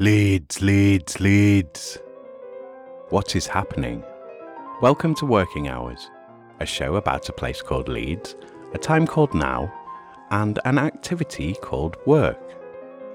Leeds, 0.00 0.62
Leeds, 0.62 1.20
Leeds. 1.20 1.98
What 3.10 3.36
is 3.36 3.46
happening? 3.46 4.02
Welcome 4.80 5.14
to 5.16 5.26
Working 5.26 5.68
Hours, 5.68 6.08
a 6.58 6.64
show 6.64 6.94
about 6.94 7.28
a 7.28 7.34
place 7.34 7.60
called 7.60 7.86
Leeds, 7.86 8.34
a 8.72 8.78
time 8.78 9.06
called 9.06 9.34
now, 9.34 9.70
and 10.30 10.58
an 10.64 10.78
activity 10.78 11.52
called 11.52 11.98
work. 12.06 12.40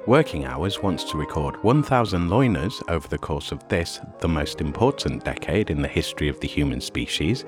Working 0.06 0.46
Hours 0.46 0.84
wants 0.84 1.04
to 1.06 1.18
record 1.18 1.56
1,000 1.64 2.30
loiners 2.30 2.84
over 2.88 3.08
the 3.08 3.18
course 3.18 3.52
of 3.52 3.68
this, 3.68 4.00
the 4.20 4.28
most 4.28 4.62
important 4.62 5.26
decade 5.26 5.72
in 5.72 5.82
the 5.82 5.88
history 5.88 6.30
of 6.30 6.40
the 6.40 6.48
human 6.48 6.82
species, 6.82 7.46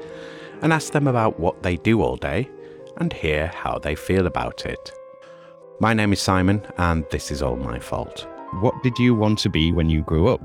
and 0.63 0.73
ask 0.73 0.93
them 0.93 1.05
about 1.05 1.39
what 1.39 1.61
they 1.61 1.77
do 1.77 2.01
all 2.01 2.15
day 2.15 2.49
and 2.97 3.13
hear 3.13 3.45
how 3.45 3.77
they 3.77 3.93
feel 3.93 4.25
about 4.25 4.65
it. 4.65 4.91
My 5.79 5.93
name 5.93 6.11
is 6.11 6.19
Simon, 6.19 6.63
and 6.79 7.05
this 7.11 7.29
is 7.29 7.43
all 7.43 7.55
my 7.55 7.77
fault. 7.77 8.27
What 8.61 8.82
did 8.84 8.98
you 8.98 9.16
want 9.16 9.39
to 9.39 9.50
be 9.50 9.71
when 9.71 9.89
you 9.89 10.02
grew 10.02 10.27
up? 10.27 10.41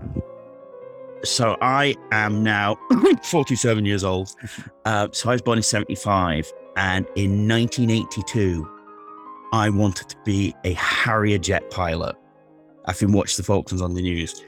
So 1.24 1.56
I 1.60 1.94
am 2.10 2.42
now 2.42 2.76
47 3.22 3.84
years 3.84 4.04
old. 4.04 4.34
Uh, 4.84 5.06
so 5.12 5.30
I 5.30 5.34
was 5.34 5.42
born 5.42 5.58
in 5.58 5.62
75. 5.62 6.52
And 6.76 7.06
in 7.14 7.46
1982, 7.48 8.68
I 9.52 9.70
wanted 9.70 10.08
to 10.08 10.16
be 10.24 10.52
a 10.64 10.72
Harrier 10.72 11.38
jet 11.38 11.70
pilot. 11.70 12.16
I've 12.86 12.98
been 12.98 13.12
watching 13.12 13.36
the 13.36 13.44
Falklands 13.44 13.80
on 13.80 13.94
the 13.94 14.02
news. 14.02 14.44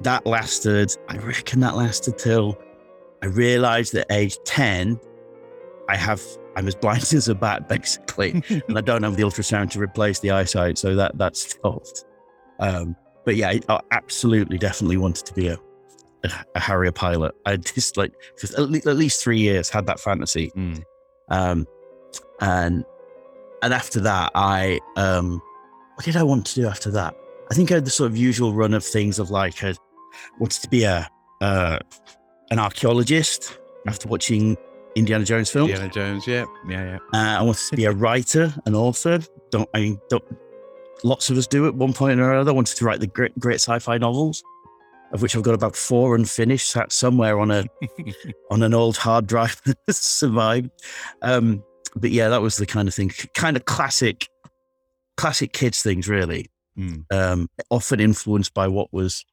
That 0.00 0.24
lasted, 0.24 0.96
I 1.08 1.18
reckon 1.18 1.60
that 1.60 1.76
lasted 1.76 2.16
till 2.16 2.56
I 3.22 3.26
realized 3.26 3.94
at 3.94 4.06
age 4.10 4.38
10, 4.46 4.98
I 5.90 5.96
have 5.96 6.22
I'm 6.56 6.68
as 6.68 6.74
blind 6.74 7.02
as 7.14 7.28
a 7.28 7.34
bat, 7.34 7.68
basically, 7.68 8.42
and 8.68 8.78
I 8.78 8.80
don't 8.80 9.02
have 9.02 9.16
the 9.16 9.22
ultrasound 9.22 9.70
to 9.72 9.80
replace 9.80 10.20
the 10.20 10.30
eyesight, 10.30 10.78
so 10.78 10.94
that 10.94 11.18
that's 11.18 11.50
stopped. 11.52 12.04
Um, 12.60 12.96
but 13.24 13.36
yeah, 13.36 13.54
I 13.68 13.80
absolutely, 13.90 14.58
definitely 14.58 14.96
wanted 14.96 15.26
to 15.26 15.34
be 15.34 15.48
a 15.48 15.58
a, 16.24 16.30
a 16.54 16.60
Harrier 16.60 16.92
pilot. 16.92 17.34
I 17.44 17.56
just 17.56 17.96
like 17.96 18.12
for 18.38 18.46
at 18.60 18.70
least, 18.70 18.86
at 18.86 18.96
least 18.96 19.22
three 19.22 19.38
years 19.38 19.68
had 19.68 19.86
that 19.86 20.00
fantasy, 20.00 20.50
Mm. 20.56 20.82
um, 21.28 21.66
and 22.40 22.84
and 23.62 23.74
after 23.74 24.00
that, 24.00 24.32
I 24.34 24.80
um, 24.96 25.40
what 25.94 26.04
did 26.04 26.16
I 26.16 26.22
want 26.22 26.46
to 26.46 26.54
do 26.54 26.66
after 26.66 26.90
that? 26.92 27.14
I 27.50 27.54
think 27.54 27.70
I 27.70 27.74
had 27.74 27.84
the 27.84 27.90
sort 27.90 28.10
of 28.10 28.16
usual 28.16 28.52
run 28.54 28.72
of 28.74 28.84
things 28.84 29.18
of 29.18 29.30
like 29.30 29.62
I 29.62 29.74
wanted 30.40 30.62
to 30.62 30.68
be 30.68 30.84
a 30.84 31.08
uh, 31.40 31.78
an 32.50 32.58
archaeologist 32.58 33.58
after 33.86 34.08
watching 34.08 34.56
Indiana 34.96 35.24
Jones 35.24 35.50
films. 35.50 35.70
Indiana 35.72 35.92
Jones, 35.92 36.26
yeah, 36.26 36.44
yeah, 36.68 36.84
yeah. 36.84 36.98
Uh, 37.12 37.40
I 37.40 37.42
wanted 37.42 37.68
to 37.70 37.76
be 37.76 37.84
a 37.84 37.92
writer, 37.92 38.52
an 38.64 38.74
author. 38.74 39.18
Don't 39.50 39.68
I 39.74 39.80
mean, 39.80 40.00
don't, 40.08 40.24
lots 41.02 41.30
of 41.30 41.36
us 41.36 41.46
do 41.46 41.66
at 41.66 41.74
one 41.74 41.92
point 41.92 42.20
or 42.20 42.32
another. 42.32 42.50
I 42.50 42.54
wanted 42.54 42.76
to 42.76 42.84
write 42.84 43.00
the 43.00 43.06
great, 43.06 43.38
great 43.38 43.56
sci-fi 43.56 43.98
novels, 43.98 44.42
of 45.12 45.22
which 45.22 45.36
I've 45.36 45.42
got 45.42 45.54
about 45.54 45.76
four 45.76 46.14
unfinished, 46.14 46.68
sat 46.70 46.92
somewhere 46.92 47.38
on 47.40 47.50
a 47.50 47.64
on 48.50 48.62
an 48.62 48.74
old 48.74 48.96
hard 48.96 49.26
drive 49.26 49.60
that 49.64 49.76
survived. 49.94 50.70
Um, 51.22 51.62
but 51.96 52.10
yeah, 52.10 52.28
that 52.28 52.42
was 52.42 52.56
the 52.56 52.66
kind 52.66 52.88
of 52.88 52.94
thing, 52.94 53.10
kind 53.34 53.56
of 53.56 53.64
classic, 53.66 54.28
classic 55.16 55.52
kids 55.52 55.82
things, 55.82 56.08
really. 56.08 56.50
Mm. 56.78 57.04
Um, 57.12 57.48
often 57.70 58.00
influenced 58.00 58.52
by 58.52 58.66
what 58.66 58.92
was 58.92 59.24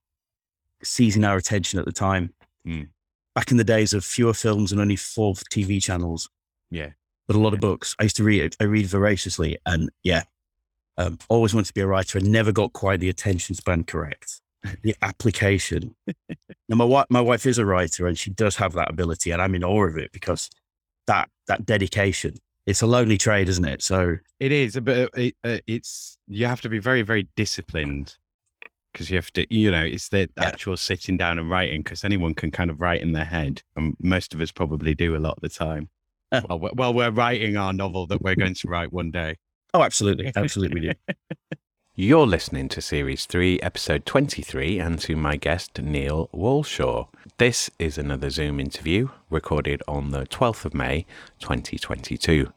seizing 0.83 1.23
our 1.23 1.37
attention 1.37 1.79
at 1.79 1.85
the 1.85 1.91
time. 1.91 2.33
Mm. 2.67 2.89
Back 3.33 3.49
in 3.49 3.57
the 3.57 3.63
days 3.63 3.93
of 3.93 4.03
fewer 4.05 4.33
films 4.33 4.71
and 4.71 4.79
only 4.81 4.95
four 4.95 5.33
TV 5.33 5.81
channels 5.81 6.29
Yeah. 6.69 6.89
but 7.27 7.35
a 7.35 7.39
lot 7.39 7.53
of 7.53 7.59
books. 7.61 7.95
I 7.99 8.03
used 8.03 8.17
to 8.17 8.23
read. 8.23 8.55
I 8.59 8.65
read 8.65 8.85
voraciously, 8.85 9.57
and 9.65 9.89
yeah, 10.03 10.23
um, 10.97 11.17
always 11.29 11.53
wanted 11.53 11.67
to 11.67 11.73
be 11.73 11.81
a 11.81 11.87
writer, 11.87 12.17
and 12.17 12.31
never 12.31 12.51
got 12.51 12.73
quite 12.73 12.99
the 12.99 13.09
attention 13.09 13.55
span 13.55 13.83
correct. 13.83 14.41
The 14.83 14.95
application. 15.01 15.95
now, 16.69 16.75
my 16.75 16.85
wife, 16.85 17.07
my 17.09 17.21
wife 17.21 17.45
is 17.47 17.57
a 17.57 17.65
writer, 17.65 18.05
and 18.07 18.17
she 18.17 18.29
does 18.29 18.55
have 18.57 18.73
that 18.73 18.91
ability, 18.91 19.31
and 19.31 19.41
I'm 19.41 19.55
in 19.55 19.63
awe 19.63 19.87
of 19.87 19.97
it 19.97 20.11
because 20.11 20.49
that 21.07 21.29
that 21.47 21.65
dedication. 21.65 22.35
It's 22.67 22.83
a 22.83 22.87
lonely 22.87 23.17
trade, 23.17 23.49
isn't 23.49 23.65
it? 23.65 23.81
So 23.81 24.17
It 24.39 24.51
is, 24.51 24.79
but 24.79 25.09
it, 25.17 25.35
uh, 25.43 25.57
it's 25.65 26.15
you 26.27 26.45
have 26.45 26.61
to 26.61 26.69
be 26.69 26.77
very, 26.77 27.01
very 27.01 27.27
disciplined 27.35 28.15
because 28.93 29.09
you 29.09 29.17
have 29.17 29.31
to, 29.33 29.51
you 29.53 29.71
know, 29.71 29.83
it's 29.83 30.09
the 30.09 30.29
Yeah. 30.37 30.43
actual 30.45 30.77
sitting 30.77 31.17
down 31.17 31.39
and 31.39 31.49
writing 31.49 31.81
because 31.81 32.03
anyone 32.03 32.35
can 32.35 32.51
kind 32.51 32.69
of 32.69 32.79
write 32.79 33.01
in 33.01 33.13
their 33.13 33.25
head, 33.25 33.63
and 33.75 33.95
most 33.99 34.35
of 34.35 34.41
us 34.41 34.51
probably 34.51 34.93
do 34.93 35.15
a 35.15 35.17
lot 35.17 35.37
of 35.37 35.41
the 35.41 35.49
time. 35.49 35.89
Uh. 36.31 36.41
well, 36.47 36.59
we- 36.59 36.69
well, 36.75 36.93
we're 36.93 37.09
writing 37.11 37.57
our 37.57 37.73
novel 37.73 38.05
that 38.07 38.21
we're 38.21 38.35
going 38.35 38.53
to 38.53 38.67
write 38.69 38.93
one 38.93 39.09
day. 39.11 39.35
Oh, 39.73 39.83
absolutely, 39.83 40.31
absolutely, 40.35 40.81
we 40.81 40.87
do. 40.87 41.17
You're 41.93 42.27
listening 42.27 42.69
to 42.69 42.81
Series 42.81 43.25
3, 43.25 43.59
Episode 43.61 44.05
23, 44.05 44.79
and 44.79 44.97
to 44.99 45.15
my 45.15 45.35
guest, 45.35 45.81
Neil 45.81 46.29
Walshaw. 46.33 47.07
This 47.37 47.69
is 47.77 47.97
another 47.97 48.29
Zoom 48.29 48.59
interview 48.59 49.09
recorded 49.29 49.83
on 49.87 50.11
the 50.11 50.25
12th 50.25 50.65
of 50.65 50.73
May, 50.73 51.05
2022. 51.39 52.51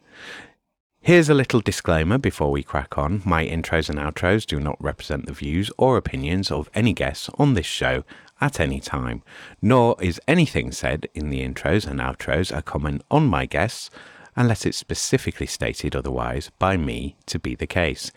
Here's 1.01 1.29
a 1.29 1.35
little 1.35 1.61
disclaimer 1.61 2.17
before 2.17 2.51
we 2.51 2.63
crack 2.63 2.97
on. 2.97 3.21
My 3.27 3.45
intros 3.45 3.91
and 3.91 3.99
outros 3.99 4.47
do 4.47 4.59
not 4.59 4.83
represent 4.83 5.27
the 5.27 5.35
views 5.35 5.71
or 5.77 5.99
opinions 5.99 6.51
of 6.51 6.71
any 6.75 6.95
guests 6.95 7.29
on 7.39 7.53
this 7.53 7.67
show 7.67 8.05
at 8.41 8.59
any 8.59 8.81
time, 8.81 9.23
nor 9.61 9.97
is 10.01 10.21
anything 10.27 10.73
said 10.73 11.09
in 11.13 11.29
the 11.29 11.47
intros 11.47 11.87
and 11.87 12.01
outros 12.01 12.57
a 12.57 12.63
comment 12.63 13.03
on 13.11 13.27
my 13.27 13.45
guests 13.47 13.91
unless 14.37 14.67
it's 14.67 14.79
specifically 14.79 15.47
stated 15.47 15.95
otherwise 15.95 16.51
by 16.59 16.77
me 16.77 17.17
to 17.27 17.39
be 17.39 17.55
the 17.55 17.67
case. 17.67 18.11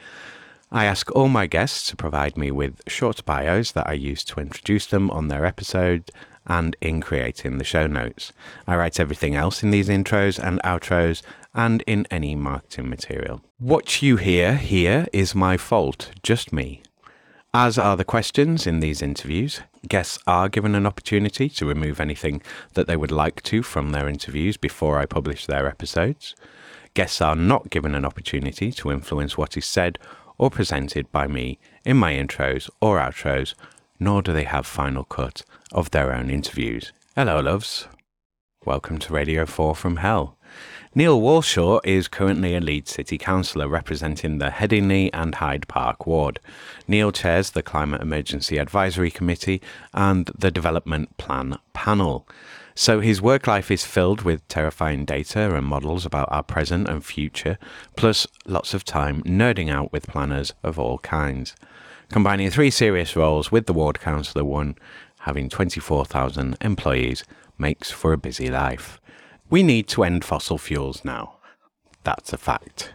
I 0.71 0.85
ask 0.85 1.09
all 1.15 1.29
my 1.29 1.47
guests 1.47 1.87
to 1.89 1.95
provide 1.95 2.37
me 2.37 2.51
with 2.51 2.81
short 2.87 3.23
bios 3.25 3.71
that 3.71 3.87
I 3.87 3.93
use 3.93 4.23
to 4.25 4.41
introduce 4.41 4.85
them 4.85 5.09
on 5.11 5.29
their 5.29 5.45
episode 5.45 6.11
and 6.45 6.75
in 6.81 7.01
creating 7.01 7.57
the 7.57 7.63
show 7.63 7.87
notes. 7.87 8.33
I 8.67 8.75
write 8.75 8.99
everything 8.99 9.35
else 9.35 9.63
in 9.63 9.71
these 9.71 9.89
intros 9.89 10.39
and 10.39 10.61
outros 10.63 11.21
and 11.53 11.83
in 11.87 12.05
any 12.11 12.35
marketing 12.35 12.89
material. 12.89 13.41
What 13.59 14.01
you 14.01 14.17
hear 14.17 14.55
here 14.55 15.07
is 15.13 15.33
my 15.33 15.57
fault, 15.57 16.11
just 16.23 16.53
me. 16.53 16.83
As 17.59 17.79
are 17.79 17.97
the 17.97 18.05
questions 18.05 18.67
in 18.67 18.81
these 18.81 19.01
interviews, 19.01 19.61
guests 19.89 20.19
are 20.27 20.47
given 20.47 20.75
an 20.75 20.85
opportunity 20.85 21.49
to 21.49 21.65
remove 21.65 21.99
anything 21.99 22.43
that 22.75 22.85
they 22.85 22.95
would 22.95 23.09
like 23.09 23.41
to 23.49 23.63
from 23.63 23.89
their 23.89 24.07
interviews 24.07 24.57
before 24.57 24.99
I 24.99 25.07
publish 25.07 25.47
their 25.47 25.67
episodes. 25.67 26.35
Guests 26.93 27.19
are 27.19 27.35
not 27.35 27.71
given 27.71 27.95
an 27.95 28.05
opportunity 28.05 28.71
to 28.73 28.91
influence 28.91 29.39
what 29.39 29.57
is 29.57 29.65
said 29.65 29.97
or 30.37 30.51
presented 30.51 31.11
by 31.11 31.25
me 31.25 31.57
in 31.83 31.97
my 31.97 32.13
intros 32.13 32.69
or 32.79 32.99
outros, 32.99 33.55
nor 33.99 34.21
do 34.21 34.33
they 34.33 34.43
have 34.43 34.67
final 34.67 35.03
cut 35.03 35.41
of 35.71 35.89
their 35.89 36.13
own 36.13 36.29
interviews. 36.29 36.93
Hello, 37.15 37.39
loves. 37.39 37.87
Welcome 38.65 38.99
to 38.99 39.13
Radio 39.13 39.47
4 39.47 39.75
from 39.75 39.95
Hell. 39.95 40.37
Neil 40.95 41.19
Walshaw 41.19 41.79
is 41.83 42.07
currently 42.07 42.55
a 42.55 42.61
Leeds 42.61 42.91
City 42.91 43.17
Councillor 43.17 43.67
representing 43.67 44.37
the 44.37 44.49
Headingley 44.49 45.09
and 45.13 45.35
Hyde 45.35 45.67
Park 45.67 46.07
ward. 46.07 46.39
Neil 46.87 47.11
chairs 47.11 47.51
the 47.51 47.61
Climate 47.61 48.01
Emergency 48.01 48.57
Advisory 48.57 49.11
Committee 49.11 49.61
and 49.93 50.31
the 50.37 50.49
Development 50.49 51.15
Plan 51.17 51.57
Panel. 51.73 52.27
So 52.73 52.99
his 52.99 53.21
work 53.21 53.47
life 53.47 53.69
is 53.69 53.85
filled 53.85 54.21
with 54.21 54.47
terrifying 54.47 55.03
data 55.03 55.53
and 55.55 55.65
models 55.65 56.05
about 56.05 56.29
our 56.31 56.43
present 56.43 56.87
and 56.87 57.03
future, 57.03 57.57
plus 57.95 58.25
lots 58.45 58.73
of 58.73 58.85
time 58.85 59.21
nerding 59.23 59.69
out 59.69 59.91
with 59.91 60.07
planners 60.07 60.53
of 60.63 60.79
all 60.79 60.99
kinds. 60.99 61.55
Combining 62.09 62.49
three 62.49 62.71
serious 62.71 63.15
roles 63.15 63.51
with 63.51 63.65
the 63.65 63.73
ward 63.73 63.99
councillor 63.99 64.45
one, 64.45 64.75
having 65.19 65.49
24,000 65.49 66.55
employees, 66.61 67.25
makes 67.57 67.91
for 67.91 68.13
a 68.13 68.17
busy 68.17 68.49
life. 68.49 69.01
We 69.49 69.63
need 69.63 69.87
to 69.89 70.03
end 70.03 70.25
fossil 70.25 70.57
fuels 70.57 71.05
now. 71.05 71.37
That's 72.03 72.33
a 72.33 72.37
fact. 72.37 72.93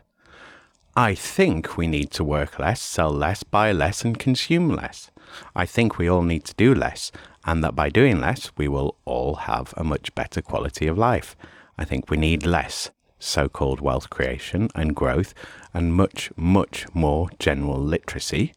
I 0.95 1.15
think 1.15 1.77
we 1.77 1.87
need 1.87 2.11
to 2.13 2.25
work 2.25 2.59
less, 2.59 2.83
sell 2.83 3.11
less, 3.11 3.43
buy 3.43 3.73
less, 3.73 4.05
and 4.05 4.19
consume 4.19 4.69
less. 4.69 5.11
I 5.57 5.65
think 5.65 5.97
we 5.97 6.09
all 6.09 6.23
need 6.23 6.45
to 6.45 6.55
do 6.55 6.75
less, 6.75 7.10
and 7.47 7.65
that 7.65 7.75
by 7.75 7.89
doing 7.89 8.21
less, 8.21 8.51
we 8.57 8.69
will 8.69 8.97
all 9.07 9.34
have 9.37 9.72
a 9.77 9.84
much 9.84 10.15
better 10.15 10.43
quality 10.43 10.87
of 10.87 10.99
life. 10.99 11.34
I 11.78 11.84
think 11.87 12.10
we 12.10 12.19
need 12.19 12.45
less 12.45 12.91
so 13.22 13.48
called 13.48 13.81
wealth 13.81 14.10
creation 14.10 14.69
and 14.75 14.97
growth, 14.97 15.33
and 15.72 15.95
much, 15.95 16.31
much 16.37 16.87
more 16.93 17.31
general 17.39 17.81
literacy. 17.81 18.53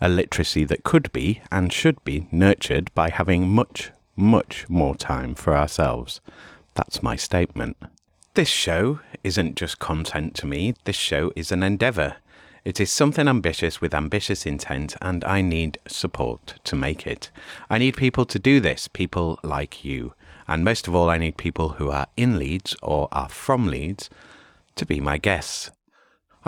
A 0.00 0.08
literacy 0.08 0.64
that 0.64 0.84
could 0.84 1.12
be 1.12 1.42
and 1.52 1.72
should 1.72 2.02
be 2.04 2.26
nurtured 2.32 2.92
by 2.94 3.10
having 3.10 3.48
much, 3.48 3.90
much 4.16 4.68
more 4.68 4.94
time 4.94 5.34
for 5.34 5.56
ourselves. 5.56 6.20
That's 6.78 7.02
my 7.02 7.16
statement. 7.16 7.76
This 8.34 8.48
show 8.48 9.00
isn't 9.24 9.56
just 9.56 9.80
content 9.80 10.36
to 10.36 10.46
me, 10.46 10.74
this 10.84 10.94
show 10.94 11.32
is 11.34 11.50
an 11.50 11.64
endeavour. 11.64 12.18
It 12.64 12.78
is 12.78 12.92
something 12.92 13.26
ambitious 13.26 13.80
with 13.80 13.92
ambitious 13.92 14.46
intent, 14.46 14.94
and 15.02 15.24
I 15.24 15.40
need 15.40 15.78
support 15.88 16.60
to 16.62 16.76
make 16.76 17.04
it. 17.04 17.32
I 17.68 17.78
need 17.78 17.96
people 17.96 18.24
to 18.26 18.38
do 18.38 18.60
this, 18.60 18.86
people 18.86 19.40
like 19.42 19.84
you. 19.84 20.14
And 20.46 20.64
most 20.64 20.86
of 20.86 20.94
all, 20.94 21.10
I 21.10 21.18
need 21.18 21.36
people 21.36 21.70
who 21.70 21.90
are 21.90 22.06
in 22.16 22.38
Leeds 22.38 22.76
or 22.80 23.08
are 23.10 23.28
from 23.28 23.66
Leeds 23.66 24.08
to 24.76 24.86
be 24.86 25.00
my 25.00 25.18
guests. 25.18 25.72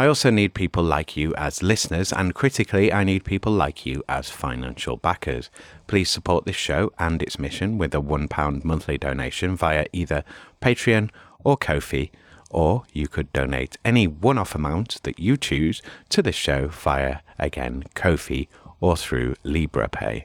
I 0.01 0.07
also 0.07 0.31
need 0.31 0.55
people 0.55 0.83
like 0.83 1.15
you 1.15 1.35
as 1.35 1.63
listeners, 1.63 2.11
and 2.11 2.35
critically, 2.35 2.91
I 2.91 3.05
need 3.05 3.23
people 3.23 3.53
like 3.53 3.85
you 3.85 4.03
as 4.09 4.31
financial 4.31 4.97
backers. 4.97 5.51
Please 5.89 6.09
support 6.09 6.47
this 6.47 6.57
show 6.57 6.91
and 6.99 7.23
its 7.23 7.39
mission 7.39 7.77
with 7.77 7.95
a 7.95 8.01
£1 8.01 8.65
monthly 8.65 8.97
donation 8.97 9.57
via 9.57 9.85
either 9.93 10.25
Patreon 10.63 11.11
or 11.45 11.59
Ko-fi, 11.59 12.11
or 12.49 12.85
you 12.95 13.09
could 13.09 13.31
donate 13.35 13.77
any 13.85 14.07
one 14.07 14.39
off 14.39 14.55
amount 14.55 15.03
that 15.03 15.19
you 15.19 15.37
choose 15.37 15.83
to 16.09 16.23
the 16.23 16.33
show 16.33 16.69
via, 16.69 17.19
again, 17.39 17.85
Ko-fi 17.95 18.49
or 18.81 18.97
through 18.97 19.35
Liberapay. 19.45 20.25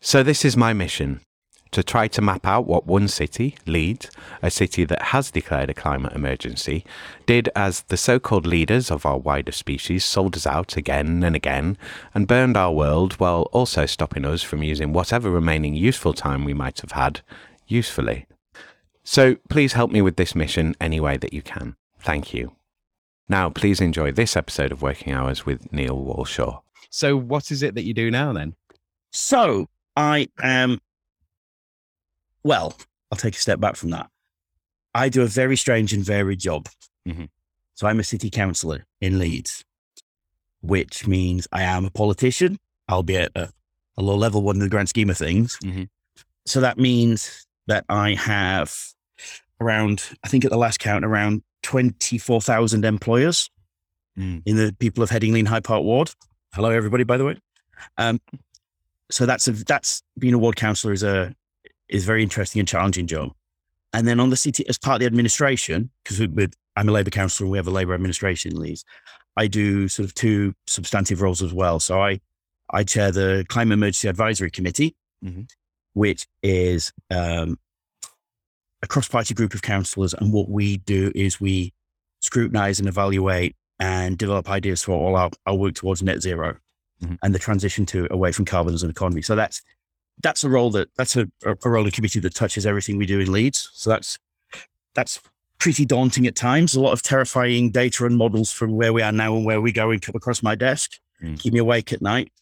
So, 0.00 0.22
this 0.22 0.44
is 0.44 0.56
my 0.56 0.72
mission 0.72 1.20
to 1.72 1.82
try 1.82 2.06
to 2.08 2.22
map 2.22 2.46
out 2.46 2.66
what 2.66 2.86
one 2.86 3.08
city, 3.08 3.56
Leeds, 3.66 4.10
a 4.42 4.50
city 4.50 4.84
that 4.84 5.02
has 5.02 5.30
declared 5.30 5.70
a 5.70 5.74
climate 5.74 6.12
emergency, 6.12 6.84
did 7.26 7.48
as 7.56 7.82
the 7.82 7.96
so 7.96 8.18
called 8.18 8.46
leaders 8.46 8.90
of 8.90 9.04
our 9.04 9.18
wider 9.18 9.52
species 9.52 10.04
sold 10.04 10.36
us 10.36 10.46
out 10.46 10.76
again 10.76 11.22
and 11.22 11.34
again 11.34 11.76
and 12.14 12.28
burned 12.28 12.56
our 12.56 12.72
world 12.72 13.14
while 13.14 13.42
also 13.52 13.86
stopping 13.86 14.24
us 14.24 14.42
from 14.42 14.62
using 14.62 14.92
whatever 14.92 15.30
remaining 15.30 15.74
useful 15.74 16.14
time 16.14 16.44
we 16.44 16.54
might 16.54 16.80
have 16.80 16.92
had 16.92 17.20
usefully. 17.66 18.26
So 19.04 19.36
please 19.48 19.72
help 19.72 19.90
me 19.90 20.00
with 20.00 20.16
this 20.16 20.34
mission 20.34 20.76
any 20.80 21.00
way 21.00 21.16
that 21.16 21.32
you 21.32 21.42
can. 21.42 21.76
Thank 21.98 22.32
you. 22.32 22.52
Now, 23.28 23.48
please 23.48 23.80
enjoy 23.80 24.12
this 24.12 24.36
episode 24.36 24.72
of 24.72 24.82
Working 24.82 25.12
Hours 25.12 25.46
with 25.46 25.72
Neil 25.72 25.96
Walshaw. 25.96 26.60
So, 26.90 27.16
what 27.16 27.50
is 27.50 27.62
it 27.62 27.74
that 27.74 27.84
you 27.84 27.94
do 27.94 28.10
now 28.10 28.32
then? 28.34 28.54
So 29.12 29.66
I 29.96 30.28
am, 30.42 30.80
well, 32.44 32.76
I'll 33.10 33.18
take 33.18 33.34
a 33.36 33.40
step 33.40 33.60
back 33.60 33.76
from 33.76 33.90
that. 33.90 34.08
I 34.94 35.08
do 35.08 35.22
a 35.22 35.26
very 35.26 35.56
strange 35.56 35.92
and 35.92 36.04
varied 36.04 36.38
job. 36.40 36.68
Mhm. 37.06 37.28
So 37.74 37.86
I'm 37.86 38.00
a 38.00 38.04
city 38.04 38.30
councillor 38.30 38.86
in 39.00 39.18
Leeds, 39.18 39.64
which 40.60 41.06
means 41.06 41.48
I 41.52 41.62
am 41.62 41.84
a 41.86 41.90
politician, 41.90 42.58
albeit 42.90 43.32
a, 43.34 43.50
a 43.96 44.02
low 44.02 44.16
level 44.16 44.42
one 44.42 44.56
in 44.56 44.60
the 44.60 44.68
grand 44.68 44.88
scheme 44.88 45.10
of 45.10 45.16
things. 45.18 45.58
Mhm. 45.62 45.88
So 46.46 46.60
that 46.60 46.78
means 46.78 47.46
that 47.66 47.84
I 47.88 48.14
have 48.14 48.74
around, 49.60 50.02
I 50.24 50.28
think 50.28 50.44
at 50.44 50.50
the 50.50 50.56
last 50.58 50.78
count, 50.80 51.04
around 51.04 51.42
24,000 51.62 52.84
employers 52.84 53.48
Mm. 54.18 54.42
in 54.44 54.56
the 54.56 54.76
people 54.78 55.02
of 55.02 55.08
Headingley 55.08 55.38
and 55.38 55.48
Hyde 55.48 55.64
Park 55.64 55.82
Ward. 55.84 56.10
Hello, 56.52 56.68
everybody, 56.68 57.02
by 57.02 57.16
the 57.16 57.24
way. 57.24 57.38
Um, 57.96 58.20
so 59.10 59.24
that's 59.24 59.48
a, 59.48 59.52
that's 59.52 60.02
being 60.18 60.34
a 60.34 60.38
ward 60.38 60.56
councillor 60.56 60.92
is 60.92 61.02
a 61.02 61.34
is 61.88 62.04
a 62.04 62.06
very 62.06 62.22
interesting 62.22 62.60
and 62.60 62.68
challenging 62.68 63.06
job. 63.06 63.32
And 63.92 64.06
then 64.08 64.20
on 64.20 64.30
the 64.30 64.36
city 64.36 64.66
as 64.68 64.78
part 64.78 64.96
of 64.96 65.00
the 65.00 65.06
administration, 65.06 65.90
because 66.04 66.20
I'm 66.76 66.88
a 66.88 66.92
Labour 66.92 67.10
councillor 67.10 67.46
and 67.46 67.52
we 67.52 67.58
have 67.58 67.66
a 67.66 67.70
Labour 67.70 67.92
administration 67.94 68.58
Leeds, 68.58 68.84
I 69.36 69.46
do 69.46 69.88
sort 69.88 70.06
of 70.06 70.14
two 70.14 70.54
substantive 70.66 71.20
roles 71.20 71.42
as 71.42 71.52
well. 71.52 71.78
So 71.80 72.00
I 72.00 72.20
I 72.70 72.84
chair 72.84 73.10
the 73.12 73.44
Climate 73.48 73.74
Emergency 73.74 74.08
Advisory 74.08 74.50
Committee, 74.50 74.96
Mhm. 75.22 75.46
which 75.92 76.26
is 76.42 76.90
um, 77.10 77.58
a 78.82 78.86
cross-party 78.86 79.34
group 79.34 79.52
of 79.54 79.60
councillors, 79.62 80.14
and 80.14 80.32
what 80.32 80.48
we 80.48 80.78
do 80.78 81.12
is 81.14 81.38
we 81.40 81.72
scrutinise 82.20 82.78
and 82.78 82.88
evaluate 82.88 83.54
and 83.78 84.16
develop 84.16 84.48
ideas 84.48 84.82
for 84.82 84.92
all 84.92 85.16
our, 85.16 85.30
our 85.46 85.54
work 85.54 85.74
towards 85.74 86.02
net 86.02 86.22
0 86.22 86.56
Mhm. 87.02 87.18
and 87.22 87.34
the 87.34 87.38
transition 87.38 87.84
to 87.86 88.06
away 88.10 88.32
from 88.32 88.44
carbon 88.46 88.72
as 88.74 88.82
an 88.82 88.90
economy. 88.90 89.20
So 89.22 89.36
that's 89.36 89.60
that's 90.22 90.44
a 90.44 90.48
role 90.50 90.70
that 90.70 90.88
that's 90.96 91.16
a, 91.16 91.26
a 91.44 91.56
role 91.68 91.86
of 91.86 91.92
committee 91.92 92.20
that 92.20 92.34
touches 92.34 92.66
everything 92.66 92.96
we 92.96 93.06
do 93.06 93.20
in 93.20 93.30
Leeds. 93.32 93.70
So 93.72 93.90
that's 93.90 94.18
that's 94.94 95.20
pretty 95.58 95.84
daunting 95.86 96.26
at 96.26 96.34
times. 96.34 96.74
A 96.74 96.80
lot 96.80 96.92
of 96.92 97.02
terrifying 97.02 97.70
data 97.70 98.04
and 98.04 98.16
models 98.16 98.50
from 98.52 98.72
where 98.72 98.92
we 98.92 99.00
are 99.02 99.12
now 99.12 99.36
and 99.36 99.44
where 99.44 99.60
we're 99.60 99.72
going 99.72 100.00
come 100.00 100.14
across 100.16 100.42
my 100.42 100.54
desk, 100.54 100.92
Mm. 101.22 101.38
keep 101.38 101.52
me 101.52 101.60
awake 101.60 101.92
at 101.92 102.02
night. 102.02 102.32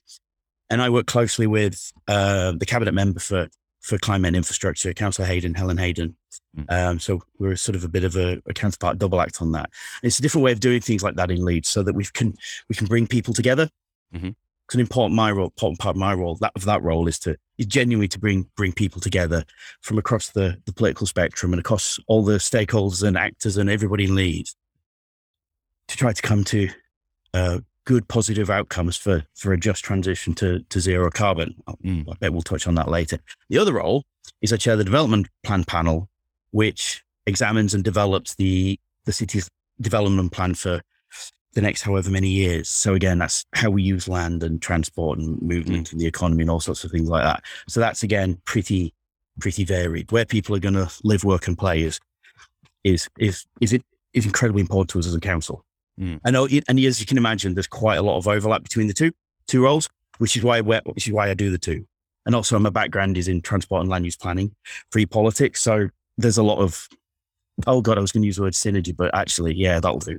And 0.70 0.80
I 0.80 0.88
work 0.88 1.06
closely 1.06 1.46
with 1.46 1.92
uh, 2.08 2.52
the 2.52 2.64
cabinet 2.64 2.94
member 2.94 3.20
for 3.20 3.48
for 3.82 3.98
climate 3.98 4.28
and 4.28 4.36
infrastructure, 4.36 4.92
Councillor 4.92 5.26
Hayden, 5.26 5.54
Helen 5.54 5.78
Hayden. 5.78 6.14
Mm. 6.56 6.64
Um, 6.70 6.98
so 6.98 7.22
we're 7.38 7.56
sort 7.56 7.76
of 7.76 7.84
a 7.84 7.88
bit 7.88 8.04
of 8.04 8.14
a, 8.16 8.40
a 8.46 8.52
counterpart 8.54 8.98
double 8.98 9.20
act 9.20 9.40
on 9.40 9.52
that. 9.52 9.70
It's 10.02 10.18
a 10.18 10.22
different 10.22 10.44
way 10.44 10.52
of 10.52 10.60
doing 10.60 10.80
things 10.80 11.02
like 11.02 11.16
that 11.16 11.30
in 11.30 11.44
Leeds, 11.44 11.68
so 11.68 11.82
that 11.82 11.94
we 11.94 12.04
can 12.04 12.34
we 12.68 12.74
can 12.74 12.86
bring 12.86 13.06
people 13.06 13.34
together. 13.34 13.68
Mhm. 14.14 14.34
It's 14.70 14.76
an 14.76 14.80
important 14.80 15.16
my 15.16 15.32
role, 15.32 15.46
important 15.46 15.80
part 15.80 15.96
of 15.96 15.98
my 15.98 16.14
role. 16.14 16.36
That 16.36 16.52
of 16.54 16.64
that 16.66 16.80
role 16.80 17.08
is 17.08 17.18
to 17.20 17.36
is 17.58 17.66
genuinely 17.66 18.06
to 18.06 18.20
bring 18.20 18.48
bring 18.54 18.72
people 18.72 19.00
together 19.00 19.44
from 19.80 19.98
across 19.98 20.30
the 20.30 20.58
the 20.64 20.72
political 20.72 21.08
spectrum 21.08 21.52
and 21.52 21.58
across 21.58 21.98
all 22.06 22.22
the 22.22 22.38
stakeholders 22.38 23.02
and 23.02 23.16
actors 23.16 23.56
and 23.56 23.68
everybody 23.68 24.04
in 24.04 24.14
Leeds 24.14 24.54
to 25.88 25.96
try 25.96 26.12
to 26.12 26.22
come 26.22 26.44
to 26.44 26.68
uh, 27.34 27.58
good 27.84 28.06
positive 28.06 28.48
outcomes 28.48 28.96
for 28.96 29.24
for 29.34 29.52
a 29.52 29.58
just 29.58 29.82
transition 29.82 30.34
to 30.34 30.60
to 30.68 30.78
zero 30.78 31.10
carbon. 31.10 31.52
Mm. 31.84 32.08
I 32.08 32.14
bet 32.20 32.32
we'll 32.32 32.42
touch 32.42 32.68
on 32.68 32.76
that 32.76 32.88
later. 32.88 33.18
The 33.48 33.58
other 33.58 33.72
role 33.72 34.04
is 34.40 34.52
I 34.52 34.56
chair 34.56 34.76
the 34.76 34.84
development 34.84 35.26
plan 35.42 35.64
panel, 35.64 36.08
which 36.52 37.02
examines 37.26 37.74
and 37.74 37.82
develops 37.82 38.36
the 38.36 38.78
the 39.04 39.12
city's 39.12 39.50
development 39.80 40.30
plan 40.30 40.54
for 40.54 40.80
the 41.52 41.60
next 41.60 41.82
however 41.82 42.10
many 42.10 42.28
years. 42.28 42.68
So 42.68 42.94
again, 42.94 43.18
that's 43.18 43.44
how 43.54 43.70
we 43.70 43.82
use 43.82 44.08
land 44.08 44.42
and 44.42 44.62
transport 44.62 45.18
and 45.18 45.40
movement 45.42 45.92
and 45.92 46.00
the 46.00 46.06
economy 46.06 46.42
and 46.42 46.50
all 46.50 46.60
sorts 46.60 46.84
of 46.84 46.90
things 46.90 47.08
like 47.08 47.24
that. 47.24 47.42
So 47.68 47.80
that's 47.80 48.02
again 48.02 48.40
pretty 48.44 48.94
pretty 49.40 49.64
varied. 49.64 50.12
Where 50.12 50.24
people 50.24 50.54
are 50.54 50.60
going 50.60 50.74
to 50.74 50.90
live, 51.02 51.24
work, 51.24 51.48
and 51.48 51.58
play 51.58 51.82
is 51.82 52.00
is 52.84 53.08
is 53.18 53.46
is 53.60 53.72
it 53.72 53.82
is 54.12 54.26
incredibly 54.26 54.60
important 54.60 54.90
to 54.90 54.98
us 54.98 55.06
as 55.06 55.14
a 55.14 55.20
council. 55.20 55.64
Mm. 55.98 56.20
I 56.24 56.30
know, 56.30 56.48
and 56.68 56.78
as 56.80 57.00
you 57.00 57.06
can 57.06 57.18
imagine, 57.18 57.54
there's 57.54 57.66
quite 57.66 57.96
a 57.96 58.02
lot 58.02 58.16
of 58.16 58.28
overlap 58.28 58.62
between 58.62 58.86
the 58.86 58.94
two 58.94 59.12
two 59.46 59.62
roles, 59.62 59.88
which 60.18 60.36
is 60.36 60.42
why 60.42 60.60
we're, 60.60 60.82
which 60.84 61.06
is 61.06 61.12
why 61.12 61.30
I 61.30 61.34
do 61.34 61.50
the 61.50 61.58
two. 61.58 61.84
And 62.26 62.34
also, 62.34 62.58
my 62.58 62.70
background 62.70 63.16
is 63.16 63.28
in 63.28 63.42
transport 63.42 63.80
and 63.80 63.90
land 63.90 64.04
use 64.04 64.16
planning, 64.16 64.54
free 64.92 65.06
politics. 65.06 65.60
So 65.62 65.88
there's 66.16 66.38
a 66.38 66.42
lot 66.42 66.58
of 66.58 66.88
oh 67.66 67.80
god, 67.80 67.98
I 67.98 68.00
was 68.00 68.12
going 68.12 68.22
to 68.22 68.26
use 68.26 68.36
the 68.36 68.42
word 68.42 68.52
synergy, 68.54 68.96
but 68.96 69.14
actually, 69.14 69.54
yeah, 69.54 69.80
that'll 69.80 69.98
do. 69.98 70.18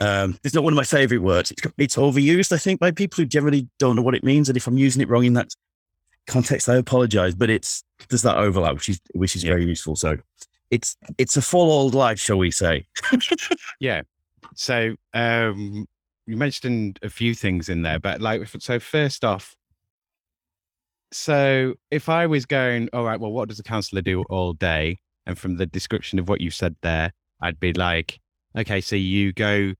Um, 0.00 0.38
it's 0.42 0.54
not 0.54 0.64
one 0.64 0.72
of 0.72 0.76
my 0.76 0.84
favorite 0.84 1.18
words. 1.18 1.50
It's, 1.50 1.62
it's 1.78 1.96
overused, 1.96 2.52
I 2.52 2.58
think, 2.58 2.80
by 2.80 2.90
people 2.90 3.16
who 3.16 3.26
generally 3.26 3.68
don't 3.78 3.96
know 3.96 4.02
what 4.02 4.14
it 4.14 4.24
means. 4.24 4.48
And 4.48 4.56
if 4.56 4.66
I'm 4.66 4.78
using 4.78 5.02
it 5.02 5.08
wrong 5.08 5.24
in 5.24 5.34
that 5.34 5.54
context, 6.26 6.68
I 6.68 6.76
apologize. 6.76 7.34
But 7.34 7.50
it's 7.50 7.84
there's 8.08 8.22
that 8.22 8.36
overlap, 8.36 8.74
which 8.74 8.88
is 8.88 9.00
which 9.14 9.36
is 9.36 9.44
Yeah. 9.44 9.50
very 9.52 9.64
useful. 9.66 9.96
So 9.96 10.16
it's 10.70 10.96
it's 11.18 11.36
a 11.36 11.42
full 11.42 11.70
old 11.70 11.94
life, 11.94 12.18
shall 12.18 12.38
we 12.38 12.50
say? 12.50 12.86
Yeah. 13.80 14.02
So 14.54 14.94
um, 15.14 15.86
you 16.26 16.36
mentioned 16.36 16.98
a 17.02 17.10
few 17.10 17.34
things 17.34 17.68
in 17.68 17.82
there, 17.82 17.98
but 17.98 18.20
like, 18.20 18.46
so 18.58 18.78
first 18.78 19.24
off, 19.24 19.54
so 21.12 21.74
if 21.90 22.08
I 22.08 22.26
was 22.26 22.46
going, 22.46 22.88
all 22.92 23.04
right, 23.04 23.20
well, 23.20 23.32
what 23.32 23.48
does 23.48 23.58
a 23.58 23.62
councillor 23.62 24.02
do 24.02 24.22
all 24.30 24.52
day? 24.54 24.98
And 25.26 25.38
from 25.38 25.56
the 25.56 25.66
description 25.66 26.18
of 26.18 26.28
what 26.28 26.40
you 26.40 26.50
said 26.50 26.74
there, 26.82 27.12
I'd 27.40 27.60
be 27.60 27.72
like, 27.72 28.20
okay, 28.56 28.80
so 28.80 28.96
you 28.96 29.32
go, 29.32 29.74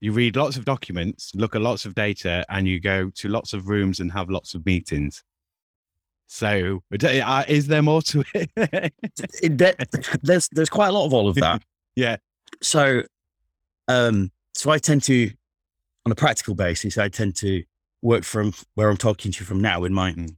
you 0.00 0.12
read 0.12 0.36
lots 0.36 0.56
of 0.56 0.64
documents, 0.64 1.32
look 1.34 1.54
at 1.56 1.60
lots 1.62 1.84
of 1.84 1.94
data, 1.94 2.44
and 2.48 2.66
you 2.68 2.78
go 2.80 3.10
to 3.16 3.28
lots 3.28 3.52
of 3.52 3.68
rooms 3.68 4.00
and 4.00 4.12
have 4.12 4.30
lots 4.30 4.54
of 4.54 4.64
meetings. 4.64 5.22
So 6.26 6.82
is 6.92 7.66
there 7.66 7.82
more 7.82 8.02
to 8.02 8.22
it? 8.34 8.92
There's 10.22 10.48
there's 10.50 10.68
quite 10.68 10.88
a 10.88 10.92
lot 10.92 11.06
of 11.06 11.14
all 11.14 11.28
of 11.28 11.34
that. 11.36 11.62
Yeah. 11.96 12.18
So, 12.62 13.02
um, 13.88 14.30
so 14.54 14.70
I 14.70 14.78
tend 14.78 15.02
to, 15.04 15.32
on 16.06 16.12
a 16.12 16.14
practical 16.14 16.54
basis, 16.54 16.96
I 16.96 17.08
tend 17.08 17.34
to 17.36 17.64
work 18.02 18.22
from 18.22 18.52
where 18.74 18.88
I'm 18.88 18.96
talking 18.96 19.32
to 19.32 19.40
you 19.40 19.44
from 19.46 19.60
now 19.60 19.82
in 19.82 19.92
my 19.92 20.12
Mm. 20.12 20.36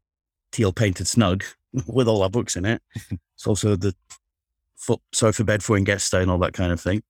teal 0.52 0.72
painted 0.72 1.06
snug 1.06 1.44
with 1.86 2.08
all 2.08 2.22
our 2.22 2.30
books 2.30 2.56
in 2.56 2.64
it. 2.64 2.80
it's 3.10 3.46
also 3.46 3.76
the 3.76 3.94
foot 4.76 5.00
sofa 5.12 5.44
bed 5.44 5.62
for 5.62 5.74
when 5.74 5.84
guests 5.84 6.06
stay 6.08 6.22
and 6.22 6.30
all 6.30 6.38
that 6.38 6.54
kind 6.54 6.72
of 6.72 6.80
thing. 6.80 7.02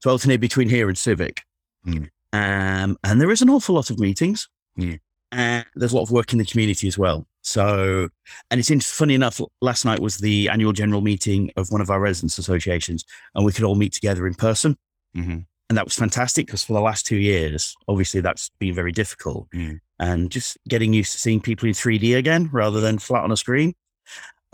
So 0.00 0.08
I 0.08 0.12
alternate 0.12 0.40
between 0.40 0.70
here 0.70 0.88
and 0.88 0.96
Civic. 0.96 1.42
Mm. 1.86 2.10
Um, 2.32 2.98
and 3.04 3.20
there 3.20 3.30
is 3.30 3.42
an 3.42 3.50
awful 3.50 3.74
lot 3.74 3.90
of 3.90 3.98
meetings. 3.98 4.48
Mm. 4.78 5.00
And 5.30 5.66
there's 5.74 5.92
a 5.92 5.96
lot 5.96 6.02
of 6.02 6.10
work 6.10 6.32
in 6.32 6.38
the 6.38 6.44
community 6.44 6.88
as 6.88 6.96
well. 6.96 7.26
So, 7.42 8.08
and 8.50 8.60
it's 8.60 8.90
funny 8.90 9.14
enough, 9.14 9.40
last 9.60 9.84
night 9.84 10.00
was 10.00 10.18
the 10.18 10.48
annual 10.48 10.72
general 10.72 11.00
meeting 11.00 11.50
of 11.56 11.70
one 11.70 11.80
of 11.80 11.90
our 11.90 12.00
residents 12.00 12.38
associations, 12.38 13.04
and 13.34 13.44
we 13.44 13.52
could 13.52 13.64
all 13.64 13.74
meet 13.74 13.92
together 13.92 14.26
in 14.26 14.34
person. 14.34 14.76
Mhm. 15.16 15.46
And 15.68 15.76
that 15.76 15.84
was 15.84 15.94
fantastic 15.94 16.46
because 16.46 16.64
for 16.64 16.72
the 16.72 16.80
last 16.80 17.04
two 17.06 17.16
years, 17.16 17.76
obviously 17.88 18.20
that's 18.22 18.50
been 18.58 18.74
very 18.74 18.92
difficult. 18.92 19.50
Mm. 19.50 19.80
And 19.98 20.30
just 20.30 20.56
getting 20.66 20.94
used 20.94 21.12
to 21.12 21.18
seeing 21.18 21.40
people 21.40 21.68
in 21.68 21.74
3D 21.74 22.16
again 22.16 22.48
rather 22.52 22.80
than 22.80 22.98
flat 22.98 23.24
on 23.24 23.32
a 23.32 23.36
screen. 23.36 23.74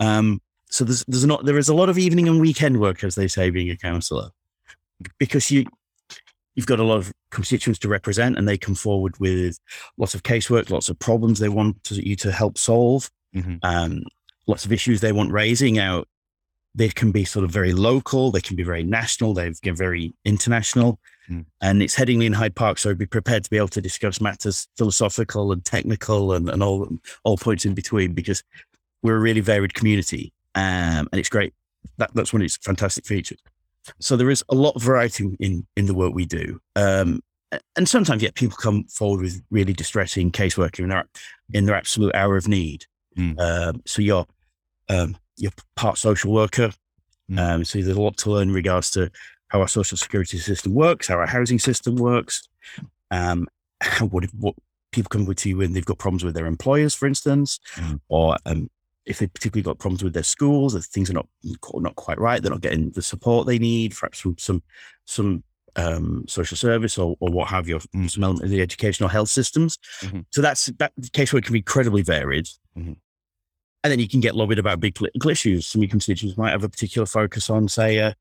Um, 0.01 0.41
so 0.69 0.83
there's 0.83 1.05
there's 1.07 1.25
not 1.25 1.45
there 1.45 1.57
is 1.57 1.69
a 1.69 1.73
lot 1.73 1.89
of 1.89 1.97
evening 1.97 2.27
and 2.27 2.41
weekend 2.41 2.81
work, 2.81 3.03
as 3.03 3.15
they 3.15 3.27
say, 3.27 3.49
being 3.49 3.69
a 3.69 3.77
councillor, 3.77 4.29
because 5.19 5.49
you 5.51 5.65
you've 6.55 6.65
got 6.67 6.79
a 6.79 6.83
lot 6.83 6.97
of 6.97 7.13
constituents 7.31 7.79
to 7.79 7.87
represent, 7.87 8.37
and 8.37 8.47
they 8.47 8.57
come 8.57 8.75
forward 8.75 9.17
with 9.19 9.57
lots 9.97 10.15
of 10.15 10.23
casework, 10.23 10.69
lots 10.69 10.89
of 10.89 10.97
problems 10.99 11.39
they 11.39 11.49
want 11.49 11.83
to, 11.85 11.95
you 12.07 12.15
to 12.17 12.31
help 12.31 12.57
solve, 12.57 13.09
Mhm. 13.35 13.59
um, 13.63 14.03
lots 14.47 14.65
of 14.65 14.71
issues 14.71 15.01
they 15.01 15.11
want 15.11 15.31
raising 15.31 15.77
out 15.79 16.07
they 16.77 16.89
can 16.89 17.11
be 17.11 17.23
sort 17.23 17.45
of 17.45 17.51
very 17.51 17.71
local, 17.71 18.31
they 18.31 18.41
can 18.41 18.57
be 18.57 18.63
very 18.63 18.83
national, 18.83 19.33
they 19.33 19.45
can 19.45 19.73
be 19.73 19.77
very 19.77 20.13
international. 20.25 20.99
Mm. 21.29 21.45
And 21.61 21.81
it's 21.81 21.95
Headingley 21.95 22.25
in 22.25 22.33
Hyde 22.33 22.53
Park, 22.53 22.77
so 22.77 22.93
be 22.93 23.05
prepared 23.05 23.45
to 23.45 23.49
be 23.49 23.55
able 23.55 23.69
to 23.69 23.81
discuss 23.81 24.19
matters 24.19 24.67
philosophical 24.77 25.53
and 25.53 25.63
technical 25.63 26.33
and, 26.33 26.49
and 26.49 26.61
all 26.61 26.89
all 27.23 27.37
points 27.37 27.63
in 27.65 27.75
between 27.75 28.13
because 28.13 28.43
we're 29.01 29.15
a 29.15 29.19
really 29.19 29.39
varied 29.39 29.73
community. 29.73 30.33
Um, 30.53 31.07
and 31.11 31.13
it's 31.13 31.29
great. 31.29 31.53
That, 31.97 32.11
that's 32.13 32.33
one 32.33 32.41
of 32.41 32.45
its 32.45 32.57
fantastic 32.57 33.05
features. 33.05 33.39
So 33.99 34.15
there 34.15 34.29
is 34.29 34.43
a 34.49 34.55
lot 34.55 34.75
of 34.75 34.83
variety 34.83 35.35
in 35.39 35.65
in 35.75 35.85
the 35.85 35.93
work 35.93 36.13
we 36.13 36.25
do. 36.25 36.59
Um, 36.75 37.21
and 37.75 37.87
sometimes, 37.87 38.21
yeah, 38.21 38.31
people 38.33 38.57
come 38.57 38.83
forward 38.85 39.21
with 39.21 39.41
really 39.49 39.73
distressing 39.73 40.31
casework 40.31 40.79
in 40.79 40.89
their 40.89 41.05
in 41.53 41.65
their 41.65 41.75
absolute 41.75 42.13
hour 42.15 42.37
of 42.37 42.47
need. 42.47 42.85
Mm. 43.17 43.39
Um, 43.39 43.81
so 43.85 44.01
you're 44.01 44.25
um, 44.89 45.17
you're 45.37 45.51
part 45.75 45.97
social 45.97 46.31
worker. 46.33 46.71
Mm. 47.29 47.39
Um, 47.39 47.65
so 47.65 47.79
there's 47.81 47.97
a 47.97 48.01
lot 48.01 48.17
to 48.17 48.31
learn 48.31 48.49
in 48.49 48.53
regards 48.53 48.91
to 48.91 49.09
how 49.47 49.61
our 49.61 49.67
social 49.67 49.97
security 49.97 50.37
system 50.37 50.73
works, 50.73 51.07
how 51.07 51.15
our 51.15 51.27
housing 51.27 51.59
system 51.59 51.95
works, 51.95 52.47
um, 53.11 53.47
how, 53.81 54.07
what, 54.07 54.25
what 54.39 54.55
people 54.91 55.09
come 55.09 55.25
with 55.25 55.45
you 55.45 55.57
when 55.57 55.73
they've 55.73 55.85
got 55.85 55.97
problems 55.97 56.23
with 56.23 56.35
their 56.35 56.45
employers, 56.45 56.93
for 56.93 57.07
instance, 57.07 57.59
Mm. 57.75 57.99
or 58.09 58.37
um, 58.45 58.69
if 59.05 59.19
they've 59.19 59.33
particularly 59.33 59.63
got 59.63 59.77
problems 59.79 60.03
with 60.03 60.13
their 60.13 60.23
schools, 60.23 60.75
if 60.75 60.85
things 60.85 61.09
are 61.09 61.13
not 61.13 61.27
not 61.75 61.95
quite 61.95 62.19
right, 62.19 62.41
they're 62.41 62.51
not 62.51 62.61
getting 62.61 62.91
the 62.91 63.01
support 63.01 63.45
they 63.47 63.59
need, 63.59 63.95
perhaps 63.95 64.19
from 64.19 64.37
some 64.37 64.63
some 65.05 65.43
um, 65.77 66.23
social 66.27 66.55
service 66.55 66.97
or, 66.97 67.17
or 67.19 67.29
what 67.31 67.49
have 67.49 67.67
you, 67.67 67.77
Mm. 67.93 68.09
some 68.09 68.23
element 68.23 68.45
of 68.45 68.49
the 68.49 68.61
educational 68.61 69.09
health 69.09 69.27
systems. 69.29 69.77
Mhm. 70.01 70.25
So 70.31 70.41
that's 70.41 70.67
that 70.79 70.93
casework 71.11 71.43
can 71.43 71.53
be 71.53 71.59
incredibly 71.59 72.01
varied. 72.01 72.47
Mhm. 72.77 72.95
And 73.83 73.91
then 73.91 73.99
you 73.99 74.07
can 74.07 74.21
get 74.21 74.35
lobbied 74.35 74.57
about 74.57 74.79
big 74.79 74.95
political 74.95 75.29
issues. 75.29 75.67
Some 75.67 75.85
constituents 75.87 76.37
might 76.37 76.51
have 76.51 76.63
a 76.63 76.69
particular 76.69 77.05
focus 77.05 77.49
on, 77.49 77.67
say, 77.67 77.97
a 77.97 78.15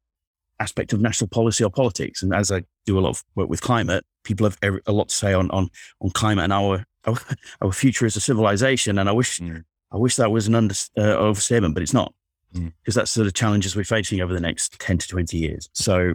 aspect 0.61 0.93
of 0.93 1.01
national 1.01 1.29
policy 1.29 1.65
or 1.65 1.71
politics. 1.71 2.23
And 2.23 2.35
as 2.35 2.53
I 2.53 2.63
do 2.87 2.99
a 2.99 3.01
lot 3.01 3.11
of 3.11 3.25
work 3.35 3.49
with 3.49 3.61
climate, 3.63 4.05
people 4.25 4.47
have 4.49 4.59
a 4.87 4.93
lot 4.93 5.09
to 5.11 5.15
say 5.15 5.33
on 5.33 5.51
on 5.53 5.71
on 6.01 6.11
climate 6.11 6.45
and 6.45 6.53
our 6.53 6.85
our, 7.07 7.17
our 7.63 7.73
future 7.73 8.05
as 8.05 8.17
a 8.17 8.21
civilization. 8.21 8.99
And 8.99 9.09
I 9.09 9.13
wish 9.13 9.39
Mm. 9.41 9.65
I 9.95 9.97
wish 9.97 10.17
that 10.17 10.31
was 10.33 10.47
an 10.49 10.55
under, 10.57 10.75
uh, 10.99 11.03
overstatement, 11.03 11.73
but 11.75 11.83
it's 11.83 11.95
not, 11.95 12.13
Mm. 12.55 12.73
because 12.83 12.95
that's 12.97 13.11
sort 13.11 13.27
of 13.27 13.35
challenges 13.35 13.75
we're 13.77 13.85
facing 13.85 14.21
over 14.21 14.35
the 14.35 14.41
next 14.41 14.79
ten 14.81 14.99
to 14.99 15.09
twenty 15.09 15.39
years. 15.39 15.69
So 15.73 16.15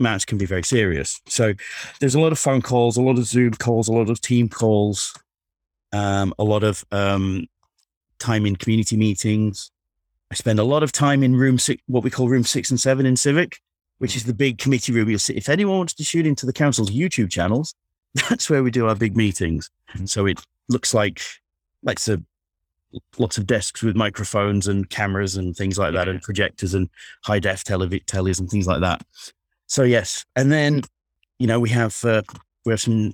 matters 0.00 0.24
can 0.24 0.38
be 0.38 0.46
very 0.46 0.62
serious. 0.62 1.20
So 1.26 1.52
there's 2.00 2.14
a 2.14 2.20
lot 2.20 2.32
of 2.32 2.38
phone 2.38 2.62
calls, 2.62 2.96
a 2.96 3.02
lot 3.02 3.18
of 3.18 3.26
Zoom 3.26 3.52
calls, 3.52 3.86
a 3.88 3.92
lot 3.92 4.08
of 4.08 4.20
team 4.20 4.48
calls, 4.48 5.12
um, 5.92 6.32
a 6.38 6.44
lot 6.44 6.62
of 6.64 6.84
um, 6.90 7.46
time 8.18 8.46
in 8.46 8.56
community 8.56 8.96
meetings. 8.96 9.70
I 10.30 10.34
spend 10.36 10.58
a 10.58 10.64
lot 10.64 10.82
of 10.82 10.90
time 10.90 11.22
in 11.22 11.36
room 11.36 11.58
six, 11.58 11.82
what 11.86 12.02
we 12.02 12.10
call 12.10 12.28
room 12.28 12.44
six 12.44 12.70
and 12.70 12.80
seven 12.80 13.04
in 13.06 13.16
Civic, 13.16 13.58
which 13.98 14.16
is 14.16 14.24
the 14.24 14.34
big 14.34 14.58
committee 14.58 14.92
room. 14.92 15.08
You'll 15.10 15.18
see 15.18 15.34
if 15.34 15.48
anyone 15.48 15.76
wants 15.78 15.94
to 15.94 16.04
shoot 16.04 16.26
into 16.26 16.46
the 16.46 16.52
council's 16.52 16.90
YouTube 16.90 17.30
channels, 17.30 17.74
that's 18.30 18.48
where 18.48 18.62
we 18.62 18.70
do 18.70 18.86
our 18.88 18.94
big 18.94 19.16
meetings. 19.16 19.70
Mhm. 19.94 20.08
So 20.08 20.26
it 20.26 20.40
looks 20.68 20.94
like 20.94 21.20
like 21.82 21.98
a 22.08 22.22
lots 23.18 23.38
of 23.38 23.46
desks 23.46 23.82
with 23.82 23.96
microphones 23.96 24.66
and 24.66 24.88
cameras 24.90 25.36
and 25.36 25.56
things 25.56 25.78
like 25.78 25.92
that, 25.94 26.08
and 26.08 26.22
projectors 26.22 26.74
and 26.74 26.88
high 27.24 27.38
def 27.38 27.64
televi- 27.64 28.04
tellies 28.04 28.38
and 28.40 28.48
things 28.50 28.66
like 28.66 28.80
that. 28.80 29.02
So 29.66 29.82
yes, 29.82 30.24
and 30.36 30.50
then 30.52 30.82
you 31.38 31.46
know 31.46 31.58
we 31.60 31.70
have 31.70 32.04
uh, 32.04 32.22
we 32.64 32.72
have 32.72 32.80
some 32.80 33.12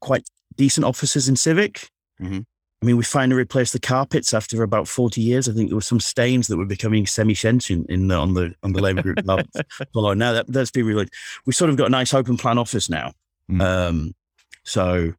quite 0.00 0.28
decent 0.56 0.84
offices 0.84 1.28
in 1.28 1.36
Civic. 1.36 1.88
Mhm. 2.20 2.44
I 2.80 2.86
mean, 2.86 2.96
we 2.96 3.02
finally 3.02 3.36
replaced 3.36 3.72
the 3.72 3.80
carpets 3.80 4.32
after 4.32 4.62
about 4.62 4.86
forty 4.86 5.20
years. 5.20 5.48
I 5.48 5.52
think 5.52 5.68
there 5.70 5.76
were 5.76 5.80
some 5.82 5.98
stains 6.00 6.46
that 6.46 6.56
were 6.56 6.64
becoming 6.64 7.06
semi-sentient 7.06 7.90
in 7.90 8.06
the, 8.06 8.14
on 8.14 8.34
the 8.34 8.54
on 8.62 8.72
the 8.72 8.80
Labour 8.80 9.02
Group. 9.02 9.18
Well, 9.94 10.14
now 10.14 10.32
that 10.32 10.46
that's 10.46 10.70
been 10.70 10.86
really. 10.86 11.08
We 11.44 11.52
sort 11.52 11.70
of 11.70 11.76
got 11.76 11.88
a 11.88 11.90
nice 11.90 12.14
open 12.14 12.36
plan 12.36 12.56
office 12.58 12.88
now, 12.88 13.12
Mm. 13.50 13.62
um, 13.62 14.14
so 14.62 15.12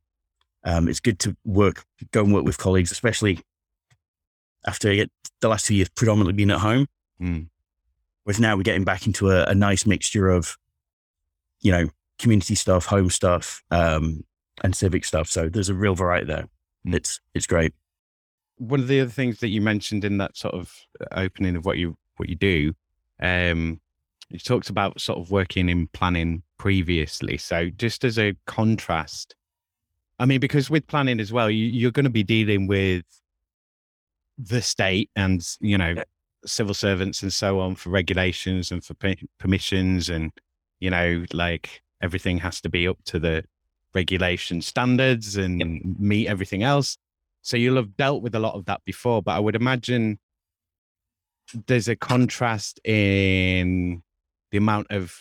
um, 0.63 0.87
it's 0.87 0.99
good 1.01 1.19
to 1.19 1.35
work, 1.45 1.83
go 2.11 2.23
and 2.23 2.33
work 2.33 2.45
with 2.45 2.57
colleagues, 2.57 2.91
especially 2.91 3.39
after 4.65 4.91
it, 4.91 5.11
the 5.41 5.49
last 5.49 5.65
two 5.65 5.75
years 5.75 5.89
predominantly 5.89 6.33
being 6.33 6.51
at 6.51 6.59
home. 6.59 6.87
Mm. 7.21 7.47
Whereas 8.23 8.39
now 8.39 8.55
we're 8.55 8.63
getting 8.63 8.83
back 8.83 9.07
into 9.07 9.31
a, 9.31 9.45
a 9.45 9.55
nice 9.55 9.85
mixture 9.85 10.29
of, 10.29 10.57
you 11.61 11.71
know, 11.71 11.89
community 12.17 12.55
stuff, 12.55 12.85
home 12.85 13.09
stuff, 13.09 13.63
um, 13.71 14.23
and 14.63 14.75
civic 14.75 15.05
stuff. 15.05 15.27
So 15.29 15.49
there's 15.49 15.69
a 15.69 15.73
real 15.73 15.95
variety 15.95 16.27
there. 16.27 16.47
Mm. 16.85 16.95
It's 16.95 17.19
it's 17.33 17.47
great. 17.47 17.73
one 18.59 18.81
of 18.81 18.87
the 18.87 18.99
other 18.99 19.09
things 19.09 19.39
that 19.39 19.47
you 19.47 19.61
mentioned 19.61 20.05
in 20.05 20.17
that 20.17 20.37
sort 20.37 20.53
of 20.53 20.73
uh, 20.99 21.05
opening 21.13 21.55
of 21.55 21.65
what 21.65 21.77
you 21.77 21.97
what 22.17 22.29
you 22.29 22.35
do, 22.35 22.73
um, 23.21 23.79
you 24.29 24.37
talked 24.37 24.69
about 24.69 24.99
sort 24.99 25.17
of 25.17 25.31
working 25.31 25.69
in 25.69 25.87
planning 25.87 26.43
previously. 26.57 27.37
So 27.37 27.69
just 27.69 28.03
as 28.03 28.19
a 28.19 28.35
contrast, 28.45 29.35
I 30.19 30.25
mean, 30.25 30.41
because 30.41 30.69
with 30.69 30.85
planning 30.87 31.21
as 31.21 31.31
well, 31.31 31.49
you, 31.49 31.65
you're 31.65 31.91
going 31.91 32.03
to 32.03 32.09
be 32.09 32.23
dealing 32.23 32.67
with 32.67 33.05
the 34.39 34.61
state 34.61 35.09
and 35.15 35.45
you 35.59 35.77
know 35.77 35.95
civil 36.45 36.73
servants 36.73 37.21
and 37.21 37.33
so 37.33 37.59
on 37.59 37.75
for 37.75 37.89
regulations 37.89 38.71
and 38.71 38.83
for 38.83 38.95
permissions 39.37 40.09
and 40.09 40.31
you 40.79 40.89
know 40.89 41.25
like 41.33 41.81
everything 42.01 42.37
has 42.37 42.61
to 42.61 42.69
be 42.69 42.87
up 42.87 42.97
to 43.03 43.19
the 43.19 43.43
regulation 43.93 44.61
standards 44.61 45.35
and 45.35 45.97
meet 45.99 46.27
everything 46.27 46.63
else 46.63 46.97
so 47.41 47.57
you'll 47.57 47.77
have 47.77 47.95
dealt 47.95 48.21
with 48.21 48.35
a 48.35 48.39
lot 48.39 48.55
of 48.55 48.65
that 48.65 48.83
before, 48.85 49.21
but 49.21 49.31
I 49.31 49.39
would 49.39 49.55
imagine 49.55 50.19
there's 51.67 51.87
a 51.87 51.95
contrast 51.95 52.79
in 52.83 54.03
the 54.51 54.57
amount 54.57 54.87
of 54.91 55.15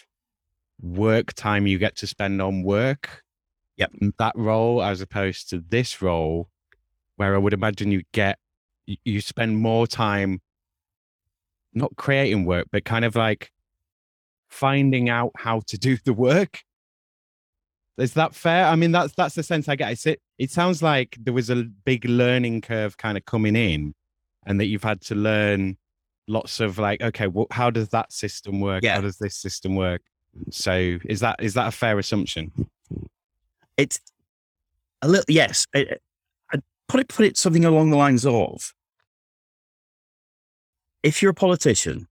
work 0.81 1.33
time 1.35 1.67
you 1.67 1.79
get 1.79 1.97
to 1.97 2.07
spend 2.07 2.43
on 2.43 2.63
work. 2.63 3.23
Yep. 3.77 3.93
That 4.19 4.35
role 4.37 4.83
as 4.83 5.01
opposed 5.01 5.51
to 5.51 5.63
this 5.69 6.03
role, 6.03 6.49
where 7.17 7.35
I 7.35 7.39
would 7.39 7.53
imagine 7.53 7.93
you 7.93 8.03
get, 8.13 8.39
you- 9.05 9.21
spend 9.21 9.59
more 9.59 9.87
time 9.87 10.41
not 11.75 11.95
creating 11.97 12.45
work, 12.45 12.67
but 12.73 12.85
kind 12.85 13.05
of 13.05 13.15
like 13.15 13.51
finding 14.49 15.09
out 15.09 15.33
how 15.37 15.61
to 15.67 15.79
do 15.79 15.97
the 16.05 16.13
work. 16.13 16.63
Is 17.99 18.15
that 18.15 18.35
fair? 18.35 18.67
I 18.67 18.77
mean, 18.77 18.93
that's 18.93 19.13
that's 19.15 19.35
the 19.35 19.43
sense 19.43 19.69
I 19.69 19.77
get. 19.77 19.93
It's, 19.93 20.07
it 20.07 20.21
it 20.39 20.51
sounds 20.51 20.83
like 20.83 21.17
there 21.21 21.35
was 21.35 21.51
a 21.51 21.65
big 21.85 22.05
learning 22.05 22.61
curve 22.61 22.97
kind 22.97 23.19
of 23.19 23.25
coming 23.25 23.57
in, 23.57 23.95
and 24.47 24.61
that 24.61 24.67
you've 24.67 24.85
had 24.85 25.01
to 25.03 25.15
learn 25.15 25.77
lots 26.29 26.61
of 26.61 26.79
like, 26.79 27.03
okay, 27.03 27.27
well, 27.27 27.47
how 27.51 27.71
does 27.71 27.89
that 27.89 28.13
system 28.13 28.61
work? 28.61 28.85
Yeah. 28.85 28.95
How 28.95 29.01
does 29.01 29.19
this 29.19 29.37
system 29.37 29.75
work? 29.75 30.03
So 30.51 30.99
is 31.07 31.21
that 31.21 31.37
is 31.41 31.55
that 31.55 31.67
a 31.69 31.73
fair 31.73 31.99
assumption? 31.99 32.53
It's 33.77 34.01
a 35.03 35.09
little 35.09 35.25
yes. 35.27 35.67
I, 35.75 35.97
I 36.53 36.59
put 36.87 37.01
it 37.01 37.09
put 37.09 37.27
it 37.27 37.37
something 37.37 37.65
along 37.65 37.91
the 37.91 37.97
lines 37.97 38.25
of 38.25 38.73
if 41.03 41.23
you're 41.23 41.31
a 41.31 41.35
politician, 41.35 42.09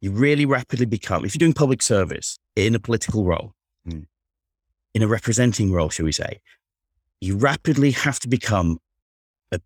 you 0.00 0.10
really 0.10 0.44
rapidly 0.46 0.86
become 0.86 1.24
if 1.24 1.34
you're 1.34 1.38
doing 1.40 1.52
public 1.52 1.82
service 1.82 2.38
in 2.56 2.74
a 2.74 2.78
political 2.78 3.24
role, 3.24 3.54
Mm. 3.86 4.06
in 4.94 5.02
a 5.02 5.08
representing 5.08 5.72
role, 5.72 5.88
shall 5.90 6.04
we 6.06 6.12
say, 6.12 6.40
you 7.20 7.36
rapidly 7.36 7.90
have 7.92 8.20
to 8.20 8.28
become 8.28 8.78
a 9.50 9.60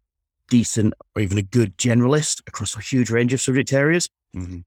decent 0.48 0.94
or 1.14 1.22
even 1.22 1.38
a 1.38 1.42
good 1.42 1.76
generalist 1.76 2.40
across 2.46 2.76
a 2.76 2.80
huge 2.80 3.10
range 3.10 3.32
of 3.32 3.40
subject 3.40 3.72
areas. 3.72 4.08
Mhm. 4.34 4.64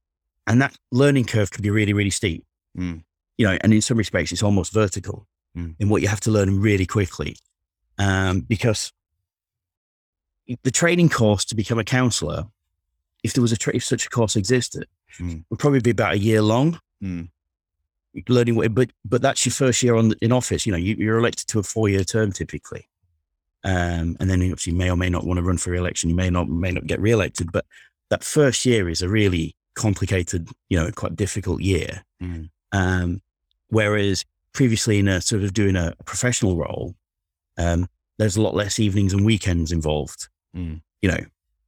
And 0.47 0.61
that 0.61 0.75
learning 0.91 1.25
curve 1.25 1.51
can 1.51 1.61
be 1.61 1.69
really, 1.69 1.93
really 1.93 2.09
steep. 2.09 2.45
Mm. 2.77 3.03
You 3.37 3.47
know, 3.47 3.57
and 3.61 3.73
in 3.73 3.81
some 3.81 3.97
respects, 3.97 4.31
it's 4.31 4.43
almost 4.43 4.73
vertical 4.73 5.27
Mm. 5.55 5.75
in 5.79 5.89
what 5.89 6.01
you 6.01 6.07
have 6.07 6.19
to 6.21 6.31
learn 6.31 6.59
really 6.59 6.85
quickly. 6.85 7.37
Um, 7.97 8.41
because 8.41 8.91
the 10.63 10.71
training 10.71 11.09
course 11.09 11.45
to 11.45 11.55
become 11.55 11.79
a 11.79 11.83
councillor, 11.83 12.49
if 13.23 13.33
there 13.33 13.41
was 13.41 13.51
a 13.51 13.57
tra- 13.57 13.75
if 13.75 13.83
such 13.83 14.05
a 14.05 14.09
course 14.09 14.35
existed, 14.35 14.87
Mm. 15.19 15.43
would 15.49 15.59
probably 15.59 15.81
be 15.81 15.89
about 15.89 16.13
a 16.13 16.17
year 16.19 16.41
long. 16.41 16.79
Mm. 17.03 17.29
Learning 18.27 18.55
what, 18.55 18.73
but 18.73 18.91
but 19.05 19.21
that's 19.21 19.45
your 19.45 19.53
first 19.53 19.81
year 19.83 19.95
on 19.95 20.09
the, 20.09 20.17
in 20.21 20.31
office. 20.31 20.65
You 20.65 20.71
know, 20.71 20.77
you, 20.77 20.95
you're 20.97 21.17
elected 21.17 21.47
to 21.49 21.59
a 21.59 21.63
four 21.63 21.87
year 21.87 22.03
term 22.03 22.31
typically, 22.31 22.87
um, 23.63 24.17
and 24.19 24.29
then 24.29 24.41
you 24.41 24.73
may 24.73 24.89
or 24.89 24.97
may 24.97 25.09
not 25.09 25.25
want 25.25 25.37
to 25.37 25.43
run 25.43 25.57
for 25.57 25.71
re-election. 25.71 26.09
You 26.09 26.15
may 26.15 26.29
not 26.29 26.49
may 26.49 26.71
not 26.71 26.87
get 26.87 26.99
re-elected, 26.99 27.51
but 27.51 27.65
that 28.09 28.23
first 28.23 28.65
year 28.65 28.89
is 28.89 29.01
a 29.01 29.07
really 29.09 29.55
complicated, 29.75 30.49
you 30.69 30.77
know, 30.77 30.91
quite 30.91 31.15
difficult 31.15 31.61
year. 31.61 32.03
Mm. 32.21 32.49
Um, 32.73 33.21
whereas 33.69 34.25
previously 34.53 34.99
in 34.99 35.07
a 35.07 35.21
sort 35.21 35.43
of 35.43 35.53
doing 35.53 35.77
a, 35.77 35.93
professional 36.03 36.57
role, 36.57 36.95
um, 37.57 37.87
there's 38.17 38.35
a 38.35 38.41
lot 38.41 38.55
less 38.55 38.79
evenings 38.79 39.13
and 39.13 39.25
weekends 39.25 39.71
involved. 39.71 40.27
Mm. 40.55 40.81
You 41.01 41.11
know, 41.11 41.25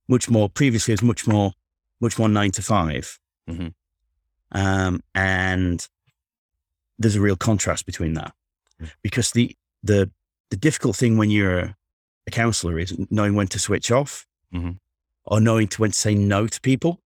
much 0.08 0.30
more 0.30 0.50
previously 0.50 0.94
it 0.94 1.02
was 1.02 1.08
much 1.08 1.28
more, 1.28 1.54
much 2.02 2.18
more 2.20 2.30
nine 2.30 2.52
to 2.52 2.62
5 2.62 3.20
Mhm. 3.50 3.74
Um, 4.52 5.02
and 5.16 5.88
there's 7.00 7.16
a 7.16 7.22
real 7.22 7.36
contrast 7.36 7.86
between 7.86 8.14
that 8.14 8.34
Mm. 8.82 8.92
because 9.02 9.32
the, 9.32 9.56
the, 9.84 10.10
the 10.50 10.58
difficult 10.58 10.96
thing 10.96 11.18
when 11.18 11.30
you're 11.30 11.76
a 12.28 12.32
councillor 12.32 12.80
is 12.80 12.96
knowing 13.10 13.36
when 13.36 13.48
to 13.48 13.60
switch 13.60 13.92
off 13.92 14.26
Mhm. 14.54 14.80
or 15.26 15.40
knowing 15.42 15.68
to 15.70 15.82
when 15.82 15.92
to 15.92 15.98
say 15.98 16.16
no 16.16 16.48
to 16.48 16.62
people. 16.62 17.02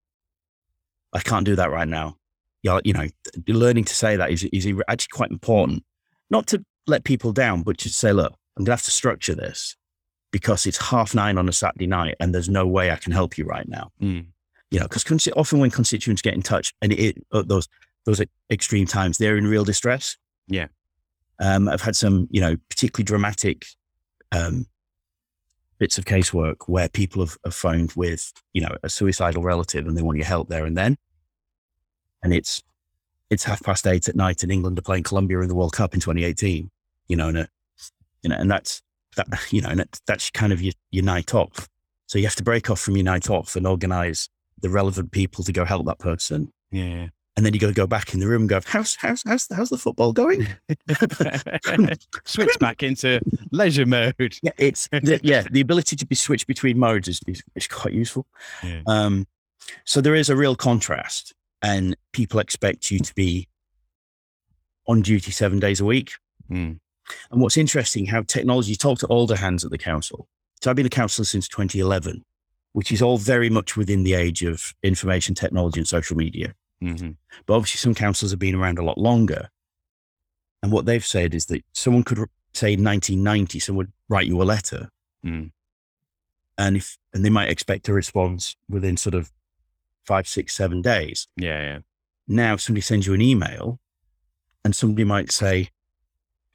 I 1.14 1.20
can't 1.22 1.46
do 1.46 1.56
that 1.56 1.72
right 1.72 1.88
now. 1.88 2.18
You 2.64 2.82
you 2.84 2.94
know, 2.94 3.08
learning 3.48 3.86
to 3.86 3.96
say 3.96 4.16
that 4.18 4.30
is, 4.32 4.44
is 4.46 4.68
actually 4.88 5.10
quite 5.14 5.32
important. 5.32 5.84
Not 6.30 6.48
to 6.48 6.66
let 6.86 7.04
people 7.06 7.32
down, 7.32 7.64
but 7.64 7.78
to 7.80 7.90
say, 7.90 8.12
look, 8.12 8.34
I'm 8.58 8.64
going 8.64 8.66
to 8.68 8.72
have 8.74 8.84
to 8.84 8.92
structure 8.92 9.36
this 9.36 9.76
because 10.32 10.66
it's 10.66 10.78
half 10.90 11.16
nine 11.16 11.38
on 11.38 11.48
a 11.48 11.54
Saturday 11.54 11.88
night 11.88 12.16
and 12.20 12.34
there's 12.34 12.50
no 12.50 12.68
way 12.68 12.92
I 12.92 12.96
can 12.96 13.12
help 13.12 13.38
you 13.38 13.46
right 13.46 13.68
now. 13.68 13.92
Mm. 14.02 14.28
You 14.72 14.80
know, 14.80 14.88
because 14.88 15.28
often 15.36 15.60
when 15.60 15.72
constituents 15.72 16.22
get 16.22 16.34
in 16.34 16.42
touch 16.42 16.74
and 16.82 16.92
it, 16.92 17.18
uh, 17.32 17.44
those 17.44 17.70
those 18.06 18.22
extreme 18.50 18.88
times, 18.88 19.18
they're 19.18 19.38
in 19.38 19.48
real 19.48 19.64
distress. 19.64 20.18
Yeah. 20.48 20.68
Um, 21.40 21.68
I've 21.68 21.82
had 21.82 21.96
some, 21.96 22.28
you 22.32 22.42
know, 22.42 22.56
particularly 22.70 23.04
dramatic 23.04 23.66
um, 24.32 24.66
bits 25.78 25.98
of 25.98 26.06
casework 26.06 26.68
where 26.68 26.90
people 26.90 27.24
have, 27.24 27.38
have 27.44 27.54
phoned 27.54 27.92
with, 27.94 28.32
you 28.54 28.62
know, 28.62 28.76
a 28.82 28.90
suicidal 28.90 29.44
relative 29.44 29.86
and 29.86 29.98
they 29.98 30.02
want 30.02 30.18
your 30.18 30.26
help 30.26 30.50
there 30.50 30.66
and 30.66 30.78
then. 30.78 30.98
And 32.24 32.34
it's 32.34 32.64
it's 33.30 33.44
half 33.44 33.62
past 33.62 33.86
eight 33.86 34.08
at 34.08 34.16
night 34.16 34.42
and 34.42 34.52
England 34.52 34.80
are 34.80 34.84
playing 34.84 35.04
Colombia 35.04 35.42
in 35.42 35.50
the 35.50 35.56
World 35.56 35.74
Cup 35.74 35.94
in 35.94 36.00
2018. 36.00 36.72
You 37.08 37.16
know, 37.16 37.28
and 37.28 37.38
a, 37.38 37.50
you 38.24 38.30
know, 38.30 38.38
and 38.38 38.50
that's 38.50 38.82
that. 39.18 39.28
You 39.52 39.62
know, 39.62 39.70
and 39.70 39.86
that's 40.08 40.30
kind 40.32 40.52
of 40.52 40.62
your, 40.62 40.74
your 40.92 41.04
night 41.04 41.34
off. 41.34 41.68
So 42.08 42.18
you 42.18 42.26
have 42.26 42.36
to 42.36 42.44
break 42.44 42.70
off 42.70 42.80
from 42.80 42.96
your 42.96 43.04
night 43.04 43.30
off 43.30 43.56
and 43.56 43.68
organize 43.68 44.30
the 44.62 44.70
relevant 44.70 45.12
people 45.12 45.44
to 45.44 45.52
go 45.52 45.66
help 45.66 45.86
that 45.86 46.00
person. 46.00 46.52
Yeah. 46.72 47.08
And 47.36 47.46
then 47.46 47.54
you 47.54 47.60
got 47.60 47.68
to 47.68 47.74
go 47.74 47.86
back 47.86 48.16
in 48.16 48.20
the 48.20 48.28
room 48.28 48.44
and 48.44 48.50
go, 48.50 48.60
how's, 48.66 48.96
how's, 48.96 49.22
how's, 49.24 49.48
how's 49.54 49.70
the 49.70 49.78
football 49.78 50.12
going? 50.12 50.48
Switch 52.26 52.58
back 52.60 52.82
into 52.82 53.22
leisure 53.52 53.86
mode. 53.86 54.36
Yeah, 54.42 54.52
it's, 54.58 54.88
the, 54.88 55.20
yeah, 55.22 55.44
the 55.52 55.62
ability 55.62 55.96
to 55.98 56.06
be 56.06 56.16
switched 56.16 56.48
between 56.48 56.80
modes 56.80 57.08
is, 57.08 57.22
is, 57.28 57.44
is 57.56 57.68
quite 57.68 57.94
useful. 57.94 58.26
Yeah. 58.64 58.82
Um, 58.88 59.28
so 59.86 60.02
there 60.02 60.16
is 60.16 60.30
a 60.32 60.36
real 60.36 60.56
contrast 60.56 61.36
and 61.62 61.96
people 62.12 62.40
expect 62.40 62.90
you 62.90 63.00
to 63.00 63.14
be 63.14 63.48
on 64.88 65.02
duty 65.02 65.32
seven 65.32 65.60
days 65.60 65.80
a 65.80 65.86
week. 65.86 66.14
Mm. 66.50 66.80
And 67.32 67.42
what's 67.42 67.58
interesting, 67.58 68.06
how 68.06 68.24
technology, 68.24 68.72
you 68.72 68.76
talk 68.76 69.00
to 69.00 69.08
older 69.08 69.36
hands 69.36 69.64
at 69.64 69.72
the 69.72 69.78
council. 69.78 70.28
So 70.62 70.70
I've 70.70 70.76
been 70.76 70.86
a 70.86 70.90
councillor 70.90 71.26
since 71.26 71.48
2011, 71.48 72.24
which 72.74 72.92
is 72.92 73.02
all 73.02 73.18
very 73.18 73.50
much 73.50 73.78
within 73.78 74.04
the 74.04 74.14
age 74.14 74.44
of 74.44 74.74
information 74.84 75.36
technology 75.36 75.80
and 75.80 75.88
social 75.88 76.18
media. 76.18 76.54
Mm-hmm. 76.84 77.12
But 77.46 77.54
obviously, 77.56 77.80
some 77.80 77.96
councils 77.96 78.32
have 78.32 78.40
been 78.40 78.56
around 78.56 78.80
a 78.80 78.84
lot 78.84 78.98
longer. 78.98 79.50
And 80.64 80.72
what 80.72 80.86
they've 80.86 81.06
said 81.06 81.34
is 81.34 81.46
that 81.48 81.64
someone 81.74 82.04
could 82.04 82.18
say 82.54 82.74
in 82.74 82.84
1990, 82.84 83.60
someone 83.60 83.86
would 83.86 83.94
write 84.10 84.28
you 84.28 84.42
a 84.42 84.44
letter. 84.44 84.90
Mm. 85.26 85.52
And 86.58 86.78
if, 86.78 86.98
and 87.14 87.24
they 87.24 87.30
might 87.30 87.50
expect 87.50 87.88
a 87.88 87.94
response 87.94 88.56
within 88.68 88.98
sort 88.98 89.14
of 89.14 89.32
five, 90.06 90.28
six, 90.28 90.56
seven 90.56 90.82
days. 90.82 91.28
Yeah, 91.38 91.62
yeah. 91.62 91.80
Now 92.28 92.56
somebody 92.56 92.82
sends 92.82 93.06
you 93.06 93.14
an 93.14 93.22
email 93.22 93.80
and 94.64 94.76
somebody 94.76 95.04
might 95.04 95.32
say, 95.32 95.70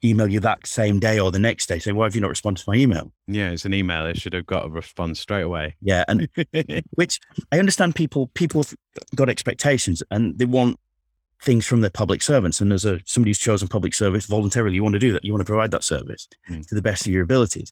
email 0.03 0.27
you 0.27 0.39
that 0.41 0.65
same 0.67 0.99
day 0.99 1.19
or 1.19 1.31
the 1.31 1.39
next 1.39 1.67
day, 1.67 1.79
saying, 1.79 1.95
why 1.95 2.05
have 2.05 2.15
you 2.15 2.21
not 2.21 2.29
responded 2.29 2.63
to 2.63 2.69
my 2.69 2.75
email? 2.75 3.11
Yeah, 3.27 3.51
it's 3.51 3.65
an 3.65 3.73
email. 3.73 4.05
It 4.05 4.17
should 4.19 4.33
have 4.33 4.45
got 4.45 4.65
a 4.65 4.69
response 4.69 5.19
straight 5.19 5.43
away. 5.43 5.75
Yeah. 5.81 6.03
And 6.07 6.27
which 6.91 7.19
I 7.51 7.59
understand 7.59 7.95
people, 7.95 8.27
people 8.33 8.63
have 8.63 8.75
got 9.15 9.29
expectations 9.29 10.03
and 10.11 10.37
they 10.37 10.45
want 10.45 10.79
things 11.41 11.65
from 11.65 11.81
their 11.81 11.89
public 11.89 12.21
servants. 12.21 12.61
And 12.61 12.71
as 12.71 12.85
a 12.85 12.99
somebody 13.05 13.29
who's 13.29 13.39
chosen 13.39 13.67
public 13.67 13.93
service 13.93 14.25
voluntarily, 14.25 14.75
you 14.75 14.83
want 14.83 14.93
to 14.93 14.99
do 14.99 15.11
that. 15.13 15.23
You 15.25 15.33
want 15.33 15.41
to 15.41 15.45
provide 15.45 15.71
that 15.71 15.83
service 15.83 16.27
Mm. 16.49 16.67
to 16.67 16.75
the 16.75 16.81
best 16.81 17.05
of 17.05 17.11
your 17.11 17.23
abilities. 17.23 17.71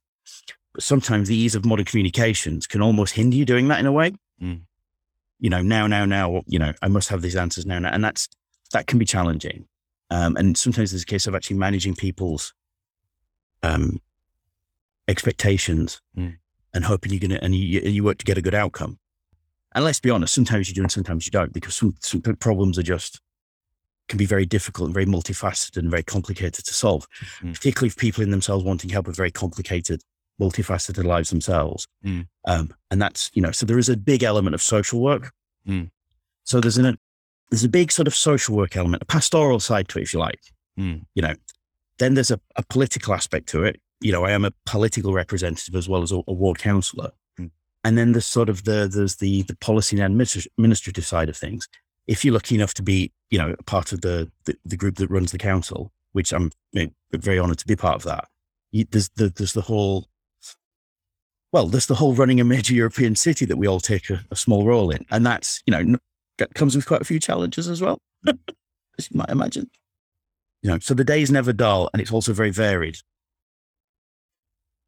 But 0.74 0.84
sometimes 0.84 1.28
the 1.28 1.36
ease 1.36 1.56
of 1.56 1.66
modern 1.66 1.86
communications 1.86 2.68
can 2.68 2.82
almost 2.82 3.14
hinder 3.14 3.36
you 3.36 3.46
doing 3.46 3.68
that 3.70 3.80
in 3.80 3.86
a 3.86 3.92
way. 3.92 4.14
Mm. 4.42 4.62
You 5.40 5.50
know, 5.50 5.62
now, 5.62 5.88
now, 5.88 6.06
now, 6.06 6.44
you 6.46 6.60
know, 6.60 6.74
I 6.82 6.88
must 6.88 7.10
have 7.10 7.22
these 7.22 7.36
answers 7.36 7.66
now, 7.66 7.80
now. 7.80 7.90
And 7.90 8.04
that's, 8.04 8.30
that 8.72 8.88
can 8.88 9.00
be 9.00 9.06
challenging. 9.06 9.66
Um, 10.12 10.36
and 10.38 10.56
sometimes 10.58 10.92
there's 10.92 11.04
a 11.04 11.06
case 11.06 11.26
of 11.26 11.34
actually 11.34 11.58
managing 11.58 11.96
people's 11.96 12.54
um, 13.64 14.00
expectations 15.08 16.02
Mm. 16.18 16.38
and 16.74 16.86
hoping 16.86 17.12
you're 17.12 17.20
going 17.20 17.32
to, 17.32 17.44
and 17.44 17.56
you, 17.56 17.80
you 17.82 18.04
work 18.04 18.18
to 18.20 18.26
get 18.26 18.38
a 18.38 18.42
good 18.42 18.54
outcome. 18.54 19.00
And 19.74 19.86
let's 19.86 20.00
be 20.02 20.10
honest, 20.10 20.34
sometimes 20.34 20.68
you 20.68 20.76
do 20.76 20.82
and 20.82 20.92
sometimes 20.92 21.26
you 21.26 21.32
don't 21.32 21.54
because 21.54 21.76
some, 21.76 21.96
some 22.02 22.22
problems 22.22 22.78
are 22.78 22.84
just, 22.84 23.22
can 24.10 24.18
be 24.18 24.26
very 24.26 24.46
difficult 24.46 24.88
and 24.88 24.94
very 24.94 25.06
multifaceted 25.06 25.78
and 25.78 25.90
very 25.90 26.04
complicated 26.04 26.66
to 26.66 26.74
solve, 26.74 27.08
Mm. 27.42 27.54
particularly 27.54 27.88
if 27.88 27.96
people 27.98 28.24
in 28.24 28.32
themselves 28.32 28.66
wanting 28.66 28.90
help 28.90 29.08
with 29.08 29.16
very 29.16 29.32
complicated, 29.32 30.02
multifaceted 30.42 31.06
lives 31.06 31.30
themselves. 31.30 31.88
Mm. 32.06 32.28
Um, 32.46 32.74
and 32.90 33.02
that's, 33.02 33.32
you 33.34 33.42
know, 33.42 33.52
so 33.52 33.66
there 33.66 33.80
is 33.80 33.88
a 33.90 33.96
big 33.96 34.24
element 34.24 34.54
of 34.56 34.62
social 34.62 35.00
work. 35.00 35.32
Mm. 35.66 35.90
So 36.44 36.60
there's 36.60 36.78
an, 36.78 36.98
there's 37.52 37.66
a 37.66 37.70
big 37.70 37.92
sort 37.92 38.08
of 38.08 38.16
social 38.16 38.56
work 38.56 38.76
element, 38.76 39.04
a 39.04 39.06
pastoral 39.06 39.60
side 39.60 39.90
to 39.90 40.00
it, 40.00 40.04
if 40.04 40.14
you 40.14 40.20
like. 40.20 40.40
Mm. 40.80 41.06
You 41.14 41.22
know, 41.22 41.36
then 42.00 42.16
there's 42.16 42.32
a, 42.32 42.40
a 42.56 42.64
political 42.64 43.14
aspect 43.14 43.48
to 43.50 43.64
it. 43.64 43.80
You 44.00 44.12
know, 44.12 44.24
I 44.24 44.32
am 44.32 44.46
a 44.46 44.54
political 44.66 45.14
representative 45.14 45.76
as 45.76 45.88
well 45.88 46.02
as 46.02 46.12
a, 46.12 46.22
a 46.28 46.34
ward 46.34 46.60
councillor. 46.60 47.12
Mm. 47.40 47.52
And 47.84 47.98
then 47.98 48.14
there's 48.14 48.26
sort 48.26 48.50
of 48.50 48.64
the 48.64 48.90
there's 48.92 49.18
the 49.18 49.44
the 49.44 49.56
policy 49.58 50.00
and 50.00 50.22
administrative 50.22 51.06
side 51.06 51.30
of 51.30 51.38
things. 51.38 51.68
If 52.08 52.26
you're 52.26 52.34
lucky 52.34 52.56
enough 52.56 52.74
to 52.76 52.84
be, 52.84 53.12
you 53.30 53.38
know, 53.38 53.56
part 53.66 53.92
of 53.92 54.02
the 54.02 54.32
the, 54.46 54.56
the 54.66 54.78
group 54.78 54.96
that 54.96 55.10
runs 55.10 55.34
the 55.34 55.38
council, 55.38 55.92
which 56.14 56.32
I'm 56.32 56.52
you 56.72 56.86
know, 56.86 56.92
very 57.12 57.38
honoured 57.38 57.60
to 57.60 57.68
be 57.68 57.76
part 57.76 57.96
of 57.96 58.04
that. 58.04 58.30
You, 58.72 58.86
there's 58.90 59.10
the 59.10 59.30
there's 59.30 59.54
the 59.54 59.62
whole 59.62 60.08
well, 61.52 61.68
there's 61.68 61.88
the 61.88 61.96
whole 61.96 62.14
running 62.14 62.40
a 62.40 62.46
major 62.46 62.74
European 62.84 63.18
city 63.18 63.44
that 63.46 63.58
we 63.58 63.68
all 63.68 63.82
take 63.82 64.10
a, 64.10 64.22
a 64.32 64.38
small 64.38 64.66
role 64.66 64.90
in, 64.90 65.06
and 65.12 65.26
that's 65.26 65.62
you 65.66 65.72
know 65.72 65.98
that 66.38 66.54
comes 66.54 66.76
with 66.76 66.86
quite 66.86 67.02
a 67.02 67.06
few 67.06 67.20
challenges 67.20 67.68
as 67.68 67.82
well, 67.82 68.00
as 68.28 69.10
you 69.10 69.18
might 69.18 69.30
imagine. 69.30 69.70
You 70.62 70.72
know, 70.72 70.80
so 70.80 70.94
the 70.94 71.04
day 71.04 71.22
is 71.22 71.32
never 71.32 71.54
dull, 71.54 71.90
and 71.94 72.02
it's 72.02 72.12
also 72.12 72.34
very 72.34 72.52
varied. 72.52 72.98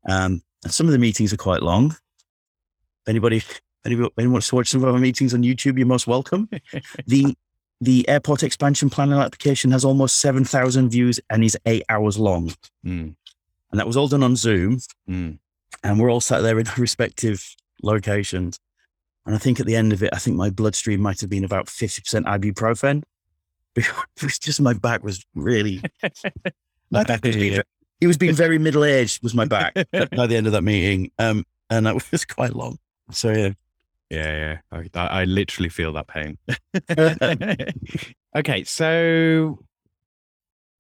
Um, 0.08 0.41
and 0.63 0.73
some 0.73 0.86
of 0.88 0.91
the 0.93 0.99
meetings 0.99 1.34
are 1.34 1.38
quite 1.38 1.62
long. 1.63 1.95
Anybody, 3.08 3.41
anybody, 3.86 4.10
anyone 4.17 4.34
wants 4.34 4.49
to 4.49 4.56
watch 4.56 4.67
some 4.69 4.84
of 4.84 4.93
our 4.93 4.99
meetings 4.99 5.34
on 5.34 5.43
YouTube, 5.43 5.77
you're 5.77 5.88
most 5.88 6.08
welcome. 6.08 6.49
the 7.08 7.36
The 7.82 8.08
airport 8.08 8.43
expansion 8.43 8.89
planning 8.89 9.17
application 9.19 9.71
has 9.71 9.84
almost 9.84 10.17
seven 10.17 10.45
thousand 10.45 10.89
views 10.89 11.19
and 11.29 11.43
is 11.43 11.58
eight 11.65 11.84
hours 11.89 12.17
long, 12.17 12.53
Mm. 12.86 13.15
and 13.71 13.79
that 13.79 13.88
was 13.88 13.97
all 13.97 14.08
done 14.08 14.23
on 14.23 14.36
Zoom 14.36 14.79
Mm. 15.10 15.39
and 15.84 15.99
we're 15.99 16.12
all 16.12 16.21
sat 16.21 16.41
there 16.43 16.60
in 16.60 16.67
our 16.71 16.75
respective 16.77 17.56
locations. 17.82 18.58
And 19.25 19.36
I 19.36 19.38
think 19.38 19.59
at 19.59 19.65
the 19.65 19.75
end 19.75 19.93
of 19.93 20.03
it, 20.03 20.09
I 20.13 20.19
think 20.19 20.36
my 20.36 20.49
bloodstream 20.49 21.01
might 21.01 21.21
have 21.21 21.29
been 21.29 21.43
about 21.45 21.67
50% 21.67 22.23
ibuprofen. 22.25 23.03
Because 24.15 24.38
just 24.38 24.62
my 24.62 24.73
back 24.73 25.03
was 25.03 25.25
really, 25.33 25.81
my 26.91 27.03
back 27.03 27.23
was 27.23 27.36
being, 27.36 27.59
it 27.99 28.05
was 28.07 28.19
being 28.19 28.36
very 28.36 28.59
middle 28.59 28.83
aged, 28.83 29.23
was 29.23 29.33
my 29.33 29.45
back 29.45 29.73
by 29.91 30.27
the 30.27 30.36
end 30.36 30.45
of 30.45 30.53
that 30.53 30.62
meeting. 30.62 31.09
Um, 31.17 31.43
and 31.71 31.88
that 31.88 31.95
was 32.12 32.23
quite 32.25 32.53
long. 32.53 32.77
So, 33.09 33.31
yeah. 33.31 33.49
Yeah, 34.12 34.59
yeah. 34.71 34.81
I, 34.93 35.07
I 35.07 35.23
literally 35.23 35.69
feel 35.69 35.91
that 35.93 36.07
pain. 36.07 36.38
okay, 38.36 38.63
so 38.63 39.57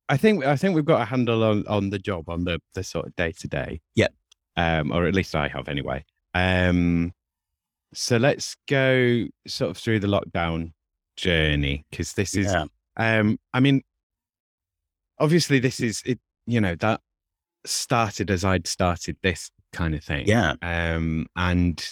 I 0.09 0.17
think 0.17 0.45
I 0.45 0.55
think 0.55 0.75
we've 0.75 0.85
got 0.85 1.01
a 1.01 1.05
handle 1.05 1.43
on 1.43 1.65
on 1.67 1.89
the 1.89 1.97
job 1.97 2.29
on 2.29 2.43
the 2.43 2.59
the 2.75 2.83
sort 2.83 3.07
of 3.07 3.15
day 3.15 3.31
to 3.31 3.47
day. 3.47 3.81
Yeah. 3.95 4.09
Um, 4.55 4.91
or 4.91 5.07
at 5.07 5.15
least 5.15 5.35
I 5.35 5.47
have 5.47 5.67
anyway. 5.67 6.05
Um, 6.35 7.13
so 7.93 8.17
let's 8.17 8.55
go 8.67 9.25
sort 9.47 9.71
of 9.71 9.77
through 9.77 9.99
the 9.99 10.07
lockdown 10.07 10.73
journey 11.15 11.85
because 11.89 12.13
this 12.13 12.35
is 12.35 12.47
yeah. 12.51 12.65
um, 12.97 13.39
I 13.53 13.59
mean, 13.59 13.81
obviously, 15.19 15.59
this 15.59 15.79
is 15.79 16.01
it. 16.05 16.19
You 16.45 16.59
know 16.59 16.75
that 16.75 16.99
started 17.65 18.29
as 18.29 18.43
I'd 18.43 18.67
started 18.67 19.17
this 19.23 19.49
kind 19.71 19.95
of 19.95 20.03
thing. 20.03 20.27
Yeah. 20.27 20.55
Um, 20.61 21.27
and 21.35 21.85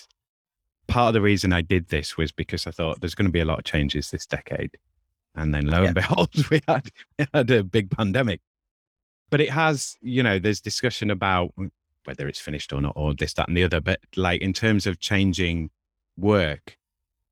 part 0.88 1.10
of 1.10 1.14
the 1.14 1.22
reason 1.22 1.54
I 1.54 1.62
did 1.62 1.88
this 1.88 2.18
was 2.18 2.32
because 2.32 2.68
I 2.68 2.72
thought 2.72 3.00
there's 3.00 3.16
going 3.16 3.28
to 3.28 3.32
be 3.32 3.40
a 3.40 3.46
lot 3.46 3.60
of 3.60 3.66
changes 3.66 4.12
this 4.12 4.26
decade, 4.26 4.78
and 5.36 5.54
then 5.54 5.68
lo 5.68 5.82
Yeah. 5.82 5.86
and 5.88 5.96
behold, 5.96 6.30
we 6.52 6.62
had 6.68 6.90
we 7.18 7.26
had 7.34 7.50
a 7.52 7.64
big 7.64 7.92
pandemic. 7.92 8.42
But 9.30 9.40
it 9.40 9.50
has, 9.52 9.96
you 10.02 10.22
know, 10.24 10.40
there's 10.40 10.60
discussion 10.60 11.10
about 11.10 11.54
whether 12.04 12.28
it's 12.28 12.40
finished 12.42 12.74
or 12.74 12.82
not, 12.82 12.94
or 12.98 13.14
this, 13.14 13.34
that, 13.36 13.48
and 13.48 13.56
the 13.56 13.64
other. 13.64 13.80
But 13.80 14.02
like 14.18 14.42
in 14.42 14.52
terms 14.52 14.86
of 14.86 15.00
changing 15.00 15.70
work 16.18 16.78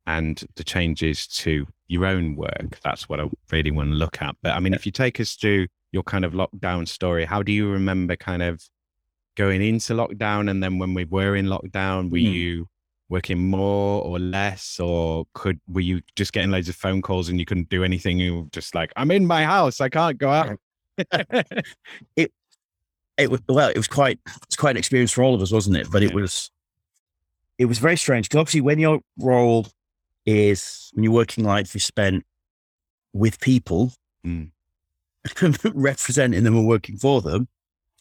and 0.08 0.44
the 0.56 0.64
changes 0.64 1.28
to 1.28 1.68
your 1.88 2.06
own 2.06 2.36
work, 2.36 2.80
that's 2.84 3.08
what 3.10 3.20
I 3.20 3.26
really 3.52 3.72
want 3.72 3.90
to 3.92 3.96
look 3.96 4.22
at. 4.22 4.36
But 4.42 4.54
I 4.56 4.60
mean, 4.60 4.74
if 4.74 4.86
you 4.86 4.92
take 4.92 5.20
us 5.20 5.34
through 5.34 5.68
your 5.92 6.04
kind 6.04 6.26
of 6.26 6.34
lockdown 6.34 6.88
story, 6.88 7.26
how 7.26 7.44
do 7.44 7.52
you 7.52 7.70
remember 7.70 8.16
kind 8.16 8.42
of 8.44 8.64
going 9.36 9.62
into 9.62 9.94
lockdown 9.94 10.50
and 10.50 10.62
then 10.62 10.78
when 10.80 10.94
we 10.94 11.06
were 11.06 11.36
in 11.36 11.46
lockdown, 11.46 12.10
were 12.12 12.18
Mhm. 12.18 12.34
you 12.34 12.70
working 13.10 13.50
more 13.50 14.04
or 14.04 14.20
less, 14.20 14.80
or 14.80 15.26
could 15.34 15.60
were 15.68 15.82
you 15.82 16.02
just 16.16 16.32
getting 16.32 16.52
loads 16.52 16.70
of 16.70 16.76
phone 16.76 17.02
calls 17.02 17.28
and 17.30 17.40
you 17.40 17.46
couldn't 17.46 17.70
do 17.70 17.84
anything? 17.84 18.20
You 18.20 18.42
were 18.42 18.50
just 18.52 18.76
like, 18.76 18.92
I'm 18.96 19.10
in 19.12 19.26
my 19.26 19.44
house, 19.46 19.82
I 19.82 19.90
can't 19.90 20.18
go 20.18 20.30
out. 20.30 20.60
it 22.16 22.32
it 23.18 23.32
was 23.32 23.42
well, 23.48 23.70
it 23.70 23.78
was 23.78 23.88
quite 23.88 24.20
it's 24.44 24.56
quite 24.56 24.72
an 24.72 24.78
experience 24.78 25.12
for 25.12 25.24
all 25.24 25.34
of 25.34 25.42
us, 25.42 25.52
wasn't 25.52 25.78
it? 25.78 25.88
But 25.92 26.04
it 26.04 26.14
was 26.14 26.52
it 27.60 27.66
was 27.66 27.78
very 27.78 27.98
strange 27.98 28.28
because 28.28 28.40
obviously 28.40 28.62
when 28.62 28.80
your 28.80 29.02
role 29.20 29.68
is 30.26 30.90
when 30.94 31.04
your 31.04 31.14
working 31.14 31.44
life 31.44 31.76
is 31.76 31.84
spent 31.84 32.26
with 33.14 33.40
people, 33.40 33.94
Mm. 34.26 34.52
representing 35.74 36.44
them 36.44 36.56
and 36.56 36.68
working 36.68 36.98
for 36.98 37.22
them, 37.22 37.48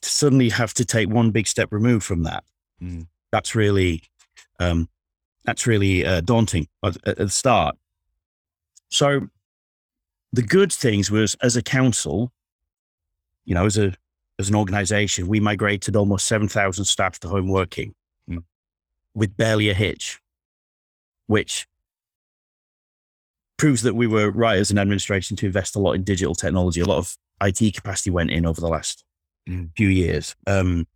to 0.02 0.08
suddenly 0.08 0.48
have 0.48 0.74
to 0.74 0.84
take 0.84 1.08
one 1.08 1.30
big 1.30 1.46
step 1.46 1.68
removed 1.72 2.04
from 2.04 2.22
that. 2.24 2.44
Mm. 2.82 3.06
That's 3.32 3.54
really, 3.54 4.02
um, 4.60 4.88
that's 5.44 5.66
really 5.66 6.04
uh, 6.04 6.20
daunting 6.20 6.68
at, 6.84 6.96
at 7.06 7.18
the 7.18 7.28
start. 7.28 7.76
So, 8.90 9.28
the 10.32 10.42
good 10.42 10.72
things 10.72 11.10
was 11.10 11.36
as 11.42 11.56
a 11.56 11.62
council, 11.62 12.32
you 13.44 13.54
know, 13.54 13.64
as 13.64 13.78
a 13.78 13.94
as 14.38 14.48
an 14.48 14.54
organization, 14.54 15.26
we 15.26 15.40
migrated 15.40 15.96
almost 15.96 16.26
seven 16.26 16.48
thousand 16.48 16.84
staff 16.84 17.18
to 17.20 17.28
home 17.28 17.48
working. 17.48 17.94
With 19.14 19.36
barely 19.36 19.68
a 19.68 19.74
hitch, 19.74 20.20
which 21.26 21.66
proves 23.56 23.82
that 23.82 23.94
we 23.94 24.06
were 24.06 24.30
right 24.30 24.58
as 24.58 24.70
an 24.70 24.78
administration 24.78 25.36
to 25.36 25.46
invest 25.46 25.74
a 25.74 25.78
lot 25.78 25.92
in 25.92 26.04
digital 26.04 26.34
technology. 26.34 26.80
A 26.80 26.84
lot 26.84 26.98
of 26.98 27.16
IT 27.42 27.74
capacity 27.74 28.10
went 28.10 28.30
in 28.30 28.46
over 28.46 28.60
the 28.60 28.68
last 28.68 29.04
Mm. 29.48 29.70
few 29.76 29.88
years. 29.88 30.36
Um, 30.46 30.86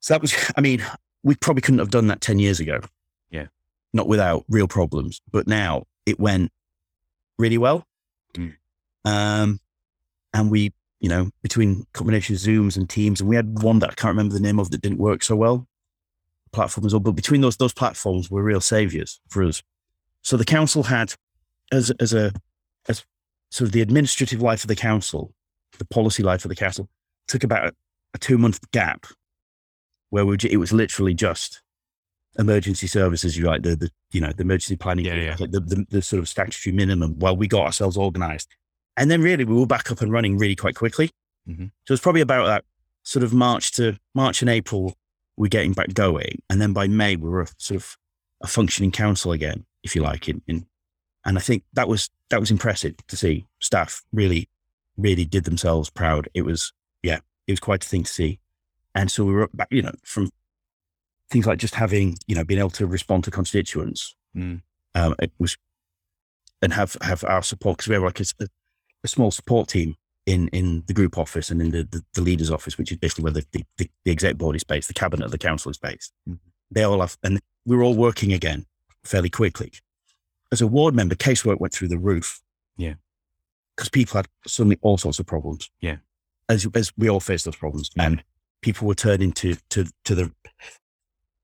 so 0.00 0.12
that 0.14 0.20
was, 0.20 0.34
I 0.56 0.60
mean, 0.60 0.84
we 1.22 1.34
probably 1.34 1.62
couldn't 1.62 1.78
have 1.78 1.90
done 1.90 2.08
that 2.08 2.20
10 2.20 2.38
years 2.38 2.60
ago. 2.60 2.80
Yeah. 3.30 3.46
Not 3.94 4.06
without 4.06 4.44
real 4.50 4.68
problems. 4.68 5.22
But 5.32 5.46
now 5.46 5.84
it 6.04 6.20
went 6.20 6.52
really 7.38 7.56
well. 7.56 7.86
Mm. 8.34 8.54
Um, 9.06 9.60
and 10.34 10.50
we, 10.50 10.74
you 11.00 11.08
know, 11.08 11.30
between 11.42 11.86
combination 11.94 12.34
of 12.34 12.40
Zooms 12.42 12.76
and 12.76 12.88
Teams, 12.88 13.20
and 13.20 13.30
we 13.30 13.36
had 13.36 13.62
one 13.62 13.78
that 13.78 13.90
I 13.90 13.94
can't 13.94 14.12
remember 14.12 14.34
the 14.34 14.40
name 14.40 14.58
of 14.60 14.70
that 14.70 14.82
didn't 14.82 14.98
work 14.98 15.22
so 15.22 15.34
well. 15.34 15.66
Platform 16.54 16.86
as 16.86 16.92
well. 16.94 17.00
But 17.00 17.12
between 17.12 17.40
those 17.40 17.56
those 17.56 17.74
platforms 17.74 18.30
were 18.30 18.42
real 18.42 18.60
saviors 18.60 19.20
for 19.28 19.42
us. 19.42 19.62
So 20.22 20.36
the 20.36 20.44
council 20.44 20.84
had 20.84 21.14
as 21.72 21.90
as 22.00 22.12
a 22.14 22.32
as 22.88 23.04
sort 23.50 23.68
of 23.68 23.72
the 23.72 23.80
administrative 23.82 24.40
life 24.40 24.64
of 24.64 24.68
the 24.68 24.76
council, 24.76 25.32
the 25.78 25.84
policy 25.84 26.22
life 26.22 26.44
of 26.44 26.48
the 26.48 26.54
council, 26.56 26.88
took 27.28 27.44
about 27.44 27.66
a, 27.68 27.72
a 28.14 28.18
two 28.18 28.38
month 28.38 28.70
gap 28.70 29.06
where 30.10 30.24
we, 30.24 30.36
it 30.48 30.56
was 30.58 30.72
literally 30.72 31.14
just 31.14 31.60
emergency 32.38 32.86
services, 32.86 33.36
you 33.36 33.46
right, 33.46 33.62
the, 33.62 33.76
the 33.76 33.90
you 34.12 34.20
know 34.20 34.32
the 34.32 34.42
emergency 34.42 34.76
planning, 34.76 35.04
Yeah, 35.06 35.14
yeah. 35.14 35.36
like 35.38 35.50
the, 35.50 35.60
the 35.60 35.86
the 35.90 36.02
sort 36.02 36.20
of 36.20 36.28
statutory 36.28 36.74
minimum, 36.74 37.18
while 37.18 37.36
we 37.36 37.48
got 37.48 37.64
ourselves 37.66 37.96
organised, 37.96 38.48
and 38.96 39.10
then 39.10 39.20
really 39.20 39.44
we 39.44 39.54
were 39.54 39.66
back 39.66 39.90
up 39.90 40.00
and 40.00 40.12
running 40.12 40.38
really 40.38 40.56
quite 40.56 40.74
quickly. 40.76 41.10
Mhm. 41.48 41.70
So 41.86 41.92
was 41.94 42.00
probably 42.00 42.22
about 42.22 42.46
that 42.46 42.64
sort 43.02 43.22
of 43.22 43.34
March 43.34 43.72
to 43.72 43.98
March 44.14 44.40
and 44.40 44.48
April, 44.50 44.94
we're 45.36 45.48
getting 45.48 45.72
back 45.72 45.94
going, 45.94 46.42
and 46.48 46.60
then 46.60 46.72
by 46.72 46.86
May 46.86 47.16
we 47.16 47.28
were 47.28 47.42
a, 47.42 47.48
sort 47.58 47.80
of 47.80 47.96
a 48.42 48.46
functioning 48.46 48.92
council 48.92 49.32
again, 49.32 49.64
if 49.82 49.94
you 49.94 50.02
like, 50.02 50.28
in, 50.28 50.42
in 50.46 50.66
and 51.24 51.38
I 51.38 51.40
think 51.40 51.64
that 51.72 51.88
was 51.88 52.10
that 52.30 52.40
was 52.40 52.50
impressive 52.50 52.94
to 53.08 53.16
see. 53.16 53.46
Staff 53.60 54.02
really, 54.12 54.48
really 54.96 55.24
did 55.24 55.44
themselves 55.44 55.90
proud. 55.90 56.28
It 56.34 56.42
was 56.42 56.72
yeah, 57.02 57.20
it 57.46 57.52
was 57.52 57.60
quite 57.60 57.84
a 57.84 57.88
thing 57.88 58.04
to 58.04 58.12
see. 58.12 58.40
And 58.94 59.10
so 59.10 59.24
we 59.24 59.34
were 59.34 59.48
back, 59.52 59.68
you 59.70 59.82
know, 59.82 59.94
from 60.04 60.30
things 61.30 61.46
like 61.46 61.58
just 61.58 61.74
having, 61.74 62.16
you 62.26 62.34
know, 62.34 62.44
being 62.44 62.60
able 62.60 62.70
to 62.70 62.86
respond 62.86 63.24
to 63.24 63.30
constituents. 63.30 64.14
Mm. 64.36 64.62
Um, 64.94 65.14
it 65.20 65.32
was, 65.38 65.56
and 66.62 66.72
have 66.72 66.96
have 67.02 67.24
our 67.24 67.42
support 67.42 67.78
because 67.78 67.88
we 67.88 67.94
have 67.94 68.04
like 68.04 68.20
a 68.20 69.08
small 69.08 69.30
support 69.30 69.68
team 69.68 69.96
in 70.26 70.48
in 70.48 70.82
the 70.86 70.94
group 70.94 71.18
office 71.18 71.50
and 71.50 71.60
in 71.60 71.70
the 71.70 71.82
the, 71.84 72.02
the 72.14 72.20
leader's 72.22 72.50
office, 72.50 72.78
which 72.78 72.90
is 72.92 72.98
basically 72.98 73.24
where 73.24 73.32
the, 73.32 73.44
the 73.52 73.64
the 74.04 74.10
exec 74.10 74.36
board 74.36 74.56
is 74.56 74.64
based, 74.64 74.88
the 74.88 74.94
cabinet 74.94 75.24
of 75.24 75.30
the 75.30 75.38
council 75.38 75.70
is 75.70 75.78
based. 75.78 76.12
Mhm. 76.28 76.38
They 76.70 76.82
all 76.82 77.00
have, 77.00 77.16
and 77.22 77.40
we 77.66 77.76
were 77.76 77.82
all 77.82 77.94
working 77.94 78.32
again 78.32 78.66
fairly 79.04 79.30
quickly. 79.30 79.72
As 80.50 80.60
a 80.60 80.66
ward 80.66 80.94
member, 80.94 81.14
casework 81.14 81.60
went 81.60 81.72
through 81.72 81.88
the 81.88 81.98
roof. 81.98 82.40
Yeah. 82.76 82.94
because 83.76 83.88
people 83.88 84.16
had 84.18 84.26
suddenly 84.46 84.78
all 84.82 84.98
sorts 84.98 85.18
of 85.18 85.26
problems. 85.26 85.70
Yeah. 85.80 85.96
as 86.48 86.66
as 86.74 86.92
we 86.96 87.08
all 87.10 87.20
face 87.20 87.44
those 87.44 87.56
problems, 87.56 87.90
and 87.96 88.22
people 88.62 88.86
were 88.88 88.94
turning 88.94 89.32
to 89.32 89.56
to 89.70 89.86
to 90.04 90.14
the 90.14 90.32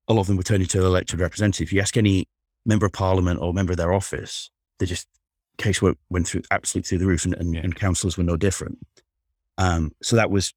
a 0.07 0.13
lot 0.13 0.21
of 0.21 0.27
them 0.27 0.37
were 0.37 0.43
turning 0.43 0.67
to 0.67 0.79
the 0.79 0.85
elected 0.85 1.19
representative. 1.19 1.67
If 1.67 1.73
you 1.73 1.81
ask 1.81 1.95
any 1.97 2.27
member 2.65 2.85
of 2.85 2.91
parliament 2.93 3.39
or 3.41 3.53
member 3.53 3.71
of 3.73 3.77
their 3.77 3.93
office, 3.93 4.49
they 4.79 4.85
just 4.85 5.07
casework 5.57 5.95
went 6.09 6.27
through 6.27 6.41
absolutely 6.51 6.87
through 6.89 6.97
the 6.99 7.07
roof, 7.07 7.25
and, 7.25 7.33
and, 7.35 7.53
Yeah. 7.53 7.61
and 7.61 7.75
councillors 7.75 8.17
were 8.17 8.23
no 8.23 8.37
different. 8.37 8.79
Um, 9.57 9.91
so 10.01 10.15
that 10.15 10.31
was 10.31 10.53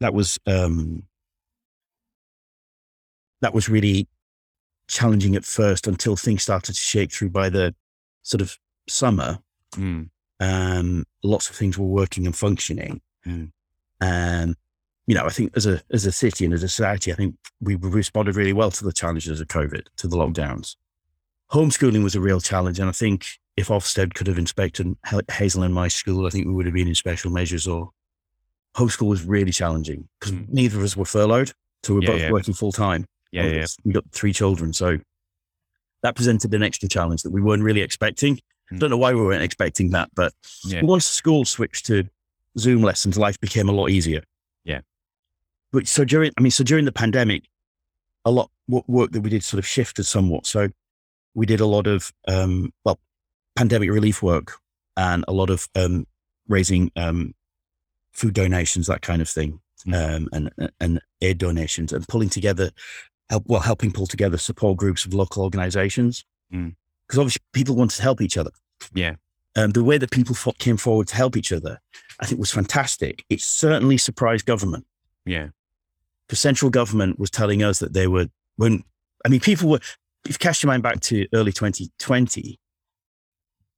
that 0.00 0.12
was 0.12 0.38
um, 0.46 1.04
that 3.40 3.54
was 3.54 3.68
really 3.68 4.08
challenging 4.88 5.36
at 5.36 5.44
first 5.44 5.86
until 5.86 6.16
things 6.16 6.42
started 6.42 6.74
to 6.74 6.80
shake 6.80 7.12
through 7.12 7.30
by 7.30 7.48
the 7.48 7.74
sort 8.22 8.40
of 8.40 8.58
summer. 8.88 9.38
Mm. 9.72 10.10
Um, 10.40 11.04
lots 11.22 11.48
of 11.48 11.56
things 11.56 11.78
were 11.78 11.86
working 11.86 12.26
and 12.26 12.36
functioning. 12.36 13.00
Mm. 13.26 13.52
And 14.00 14.56
you 15.06 15.14
know, 15.14 15.24
I 15.24 15.30
think 15.30 15.56
as 15.56 15.66
a 15.66 15.80
as 15.90 16.06
a 16.06 16.12
city 16.12 16.44
and 16.44 16.54
as 16.54 16.62
a 16.62 16.68
society, 16.68 17.12
I 17.12 17.16
think 17.16 17.36
we 17.60 17.76
responded 17.76 18.36
really 18.36 18.52
well 18.52 18.70
to 18.70 18.84
the 18.84 18.92
challenges 18.92 19.40
of 19.40 19.48
COVID, 19.48 19.86
to 19.96 20.08
the 20.08 20.16
lockdowns. 20.16 20.76
Homeschooling 21.52 22.02
was 22.02 22.14
a 22.14 22.20
real 22.20 22.40
challenge, 22.40 22.78
and 22.78 22.88
I 22.88 22.92
think 22.92 23.26
if 23.56 23.68
Ofsted 23.68 24.14
could 24.14 24.26
have 24.26 24.38
inspected 24.38 24.96
Hazel 25.30 25.62
and 25.62 25.74
my 25.74 25.88
school, 25.88 26.26
I 26.26 26.30
think 26.30 26.46
we 26.46 26.52
would 26.52 26.66
have 26.66 26.74
been 26.74 26.88
in 26.88 26.94
special 26.94 27.30
measures. 27.30 27.66
Or 27.66 27.90
homeschool 28.76 29.08
was 29.08 29.24
really 29.24 29.52
challenging 29.52 30.08
because 30.18 30.32
Mm. 30.34 30.48
neither 30.48 30.78
of 30.78 30.84
us 30.84 30.96
were 30.96 31.04
furloughed, 31.04 31.52
so 31.82 31.94
we 31.94 32.00
are 32.00 32.02
Yeah, 32.02 32.08
both 32.10 32.20
yeah. 32.20 32.30
working 32.30 32.54
full 32.54 32.72
time. 32.72 33.06
Yeah, 33.30 33.46
yeah. 33.46 33.66
We 33.84 33.92
got 33.92 34.04
three 34.12 34.32
children, 34.32 34.72
so 34.72 34.98
that 36.02 36.16
presented 36.16 36.52
an 36.54 36.62
extra 36.62 36.88
challenge 36.88 37.22
that 37.22 37.30
we 37.30 37.40
weren't 37.40 37.62
really 37.62 37.80
expecting. 37.82 38.40
Mm. 38.72 38.78
Don't 38.78 38.90
know 38.90 38.96
why 38.96 39.12
we 39.12 39.20
weren't 39.20 39.42
expecting 39.42 39.90
that, 39.90 40.10
but 40.14 40.32
once 40.82 41.04
school 41.06 41.44
switched 41.44 41.86
to 41.86 42.04
Zoom 42.58 42.82
lessons, 42.82 43.16
life 43.18 43.38
became 43.40 43.68
a 43.68 43.72
lot 43.72 43.90
easier. 43.90 44.22
Yeah. 44.64 44.80
But 45.72 45.86
so 45.88 46.04
during, 46.04 46.32
I 46.36 46.40
mean, 46.42 46.50
so 46.50 46.64
during 46.64 46.84
the 46.84 46.92
pandemic, 46.92 47.44
a 48.24 48.30
lot 48.30 48.50
what 48.66 48.88
work 48.88 49.12
that 49.12 49.20
we 49.22 49.30
did 49.30 49.42
sort 49.42 49.58
of 49.58 49.66
shifted 49.66 50.04
somewhat. 50.04 50.46
So 50.46 50.68
we 51.34 51.46
did 51.46 51.60
a 51.60 51.66
lot 51.66 51.86
of 51.86 52.12
um, 52.28 52.72
well, 52.84 52.98
pandemic 53.56 53.90
relief 53.90 54.22
work 54.22 54.58
and 54.96 55.24
a 55.28 55.32
lot 55.32 55.50
of 55.50 55.68
um, 55.74 56.06
raising 56.48 56.90
um, 56.96 57.34
food 58.12 58.34
donations, 58.34 58.86
that 58.86 59.02
kind 59.02 59.22
of 59.22 59.28
thing, 59.28 59.60
Mm. 59.86 60.16
um, 60.16 60.28
and 60.32 60.72
and 60.78 61.00
aid 61.22 61.38
donations, 61.38 61.92
and 61.92 62.06
pulling 62.06 62.28
together, 62.28 62.70
help 63.30 63.42
well, 63.48 63.60
helping 63.60 63.90
pull 63.90 64.06
together 64.06 64.38
support 64.38 64.76
groups 64.78 65.04
of 65.04 65.12
local 65.12 65.42
organisations 65.42 66.24
Mm. 66.54 66.76
because 67.06 67.18
obviously 67.18 67.40
people 67.52 67.74
wanted 67.74 67.96
to 67.96 68.02
help 68.02 68.20
each 68.20 68.36
other 68.36 68.50
Yeah. 68.94 69.16
um, 69.56 69.70
the 69.72 69.82
way 69.82 69.98
that 69.98 70.12
people 70.12 70.36
fo- 70.36 70.52
came 70.52 70.76
forward 70.76 71.08
to 71.08 71.16
help 71.16 71.36
each 71.36 71.50
other, 71.50 71.80
I 72.20 72.26
think 72.26 72.38
was 72.38 72.52
fantastic. 72.52 73.24
It 73.28 73.40
certainly 73.40 73.98
surprised 73.98 74.46
government 74.46 74.86
Yeah. 75.26 75.48
because 76.28 76.38
central 76.38 76.70
government 76.70 77.18
was 77.18 77.30
telling 77.30 77.64
us 77.64 77.80
that 77.80 77.92
they 77.92 78.06
were, 78.06 78.28
when, 78.56 78.84
I 79.24 79.30
mean, 79.30 79.40
people 79.40 79.68
were, 79.68 79.80
if 80.26 80.32
you 80.34 80.38
cast 80.38 80.62
your 80.62 80.68
mind 80.68 80.84
back 80.84 81.00
to 81.00 81.26
early 81.34 81.50
2020, 81.52 82.60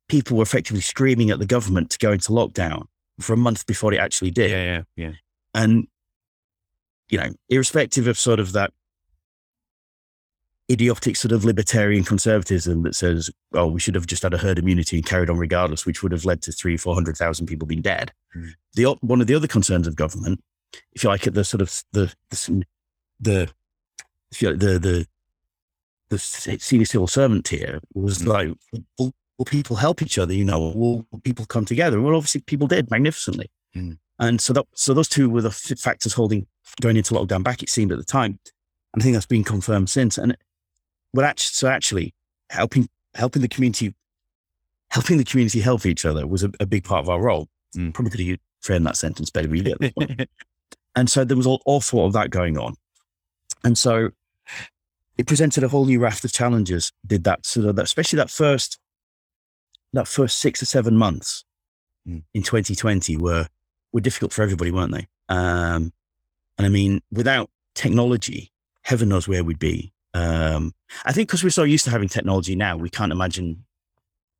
people 0.08 0.36
were 0.36 0.42
effectively 0.42 0.80
screaming 0.80 1.30
at 1.30 1.38
the 1.38 1.46
government 1.46 1.90
to 1.90 1.98
go 1.98 2.12
into 2.12 2.30
lockdown 2.32 2.86
for 3.20 3.32
a 3.32 3.36
month 3.36 3.66
before 3.66 3.92
it 3.92 3.98
actually 3.98 4.30
did. 4.30 4.50
Yeah. 4.50 4.64
Yeah. 4.64 4.82
Yeah. 4.96 5.12
And, 5.54 5.86
you 7.08 7.18
know, 7.18 7.30
irrespective 7.48 8.06
of 8.06 8.18
sort 8.18 8.40
of 8.40 8.52
that 8.52 8.72
idiotic 10.70 11.16
sort 11.16 11.32
of 11.32 11.44
libertarian 11.44 12.04
conservatism 12.04 12.82
that 12.82 12.94
says, 12.94 13.30
oh, 13.52 13.66
we 13.66 13.78
should 13.80 13.94
have 13.94 14.06
just 14.06 14.22
had 14.22 14.32
a 14.34 14.38
herd 14.38 14.58
immunity 14.58 14.96
and 14.96 15.06
carried 15.06 15.28
on 15.28 15.36
regardless, 15.38 15.84
which 15.84 16.02
would 16.02 16.12
have 16.12 16.24
led 16.24 16.42
to 16.42 16.52
three, 16.52 16.76
400,000 16.76 17.46
people 17.46 17.66
being 17.66 17.82
dead. 17.82 18.12
Mm. 18.34 18.50
The, 18.74 18.84
one 19.02 19.20
of 19.20 19.26
the 19.26 19.34
other 19.34 19.46
concerns 19.46 19.86
of 19.86 19.94
government, 19.94 20.42
if 20.92 21.04
you 21.04 21.10
like, 21.10 21.26
at 21.26 21.34
the 21.34 21.44
sort 21.44 21.60
of 21.60 21.82
the, 21.92 22.12
the, 22.30 22.64
the, 23.20 23.50
if 24.32 24.40
you 24.42 24.50
like, 24.50 24.58
the, 24.60 24.78
the, 24.78 25.06
the 26.08 26.18
senior 26.18 26.86
civil 26.86 27.06
servant 27.06 27.44
tier 27.44 27.80
was 27.92 28.20
Mm. 28.20 28.26
like, 28.26 29.12
will, 29.38 29.44
people 29.44 29.76
help 29.76 30.02
each 30.02 30.18
other? 30.18 30.32
You 30.32 30.44
know, 30.44 30.60
will, 30.60 31.06
will 31.10 31.20
people 31.22 31.46
come 31.46 31.64
together? 31.64 32.00
Well, 32.00 32.16
obviously 32.16 32.42
people 32.42 32.66
did 32.66 32.90
magnificently. 32.90 33.50
Mm. 33.74 33.98
And 34.18 34.40
so 34.40 34.52
that, 34.52 34.66
so 34.74 34.94
those 34.94 35.08
two 35.08 35.28
were 35.28 35.42
the 35.42 35.48
f- 35.48 35.78
factors 35.78 36.12
holding 36.12 36.46
going 36.80 36.96
into 36.96 37.14
lockdown 37.14 37.42
back, 37.42 37.62
it 37.62 37.68
seemed 37.68 37.92
at 37.92 37.98
the 37.98 38.04
time. 38.04 38.38
And 38.92 39.02
I 39.02 39.04
think 39.04 39.14
that's 39.14 39.26
been 39.26 39.44
confirmed 39.44 39.90
since. 39.90 40.18
And 40.18 40.36
well, 41.12 41.26
actually, 41.26 41.52
so 41.52 41.68
actually 41.68 42.14
helping, 42.50 42.88
helping 43.14 43.42
the 43.42 43.48
community, 43.48 43.94
helping 44.90 45.18
the 45.18 45.24
community 45.24 45.60
help 45.60 45.86
each 45.86 46.04
other 46.04 46.26
was 46.26 46.42
a, 46.42 46.50
a 46.60 46.66
big 46.66 46.84
part 46.84 47.00
of 47.00 47.08
our 47.08 47.20
role. 47.20 47.48
Mm. 47.76 47.92
Probably 47.92 48.10
could 48.10 48.20
have 48.20 48.38
framed 48.60 48.86
that 48.86 48.96
sentence 48.96 49.30
better, 49.30 49.48
really. 49.48 49.72
at 49.72 49.80
this 49.80 49.92
point. 49.92 50.28
and 50.96 51.10
so 51.10 51.24
there 51.24 51.36
was 51.36 51.46
all, 51.46 51.60
all 51.66 51.80
sort 51.80 52.06
of 52.06 52.12
that 52.12 52.30
going 52.30 52.56
on. 52.56 52.74
And 53.64 53.76
so 53.76 54.10
it 55.16 55.26
presented 55.26 55.64
a 55.64 55.68
whole 55.68 55.86
new 55.86 56.00
raft 56.00 56.24
of 56.24 56.32
challenges, 56.32 56.92
did 57.06 57.24
that 57.24 57.46
sort 57.46 57.66
of 57.66 57.76
that, 57.76 57.84
especially 57.84 58.16
that 58.18 58.30
first, 58.30 58.78
that 59.94 60.08
first 60.08 60.38
six 60.38 60.62
or 60.62 60.66
seven 60.66 60.96
months 60.96 61.44
Mm. 62.06 62.22
in 62.34 62.42
2020 62.42 63.16
were, 63.16 63.48
were 63.92 64.00
difficult 64.02 64.30
for 64.30 64.42
everybody, 64.42 64.70
weren't 64.70 64.92
they? 64.92 65.08
Um, 65.30 65.90
and 66.58 66.66
I 66.66 66.68
mean, 66.68 67.00
without 67.10 67.48
technology, 67.74 68.52
heaven 68.82 69.08
knows 69.08 69.26
where 69.26 69.42
we'd 69.42 69.58
be. 69.58 69.94
Um, 70.12 70.74
I 71.06 71.12
think 71.12 71.28
because 71.28 71.42
we're 71.42 71.48
so 71.48 71.62
used 71.62 71.84
to 71.86 71.90
having 71.90 72.08
technology 72.10 72.54
now, 72.56 72.76
we 72.76 72.90
can't 72.90 73.10
imagine 73.10 73.64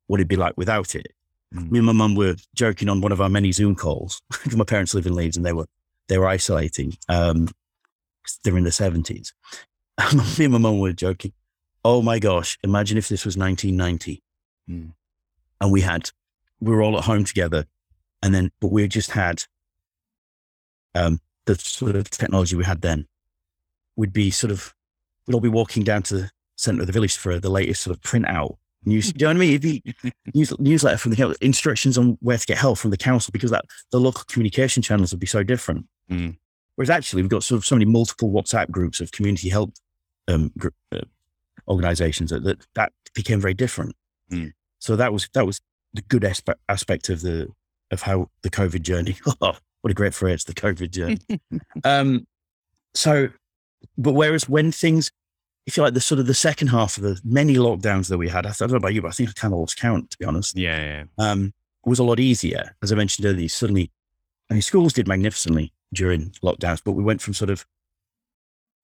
what 0.05 0.19
it'd 0.19 0.27
be 0.27 0.35
like 0.35 0.53
without 0.57 0.93
it. 0.93 1.07
Mm. 1.55 1.71
Me 1.71 1.79
and 1.79 1.85
my 1.87 1.91
mum 1.91 2.13
were 2.13 2.35
joking 2.53 2.87
on 2.87 3.01
one 3.01 3.11
of 3.11 3.19
our 3.19 3.29
many 3.29 3.51
Zoom 3.51 3.75
calls 3.75 4.21
because 4.29 4.55
my 4.55 4.63
parents 4.63 4.93
live 4.93 5.07
in 5.07 5.15
Leeds 5.15 5.35
and 5.35 5.43
they 5.45 5.53
were 5.53 5.65
they 6.07 6.19
were 6.19 6.27
isolating. 6.27 6.95
Um, 7.09 7.49
they're 8.43 8.57
in 8.57 8.63
the 8.63 8.71
seventies. 8.71 9.33
Me 10.37 10.45
and 10.45 10.51
my 10.53 10.59
mum 10.59 10.79
were 10.79 10.93
joking. 10.93 11.33
Oh 11.83 12.03
my 12.03 12.19
gosh! 12.19 12.59
Imagine 12.63 12.97
if 12.99 13.09
this 13.09 13.25
was 13.25 13.35
1990, 13.37 14.21
Mm. 14.69 14.91
And 15.61 15.71
we 15.71 15.81
had 15.81 16.11
we 16.59 16.71
were 16.71 16.81
all 16.81 16.97
at 16.97 17.05
home 17.05 17.23
together, 17.23 17.65
and 18.21 18.33
then 18.33 18.51
but 18.59 18.71
we 18.71 18.87
just 18.87 19.11
had 19.11 19.43
um, 20.93 21.19
the 21.45 21.55
sort 21.55 21.95
of 21.95 22.09
technology 22.09 22.55
we 22.55 22.65
had 22.65 22.81
then. 22.81 23.07
We'd 23.95 24.13
be 24.13 24.31
sort 24.31 24.51
of 24.51 24.73
we'd 25.27 25.33
all 25.33 25.41
be 25.41 25.49
walking 25.49 25.83
down 25.83 26.03
to 26.03 26.15
the 26.15 26.31
centre 26.55 26.81
of 26.81 26.87
the 26.87 26.93
village 26.93 27.17
for 27.17 27.39
the 27.39 27.49
latest 27.49 27.83
sort 27.83 27.95
of 27.95 28.01
printout 28.01 28.57
news. 28.85 29.11
Do 29.11 29.25
you 29.25 29.33
know 29.33 29.39
what 29.39 29.45
I 29.45 29.57
mean? 29.57 29.81
News, 30.33 30.59
newsletter 30.59 30.97
from 30.97 31.11
the 31.13 31.35
instructions 31.41 31.97
on 31.97 32.17
where 32.21 32.37
to 32.37 32.45
get 32.45 32.57
help 32.57 32.77
from 32.77 32.91
the 32.91 32.97
council 32.97 33.31
because 33.31 33.51
that 33.51 33.65
the 33.91 33.99
local 33.99 34.23
communication 34.27 34.83
channels 34.83 35.11
would 35.11 35.19
be 35.19 35.27
so 35.27 35.43
different. 35.43 35.85
Mm. 36.09 36.37
Whereas 36.75 36.89
actually, 36.89 37.21
we've 37.21 37.31
got 37.31 37.43
sort 37.43 37.57
of 37.57 37.65
so 37.65 37.75
many 37.75 37.85
multiple 37.85 38.31
WhatsApp 38.31 38.69
groups 38.69 38.99
of 38.99 39.11
community 39.11 39.49
help 39.49 39.73
um, 40.27 40.51
gr- 40.57 40.69
uh, 40.91 41.01
organizations 41.67 42.29
that, 42.31 42.43
that 42.43 42.65
that 42.75 42.91
became 43.13 43.39
very 43.39 43.53
different. 43.53 43.95
Mm. 44.31 44.53
So 44.85 44.95
that 44.95 45.11
was 45.11 45.27
that 45.33 45.47
was 45.47 45.59
the 45.95 46.03
good 46.03 46.21
aspe- 46.21 46.53
aspect 46.69 47.09
of 47.09 47.21
the 47.21 47.47
of 47.89 48.03
how 48.03 48.29
the 48.43 48.51
COVID 48.51 48.83
journey. 48.83 49.17
Oh, 49.41 49.55
what 49.81 49.91
a 49.91 49.95
great 49.95 50.13
phrase, 50.13 50.43
the 50.43 50.53
COVID 50.53 50.91
journey. 50.91 51.19
um, 51.83 52.27
so, 52.93 53.29
but 53.97 54.13
whereas 54.13 54.47
when 54.47 54.71
things, 54.71 55.11
if 55.65 55.75
you 55.75 55.81
like, 55.83 55.93
the 55.95 56.01
sort 56.01 56.19
of 56.19 56.27
the 56.27 56.33
second 56.35 56.67
half 56.67 56.97
of 56.97 57.03
the 57.03 57.19
many 57.23 57.55
lockdowns 57.55 58.09
that 58.09 58.17
we 58.19 58.29
had, 58.29 58.45
I 58.45 58.53
don't 58.57 58.69
know 58.71 58.77
about 58.77 58.93
you, 58.93 59.01
but 59.01 59.07
I 59.07 59.11
think 59.11 59.29
I 59.29 59.33
kind 59.33 59.53
of 59.55 59.59
lost 59.59 59.77
count 59.77 60.11
to 60.11 60.17
be 60.19 60.25
honest. 60.25 60.55
Yeah, 60.55 60.79
yeah. 60.79 61.03
Um, 61.31 61.51
was 61.83 61.99
a 61.99 62.03
lot 62.03 62.19
easier, 62.19 62.75
as 62.83 62.91
I 62.91 62.95
mentioned 62.95 63.25
earlier. 63.25 63.49
Suddenly, 63.49 63.91
I 64.51 64.53
mean, 64.53 64.61
schools 64.61 64.93
did 64.93 65.07
magnificently 65.07 65.73
during 65.93 66.29
lockdowns, 66.43 66.81
but 66.85 66.91
we 66.93 67.03
went 67.03 67.21
from 67.23 67.33
sort 67.33 67.49
of 67.49 67.65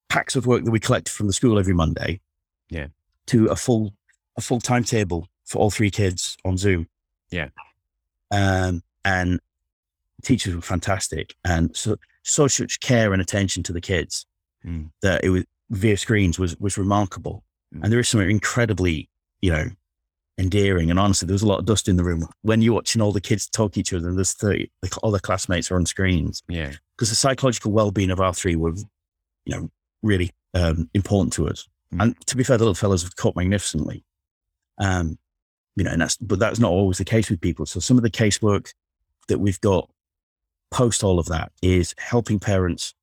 packs 0.08 0.34
of 0.34 0.46
work 0.46 0.64
that 0.64 0.70
we 0.72 0.80
collected 0.80 1.12
from 1.12 1.28
the 1.28 1.32
school 1.32 1.58
every 1.60 1.74
Monday, 1.74 2.20
Yeah. 2.70 2.88
to 3.26 3.46
a 3.46 3.56
full 3.56 3.94
a 4.36 4.40
full 4.40 4.60
timetable 4.60 5.28
for 5.52 5.58
all 5.58 5.70
three 5.70 5.90
kids 5.90 6.36
on 6.44 6.56
Zoom. 6.56 6.88
Yeah. 7.30 7.48
Um, 8.30 8.82
and 9.04 9.40
teachers 10.22 10.54
were 10.54 10.62
fantastic, 10.62 11.34
and 11.44 11.76
so 11.76 11.96
so 12.24 12.44
much 12.44 12.80
care 12.80 13.12
and 13.12 13.20
attention 13.20 13.62
to 13.64 13.72
the 13.72 13.80
kids 13.80 14.26
Mm. 14.64 14.90
that 15.02 15.24
it 15.24 15.30
was 15.30 15.44
via 15.70 15.96
screens 15.96 16.38
was 16.38 16.56
was 16.58 16.78
remarkable. 16.78 17.42
Mm. 17.74 17.82
And 17.82 17.92
there 17.92 17.98
is 18.00 18.08
something 18.08 18.30
incredibly, 18.30 19.08
you 19.40 19.50
know, 19.50 19.66
endearing. 20.38 20.88
And 20.88 21.00
honestly, 21.00 21.26
there 21.26 21.34
was 21.34 21.42
a 21.42 21.48
lot 21.48 21.58
of 21.58 21.64
dust 21.66 21.88
in 21.88 21.96
the 21.96 22.04
room 22.04 22.26
when 22.42 22.62
you're 22.62 22.74
watching 22.74 23.02
all 23.02 23.10
the 23.10 23.20
kids 23.20 23.48
talk 23.48 23.72
to 23.72 23.80
each 23.80 23.92
other 23.92 24.08
and 24.08 24.16
there's 24.16 24.34
30, 24.34 24.70
like 24.82 24.92
all 25.02 25.10
their 25.10 25.18
classmates 25.20 25.68
are 25.70 25.74
on 25.76 25.84
screens 25.84 26.42
Yeah. 26.48 26.72
because 26.96 27.10
the 27.10 27.16
psychological 27.16 27.72
well-being 27.72 28.10
of 28.10 28.20
our 28.20 28.32
three 28.32 28.54
were, 28.54 28.74
you 29.44 29.54
know, 29.56 29.68
really 30.02 30.30
um, 30.54 30.88
important 30.94 31.32
to 31.34 31.48
us. 31.48 31.68
Mm. 31.92 32.02
And 32.02 32.26
to 32.28 32.36
be 32.36 32.44
fair, 32.44 32.56
the 32.56 32.62
little 32.64 32.74
fellows 32.76 33.02
have 33.02 33.16
coped 33.16 33.36
magnificently. 33.36 34.04
Um, 34.78 35.18
you 35.76 35.84
know, 35.84 35.90
and 35.90 36.02
that's, 36.02 36.16
but 36.18 36.38
that's 36.38 36.58
not 36.58 36.70
always 36.70 36.98
the 36.98 37.04
case 37.04 37.30
with 37.30 37.40
people. 37.40 37.66
So 37.66 37.80
some 37.80 37.96
of 37.96 38.02
the 38.02 38.10
casework 38.10 38.72
that 39.28 39.38
we've 39.38 39.60
got 39.60 39.88
post 40.70 41.04
all 41.04 41.18
of 41.18 41.26
that 41.26 41.52
is 41.62 41.94
helping 41.98 42.38
parents 42.38 42.94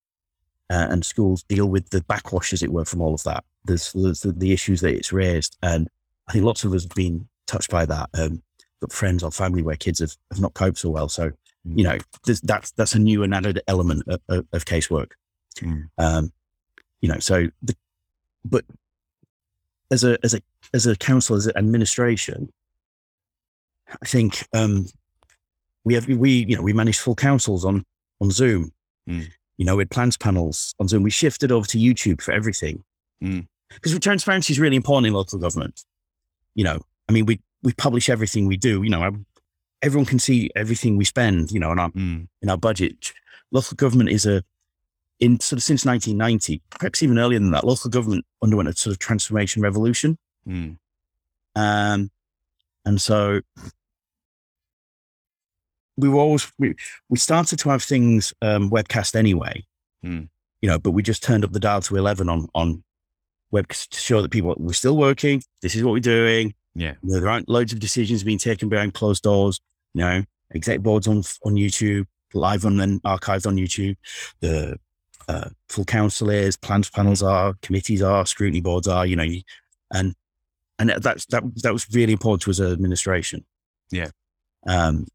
uh, 0.70 0.88
and 0.90 1.04
schools 1.04 1.44
deal 1.44 1.68
with 1.68 1.90
the 1.90 2.02
backwash, 2.04 2.54
as 2.54 2.62
it 2.62 2.72
were, 2.72 2.86
from 2.86 3.02
all 3.02 3.14
of 3.14 3.24
that. 3.24 3.44
There's, 3.66 3.92
there's 3.94 4.22
the, 4.22 4.32
the 4.32 4.52
issues 4.52 4.82
that 4.82 4.94
it's 4.94 5.12
raised. 5.12 5.58
And 5.64 5.88
I 6.28 6.34
think 6.34 6.46
lots 6.46 6.64
of 6.64 6.74
us 6.74 6.84
have 6.84 6.96
been 6.96 7.28
touched 7.48 7.72
by 7.72 7.86
that. 7.86 8.10
Um, 8.14 8.44
got 8.82 8.92
friends 8.92 9.24
or 9.24 9.32
family 9.32 9.64
where 9.64 9.76
kids 9.76 10.00
have, 10.00 10.16
have 10.32 10.40
not 10.40 10.54
coped 10.54 10.78
so 10.78 10.90
well. 10.90 11.10
So, 11.10 11.32
you 11.66 11.84
know, 11.84 11.98
there's, 12.26 12.42
that's, 12.42 12.72
that's 12.72 12.94
a 12.94 13.00
new 13.00 13.24
and 13.24 13.34
added 13.34 13.62
element 13.68 14.04
of, 14.08 14.22
of, 14.30 14.46
of 14.54 14.66
casework. 14.66 15.12
Mm. 15.58 15.90
Um, 15.98 16.32
you 17.02 17.10
know, 17.10 17.20
so 17.20 17.48
the, 17.62 17.76
but 18.46 18.64
as 19.92 20.04
a, 20.04 20.18
as 20.24 20.34
a, 20.34 20.42
as 20.74 20.86
a 20.86 20.96
council, 20.96 21.36
as 21.36 21.48
an 21.48 21.58
administration, 21.58 22.52
I 24.02 24.06
think, 24.06 24.47
um, 24.54 24.88
we 25.84 25.93
have, 25.93 26.08
we, 26.08 26.45
you 26.45 26.56
know, 26.56 26.62
we 26.62 26.73
manage 26.73 26.99
full 26.99 27.15
councils 27.15 27.65
on, 27.65 27.86
on 28.21 28.32
Zoom. 28.32 28.71
Mm. 29.10 29.28
You 29.58 29.65
know, 29.65 29.75
with 29.78 29.89
plans 29.89 30.17
panels 30.17 30.73
on 30.80 30.88
Zoom, 30.88 31.04
we 31.04 31.10
shifted 31.10 31.52
over 31.52 31.65
to 31.67 31.78
YouTube 31.78 32.21
for 32.21 32.32
everything. 32.32 32.84
Mm. 33.23 33.47
Because 33.73 33.97
transparency 33.99 34.54
is 34.54 34.60
really 34.60 34.75
important 34.75 35.08
in 35.08 35.13
local 35.13 35.39
government. 35.39 35.84
You 36.56 36.63
know, 36.63 36.82
I 37.08 37.12
mean, 37.12 37.25
we, 37.25 37.39
we 37.63 37.73
publish 37.73 38.10
everything 38.10 38.45
we 38.45 38.58
do, 38.58 38.84
you 38.84 38.89
know, 38.89 39.02
I- 39.04 39.12
everyone 39.82 40.06
can 40.06 40.19
see 40.19 40.49
everything 40.56 40.97
we 40.97 41.06
spend, 41.06 41.52
you 41.52 41.60
know, 41.60 41.71
in 41.71 41.80
our, 41.80 41.89
Mm. 41.91 42.28
in 42.41 42.49
our 42.49 42.58
budget. 42.58 43.13
Local 43.52 43.75
government 43.75 44.10
is 44.10 44.25
a, 44.25 44.43
in 45.19 45.39
sort 45.39 45.58
of 45.58 45.63
since 45.63 45.86
1990, 45.86 46.62
perhaps 46.69 47.02
even 47.04 47.17
earlier 47.19 47.39
than 47.39 47.52
that, 47.52 47.65
local 47.65 47.89
government 47.89 48.25
underwent 48.41 48.69
a 48.69 48.73
sort 48.73 48.93
of 48.93 48.99
transformation 48.99 49.62
revolution. 49.62 50.17
Mm. 50.47 50.78
Um, 51.56 52.12
and 52.86 53.02
so 53.02 53.41
we 56.00 56.10
were 56.10 56.20
always, 56.20 56.52
we, 56.58 56.76
we 57.10 57.18
started 57.18 57.60
to 57.60 57.70
have 57.70 57.84
things 57.84 58.34
um, 58.42 58.70
webcast 58.70 59.16
anyway, 59.16 59.66
Hmm. 60.04 60.24
you 60.62 60.70
know, 60.70 60.80
but 60.80 60.92
we 60.92 61.04
just 61.04 61.24
turned 61.24 61.44
up 61.44 61.52
the 61.52 61.60
dial 61.60 61.82
to 61.82 61.96
11 61.96 62.30
on, 62.30 62.48
on 62.56 62.84
web 63.52 63.68
to 63.68 64.00
show 64.00 64.22
that 64.22 64.32
people, 64.32 64.56
we're 64.58 64.74
still 64.74 64.98
working. 64.98 65.42
This 65.62 65.76
is 65.76 65.84
what 65.84 65.92
we're 65.92 66.00
doing. 66.00 66.54
Yeah. 66.76 66.94
You 67.02 67.14
know, 67.14 67.20
there 67.20 67.30
aren't 67.30 67.50
loads 67.50 67.74
of 67.74 67.80
decisions 67.80 68.24
being 68.24 68.38
taken 68.38 68.70
behind 68.70 68.94
closed 68.94 69.24
doors. 69.24 69.60
You 69.94 70.02
know, 70.02 70.24
exec 70.54 70.82
boards 70.82 71.08
on 71.08 71.18
on 71.44 71.56
YouTube, 71.56 72.06
live 72.34 72.64
and 72.64 72.80
then 72.80 73.00
archived 73.02 73.48
on 73.48 73.58
YouTube. 73.58 73.98
The 74.40 74.78
uh, 75.28 75.50
full 75.68 75.86
council 75.86 76.30
is, 76.30 76.56
plans 76.56 76.90
panels 76.90 77.22
are, 77.24 77.56
committees 77.62 78.02
are, 78.02 78.26
scrutiny 78.26 78.62
boards 78.62 78.88
are. 78.88 79.06
You 79.06 79.16
know, 79.16 79.26
and 79.94 80.14
and 80.78 80.90
that's 80.90 81.26
that 81.28 81.44
that 81.64 81.74
was 81.74 81.88
really 81.92 82.14
important 82.14 82.44
to 82.44 82.52
us 82.52 82.60
as 82.60 82.72
administration. 82.72 83.46
Yeah. 83.92 84.10
Um, 84.68 85.08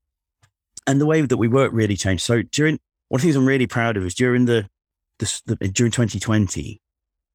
and 0.86 1.00
the 1.00 1.06
way 1.06 1.20
that 1.22 1.36
we 1.36 1.48
work 1.48 1.70
really 1.72 1.96
changed. 1.96 2.22
So 2.22 2.42
during 2.42 2.78
one 3.08 3.18
of 3.18 3.22
the 3.22 3.26
things 3.26 3.36
I'm 3.36 3.46
really 3.46 3.66
proud 3.66 3.96
of 3.96 4.04
is 4.04 4.14
during 4.14 4.44
the 4.46 4.68
this 5.18 5.40
the, 5.42 5.56
during 5.56 5.92
2020 5.92 6.80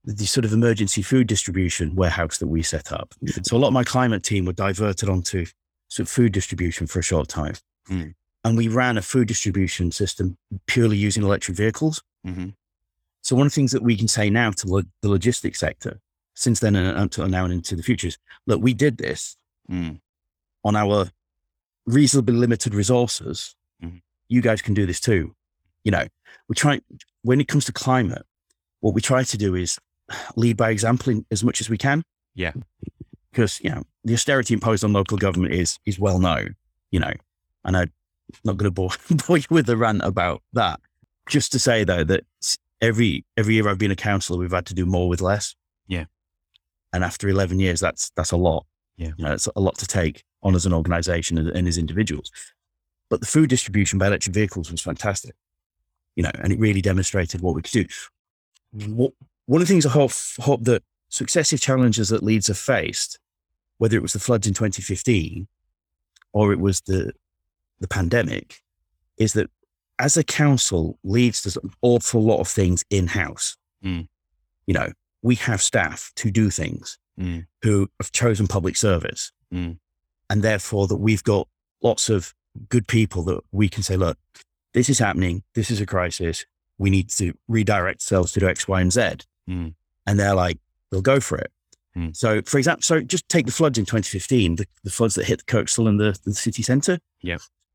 the 0.06 0.26
sort 0.26 0.46
of 0.46 0.54
emergency 0.54 1.02
food 1.02 1.28
distribution 1.28 1.94
warehouse 1.96 2.38
that 2.38 2.48
we 2.48 2.64
set 2.64 2.92
up. 2.92 3.14
So 3.44 3.58
a 3.58 3.60
lot 3.60 3.68
of 3.68 3.74
my 3.74 3.84
climate 3.84 4.24
team 4.24 4.46
were 4.46 4.54
diverted 4.54 5.10
onto 5.10 5.46
sort 5.90 6.08
of 6.08 6.10
food 6.10 6.32
distribution 6.32 6.88
for 6.88 7.00
a 7.00 7.04
short 7.04 7.28
time. 7.28 7.54
Mm. 7.90 8.14
And 8.46 8.58
we 8.58 8.70
ran 8.70 8.98
a 8.98 9.02
food 9.02 9.28
distribution 9.28 9.92
system 9.92 10.38
purely 10.68 10.96
using 10.98 11.24
electric 11.24 11.58
vehicles. 11.58 12.02
Mhm. 12.26 12.54
So 13.22 13.36
one 13.36 13.46
of 13.46 13.52
the 13.52 13.56
things 13.56 13.74
that 13.74 13.84
we 13.84 13.98
can 13.98 14.08
say 14.08 14.30
now 14.30 14.52
to 14.52 14.68
lo- 14.68 14.84
the 15.02 15.10
logistics 15.10 15.60
sector, 15.60 16.00
since 16.34 16.62
then 16.62 16.76
and 16.78 16.98
until 16.98 17.28
now 17.28 17.44
and 17.44 17.54
into 17.54 17.76
the 17.76 17.84
future 17.84 18.08
is, 18.08 18.18
look, 18.48 18.62
we 18.62 18.74
did 18.74 18.98
this 18.98 19.36
Mm. 19.70 20.00
on 20.64 20.76
our 20.78 21.12
reasonably 21.90 22.36
limited 22.36 22.74
resources. 22.76 23.56
Mhm. 23.84 24.02
You 24.28 24.42
guys 24.42 24.62
can 24.62 24.74
do 24.74 24.86
this 24.86 25.00
too. 25.00 25.36
You 25.84 25.92
know, 25.92 26.06
we 26.48 26.56
try 26.56 26.82
when 27.24 27.42
it 27.42 27.48
comes 27.48 27.66
to 27.66 27.74
climate, 27.74 28.26
what 28.80 28.94
we 28.94 29.02
try 29.02 29.24
to 29.24 29.38
do 29.38 29.56
is 29.56 29.80
lead 30.36 30.58
by 30.58 30.70
example 30.70 31.12
in, 31.12 31.26
as 31.32 31.44
much 31.44 31.62
as 31.62 31.70
we 31.70 31.78
can. 31.78 32.04
Yeah. 32.36 32.54
Because, 33.32 33.60
you 33.62 33.70
know, 33.70 33.84
the 34.04 34.14
austerity 34.14 34.54
imposed 34.54 34.84
on 34.84 34.94
local 34.94 35.18
government 35.18 35.54
is 35.54 35.80
is 35.86 36.00
well 36.00 36.20
known, 36.20 36.56
you 36.92 37.00
know, 37.00 37.14
and 37.64 37.78
I'm 37.78 37.92
not 38.44 38.58
going 38.58 38.68
to 38.68 38.72
bore, 38.72 38.92
bore 39.28 39.38
you 39.38 39.46
with 39.50 39.70
a 39.70 39.78
rant 39.78 40.02
about 40.04 40.42
that. 40.54 40.80
Just 41.28 41.52
to 41.54 41.60
say 41.60 41.84
though 41.84 42.04
that 42.04 42.24
every 42.82 43.26
every 43.38 43.56
year 43.56 43.68
I've 43.68 43.78
been 43.78 43.92
a 43.92 43.96
councillor, 43.96 44.40
we've 44.40 44.52
had 44.52 44.66
to 44.68 44.74
do 44.74 44.86
more 44.86 45.10
with 45.10 45.22
less. 45.22 45.56
Yeah. 45.88 46.06
And 46.92 47.04
after 47.04 47.30
11 47.30 47.60
years, 47.60 47.80
that's 47.80 48.12
that's 48.16 48.32
a 48.32 48.38
lot. 48.38 48.66
Yeah. 48.98 49.12
You 49.18 49.26
know, 49.26 49.34
it's 49.34 49.48
a 49.56 49.60
lot 49.60 49.78
to 49.80 49.88
take 49.88 50.24
on 50.44 50.56
as 50.56 50.66
an 50.66 50.74
organization 50.74 51.38
and, 51.38 51.50
and 51.50 51.68
as 51.68 51.78
individuals. 51.78 52.32
But 53.10 53.22
the 53.22 53.28
food 53.28 53.50
distribution 53.50 54.00
by 54.00 54.08
electric 54.08 54.34
vehicles 54.34 54.72
was 54.72 54.82
fantastic, 54.82 55.36
you 56.16 56.24
know, 56.24 56.32
and 56.42 56.54
it 56.54 56.60
really 56.60 56.82
demonstrated 56.82 57.42
what 57.42 57.56
we 57.56 57.62
could 57.62 57.72
do. 57.72 57.86
What, 58.72 59.14
one 59.48 59.62
of 59.62 59.68
the 59.68 59.74
things 59.74 59.86
I 59.86 59.90
hope, 59.90 60.12
hope 60.40 60.64
that 60.66 60.84
successive 61.10 61.60
challenges 61.60 62.10
that 62.10 62.24
Leeds 62.24 62.48
have 62.48 62.58
faced, 62.58 63.20
whether 63.80 63.98
it 63.98 64.02
was 64.02 64.14
the 64.14 64.20
floods 64.20 64.48
in 64.48 64.54
2015 64.54 65.48
or 66.34 66.54
it 66.54 66.60
was 66.60 66.82
the, 66.82 67.14
the 67.80 67.88
pandemic, 67.88 68.62
is 69.18 69.34
that 69.34 69.50
as 69.98 70.16
a 70.16 70.24
council, 70.24 70.98
Leeds 71.04 71.42
does 71.42 71.58
an 71.58 71.72
awful 71.82 72.24
lot 72.24 72.40
of 72.40 72.48
things 72.48 72.86
in 72.90 73.08
house. 73.08 73.58
Mm. 73.84 74.08
You 74.68 74.74
know, 74.76 74.92
we 75.24 75.36
have 75.36 75.62
staff 75.62 76.12
to 76.18 76.32
do 76.32 76.50
things 76.50 76.98
Mm. 77.20 77.48
who 77.64 77.90
have 78.00 78.14
chosen 78.14 78.48
public 78.48 78.78
service. 78.78 79.34
Mm. 79.54 79.78
And 80.30 80.44
therefore, 80.44 80.88
that 80.88 80.98
we've 80.98 81.24
got 81.24 81.48
lots 81.82 82.10
of 82.10 82.34
good 82.70 82.88
people 82.88 83.24
that 83.24 83.42
we 83.52 83.70
can 83.70 83.84
say, 83.84 83.96
look, 83.98 84.18
this 84.74 84.90
is 84.90 85.00
happening. 85.00 85.44
This 85.56 85.72
is 85.72 85.82
a 85.82 85.86
crisis. 85.86 86.46
We 86.78 86.90
need 86.90 87.10
to 87.12 87.34
redirect 87.48 88.02
ourselves 88.02 88.32
to 88.34 88.40
do 88.40 88.48
X, 88.48 88.68
Y, 88.68 88.82
and 88.82 88.94
Z. 88.94 89.02
Mm. 89.50 89.74
And 90.06 90.20
they're 90.20 90.36
like, 90.36 90.60
they'll 90.92 91.02
go 91.02 91.20
for 91.20 91.38
it. 91.38 91.52
Hmm. 91.96 92.10
So, 92.14 92.42
for 92.44 92.60
example, 92.60 92.84
so 92.84 93.02
just 93.02 93.28
take 93.30 93.48
the 93.48 93.52
floods 93.52 93.80
in 93.80 93.86
2015, 93.86 94.58
the, 94.58 94.68
the 94.84 94.92
floods 94.92 95.16
that 95.16 95.26
hit 95.26 95.40
the 95.40 95.52
Kirkstall 95.52 95.90
and 95.90 96.00
the, 96.00 96.18
the 96.24 96.34
city 96.36 96.62
centre. 96.62 97.00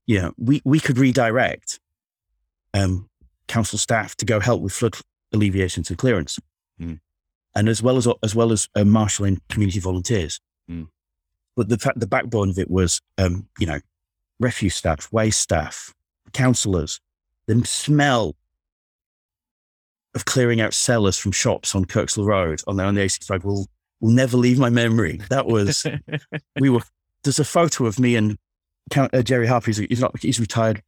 Yeah, 0.07 0.31
we, 0.39 0.63
we 0.65 0.79
could 0.79 0.99
redirect 0.99 1.81
um, 2.75 3.09
council 3.49 3.79
staff 3.79 4.15
to 4.17 4.25
go 4.25 4.39
help 4.39 4.63
with 4.63 4.73
flood 4.73 4.97
alleviation 5.33 5.85
and 5.89 5.99
clearance, 5.99 6.39
Hmm. 6.79 6.95
and 7.55 7.69
as 7.69 7.83
well 7.83 7.97
as 7.97 8.07
as 8.23 8.35
well 8.35 8.53
as 8.53 8.69
uh, 8.75 8.85
marshalling 8.85 9.41
community 9.49 9.81
volunteers. 9.81 10.41
Hmm. 10.69 10.85
But 11.57 11.69
the 11.69 11.79
fact, 11.79 12.01
the 12.01 12.07
backbone 12.07 12.51
of 12.51 12.59
it 12.59 12.71
was, 12.71 13.01
um, 13.19 13.49
you 13.59 13.67
know, 13.67 13.79
refuse 14.41 14.75
staff, 14.75 15.09
waste 15.13 15.41
staff, 15.41 15.95
councillors, 16.33 17.01
the 17.47 17.65
smell 17.65 18.35
of 20.15 20.25
clearing 20.25 20.61
out 20.61 20.75
cellars 20.75 21.19
from 21.19 21.33
shops 21.33 21.75
on 21.75 21.85
Kirkstall 21.85 22.27
Road 22.27 22.63
on 22.67 22.77
the, 22.77 22.85
on 22.85 22.95
the 22.95 23.03
A65 23.03 23.45
will, 23.45 23.67
will 24.01 24.11
never 24.11 24.37
leave 24.37 24.59
my 24.59 24.71
memory. 24.71 25.21
That 25.31 25.47
was, 25.47 25.87
we 26.61 26.71
were, 26.71 26.83
there's 27.25 27.39
a 27.39 27.45
photo 27.45 27.87
of 27.87 27.99
me 27.99 28.17
and 28.17 28.39
Count, 28.91 29.15
uh, 29.15 29.23
Jerry 29.23 29.47
Harper, 29.47 29.67
he's, 29.67 29.79
he's 29.79 30.01
not, 30.01 30.19
he's 30.21 30.39
retired. 30.39 30.83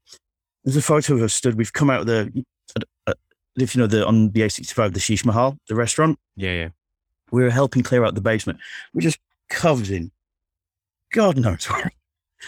There's 0.64 0.76
a 0.76 0.82
photo 0.82 1.14
of 1.14 1.22
us 1.22 1.34
stood, 1.34 1.56
we've 1.56 1.72
come 1.72 1.90
out 1.90 2.00
of 2.00 2.06
the, 2.06 2.44
uh, 2.76 2.80
uh, 3.06 3.14
if 3.56 3.74
you 3.74 3.80
know, 3.80 3.86
the, 3.86 4.06
on 4.06 4.30
the 4.30 4.40
A65, 4.40 4.92
the 4.92 5.00
Sheesh 5.00 5.24
Mahal, 5.24 5.56
the 5.68 5.74
restaurant, 5.74 6.18
yeah, 6.36 6.52
yeah. 6.52 6.68
we 7.30 7.42
were 7.42 7.50
helping 7.50 7.82
clear 7.82 8.04
out 8.04 8.14
the 8.14 8.20
basement. 8.20 8.58
We're 8.92 9.00
just 9.00 9.18
covered 9.48 9.88
in 9.88 10.10
God 11.16 11.36
knows 11.38 11.64
what. 11.66 11.92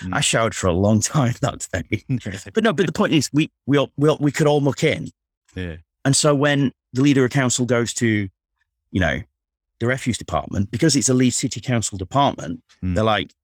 Mm. 0.02 0.14
I 0.14 0.20
showered 0.20 0.54
for 0.54 0.66
a 0.66 0.72
long 0.72 1.00
time 1.00 1.35
that 1.40 1.66
day. 1.72 2.04
But 2.54 2.62
no, 2.64 2.72
but 2.72 2.87
the 2.87 2.92
point 2.92 3.12
is, 3.14 3.31
we 3.33 3.50
we 3.66 3.78
all, 3.78 3.90
we, 3.96 4.09
all, 4.09 4.18
we 4.20 4.31
could 4.31 4.46
all 4.46 4.61
muck 4.61 4.85
in. 4.85 5.09
yeah. 5.54 5.76
And 6.04 6.14
so 6.14 6.35
when 6.35 6.72
the 6.92 7.02
leader 7.02 7.24
of 7.24 7.31
council 7.33 7.66
goes 7.66 7.92
to, 7.94 8.28
you 8.92 9.00
know, 9.00 9.20
the 9.81 9.87
refuse 9.87 10.16
department, 10.18 10.70
because 10.70 10.96
it's 10.96 11.09
a 11.09 11.14
Leeds 11.14 11.37
City 11.37 11.61
Council 11.61 11.98
department, 11.98 12.62
Mm. 12.83 12.94
they're 12.94 13.04
like, 13.04 13.35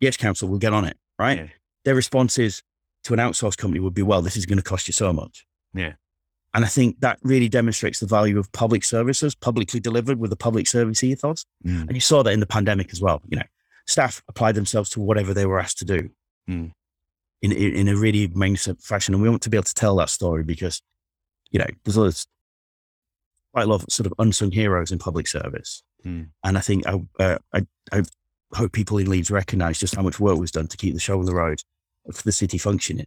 yes, 0.00 0.16
council, 0.16 0.48
we'll 0.48 0.58
get 0.58 0.72
on 0.74 0.84
it. 0.84 0.96
Right. 1.18 1.38
Yeah. 1.38 1.46
Their 1.84 1.94
response 1.94 2.38
is 2.38 2.62
to 3.04 3.12
an 3.14 3.20
outsourced 3.20 3.56
company 3.58 3.80
would 3.80 3.94
be, 3.94 4.02
well, 4.02 4.20
this 4.22 4.36
is 4.36 4.46
going 4.46 4.58
to 4.58 4.64
cost 4.64 4.88
you 4.88 4.92
so 4.92 5.12
much. 5.12 5.46
Yeah. 5.74 5.92
And 6.54 6.64
I 6.64 6.68
think 6.68 7.00
that 7.00 7.18
really 7.22 7.48
demonstrates 7.48 8.00
the 8.00 8.06
value 8.06 8.38
of 8.38 8.50
public 8.52 8.82
services, 8.84 9.34
publicly 9.34 9.80
delivered 9.80 10.18
with 10.18 10.32
a 10.32 10.36
public 10.36 10.66
service 10.66 11.04
ethos. 11.04 11.44
Mm. 11.64 11.82
And 11.88 11.92
you 11.94 12.00
saw 12.00 12.22
that 12.24 12.32
in 12.32 12.40
the 12.40 12.46
pandemic 12.46 12.90
as 12.92 13.00
well. 13.00 13.20
You 13.28 13.36
know, 13.38 13.46
staff 13.88 14.22
applied 14.28 14.54
themselves 14.54 14.90
to 14.90 15.00
whatever 15.00 15.34
they 15.34 15.46
were 15.46 15.58
asked 15.58 15.78
to 15.78 15.84
do 15.84 16.10
Mm. 16.48 16.72
in, 17.42 17.52
in 17.52 17.74
in 17.74 17.88
a 17.88 17.96
really 17.96 18.26
magnificent 18.28 18.80
fashion. 18.80 19.12
And 19.12 19.22
we 19.22 19.28
want 19.28 19.42
to 19.42 19.50
be 19.50 19.56
able 19.58 19.64
to 19.64 19.74
tell 19.74 19.96
that 19.96 20.08
story 20.08 20.44
because, 20.44 20.80
you 21.50 21.58
know, 21.58 21.66
there's 21.84 21.98
others, 21.98 22.26
quite 23.52 23.64
a 23.64 23.66
lot 23.66 23.82
of 23.82 23.92
sort 23.92 24.06
of 24.06 24.14
unsung 24.18 24.50
heroes 24.50 24.90
in 24.90 24.98
public 24.98 25.26
service. 25.26 25.82
Mm. 26.06 26.28
And 26.42 26.56
I 26.56 26.60
think 26.60 26.86
I, 26.86 27.02
uh, 27.18 27.38
I, 27.52 27.66
I 27.92 28.02
hope 28.54 28.72
people 28.72 28.96
in 28.96 29.10
Leeds 29.10 29.30
recognise 29.30 29.78
just 29.78 29.94
how 29.94 30.02
much 30.02 30.18
work 30.18 30.38
was 30.38 30.50
done 30.50 30.68
to 30.68 30.76
keep 30.78 30.94
the 30.94 31.00
show 31.00 31.18
on 31.18 31.26
the 31.26 31.34
road 31.34 31.60
for 32.12 32.22
the 32.22 32.32
city 32.32 32.56
functioning. 32.56 33.06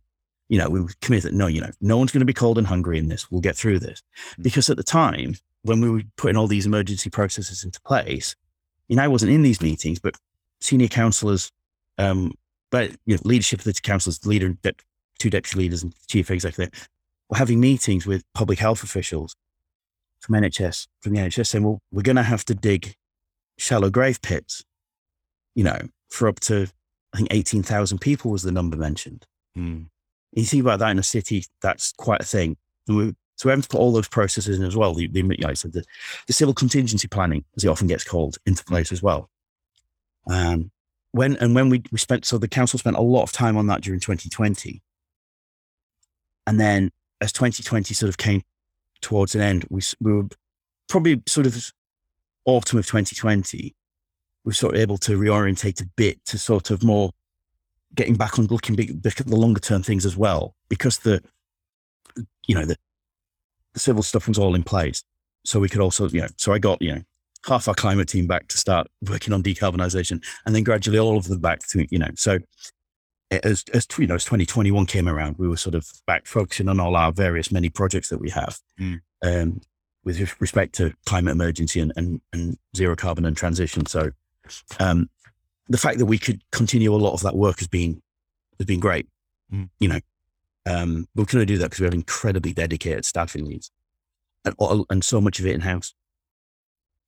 You 0.49 0.59
know, 0.59 0.69
we 0.69 0.81
were 0.81 0.93
committed. 1.01 1.33
No, 1.33 1.47
you 1.47 1.61
know, 1.61 1.71
no 1.81 1.97
one's 1.97 2.11
going 2.11 2.19
to 2.19 2.25
be 2.25 2.33
cold 2.33 2.59
and 2.59 2.67
hungry 2.67 2.99
in 2.99 3.07
this. 3.07 3.31
We'll 3.31 3.41
get 3.41 3.55
through 3.55 3.79
this. 3.79 4.03
Mm. 4.37 4.43
Because 4.43 4.69
at 4.69 4.77
the 4.77 4.83
time, 4.83 5.35
when 5.63 5.81
we 5.81 5.89
were 5.89 6.03
putting 6.15 6.37
all 6.37 6.47
these 6.47 6.67
emergency 6.67 7.09
processes 7.09 7.63
into 7.63 7.81
place, 7.81 8.35
you 8.87 8.97
know, 8.97 9.03
I 9.03 9.07
wasn't 9.07 9.31
in 9.31 9.41
these 9.41 9.61
meetings, 9.61 9.99
but 9.99 10.15
senior 10.61 10.87
councillors, 10.87 11.51
um, 11.97 12.33
but 12.69 12.91
you 13.05 13.15
know, 13.15 13.21
leadership 13.23 13.59
of 13.59 13.65
the 13.65 13.73
councils, 13.73 14.25
leader, 14.25 14.49
dep- 14.61 14.81
two 15.19 15.29
deputy 15.29 15.59
leaders, 15.59 15.83
and 15.83 15.93
chief 16.07 16.31
executive, 16.31 16.89
were 17.29 17.37
having 17.37 17.59
meetings 17.59 18.05
with 18.05 18.23
public 18.33 18.59
health 18.59 18.83
officials 18.83 19.35
from 20.19 20.35
NHS, 20.35 20.87
from 21.01 21.13
the 21.13 21.19
NHS, 21.19 21.47
saying, 21.47 21.63
"Well, 21.63 21.79
we're 21.91 22.01
going 22.01 22.15
to 22.15 22.23
have 22.23 22.45
to 22.45 22.55
dig 22.55 22.95
shallow 23.57 23.89
grave 23.89 24.21
pits, 24.21 24.63
you 25.55 25.63
know, 25.63 25.79
for 26.09 26.27
up 26.27 26.39
to 26.41 26.67
I 27.13 27.17
think 27.17 27.29
eighteen 27.31 27.63
thousand 27.63 27.99
people 27.99 28.31
was 28.31 28.43
the 28.43 28.51
number 28.51 28.77
mentioned." 28.77 29.25
Mm. 29.57 29.87
you 30.31 30.45
think 30.45 30.61
about 30.61 30.79
that 30.79 30.91
in 30.91 30.99
a 30.99 31.03
city, 31.03 31.43
that's 31.61 31.91
quite 31.97 32.21
a 32.21 32.25
thing. 32.25 32.55
We, 32.87 33.13
so 33.41 33.49
we 33.49 33.53
have 33.53 33.63
to 33.63 33.67
put 33.67 33.79
all 33.79 33.91
those 33.91 34.07
processes 34.07 34.59
in 34.59 34.63
as 34.63 34.77
well. 34.77 34.93
The, 34.93 35.07
the, 35.07 35.23
like 35.23 35.43
I 35.43 35.53
said, 35.55 35.73
the, 35.73 35.83
the 36.27 36.33
civil 36.33 36.53
contingency 36.53 37.07
planning, 37.07 37.43
as 37.57 37.63
it 37.63 37.69
often 37.69 37.87
gets 37.87 38.03
called, 38.03 38.37
into 38.45 38.63
place 38.63 38.91
as 38.91 39.01
well. 39.01 39.30
Um, 40.27 40.71
when 41.11 41.35
and 41.37 41.53
when 41.55 41.69
we, 41.69 41.83
we 41.91 41.97
spent, 41.97 42.25
so 42.25 42.37
the 42.37 42.47
council 42.47 42.79
spent 42.79 42.95
a 42.95 43.01
lot 43.01 43.23
of 43.23 43.31
time 43.31 43.57
on 43.57 43.67
that 43.67 43.81
during 43.81 43.99
2020. 43.99 44.81
And 46.47 46.59
then 46.59 46.91
as 47.19 47.31
2020 47.31 47.93
sort 47.93 48.09
of 48.09 48.17
came 48.17 48.41
towards 49.01 49.35
an 49.35 49.41
end, 49.41 49.65
we, 49.69 49.81
we 49.99 50.13
were 50.13 50.27
probably 50.87 51.21
sort 51.27 51.47
of 51.47 51.71
autumn 52.45 52.79
of 52.79 52.85
2020, 52.85 53.57
we 53.57 53.73
were 54.49 54.53
sort 54.53 54.75
of 54.75 54.81
able 54.81 54.97
to 54.99 55.17
reorientate 55.17 55.81
a 55.81 55.85
bit 55.95 56.23
to 56.25 56.37
sort 56.37 56.71
of 56.71 56.83
more 56.83 57.11
getting 57.93 58.15
back 58.15 58.39
on 58.39 58.45
looking 58.47 58.75
big, 58.75 59.05
at 59.05 59.27
the 59.27 59.35
longer 59.35 59.59
term 59.59 59.83
things 59.83 60.05
as 60.05 60.15
well, 60.15 60.55
because 60.69 60.99
the, 60.99 61.21
you 62.47 62.55
know, 62.55 62.65
the, 62.65 62.77
the 63.73 63.79
civil 63.79 64.03
stuff 64.03 64.27
was 64.27 64.37
all 64.37 64.55
in 64.55 64.63
place. 64.63 65.03
So 65.43 65.59
we 65.59 65.69
could 65.69 65.81
also, 65.81 66.07
you 66.09 66.21
know, 66.21 66.27
so 66.37 66.53
I 66.53 66.59
got, 66.59 66.81
you 66.81 66.95
know, 66.95 67.01
half 67.45 67.67
our 67.67 67.73
climate 67.73 68.07
team 68.07 68.27
back 68.27 68.47
to 68.47 68.57
start 68.57 68.87
working 69.09 69.33
on 69.33 69.41
decarbonisation 69.41 70.23
and 70.45 70.55
then 70.55 70.63
gradually 70.63 70.99
all 70.99 71.17
of 71.17 71.27
them 71.27 71.39
back 71.39 71.59
to, 71.67 71.85
you 71.89 71.97
know, 71.97 72.09
so 72.15 72.39
as, 73.31 73.63
as, 73.73 73.87
you 73.97 74.07
know, 74.07 74.15
as 74.15 74.25
2021 74.25 74.85
came 74.85 75.07
around, 75.07 75.37
we 75.37 75.47
were 75.47 75.57
sort 75.57 75.75
of 75.75 75.87
back 76.05 76.27
focusing 76.27 76.67
on 76.67 76.79
all 76.79 76.95
our 76.95 77.11
various 77.11 77.51
many 77.51 77.69
projects 77.69 78.09
that 78.09 78.19
we 78.19 78.29
have 78.29 78.59
Mm. 78.79 78.99
um, 79.23 79.61
with 80.03 80.41
respect 80.41 80.73
to 80.75 80.93
climate 81.05 81.31
emergency 81.31 81.79
and, 81.79 81.93
and, 81.95 82.21
and 82.33 82.57
zero 82.75 82.95
carbon 82.95 83.25
and 83.25 83.37
transition. 83.37 83.85
So, 83.85 84.11
um, 84.79 85.09
the 85.69 85.77
fact 85.77 85.99
that 85.99 86.07
we 86.07 86.17
could 86.17 86.41
continue 86.51 86.93
a 86.93 86.97
lot 86.97 87.13
of 87.13 87.21
that 87.21 87.35
work 87.35 87.59
has 87.59 87.67
been 87.67 88.01
has 88.57 88.65
been 88.65 88.79
great. 88.79 89.07
Mm. 89.53 89.69
You 89.79 89.89
know, 89.89 89.99
um, 90.65 91.07
we 91.15 91.25
can 91.25 91.37
only 91.37 91.45
do 91.45 91.57
that 91.59 91.65
because 91.65 91.79
we 91.79 91.85
have 91.85 91.93
incredibly 91.93 92.51
dedicated 92.51 93.05
staff 93.05 93.35
in 93.35 93.45
Leeds, 93.45 93.71
and 94.43 94.55
and 94.89 95.03
so 95.03 95.21
much 95.21 95.39
of 95.39 95.45
it 95.45 95.55
in 95.55 95.61
house. 95.61 95.93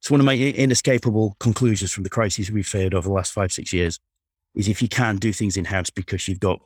It's 0.03 0.11
one 0.11 0.19
of 0.19 0.25
my 0.25 0.35
inescapable 0.35 1.37
conclusions 1.39 1.93
from 1.93 2.03
the 2.03 2.09
crises 2.09 2.51
we've 2.51 2.67
faced 2.67 2.93
over 2.93 3.07
the 3.07 3.13
last 3.13 3.31
five 3.31 3.53
six 3.53 3.71
years 3.71 4.01
is 4.53 4.67
if 4.67 4.81
you 4.81 4.89
can 4.89 5.15
do 5.15 5.31
things 5.31 5.55
in 5.55 5.63
house 5.63 5.89
because 5.89 6.27
you've 6.27 6.41
got 6.41 6.59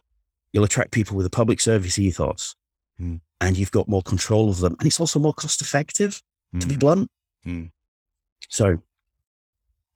you'll 0.51 0.63
attract 0.63 0.89
people 0.89 1.15
with 1.15 1.23
a 1.27 1.29
public 1.29 1.61
service 1.61 1.99
ethos, 1.99 2.55
Mm. 2.99 3.21
and 3.39 3.55
you've 3.55 3.69
got 3.69 3.87
more 3.87 4.01
control 4.01 4.49
of 4.49 4.57
them, 4.57 4.75
and 4.79 4.87
it's 4.87 4.99
also 4.99 5.19
more 5.19 5.35
cost 5.35 5.61
effective. 5.61 6.23
To 6.59 6.65
be 6.65 6.73
Mm. 6.75 6.79
blunt, 6.79 7.11
Mm. 7.45 7.71
so 8.49 8.81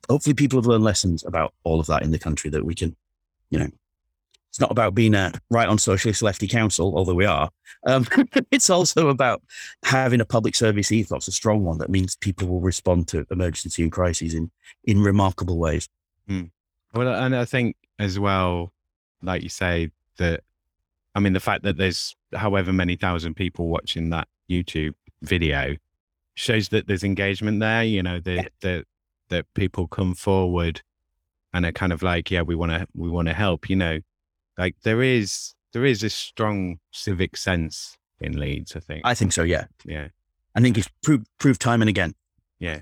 hopefully 0.07 0.35
people 0.35 0.59
have 0.59 0.67
learned 0.67 0.83
lessons 0.83 1.23
about 1.25 1.55
all 1.63 1.79
of 1.79 1.87
that 1.87 2.03
in 2.03 2.11
the 2.11 2.19
country 2.19 2.51
that 2.51 2.63
we 2.63 2.75
can, 2.75 2.95
you 3.49 3.57
know, 3.57 3.71
it's 4.51 4.59
not 4.59 4.69
about 4.69 4.93
being 4.93 5.15
a 5.15 5.31
right 5.49 5.67
on 5.69 5.77
socialist 5.77 6.21
lefty 6.21 6.45
council, 6.45 6.93
although 6.95 7.13
we 7.15 7.25
are. 7.25 7.49
Um, 7.87 8.05
it's 8.51 8.69
also 8.69 9.07
about 9.07 9.41
having 9.83 10.19
a 10.19 10.25
public 10.25 10.55
service 10.55 10.91
ethos, 10.91 11.29
a 11.29 11.31
strong 11.31 11.63
one 11.63 11.77
that 11.77 11.89
means 11.89 12.17
people 12.17 12.49
will 12.49 12.59
respond 12.59 13.07
to 13.09 13.25
emergency 13.31 13.81
and 13.81 13.93
crises 13.93 14.33
in, 14.33 14.51
in 14.83 15.01
remarkable 15.01 15.57
ways. 15.57 15.87
Well, 16.93 17.07
and 17.07 17.33
I 17.33 17.45
think 17.45 17.77
as 17.97 18.19
well, 18.19 18.73
like 19.21 19.41
you 19.41 19.47
say, 19.49 19.91
that 20.17 20.41
I 21.15 21.21
mean, 21.21 21.31
the 21.31 21.39
fact 21.39 21.63
that 21.63 21.77
there's 21.77 22.13
however 22.33 22.73
many 22.73 22.97
thousand 22.97 23.35
people 23.35 23.69
watching 23.69 24.09
that 24.09 24.27
YouTube 24.49 24.95
video 25.21 25.77
shows 26.35 26.69
that 26.69 26.87
there's 26.87 27.03
engagement 27.05 27.61
there. 27.61 27.83
You 27.83 28.03
know, 28.03 28.19
that 28.19 28.35
Yeah. 28.35 28.47
that 28.61 28.85
that 29.29 29.45
people 29.53 29.87
come 29.87 30.13
forward 30.13 30.81
and 31.53 31.65
are 31.65 31.71
kind 31.71 31.93
of 31.93 32.03
like, 32.03 32.29
yeah, 32.31 32.41
we 32.41 32.55
want 32.55 32.71
to 32.73 32.85
we 32.93 33.09
want 33.09 33.29
to 33.29 33.33
help. 33.33 33.69
You 33.69 33.77
know, 33.77 33.99
like 34.57 34.75
there 34.83 35.01
is 35.01 35.53
there 35.73 35.85
is 35.85 36.03
a 36.03 36.09
strong 36.09 36.79
civic 36.91 37.37
sense 37.37 37.97
in 38.19 38.39
Leeds. 38.39 38.75
I 38.75 38.79
think. 38.79 39.01
I 39.05 39.13
think 39.13 39.33
so, 39.33 39.43
yeah. 39.43 39.65
yeah. 39.85 40.09
I 40.53 40.61
think 40.61 40.77
it's 40.77 40.89
proved, 41.01 41.27
proved 41.39 41.61
time 41.61 41.81
and 41.81 41.89
again. 41.89 42.13
Yeah. 42.59 42.81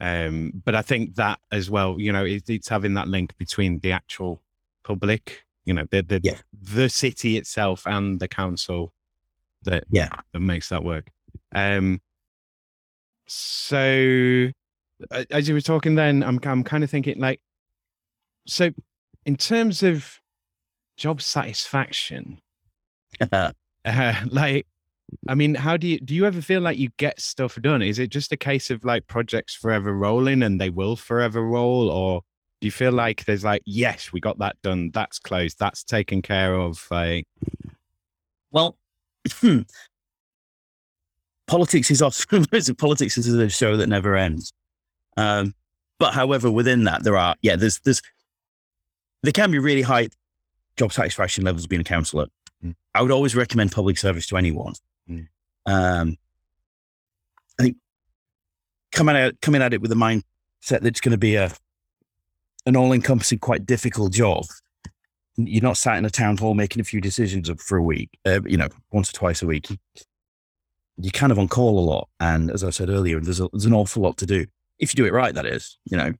Um, 0.00 0.52
but 0.64 0.74
I 0.74 0.82
think 0.82 1.16
that 1.16 1.38
as 1.52 1.68
well, 1.70 1.96
you 2.00 2.12
know, 2.12 2.24
it, 2.24 2.48
it's 2.48 2.68
having 2.68 2.94
that 2.94 3.08
link 3.08 3.36
between 3.36 3.80
the 3.80 3.92
actual 3.92 4.42
public, 4.84 5.44
you 5.64 5.74
know, 5.74 5.84
the 5.90 6.02
the, 6.02 6.20
Yeah. 6.22 6.38
the 6.52 6.88
city 6.88 7.36
itself 7.36 7.86
and 7.86 8.20
the 8.20 8.28
council 8.28 8.92
that 9.64 9.84
Yeah. 9.90 10.08
that 10.32 10.40
makes 10.40 10.68
that 10.70 10.82
work. 10.82 11.10
Um, 11.54 12.00
so 13.26 14.50
as 15.30 15.48
you 15.48 15.54
were 15.54 15.60
talking, 15.60 15.94
then 15.94 16.22
I'm 16.22 16.40
I'm 16.42 16.64
kind 16.64 16.82
of 16.82 16.90
thinking 16.90 17.18
like, 17.20 17.40
so 18.46 18.70
in 19.26 19.36
terms 19.36 19.82
of 19.82 20.20
job 20.98 21.22
satisfaction, 21.22 22.40
uh, 23.32 23.52
like 24.26 24.66
i 25.26 25.34
mean 25.34 25.54
how 25.54 25.74
do 25.74 25.86
you 25.86 25.98
do 26.00 26.14
you 26.14 26.26
ever 26.26 26.42
feel 26.42 26.60
like 26.60 26.76
you 26.76 26.90
get 26.98 27.18
stuff 27.18 27.56
done? 27.62 27.80
Is 27.80 27.98
it 27.98 28.10
just 28.10 28.32
a 28.32 28.36
case 28.36 28.70
of 28.70 28.84
like 28.84 29.06
projects 29.06 29.54
forever 29.54 29.94
rolling 29.94 30.42
and 30.42 30.60
they 30.60 30.68
will 30.68 30.96
forever 30.96 31.42
roll? 31.42 31.88
Or 31.88 32.20
do 32.60 32.66
you 32.66 32.72
feel 32.72 32.92
like 32.92 33.24
there's 33.24 33.44
like 33.44 33.62
yes 33.64 34.12
we 34.12 34.20
got 34.20 34.38
that 34.40 34.56
done. 34.62 34.90
That's 34.92 35.18
closed. 35.18 35.58
That's 35.58 35.82
taken 35.82 36.20
care 36.20 36.54
of 36.54 36.86
like 36.90 37.26
Well, 38.50 38.76
politics 41.46 41.90
is 41.90 42.02
often 42.02 42.44
politics 42.78 43.16
is 43.16 43.32
a 43.32 43.48
show 43.48 43.76
that 43.78 43.88
never 43.88 44.14
ends. 44.16 44.52
Um, 45.16 45.54
but 45.98 46.14
however, 46.14 46.50
within 46.50 46.84
that, 46.84 47.02
there 47.02 47.16
are 47.16 47.34
yeah, 47.42 47.56
there's 47.56 47.80
there's 47.80 48.02
there 49.22 49.32
can 49.32 49.50
be 49.50 49.58
really 49.58 49.82
high 49.82 50.08
job 50.78 50.92
satisfaction 50.92 51.44
levels 51.44 51.66
being 51.66 51.80
a 51.80 51.84
councillor. 51.84 52.26
Mm. 52.64 52.74
I 52.94 53.02
would 53.02 53.10
always 53.10 53.34
recommend 53.34 53.72
public 53.72 53.98
service 53.98 54.26
to 54.28 54.36
anyone. 54.36 54.74
Mm. 55.08 55.28
Um, 55.66 56.16
I 57.58 57.64
think 57.64 57.76
coming 58.92 59.16
at 59.16 59.40
coming 59.40 59.62
at 59.62 59.74
it 59.74 59.82
with 59.82 59.92
a 59.92 59.96
mindset 59.96 60.22
that 60.80 60.86
it's 60.86 61.00
going 61.00 61.12
to 61.12 61.18
be 61.18 61.34
a 61.34 61.52
an 62.66 62.76
all 62.76 62.92
encompassing, 62.92 63.38
quite 63.38 63.66
difficult 63.66 64.12
job. 64.12 64.44
You're 65.36 65.62
not 65.62 65.76
sat 65.76 65.96
in 65.96 66.04
a 66.04 66.10
town 66.10 66.36
hall 66.36 66.54
making 66.54 66.80
a 66.80 66.84
few 66.84 67.00
decisions 67.00 67.50
for 67.62 67.78
a 67.78 67.82
week, 67.82 68.10
uh, 68.26 68.40
you 68.44 68.56
know, 68.56 68.68
once 68.90 69.10
or 69.10 69.12
twice 69.12 69.40
a 69.40 69.46
week. 69.46 69.68
You're 70.96 71.12
kind 71.12 71.30
of 71.30 71.38
on 71.38 71.46
call 71.48 71.78
a 71.78 71.80
lot, 71.80 72.08
and 72.18 72.50
as 72.50 72.64
I 72.64 72.70
said 72.70 72.88
earlier, 72.88 73.20
there's 73.20 73.40
a, 73.40 73.48
there's 73.52 73.66
an 73.66 73.72
awful 73.72 74.02
lot 74.02 74.16
to 74.18 74.26
do 74.26 74.46
if 74.78 74.92
you 74.92 74.96
do 74.96 75.06
it 75.06 75.12
right. 75.12 75.34
That 75.34 75.46
is, 75.46 75.78
you 75.84 75.96
know, 75.96 76.12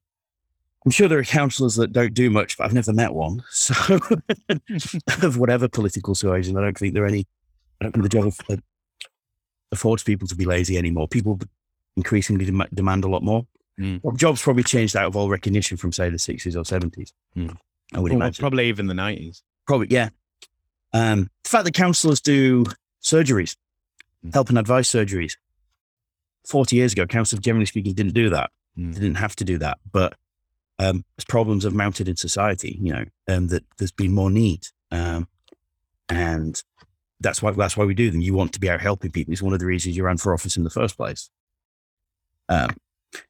I'm 0.89 0.91
sure 0.91 1.07
there 1.07 1.19
are 1.19 1.23
councillors 1.25 1.75
that 1.77 1.93
don't 1.93 2.15
do 2.15 2.31
much, 2.31 2.57
but 2.57 2.65
I've 2.65 2.73
never 2.73 2.95
met 2.95 3.13
one. 3.13 3.43
So, 3.51 3.75
of 5.23 5.37
whatever 5.37 5.69
political 5.69 6.13
persuasion, 6.15 6.57
I 6.57 6.63
don't 6.63 6.79
think 6.79 6.95
there 6.95 7.03
are 7.05 7.09
any. 7.09 7.27
I 7.79 7.85
don't 7.85 7.93
think 7.93 8.05
the 8.05 8.09
job 8.09 8.33
uh, 8.49 8.57
affords 9.71 10.03
people 10.03 10.27
to 10.29 10.35
be 10.35 10.47
lazy 10.47 10.79
anymore. 10.79 11.07
People 11.07 11.39
increasingly 11.99 12.47
dem- 12.47 12.65
demand 12.73 13.05
a 13.05 13.09
lot 13.09 13.23
more. 13.23 13.47
Mm. 13.79 14.01
Well, 14.03 14.17
jobs 14.17 14.41
probably 14.41 14.63
changed 14.63 14.97
out 14.97 15.09
of 15.09 15.15
all 15.15 15.29
recognition 15.29 15.77
from 15.77 15.93
say 15.93 16.09
the 16.09 16.17
60s 16.17 16.57
or 16.57 16.63
70s. 16.63 17.13
Mm. 17.37 17.55
I 17.93 18.01
would 18.01 18.11
Well, 18.13 18.23
imagine. 18.23 18.41
probably 18.41 18.67
even 18.71 18.87
the 18.87 18.95
nineties. 18.95 19.43
Probably, 19.67 19.89
yeah. 19.91 20.09
Um, 20.95 21.29
the 21.45 21.51
fact 21.51 21.67
that 21.67 21.75
councillors 21.75 22.23
do 22.23 22.65
surgeries, 23.03 23.57
Mm. 24.25 24.33
help 24.33 24.49
and 24.49 24.57
advice 24.59 24.91
surgeries. 24.91 25.35
40 26.49 26.77
years 26.77 26.93
ago, 26.95 27.05
councillors, 27.07 27.43
generally 27.45 27.67
speaking, 27.67 27.93
didn't 27.93 28.15
do 28.15 28.31
that. 28.31 28.51
Mm. 28.79 28.95
They 28.95 29.01
didn't 29.01 29.17
have 29.19 29.37
to 29.37 29.45
do 29.45 29.59
that. 29.59 29.79
But 29.93 30.15
um, 30.79 31.05
as 31.19 31.25
problems 31.25 31.65
have 31.65 31.75
mounted 31.75 32.09
in 32.09 32.17
society, 32.17 32.79
you 32.81 32.93
know, 32.93 33.05
um, 33.29 33.49
that 33.49 33.65
there's 33.79 33.93
been 33.93 34.13
more 34.13 34.31
need. 34.31 34.67
Um, 34.91 35.29
and 36.09 36.63
that's 37.21 37.43
why 37.43 37.51
that's 37.51 37.77
why 37.77 37.85
we 37.85 37.95
do 37.95 38.11
them. 38.11 38.21
You 38.21 38.35
want 38.35 38.53
to 38.55 38.61
be 38.61 38.71
out 38.71 38.81
helping 38.81 39.11
people. 39.11 39.33
It's 39.33 39.43
one 39.43 39.53
of 39.53 39.59
the 39.59 39.67
reasons 39.67 39.97
you 39.97 40.05
ran 40.05 40.19
for 40.19 40.33
office 40.33 40.57
in 40.57 40.65
the 40.65 40.71
first 40.71 40.97
place. 40.97 41.31
Um, 42.49 42.71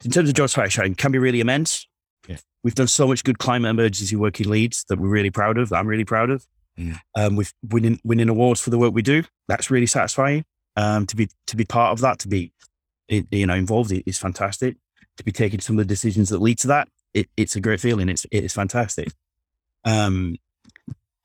in 0.05 0.11
terms 0.11 0.29
of 0.29 0.35
job 0.35 0.51
satisfaction, 0.51 0.95
can 0.95 1.13
be 1.13 1.19
really 1.19 1.41
immense. 1.41 1.87
Yeah. 2.29 2.37
We've 2.63 2.75
done 2.75 2.89
so 2.89 3.07
much 3.09 3.25
good 3.25 3.39
climate 3.39 3.71
emergency 3.71 4.17
work 4.17 4.41
in 4.41 4.51
Leeds 4.51 4.85
that 4.89 4.99
we're 4.99 5.09
really 5.09 5.31
proud 5.31 5.59
of. 5.59 5.71
that 5.71 5.77
I'm 5.77 5.87
really 5.87 6.05
proud 6.05 6.31
of. 6.31 6.47
Mm. 6.79 7.01
Um, 7.17 7.37
we've 7.37 7.53
winning 7.63 7.99
winning 8.05 8.29
awards 8.29 8.61
for 8.61 8.71
the 8.71 8.79
work 8.79 8.93
we 8.93 9.03
do. 9.03 9.25
That's 9.49 9.71
really 9.71 9.87
satisfying. 9.87 10.45
Um, 10.77 11.07
to 11.07 11.17
be 11.17 11.29
to 11.47 11.57
be 11.57 11.65
part 11.65 11.93
of 11.93 12.01
that, 12.01 12.19
to 12.21 12.29
be 12.29 12.53
you 13.09 13.47
know 13.47 13.55
involved 13.55 13.93
is 14.07 14.19
fantastic. 14.19 14.77
To 15.17 15.25
be 15.25 15.33
taking 15.33 15.61
some 15.61 15.77
of 15.79 15.85
the 15.85 15.93
decisions 15.93 16.29
that 16.29 16.41
lead 16.41 16.59
to 16.61 16.69
that, 16.69 16.89
it, 17.15 17.29
it's 17.37 17.57
a 17.57 17.61
great 17.61 17.81
feeling. 17.81 18.09
It's 18.09 18.27
it 18.31 18.45
is 18.45 18.53
fantastic. 18.53 19.09
Um, 19.85 20.37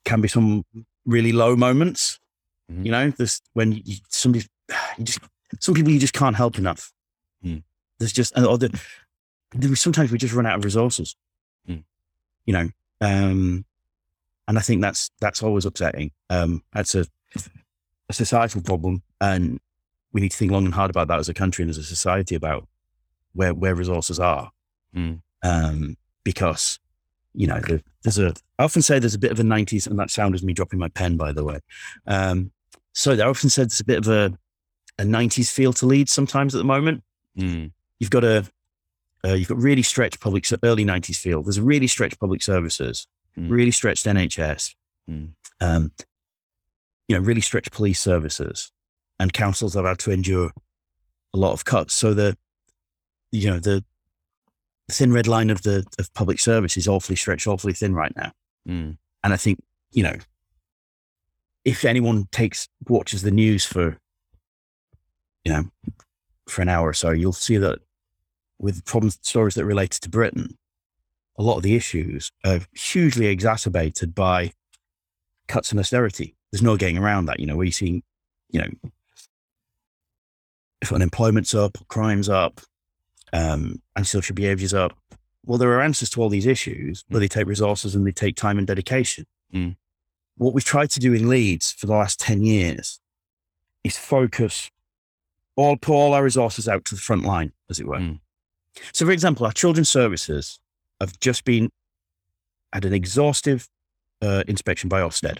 can 0.05 0.21
be 0.21 0.27
some 0.27 0.65
really 1.05 1.31
low 1.31 1.55
moments. 1.55 2.19
Mhm. 2.71 2.85
You 2.85 2.91
know, 2.91 3.09
this 3.11 3.41
when 3.53 3.73
you, 3.73 3.97
somebody 4.09 4.45
you 4.97 5.03
just 5.03 5.19
some 5.59 5.75
people 5.75 5.91
you 5.91 5.99
just 5.99 6.13
can't 6.13 6.35
help 6.35 6.57
enough. 6.57 6.91
Mm. 7.43 7.63
There's 7.99 8.13
just 8.13 8.37
or 8.37 8.57
the, 8.57 8.79
sometimes 9.75 10.11
we 10.11 10.17
just 10.17 10.33
run 10.33 10.45
out 10.45 10.57
of 10.57 10.63
resources. 10.65 11.15
Mm. 11.69 11.83
You 12.45 12.53
know, 12.53 12.69
um, 13.01 13.65
and 14.47 14.57
I 14.57 14.61
think 14.61 14.81
that's 14.81 15.09
that's 15.19 15.43
always 15.43 15.65
upsetting. 15.65 16.11
Um, 16.29 16.63
that's 16.73 16.95
a, 16.95 17.05
a 18.09 18.13
societal 18.13 18.61
problem, 18.61 19.03
and 19.21 19.59
we 20.11 20.21
need 20.21 20.31
to 20.31 20.37
think 20.37 20.51
long 20.51 20.65
and 20.65 20.73
hard 20.73 20.89
about 20.89 21.07
that 21.07 21.19
as 21.19 21.29
a 21.29 21.33
country 21.33 21.63
and 21.63 21.69
as 21.69 21.77
a 21.77 21.83
society 21.83 22.35
about 22.35 22.67
where 23.33 23.53
where 23.53 23.75
resources 23.75 24.19
are. 24.19 24.51
Mm. 24.95 25.21
Um, 25.43 25.97
because 26.23 26.79
you 27.35 27.47
know, 27.47 27.59
there, 27.59 27.81
there's 28.03 28.19
a. 28.19 28.33
I 28.59 28.63
often 28.63 28.81
say 28.81 28.99
there's 28.99 29.15
a 29.15 29.19
bit 29.19 29.31
of 29.31 29.39
a 29.39 29.43
'90s, 29.43 29.87
and 29.87 29.97
that 29.99 30.09
sound 30.11 30.35
is 30.35 30.43
me 30.43 30.53
dropping 30.53 30.79
my 30.79 30.89
pen, 30.89 31.17
by 31.17 31.31
the 31.31 31.43
way. 31.43 31.59
Um, 32.07 32.51
so 32.93 33.11
I 33.13 33.21
often 33.21 33.49
said 33.49 33.69
there's 33.69 33.79
a 33.79 33.85
bit 33.85 33.97
of 33.97 34.07
a 34.07 34.37
a 34.99 35.03
'90s 35.03 35.51
feel 35.51 35.73
to 35.73 35.85
Leeds 35.85 36.11
sometimes 36.11 36.53
at 36.53 36.59
the 36.59 36.63
moment. 36.63 37.03
Mm. 37.37 37.71
You've 37.99 38.11
got 38.11 38.23
a 38.23 38.45
uh, 39.25 39.33
you've 39.33 39.47
got 39.47 39.57
really 39.57 39.81
stretched 39.81 40.19
public 40.19 40.45
early 40.63 40.85
'90s 40.85 41.17
feel. 41.17 41.41
There's 41.41 41.57
a 41.57 41.63
really 41.63 41.87
stretched 41.87 42.19
public 42.19 42.41
services, 42.41 43.07
Mm. 43.37 43.49
really 43.49 43.71
stretched 43.71 44.05
NHS, 44.05 44.75
Mm. 45.09 45.29
um, 45.59 45.91
you 47.07 47.15
know, 47.17 47.21
really 47.23 47.41
stretched 47.41 47.71
police 47.71 47.99
services, 47.99 48.71
and 49.19 49.33
councils 49.33 49.73
have 49.73 49.85
had 49.85 49.97
to 49.99 50.11
endure 50.11 50.51
a 51.33 51.37
lot 51.39 51.53
of 51.53 51.65
cuts. 51.65 51.95
So 51.95 52.13
the, 52.13 52.37
you 53.31 53.49
know, 53.49 53.59
the 53.59 53.83
thin 54.93 55.11
red 55.13 55.27
line 55.27 55.49
of 55.49 55.63
the 55.63 55.85
of 55.99 56.13
public 56.13 56.39
service 56.39 56.77
is 56.77 56.87
awfully 56.87 57.15
stretched, 57.15 57.47
awfully 57.47 57.73
thin 57.73 57.93
right 57.93 58.13
now. 58.15 58.31
Mm. 58.67 58.97
And 59.23 59.33
I 59.33 59.37
think 59.37 59.59
you 59.93 60.03
know, 60.03 60.15
if 61.63 61.85
anyone 61.85 62.27
takes 62.31 62.67
watches 62.87 63.21
the 63.21 63.31
news 63.31 63.63
for, 63.63 63.97
you 65.43 65.53
know, 65.53 65.65
for 66.47 66.61
an 66.61 66.69
hour 66.69 66.89
or 66.89 66.93
so, 66.93 67.11
you'll 67.11 67.31
see 67.31 67.57
that 67.57 67.79
with 68.59 68.83
problem 68.85 69.11
stories 69.11 69.55
that 69.55 69.65
relate 69.65 69.91
to 69.91 70.09
Britain, 70.09 70.57
a 71.37 71.43
lot 71.43 71.57
of 71.57 71.63
the 71.63 71.75
issues 71.75 72.31
are 72.43 72.61
hugely 72.73 73.27
exacerbated 73.27 74.13
by 74.13 74.51
cuts 75.47 75.71
and 75.71 75.79
austerity. 75.79 76.35
There's 76.51 76.61
no 76.61 76.77
getting 76.77 76.97
around 76.97 77.25
that. 77.25 77.39
You 77.39 77.45
know, 77.45 77.55
where 77.55 77.65
you 77.65 77.71
see, 77.71 78.03
you 78.49 78.61
know, 78.61 78.69
if 80.81 80.91
unemployment's 80.91 81.55
up, 81.55 81.77
crime's 81.87 82.29
up, 82.29 82.61
um, 83.33 83.81
antisocial 83.97 84.35
behaviors 84.35 84.73
up. 84.73 84.97
Well, 85.45 85.57
there 85.57 85.71
are 85.71 85.81
answers 85.81 86.09
to 86.11 86.21
all 86.21 86.29
these 86.29 86.45
issues, 86.45 87.03
but 87.09 87.19
they 87.19 87.27
take 87.27 87.47
resources 87.47 87.95
and 87.95 88.07
they 88.07 88.11
take 88.11 88.37
time 88.37 88.57
and 88.57 88.65
dedication. 88.65 89.25
Mm. 89.53 89.75
What 90.37 90.53
we've 90.53 90.63
tried 90.63 90.89
to 90.91 90.99
do 90.99 91.13
in 91.13 91.27
Leeds 91.27 91.71
for 91.71 91.85
the 91.85 91.93
last 91.93 92.19
10 92.19 92.43
years 92.43 93.01
is 93.83 93.97
focus 93.97 94.71
all, 95.55 95.75
put 95.75 95.93
all 95.93 96.13
our 96.13 96.23
resources 96.23 96.67
out 96.67 96.85
to 96.85 96.95
the 96.95 97.01
front 97.01 97.23
line, 97.23 97.51
as 97.69 97.79
it 97.79 97.87
were. 97.87 97.97
Mm. 97.97 98.19
So, 98.93 99.05
for 99.05 99.11
example, 99.11 99.45
our 99.45 99.51
children's 99.51 99.89
services 99.89 100.59
have 101.01 101.19
just 101.19 101.43
been 101.43 101.69
had 102.71 102.85
an 102.85 102.93
exhaustive 102.93 103.67
uh, 104.21 104.43
inspection 104.47 104.89
by 104.89 105.01
Ofsted. 105.01 105.39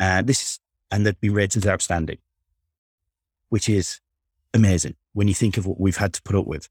And 0.00 0.26
this 0.26 0.42
is, 0.42 0.60
and 0.90 1.04
they've 1.04 1.20
been 1.20 1.34
rated 1.34 1.64
as 1.64 1.70
outstanding, 1.70 2.18
which 3.50 3.68
is 3.68 4.00
amazing 4.54 4.96
when 5.12 5.28
you 5.28 5.34
think 5.34 5.56
of 5.56 5.66
what 5.66 5.80
we've 5.80 5.96
had 5.96 6.12
to 6.14 6.22
put 6.22 6.36
up 6.36 6.46
with. 6.46 6.68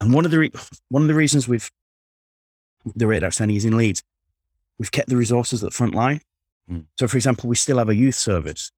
And 0.00 0.12
one 0.12 0.24
of 0.24 0.30
the 0.30 0.38
re- 0.38 0.52
one 0.88 1.02
of 1.02 1.08
the 1.08 1.14
reasons 1.14 1.46
we've 1.46 1.70
the 2.96 3.06
rate 3.06 3.22
outstanding 3.22 3.56
is 3.56 3.64
in 3.64 3.76
Leeds, 3.76 4.02
we've 4.78 4.90
kept 4.90 5.08
the 5.08 5.16
resources 5.16 5.62
at 5.62 5.70
the 5.70 5.76
front 5.76 5.94
line. 5.94 6.20
Mm. 6.68 6.86
So, 6.98 7.06
for 7.06 7.16
example, 7.16 7.48
we 7.48 7.54
still 7.54 7.78
have 7.78 7.88
a 7.88 7.94
youth 7.94 8.16
service. 8.16 8.72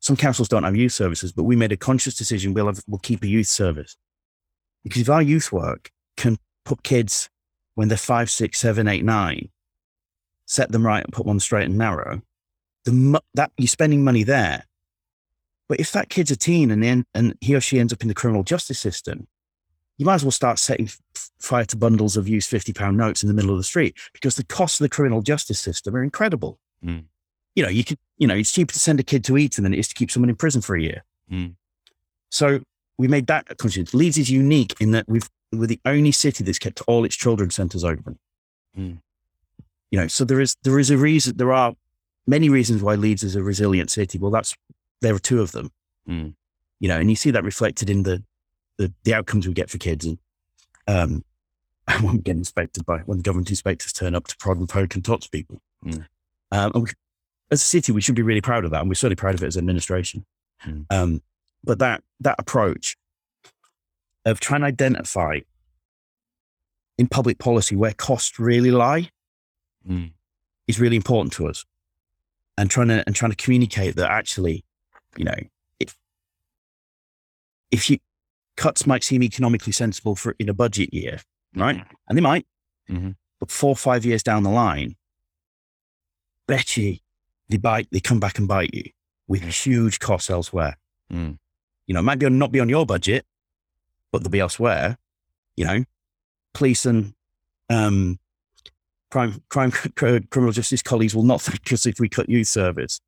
Some 0.00 0.16
councils 0.16 0.48
don't 0.48 0.64
have 0.64 0.76
youth 0.76 0.92
services, 0.92 1.32
but 1.32 1.44
we 1.44 1.56
made 1.56 1.72
a 1.72 1.76
conscious 1.76 2.16
decision 2.16 2.54
we'll 2.54 2.66
have, 2.66 2.82
we'll 2.86 2.98
keep 2.98 3.22
a 3.22 3.28
youth 3.28 3.48
service 3.48 3.96
because 4.84 5.02
if 5.02 5.10
our 5.10 5.22
youth 5.22 5.52
work 5.52 5.90
can 6.16 6.38
put 6.64 6.82
kids 6.82 7.28
when 7.74 7.88
they're 7.88 7.98
five, 7.98 8.30
six, 8.30 8.58
seven, 8.58 8.88
eight, 8.88 9.04
nine, 9.04 9.50
set 10.46 10.72
them 10.72 10.86
right 10.86 11.04
and 11.04 11.12
put 11.12 11.26
one 11.26 11.40
straight 11.40 11.66
and 11.66 11.78
narrow, 11.78 12.22
the 12.84 12.92
mo- 12.92 13.20
that 13.34 13.52
you're 13.58 13.68
spending 13.68 14.02
money 14.02 14.22
there. 14.22 14.64
But 15.68 15.80
if 15.80 15.92
that 15.92 16.08
kid's 16.08 16.30
a 16.30 16.36
teen 16.36 16.70
and 16.70 16.82
then 16.82 17.04
and 17.14 17.34
he 17.40 17.54
or 17.54 17.60
she 17.60 17.78
ends 17.78 17.92
up 17.92 18.02
in 18.02 18.08
the 18.08 18.14
criminal 18.14 18.42
justice 18.42 18.78
system, 18.78 19.26
you 19.98 20.06
might 20.06 20.14
as 20.14 20.24
well 20.24 20.30
start 20.30 20.58
setting 20.58 20.86
f- 20.86 21.30
fire 21.38 21.64
to 21.66 21.76
bundles 21.76 22.16
of 22.16 22.28
used 22.28 22.48
fifty 22.48 22.72
pound 22.72 22.96
notes 22.96 23.22
in 23.22 23.28
the 23.28 23.34
middle 23.34 23.50
of 23.50 23.58
the 23.58 23.64
street 23.64 23.96
because 24.12 24.36
the 24.36 24.44
costs 24.44 24.80
of 24.80 24.84
the 24.84 24.88
criminal 24.88 25.20
justice 25.20 25.60
system 25.60 25.94
are 25.94 26.02
incredible. 26.02 26.58
Mm. 26.84 27.04
You 27.54 27.64
know, 27.64 27.68
you 27.68 27.84
could, 27.84 27.98
you 28.16 28.26
know, 28.26 28.34
it's 28.34 28.52
cheaper 28.52 28.72
to 28.72 28.78
send 28.78 29.00
a 29.00 29.02
kid 29.02 29.24
to 29.24 29.36
Eton 29.36 29.64
than 29.64 29.74
it 29.74 29.78
is 29.78 29.88
to 29.88 29.94
keep 29.94 30.10
someone 30.10 30.30
in 30.30 30.36
prison 30.36 30.62
for 30.62 30.76
a 30.76 30.80
year. 30.80 31.04
Mm. 31.30 31.56
So 32.30 32.60
we 32.96 33.08
made 33.08 33.26
that 33.26 33.46
a 33.50 33.54
conscious. 33.54 33.92
Leeds 33.92 34.18
is 34.18 34.30
unique 34.30 34.74
in 34.80 34.92
that 34.92 35.06
we've 35.08 35.28
we're 35.52 35.66
the 35.66 35.80
only 35.84 36.12
city 36.12 36.44
that's 36.44 36.58
kept 36.58 36.82
all 36.86 37.04
its 37.04 37.16
children's 37.16 37.54
centres 37.54 37.84
open. 37.84 38.18
Mm. 38.78 38.98
You 39.90 40.00
know, 40.00 40.06
so 40.06 40.24
there 40.24 40.40
is 40.40 40.56
there 40.62 40.78
is 40.78 40.90
a 40.90 40.96
reason. 40.96 41.36
There 41.36 41.52
are 41.52 41.74
many 42.26 42.48
reasons 42.48 42.82
why 42.82 42.94
Leeds 42.94 43.22
is 43.22 43.34
a 43.34 43.42
resilient 43.42 43.90
city. 43.90 44.18
Well, 44.18 44.30
that's 44.30 44.54
there 45.00 45.14
are 45.14 45.20
two 45.20 45.40
of 45.40 45.52
them. 45.52 45.70
Mm. 46.08 46.34
You 46.80 46.88
know, 46.88 46.98
and 46.98 47.10
you 47.10 47.16
see 47.16 47.30
that 47.30 47.44
reflected 47.44 47.90
in 47.90 48.02
the 48.02 48.22
the, 48.78 48.92
the 49.04 49.14
outcomes 49.14 49.46
we 49.46 49.54
get 49.54 49.70
for 49.70 49.78
kids 49.78 50.04
and 50.04 50.18
um 50.86 51.24
when 52.02 52.16
we 52.16 52.22
get 52.22 52.36
inspected 52.36 52.84
by 52.86 52.98
when 53.00 53.18
the 53.18 53.22
government 53.22 53.50
inspectors 53.50 53.92
turn 53.92 54.14
up 54.14 54.26
to 54.28 54.36
prod 54.36 54.58
and 54.58 54.68
poke 54.68 54.94
and 54.94 55.04
talk 55.04 55.20
to 55.20 55.30
people. 55.30 55.60
Mm. 55.84 56.06
Um, 56.50 56.72
and 56.74 56.82
we, 56.84 56.90
as 57.50 57.62
a 57.62 57.64
city, 57.64 57.92
we 57.92 58.00
should 58.00 58.14
be 58.14 58.22
really 58.22 58.40
proud 58.40 58.64
of 58.64 58.70
that, 58.70 58.80
and 58.80 58.88
we're 58.88 58.94
certainly 58.94 59.16
proud 59.16 59.34
of 59.34 59.42
it 59.42 59.46
as 59.46 59.56
an 59.56 59.60
administration. 59.60 60.24
Mm. 60.66 60.86
Um, 60.90 61.22
but 61.64 61.78
that 61.78 62.02
that 62.20 62.36
approach 62.38 62.96
of 64.24 64.40
trying 64.40 64.60
to 64.60 64.66
identify 64.66 65.40
in 66.98 67.06
public 67.06 67.38
policy 67.38 67.76
where 67.76 67.92
costs 67.92 68.38
really 68.38 68.70
lie 68.70 69.10
Mm. 69.88 70.12
is 70.66 70.80
really 70.80 70.96
important 70.96 71.32
to 71.34 71.48
us, 71.48 71.64
and 72.58 72.70
trying 72.70 72.88
to 72.88 73.02
and 73.06 73.14
trying 73.14 73.30
to 73.30 73.36
communicate 73.36 73.96
that 73.96 74.10
actually, 74.10 74.64
you 75.18 75.24
know, 75.24 75.36
if 75.80 75.96
if 77.70 77.90
you 77.90 77.98
cuts 78.56 78.86
might 78.86 79.04
seem 79.04 79.22
economically 79.22 79.72
sensible 79.72 80.16
for 80.16 80.34
in 80.38 80.48
a 80.48 80.54
budget 80.54 80.94
year, 80.94 81.20
right? 81.54 81.84
And 82.08 82.16
they 82.16 82.22
might. 82.22 82.46
Mhm. 82.88 83.16
But 83.40 83.50
four 83.50 83.70
or 83.70 83.76
five 83.76 84.04
years 84.04 84.22
down 84.22 84.42
the 84.42 84.50
line, 84.50 84.96
bet 86.46 86.76
you 86.76 86.98
they 87.48 87.56
bite, 87.56 87.88
they 87.90 88.00
come 88.00 88.20
back 88.20 88.38
and 88.38 88.48
bite 88.48 88.74
you 88.74 88.84
with 89.26 89.42
huge 89.42 89.98
costs 89.98 90.30
elsewhere. 90.30 90.76
Mm. 91.12 91.38
You 91.86 91.94
know, 91.94 92.00
it 92.00 92.04
might 92.04 92.18
be 92.18 92.26
on, 92.26 92.38
not 92.38 92.52
be 92.52 92.60
on 92.60 92.68
your 92.68 92.84
budget, 92.84 93.24
but 94.12 94.22
they'll 94.22 94.30
be 94.30 94.40
elsewhere. 94.40 94.98
You 95.56 95.64
know, 95.64 95.84
police 96.52 96.84
and 96.86 97.14
um, 97.70 98.18
crime, 99.10 99.42
crime, 99.48 99.70
criminal 100.30 100.52
justice 100.52 100.82
colleagues 100.82 101.14
will 101.14 101.22
not 101.22 101.40
thank 101.42 101.72
us 101.72 101.86
if 101.86 101.98
we 101.98 102.08
cut 102.08 102.28
youth 102.28 102.48
service 102.48 103.00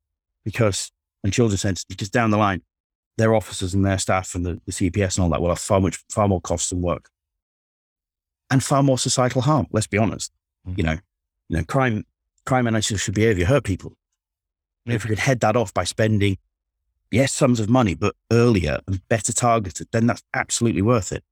because 0.44 0.90
and 1.22 1.32
children's 1.32 1.60
centres 1.60 1.84
because 1.84 2.08
down 2.10 2.30
the 2.30 2.36
line, 2.38 2.62
their 3.18 3.34
officers 3.34 3.74
and 3.74 3.84
their 3.84 3.98
staff 3.98 4.34
and 4.34 4.46
the, 4.46 4.60
the 4.66 4.72
CPS 4.72 5.16
and 5.16 5.24
all 5.24 5.30
that 5.30 5.40
will 5.40 5.48
have 5.48 5.58
far 5.58 5.80
much 5.80 6.02
far 6.10 6.28
more 6.28 6.40
costs 6.40 6.72
and 6.72 6.82
work 6.82 7.10
and 8.50 8.62
far 8.62 8.82
more 8.82 8.98
societal 8.98 9.42
harm. 9.42 9.66
Let's 9.70 9.86
be 9.86 9.98
honest. 9.98 10.32
Mhm. 10.68 10.78
You 10.78 10.84
know, 10.84 10.98
you 11.48 11.56
know, 11.56 11.64
crime, 11.64 12.04
crime 12.46 12.66
and 12.66 12.76
antisocial 12.76 13.14
behaviour 13.14 13.46
hurt 13.46 13.64
people. 13.64 13.96
If 14.86 15.04
we 15.04 15.10
could 15.10 15.20
head 15.20 15.40
that 15.40 15.56
off 15.56 15.72
by 15.72 15.84
spending, 15.84 16.38
yes, 17.10 17.32
sums 17.32 17.60
of 17.60 17.68
money, 17.68 17.94
but 17.94 18.16
earlier 18.32 18.80
and 18.86 19.06
better 19.08 19.32
targeted, 19.32 19.88
then 19.92 20.06
that's 20.06 20.22
absolutely 20.34 20.82
worth 20.82 21.12
it. 21.12 21.22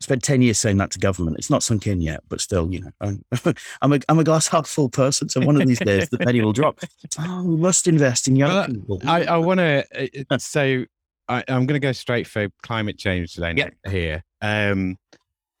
Spent 0.00 0.22
10 0.22 0.42
years 0.42 0.58
saying 0.58 0.76
that 0.76 0.90
to 0.90 0.98
government. 0.98 1.38
It's 1.38 1.48
not 1.48 1.62
sunk 1.62 1.86
in 1.86 2.00
yet, 2.02 2.20
but 2.28 2.40
still, 2.40 2.70
you 2.70 2.80
know, 2.80 2.90
I'm, 3.00 3.24
I'm, 3.82 3.92
a, 3.94 4.00
I'm 4.08 4.18
a 4.18 4.24
glass 4.24 4.46
half 4.46 4.68
full 4.68 4.90
person. 4.90 5.28
So 5.30 5.40
one 5.40 5.60
of 5.60 5.66
these 5.66 5.78
days 5.78 6.08
the 6.10 6.18
penny 6.18 6.42
will 6.42 6.52
drop. 6.52 6.80
Oh, 7.18 7.42
we 7.44 7.56
must 7.56 7.86
invest 7.88 8.28
in 8.28 8.36
young 8.36 8.50
Well, 8.50 8.66
people. 8.66 9.00
I, 9.06 9.24
I 9.24 9.36
want 9.38 9.58
to. 9.58 10.26
So 10.38 10.84
I, 11.28 11.38
I'm 11.48 11.66
going 11.66 11.74
to 11.74 11.78
go 11.80 11.92
straight 11.92 12.26
for 12.26 12.48
climate 12.62 12.98
change 12.98 13.34
then 13.36 13.56
Yeah. 13.56 13.70
here. 13.88 14.22
Um, 14.42 14.96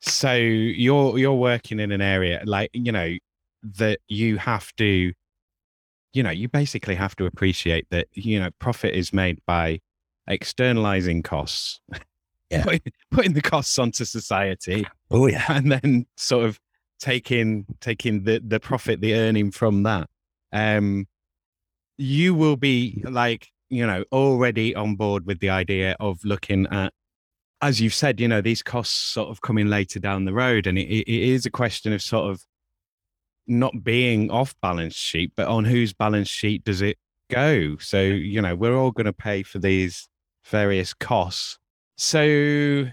so 0.00 0.34
you're 0.34 1.18
you're 1.18 1.34
working 1.34 1.80
in 1.80 1.90
an 1.92 2.02
area 2.02 2.42
like 2.44 2.70
you 2.74 2.92
know 2.92 3.16
that 3.78 4.00
you 4.08 4.36
have 4.36 4.70
to, 4.76 5.12
you 6.12 6.22
know, 6.22 6.30
you 6.30 6.48
basically 6.48 6.94
have 6.94 7.16
to 7.16 7.24
appreciate 7.26 7.86
that 7.90 8.06
you 8.12 8.38
know 8.38 8.50
profit 8.58 8.94
is 8.94 9.12
made 9.12 9.38
by 9.46 9.80
externalizing 10.28 11.22
costs, 11.22 11.80
Yeah. 12.50 12.64
putting, 12.64 12.80
putting 13.10 13.32
the 13.32 13.42
costs 13.42 13.78
onto 13.78 14.04
society, 14.04 14.86
oh, 15.10 15.26
yeah. 15.26 15.44
and 15.48 15.72
then 15.72 16.06
sort 16.16 16.46
of 16.46 16.60
taking 16.98 17.66
taking 17.80 18.24
the 18.24 18.40
the 18.44 18.58
profit 18.58 19.00
the 19.00 19.14
earning 19.14 19.50
from 19.50 19.82
that. 19.82 20.08
Um 20.52 21.06
you 21.98 22.34
will 22.34 22.56
be 22.56 23.02
like 23.04 23.48
you 23.68 23.86
know 23.86 24.04
already 24.12 24.74
on 24.74 24.96
board 24.96 25.26
with 25.26 25.40
the 25.40 25.50
idea 25.50 25.96
of 26.00 26.24
looking 26.24 26.66
at 26.70 26.92
as 27.62 27.80
you've 27.80 27.94
said 27.94 28.20
you 28.20 28.28
know 28.28 28.40
these 28.40 28.62
costs 28.62 28.94
sort 28.94 29.28
of 29.28 29.40
coming 29.40 29.66
later 29.66 29.98
down 29.98 30.24
the 30.24 30.32
road. 30.32 30.66
And 30.66 30.78
it, 30.78 30.86
it 30.86 31.08
is 31.08 31.44
a 31.46 31.50
question 31.50 31.92
of 31.92 32.02
sort 32.02 32.30
of 32.30 32.44
not 33.46 33.84
being 33.84 34.30
off 34.30 34.54
balance 34.60 34.94
sheet 34.94 35.32
but 35.36 35.46
on 35.48 35.64
whose 35.64 35.92
balance 35.92 36.28
sheet 36.28 36.64
does 36.64 36.80
it 36.80 36.96
go? 37.30 37.76
So 37.76 38.00
you 38.00 38.40
know 38.40 38.54
we're 38.54 38.76
all 38.76 38.90
going 38.90 39.06
to 39.06 39.12
pay 39.12 39.42
for 39.42 39.58
these 39.58 40.08
various 40.44 40.94
costs 40.94 41.58
so 41.96 42.86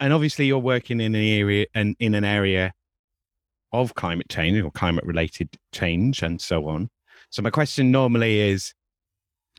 and 0.00 0.12
obviously 0.12 0.46
you're 0.46 0.58
working 0.58 1.00
in 1.00 1.14
an 1.14 1.22
area 1.22 1.66
and 1.74 1.96
in 1.98 2.14
an 2.14 2.24
area 2.24 2.72
of 3.72 3.94
climate 3.94 4.28
change 4.28 4.62
or 4.62 4.70
climate 4.70 5.04
related 5.04 5.48
change 5.72 6.22
and 6.22 6.40
so 6.40 6.68
on. 6.68 6.88
So 7.30 7.42
my 7.42 7.50
question 7.50 7.90
normally 7.90 8.40
is 8.40 8.72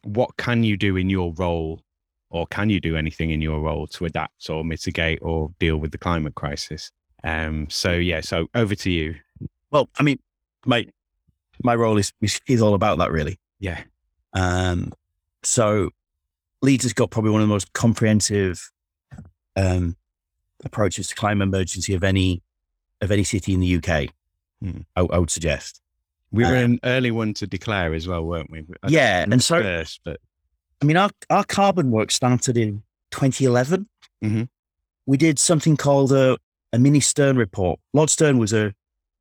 what 0.04 0.38
can 0.38 0.64
you 0.64 0.78
do 0.78 0.96
in 0.98 1.10
your 1.10 1.34
role 1.34 1.82
or 2.30 2.46
can 2.48 2.70
you 2.70 2.80
do 2.80 2.96
anything 2.96 3.32
in 3.32 3.42
your 3.42 3.60
role 3.60 3.88
to 3.88 4.06
adapt 4.06 4.50
or 4.50 4.64
mitigate 4.64 5.20
or 5.22 5.50
deal 5.60 5.78
with 5.78 5.92
the 5.92 5.98
climate 5.98 6.36
crisis? 6.36 6.92
Um 7.24 7.68
so 7.70 7.94
yeah, 7.94 8.22
so 8.22 8.48
over 8.54 8.76
to 8.76 8.92
you. 8.92 9.16
Well, 9.72 9.90
I 9.98 10.04
mean, 10.04 10.20
my, 10.66 10.86
my 11.64 11.76
role 11.76 11.98
is, 11.98 12.14
is, 12.22 12.40
is 12.48 12.62
all 12.62 12.76
about 12.76 12.98
that, 13.00 13.12
really. 13.12 13.40
Yeah. 13.60 13.82
Um, 14.34 14.94
so 15.44 15.90
Leeds 16.62 16.84
has 16.84 16.94
got 16.94 17.12
probably 17.12 17.32
one 17.32 17.42
of 17.42 17.48
the 17.48 17.54
most 17.54 17.74
comprehensive 17.74 18.72
um, 19.56 19.96
approaches 20.64 21.08
to 21.10 21.16
climate 21.16 21.48
emergency 21.48 21.94
of 21.94 22.04
any 22.04 22.42
of 23.02 23.12
any 23.12 23.24
city 23.24 23.54
in 23.54 23.60
the 23.60 23.76
UK. 23.78 24.10
Hmm. 24.62 24.82
I, 24.96 25.02
I 25.02 25.18
would 25.20 25.30
suggest. 25.30 25.82
We 26.32 26.44
were 26.44 26.56
Uh, 26.56 26.64
an 26.64 26.80
early 26.84 27.12
one 27.12 27.34
to 27.36 27.48
declare 27.48 27.94
as 27.94 28.08
well, 28.08 28.24
weren't 28.24 28.50
we? 28.52 28.60
I- 28.84 28.90
Yeah, 28.90 29.24
and 29.30 29.44
so 29.44 29.62
first, 29.62 30.02
but 30.04 30.20
I 30.82 30.86
mean, 30.86 30.98
our 30.98 31.10
our 31.30 31.44
carbon 31.44 31.92
work 31.92 32.12
started 32.12 32.58
in 32.58 32.84
2011. 33.12 33.88
Mhm. 34.24 34.50
We 35.06 35.18
did 35.18 35.38
something 35.40 35.78
called 35.78 36.12
a, 36.12 36.38
a 36.74 36.80
mini 36.80 37.00
Stern 37.00 37.38
report. 37.38 37.80
Lord 37.94 38.10
Stern 38.10 38.38
was 38.40 38.54
a, 38.54 38.74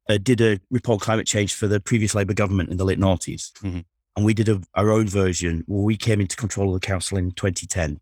a 0.08 0.18
did 0.18 0.40
a 0.40 0.58
report 0.70 1.02
climate 1.02 1.26
change 1.26 1.52
for 1.54 1.66
the 1.68 1.78
previous 1.80 2.14
Labour 2.14 2.34
government 2.34 2.70
in 2.70 2.76
the 2.78 2.84
late 2.84 2.98
noughties, 2.98 3.52
Mhm. 3.60 3.84
and 4.16 4.24
we 4.24 4.34
did 4.34 4.48
a, 4.48 4.60
our 4.74 4.90
own 4.90 5.06
version. 5.08 5.62
Where 5.66 5.82
we 5.82 5.96
came 5.96 6.20
into 6.20 6.36
control 6.36 6.74
of 6.74 6.80
the 6.80 6.86
council 6.86 7.18
in 7.18 7.32
2010. 7.32 8.00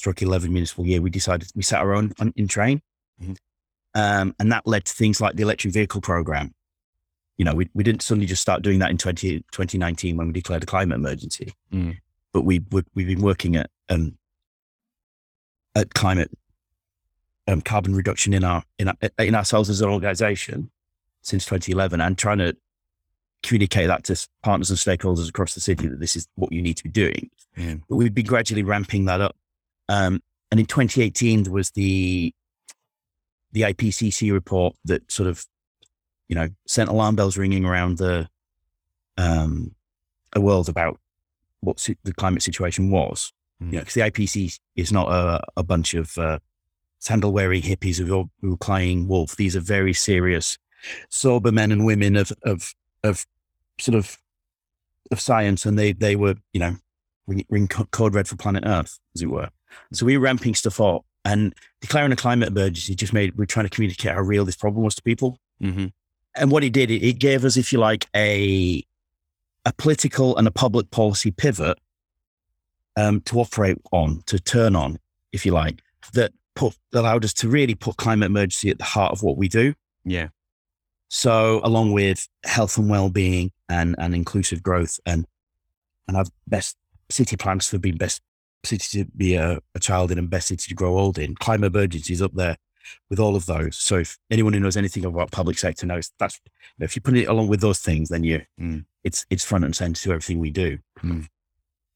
Struck 0.00 0.22
11 0.22 0.50
minutes 0.50 0.72
municipal 0.78 0.86
year. 0.86 1.02
We 1.02 1.10
decided 1.10 1.50
we 1.54 1.62
set 1.62 1.78
our 1.78 1.92
own 1.92 2.14
on, 2.18 2.32
in 2.34 2.48
train, 2.48 2.80
Mhm. 3.22 3.36
um, 3.94 4.34
and 4.38 4.50
that 4.50 4.66
led 4.66 4.86
to 4.86 4.94
things 4.94 5.20
like 5.20 5.36
the 5.36 5.42
electric 5.42 5.74
vehicle 5.74 6.00
program. 6.00 6.54
You 7.36 7.44
know, 7.44 7.52
we, 7.54 7.68
we 7.74 7.84
didn't 7.84 8.00
suddenly 8.00 8.24
just 8.26 8.40
start 8.40 8.62
doing 8.62 8.78
that 8.78 8.90
in 8.90 8.96
20, 8.96 9.40
2019 9.52 10.16
when 10.16 10.28
we 10.28 10.32
declared 10.32 10.62
a 10.62 10.66
climate 10.66 10.96
emergency 10.96 11.52
Mm. 11.70 11.98
but 12.32 12.42
we 12.46 12.60
we 12.70 12.82
we've 12.94 13.08
been 13.08 13.20
working 13.20 13.56
at 13.56 13.68
um 13.90 14.16
at 15.74 15.92
climate 15.92 16.30
um 17.46 17.60
carbon 17.60 17.94
reduction 17.94 18.32
in 18.32 18.42
our 18.42 18.62
in 18.78 18.88
our, 18.88 18.94
in 19.18 19.34
ourselves 19.34 19.68
as 19.68 19.82
an 19.82 19.90
organization 19.90 20.70
since 21.20 21.44
2011 21.44 22.00
and 22.00 22.16
trying 22.16 22.38
to 22.38 22.56
communicate 23.42 23.88
that 23.88 24.04
to 24.04 24.16
partners 24.42 24.70
and 24.70 24.78
stakeholders 24.78 25.28
across 25.28 25.52
the 25.54 25.60
city 25.60 25.86
that 25.88 26.00
this 26.00 26.16
is 26.16 26.26
what 26.36 26.52
you 26.52 26.62
need 26.62 26.78
to 26.78 26.84
be 26.84 26.90
doing 26.90 27.28
Yeah. 27.54 27.74
but 27.88 27.96
we've 27.96 28.14
been 28.14 28.24
gradually 28.26 28.62
ramping 28.62 29.04
that 29.04 29.20
up 29.20 29.36
um 29.90 30.20
and 30.50 30.58
in 30.58 30.66
2018 30.66 31.42
there 31.44 31.52
was 31.52 31.70
the 31.72 32.32
the 33.52 33.62
IPCC 33.62 34.32
report 34.32 34.74
that 34.84 35.10
sort 35.10 35.28
of 35.28 35.44
you 36.28 36.34
know 36.34 36.48
sent 36.66 36.88
alarm 36.88 37.16
bells 37.16 37.36
ringing 37.36 37.64
around 37.64 37.98
the 37.98 38.28
um 39.18 39.74
a 40.34 40.40
world 40.40 40.68
about 40.68 40.98
what 41.60 41.86
the 42.04 42.14
climate 42.14 42.42
situation 42.42 42.90
was. 42.90 43.32
Mm. 43.62 43.66
You 43.66 43.72
know, 43.72 43.78
because 43.80 43.94
the 43.94 44.00
IPCC 44.00 44.58
is 44.76 44.92
not 44.92 45.08
a, 45.08 45.42
a 45.56 45.62
bunch 45.62 45.94
of 45.94 46.16
uh, 46.18 46.38
sandal 46.98 47.32
wearing 47.32 47.62
hippies 47.62 47.98
who 47.98 48.20
are, 48.20 48.24
who 48.40 48.54
are 48.54 48.58
playing 48.58 49.08
wolf. 49.08 49.36
These 49.36 49.56
are 49.56 49.60
very 49.60 49.92
serious, 49.92 50.58
sober 51.10 51.52
men 51.52 51.72
and 51.72 51.84
women 51.84 52.16
of 52.16 52.32
of 52.44 52.74
of 53.04 53.26
sort 53.78 53.96
of 53.96 54.18
of 55.10 55.20
science, 55.20 55.66
and 55.66 55.78
they 55.78 55.92
they 55.92 56.16
were 56.16 56.36
you 56.52 56.60
know 56.60 56.76
ring, 57.26 57.44
ring 57.48 57.68
code 57.68 58.14
red 58.14 58.28
for 58.28 58.36
planet 58.36 58.64
Earth, 58.66 58.98
as 59.14 59.22
it 59.22 59.26
were. 59.26 59.50
So 59.92 60.06
we 60.06 60.16
were 60.16 60.24
ramping 60.24 60.54
stuff 60.54 60.80
up 60.80 61.04
and 61.24 61.54
declaring 61.80 62.12
a 62.12 62.16
climate 62.16 62.48
emergency. 62.48 62.94
Just 62.94 63.12
made 63.12 63.36
we're 63.36 63.46
trying 63.46 63.66
to 63.66 63.70
communicate 63.70 64.12
how 64.12 64.20
real 64.20 64.44
this 64.44 64.56
problem 64.56 64.84
was 64.84 64.94
to 64.96 65.02
people 65.02 65.38
hmm 65.60 65.86
and 66.34 66.50
what 66.50 66.64
it 66.64 66.72
did, 66.72 66.90
it, 66.90 67.02
it 67.02 67.18
gave 67.18 67.44
us, 67.44 67.56
if 67.56 67.72
you 67.72 67.78
like, 67.78 68.06
a 68.14 68.84
a 69.66 69.72
political 69.74 70.36
and 70.36 70.48
a 70.48 70.50
public 70.50 70.90
policy 70.90 71.30
pivot 71.30 71.78
um, 72.96 73.20
to 73.22 73.38
operate 73.40 73.76
on, 73.92 74.22
to 74.26 74.38
turn 74.38 74.74
on, 74.74 74.98
if 75.32 75.44
you 75.44 75.52
like, 75.52 75.82
that 76.14 76.32
put 76.54 76.74
allowed 76.94 77.24
us 77.24 77.34
to 77.34 77.48
really 77.48 77.74
put 77.74 77.96
climate 77.96 78.26
emergency 78.26 78.70
at 78.70 78.78
the 78.78 78.84
heart 78.84 79.12
of 79.12 79.22
what 79.22 79.36
we 79.36 79.48
do. 79.48 79.74
Yeah. 80.04 80.28
So, 81.08 81.60
along 81.64 81.92
with 81.92 82.28
health 82.44 82.78
and 82.78 82.88
well-being 82.88 83.50
and 83.68 83.96
and 83.98 84.14
inclusive 84.14 84.62
growth, 84.62 84.98
and 85.04 85.26
and 86.06 86.16
our 86.16 86.24
best 86.46 86.76
city 87.10 87.36
plans 87.36 87.68
for 87.68 87.78
being 87.78 87.96
best 87.96 88.22
city 88.64 89.04
to 89.04 89.10
be 89.16 89.34
a, 89.34 89.60
a 89.74 89.80
child 89.80 90.10
in 90.10 90.18
and 90.18 90.28
best 90.30 90.48
city 90.48 90.68
to 90.68 90.74
grow 90.74 90.98
old 90.98 91.18
in, 91.18 91.34
climate 91.36 91.74
emergency 91.74 92.12
is 92.12 92.22
up 92.22 92.34
there 92.34 92.56
with 93.08 93.20
all 93.20 93.36
of 93.36 93.46
those. 93.46 93.76
So, 93.76 93.98
if 93.98 94.18
anyone 94.30 94.52
who 94.52 94.60
knows 94.60 94.76
anything 94.76 95.04
about 95.04 95.30
public 95.30 95.58
sector 95.58 95.86
knows 95.86 96.10
that's 96.18 96.40
if 96.78 96.96
you 96.96 97.02
put 97.02 97.16
it 97.16 97.26
along 97.26 97.48
with 97.48 97.60
those 97.60 97.78
things, 97.80 98.08
then 98.08 98.24
you 98.24 98.42
Mm. 98.60 98.84
it's 99.04 99.26
it's 99.30 99.44
front 99.44 99.64
and 99.64 99.74
center 99.76 100.00
to 100.02 100.10
everything 100.12 100.38
we 100.38 100.50
do. 100.50 100.78
Mm. 101.02 101.26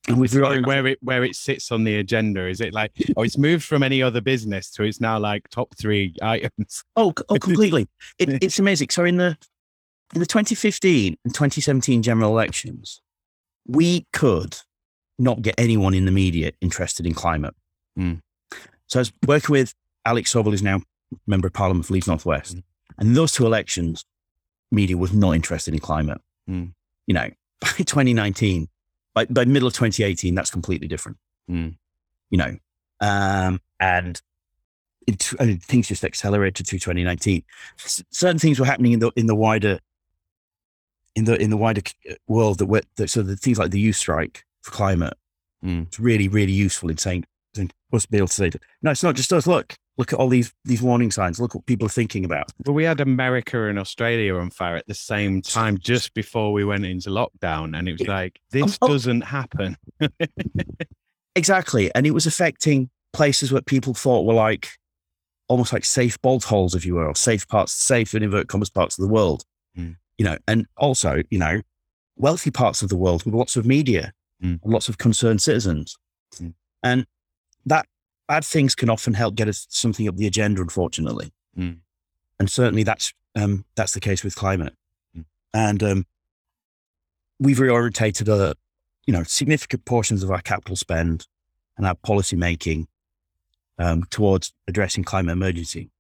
And 0.06 0.20
we've 0.20 0.34
Where- 0.34 0.60
where 0.62 0.86
it 0.86 0.98
where 1.02 1.24
it 1.24 1.34
sits 1.34 1.72
on 1.72 1.84
the 1.84 1.96
agenda 1.96 2.46
is 2.46 2.60
it 2.60 2.74
like 2.74 2.92
oh 3.16 3.22
it's 3.22 3.38
moved 3.38 3.64
from 3.64 3.82
any 3.82 4.02
other 4.02 4.20
business 4.20 4.70
to 4.72 4.82
it's 4.82 5.00
now 5.00 5.18
like 5.18 5.48
top 5.48 5.74
three 5.78 6.14
items 6.20 6.84
Oh, 6.96 7.14
oh, 7.30 7.38
completely. 7.38 7.88
It, 8.18 8.28
it's 8.42 8.58
amazing. 8.58 8.90
So 8.90 9.04
in 9.04 9.16
the 9.16 9.36
in 10.14 10.20
the 10.20 10.26
2015 10.26 11.16
and 11.24 11.34
2017 11.34 12.02
general 12.02 12.30
elections, 12.30 13.00
we 13.66 14.06
could 14.12 14.58
not 15.18 15.42
get 15.42 15.54
anyone 15.58 15.94
in 15.94 16.04
the 16.04 16.10
media 16.12 16.52
interested 16.60 17.06
in 17.06 17.14
climate. 17.14 17.54
Mm. 17.98 18.20
So 18.86 18.98
I 18.98 19.02
was 19.02 19.12
working 19.26 19.52
with 19.52 19.74
Alex 20.04 20.32
Sobel, 20.32 20.50
who's 20.50 20.62
now 20.62 20.82
member 21.26 21.46
of 21.46 21.52
Parliament 21.52 21.86
for 21.86 21.94
Leeds 21.94 22.06
Northwest, 22.08 22.56
Mm. 22.56 22.62
and 22.98 23.16
those 23.16 23.32
two 23.32 23.46
elections, 23.46 24.04
media 24.70 24.96
was 24.96 25.12
not 25.12 25.32
interested 25.34 25.72
in 25.74 25.80
climate. 25.80 26.20
Mm. 26.48 26.72
You 27.06 27.14
know, 27.14 27.30
by 27.60 27.68
2019, 27.68 28.68
by 29.14 29.24
by 29.26 29.44
middle 29.44 29.68
of 29.68 29.74
2018, 29.74 30.34
that's 30.34 30.50
completely 30.50 30.88
different 30.88 31.18
Mm. 31.50 31.76
you 32.30 32.38
know, 32.38 32.56
um, 33.00 33.60
and 33.78 34.20
it, 35.06 35.30
and 35.38 35.62
things 35.62 35.88
just 35.88 36.02
accelerated 36.04 36.66
through 36.66 36.78
2019. 36.78 37.44
S- 37.84 38.02
certain 38.10 38.38
things 38.38 38.58
were 38.58 38.64
happening 38.66 38.92
in 38.92 39.00
the 39.00 39.10
in 39.16 39.26
the 39.26 39.34
wider 39.34 39.78
in 41.14 41.24
the 41.26 41.40
in 41.40 41.50
the 41.50 41.56
wider 41.56 41.82
world 42.26 42.58
that 42.58 42.66
were 42.66 42.82
that, 42.96 43.08
so 43.10 43.22
the 43.22 43.36
things 43.36 43.58
like 43.58 43.70
the 43.70 43.78
youth 43.80 43.96
strike 43.96 44.44
for 44.64 44.72
climate. 44.72 45.14
Mm. 45.64 45.86
It's 45.86 46.00
really 46.00 46.28
really 46.28 46.52
useful 46.52 46.90
in 46.90 46.98
saying 46.98 47.24
in 47.56 47.70
us 47.92 48.06
be 48.06 48.16
able 48.18 48.26
to 48.26 48.34
say, 48.34 48.50
no, 48.82 48.90
it's 48.90 49.04
not 49.04 49.14
just 49.14 49.32
us. 49.32 49.46
Look, 49.46 49.76
look 49.96 50.12
at 50.12 50.18
all 50.18 50.28
these 50.28 50.52
these 50.64 50.82
warning 50.82 51.10
signs. 51.12 51.38
Look 51.38 51.54
what 51.54 51.66
people 51.66 51.86
are 51.86 51.90
thinking 51.90 52.24
about. 52.24 52.50
But 52.64 52.72
we 52.72 52.82
had 52.84 53.00
America 53.00 53.68
and 53.68 53.78
Australia 53.78 54.34
on 54.34 54.50
fire 54.50 54.74
at 54.76 54.86
the 54.88 54.94
same 54.94 55.40
time, 55.42 55.78
just 55.78 56.12
before 56.14 56.52
we 56.52 56.64
went 56.64 56.84
into 56.84 57.10
lockdown, 57.10 57.78
and 57.78 57.88
it 57.88 57.92
was 57.98 58.08
like 58.08 58.40
this 58.50 58.78
Oh. 58.82 58.88
doesn't 58.88 59.20
happen. 59.22 59.76
Exactly, 61.36 61.92
and 61.94 62.06
it 62.06 62.12
was 62.12 62.26
affecting 62.26 62.90
places 63.12 63.50
where 63.50 63.60
people 63.62 63.92
thought 63.92 64.24
were 64.24 64.34
like 64.34 64.68
almost 65.48 65.72
like 65.72 65.84
safe 65.84 66.20
bolt 66.22 66.44
holes, 66.44 66.74
if 66.76 66.86
you 66.86 66.94
will, 66.94 67.02
or 67.02 67.16
safe 67.16 67.46
parts, 67.48 67.72
safe 67.72 68.14
in 68.14 68.22
invert 68.22 68.46
commas 68.46 68.70
parts 68.70 68.96
of 68.96 69.02
the 69.02 69.12
world. 69.12 69.44
Mm. 69.76 69.96
You 70.16 70.26
know, 70.26 70.38
and 70.46 70.66
also 70.76 71.22
you 71.30 71.38
know, 71.38 71.60
wealthy 72.16 72.52
parts 72.52 72.82
of 72.82 72.88
the 72.88 72.96
world 72.96 73.24
with 73.24 73.34
lots 73.34 73.56
of 73.56 73.66
media, 73.66 74.12
Mm. 74.42 74.60
lots 74.64 74.88
of 74.88 74.98
concerned 74.98 75.40
citizens, 75.40 75.96
Mm. 76.40 76.54
and 76.82 77.06
that 77.66 77.86
bad 78.26 78.44
things 78.44 78.74
can 78.74 78.90
often 78.90 79.14
help 79.14 79.34
get 79.36 79.48
us 79.48 79.66
something 79.70 80.08
up 80.08 80.16
the 80.16 80.26
agenda, 80.26 80.60
unfortunately. 80.60 81.32
Mm. 81.56 81.78
And 82.38 82.50
certainly 82.50 82.82
that's 82.82 83.12
um, 83.36 83.64
that's 83.74 83.92
the 83.92 84.00
case 84.00 84.22
with 84.24 84.34
climate, 84.36 84.74
Mm. 85.16 85.24
and 85.52 85.82
um, 85.82 86.06
we've 87.38 87.58
reorientated 87.58 88.28
a 88.28 88.54
you 89.06 89.12
know 89.12 89.22
significant 89.22 89.84
portions 89.84 90.22
of 90.22 90.30
our 90.30 90.40
capital 90.40 90.76
spend 90.76 91.26
and 91.76 91.86
our 91.86 91.94
policy 91.94 92.36
making 92.36 92.86
um, 93.78 94.04
towards 94.10 94.52
addressing 94.68 95.04
climate 95.04 95.32
emergency. 95.32 95.90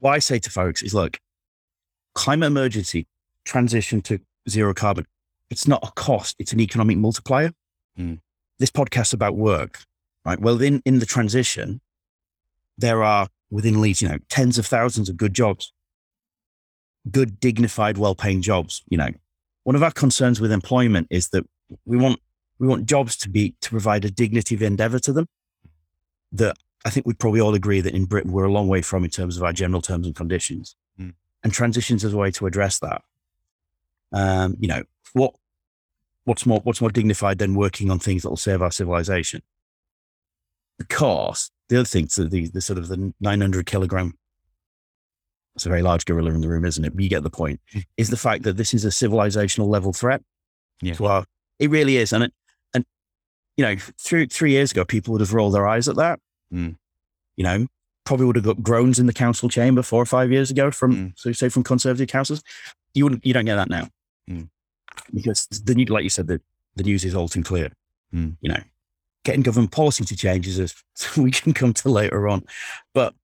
What 0.00 0.12
I 0.12 0.18
say 0.18 0.38
to 0.38 0.50
folks 0.50 0.82
is, 0.82 0.92
look, 0.94 1.18
climate 2.14 2.48
emergency 2.48 3.06
transition 3.44 4.00
to 4.02 4.18
zero 4.48 4.74
carbon. 4.74 5.06
It's 5.50 5.68
not 5.68 5.86
a 5.86 5.92
cost; 5.92 6.36
it's 6.38 6.52
an 6.52 6.60
economic 6.60 6.96
multiplier. 6.96 7.52
Mm. 7.98 8.20
This 8.58 8.70
podcast's 8.70 9.12
about 9.12 9.36
work, 9.36 9.80
right? 10.24 10.40
Well, 10.40 10.60
in 10.60 10.82
in 10.84 10.98
the 10.98 11.06
transition, 11.06 11.80
there 12.78 13.02
are 13.02 13.28
within 13.50 13.80
Leeds, 13.80 14.02
you 14.02 14.08
know, 14.08 14.18
tens 14.28 14.58
of 14.58 14.66
thousands 14.66 15.08
of 15.08 15.16
good 15.16 15.34
jobs, 15.34 15.72
good, 17.10 17.38
dignified, 17.38 17.98
well-paying 17.98 18.42
jobs. 18.42 18.82
You 18.88 18.98
know, 18.98 19.10
one 19.62 19.76
of 19.76 19.82
our 19.82 19.92
concerns 19.92 20.40
with 20.40 20.50
employment 20.50 21.08
is 21.10 21.28
that 21.28 21.44
we 21.84 21.96
want 21.96 22.20
we 22.58 22.66
want 22.66 22.86
jobs 22.86 23.16
to 23.18 23.28
be 23.28 23.54
to 23.60 23.70
provide 23.70 24.04
a 24.04 24.10
dignity 24.10 24.54
of 24.54 24.62
endeavor 24.62 24.98
to 25.00 25.12
them 25.12 25.26
that 26.32 26.56
I 26.84 26.90
think 26.90 27.06
we'd 27.06 27.18
probably 27.18 27.40
all 27.40 27.54
agree 27.54 27.80
that 27.80 27.94
in 27.94 28.04
Britain 28.04 28.32
we're 28.32 28.44
a 28.44 28.52
long 28.52 28.68
way 28.68 28.82
from 28.82 29.04
in 29.04 29.10
terms 29.10 29.36
of 29.36 29.42
our 29.42 29.52
general 29.52 29.80
terms 29.80 30.06
and 30.06 30.14
conditions. 30.14 30.76
Mm. 31.00 31.14
And 31.42 31.52
transitions 31.52 32.04
is 32.04 32.12
a 32.12 32.16
way 32.16 32.30
to 32.32 32.46
address 32.46 32.78
that. 32.80 33.02
Um, 34.14 34.56
you 34.60 34.68
know, 34.68 34.82
what 35.12 35.34
what's 36.24 36.46
more 36.46 36.60
what's 36.60 36.80
more 36.80 36.90
dignified 36.90 37.38
than 37.38 37.54
working 37.54 37.90
on 37.90 37.98
things 37.98 38.22
that 38.22 38.30
will 38.30 38.36
save 38.36 38.62
our 38.62 38.70
civilization? 38.70 39.42
Because 40.78 41.50
the 41.68 41.76
other 41.78 41.84
thing, 41.86 42.08
so 42.08 42.24
the, 42.24 42.48
the 42.48 42.60
sort 42.60 42.78
of 42.78 42.88
the 42.88 43.12
900 43.20 43.66
kilogram, 43.66 44.14
it's 45.54 45.66
a 45.66 45.68
very 45.68 45.82
large 45.82 46.04
gorilla 46.04 46.30
in 46.32 46.40
the 46.40 46.48
room, 46.48 46.64
isn't 46.64 46.84
it? 46.84 46.94
But 46.94 47.02
you 47.02 47.08
get 47.10 47.22
the 47.22 47.30
point, 47.30 47.60
Mm. 47.74 47.84
is 47.96 48.10
the 48.10 48.16
fact 48.16 48.42
that 48.42 48.56
this 48.56 48.74
is 48.74 48.84
a 48.84 48.88
civilizational 48.88 49.68
level 49.68 49.92
threat 49.92 50.22
Yeah. 50.82 50.94
to 50.94 51.06
our, 51.06 51.24
it 51.60 51.70
really 51.70 51.96
is. 51.96 52.12
And, 52.12 52.24
it, 52.24 52.32
and, 52.74 52.84
you 53.56 53.64
know, 53.64 53.76
three, 54.00 54.26
three 54.26 54.50
years 54.50 54.72
ago, 54.72 54.84
people 54.84 55.12
would 55.12 55.20
have 55.20 55.32
rolled 55.32 55.54
their 55.54 55.66
eyes 55.68 55.88
at 55.88 55.96
that. 55.96 56.18
Mm. 56.52 56.76
You 57.36 57.44
know, 57.44 57.66
probably 58.04 58.26
would 58.26 58.36
have 58.36 58.44
got 58.44 58.62
groans 58.62 58.98
in 58.98 59.06
the 59.06 59.12
council 59.12 59.48
chamber 59.48 59.82
four 59.82 60.02
or 60.02 60.06
five 60.06 60.32
years 60.32 60.50
ago 60.50 60.70
from, 60.72 60.92
Mm. 60.96 61.12
so 61.16 61.30
say 61.32 61.48
from 61.48 61.62
conservative 61.62 62.08
councils. 62.08 62.42
You 62.94 63.04
wouldn't, 63.04 63.24
you 63.24 63.32
don't 63.32 63.44
get 63.44 63.56
that 63.56 63.70
now. 63.70 63.88
Because 65.12 65.46
the 65.46 65.74
new, 65.74 65.86
like 65.86 66.04
you 66.04 66.10
said, 66.10 66.26
the, 66.26 66.40
the 66.76 66.82
news 66.82 67.04
is 67.04 67.14
all 67.14 67.28
too 67.28 67.42
clear. 67.42 67.70
Mm. 68.14 68.36
You 68.40 68.52
know, 68.52 68.60
getting 69.24 69.42
government 69.42 69.72
policy 69.72 70.04
to 70.04 70.16
change 70.16 70.46
is 70.46 70.58
a, 70.58 71.20
we 71.20 71.30
can 71.30 71.52
come 71.52 71.72
to 71.74 71.88
later 71.88 72.28
on, 72.28 72.44
but 72.92 73.14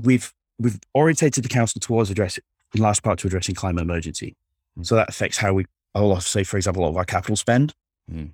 we've 0.00 0.32
we've 0.58 0.78
orientated 0.94 1.44
the 1.44 1.48
council 1.48 1.80
towards 1.80 2.10
addressing, 2.10 2.44
in 2.74 2.80
large 2.80 3.02
part, 3.02 3.18
to 3.20 3.26
addressing 3.26 3.54
climate 3.54 3.82
emergency. 3.82 4.36
Mm. 4.78 4.86
So 4.86 4.94
that 4.94 5.08
affects 5.08 5.38
how 5.38 5.52
we, 5.52 5.66
a 5.94 6.02
lot 6.02 6.18
of, 6.18 6.22
say, 6.24 6.44
for 6.44 6.56
example, 6.56 6.82
a 6.82 6.84
lot 6.84 6.90
of 6.90 6.96
our 6.96 7.04
capital 7.04 7.36
spend. 7.36 7.74
Mm. 8.10 8.30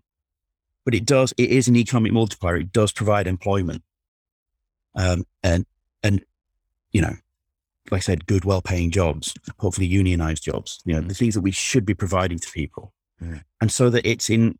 But 0.84 0.94
it 0.94 1.04
does, 1.04 1.32
it 1.36 1.50
is 1.50 1.68
an 1.68 1.76
economic 1.76 2.12
multiplier. 2.12 2.56
It 2.56 2.72
does 2.72 2.92
provide 2.92 3.26
employment, 3.26 3.82
um, 4.94 5.26
and 5.42 5.66
and 6.02 6.24
you 6.92 7.02
know, 7.02 7.14
like 7.90 7.98
I 7.98 8.02
said, 8.02 8.26
good, 8.26 8.44
well-paying 8.44 8.90
jobs, 8.90 9.34
hopefully 9.58 9.86
unionized 9.86 10.42
jobs. 10.44 10.80
You 10.84 10.94
know, 10.94 11.02
Mm. 11.02 11.08
the 11.08 11.14
things 11.14 11.34
that 11.34 11.40
we 11.40 11.50
should 11.50 11.84
be 11.84 11.94
providing 11.94 12.38
to 12.38 12.50
people, 12.50 12.92
Mm. 13.22 13.42
and 13.60 13.70
so 13.72 13.90
that 13.90 14.06
it's 14.06 14.30
in 14.30 14.58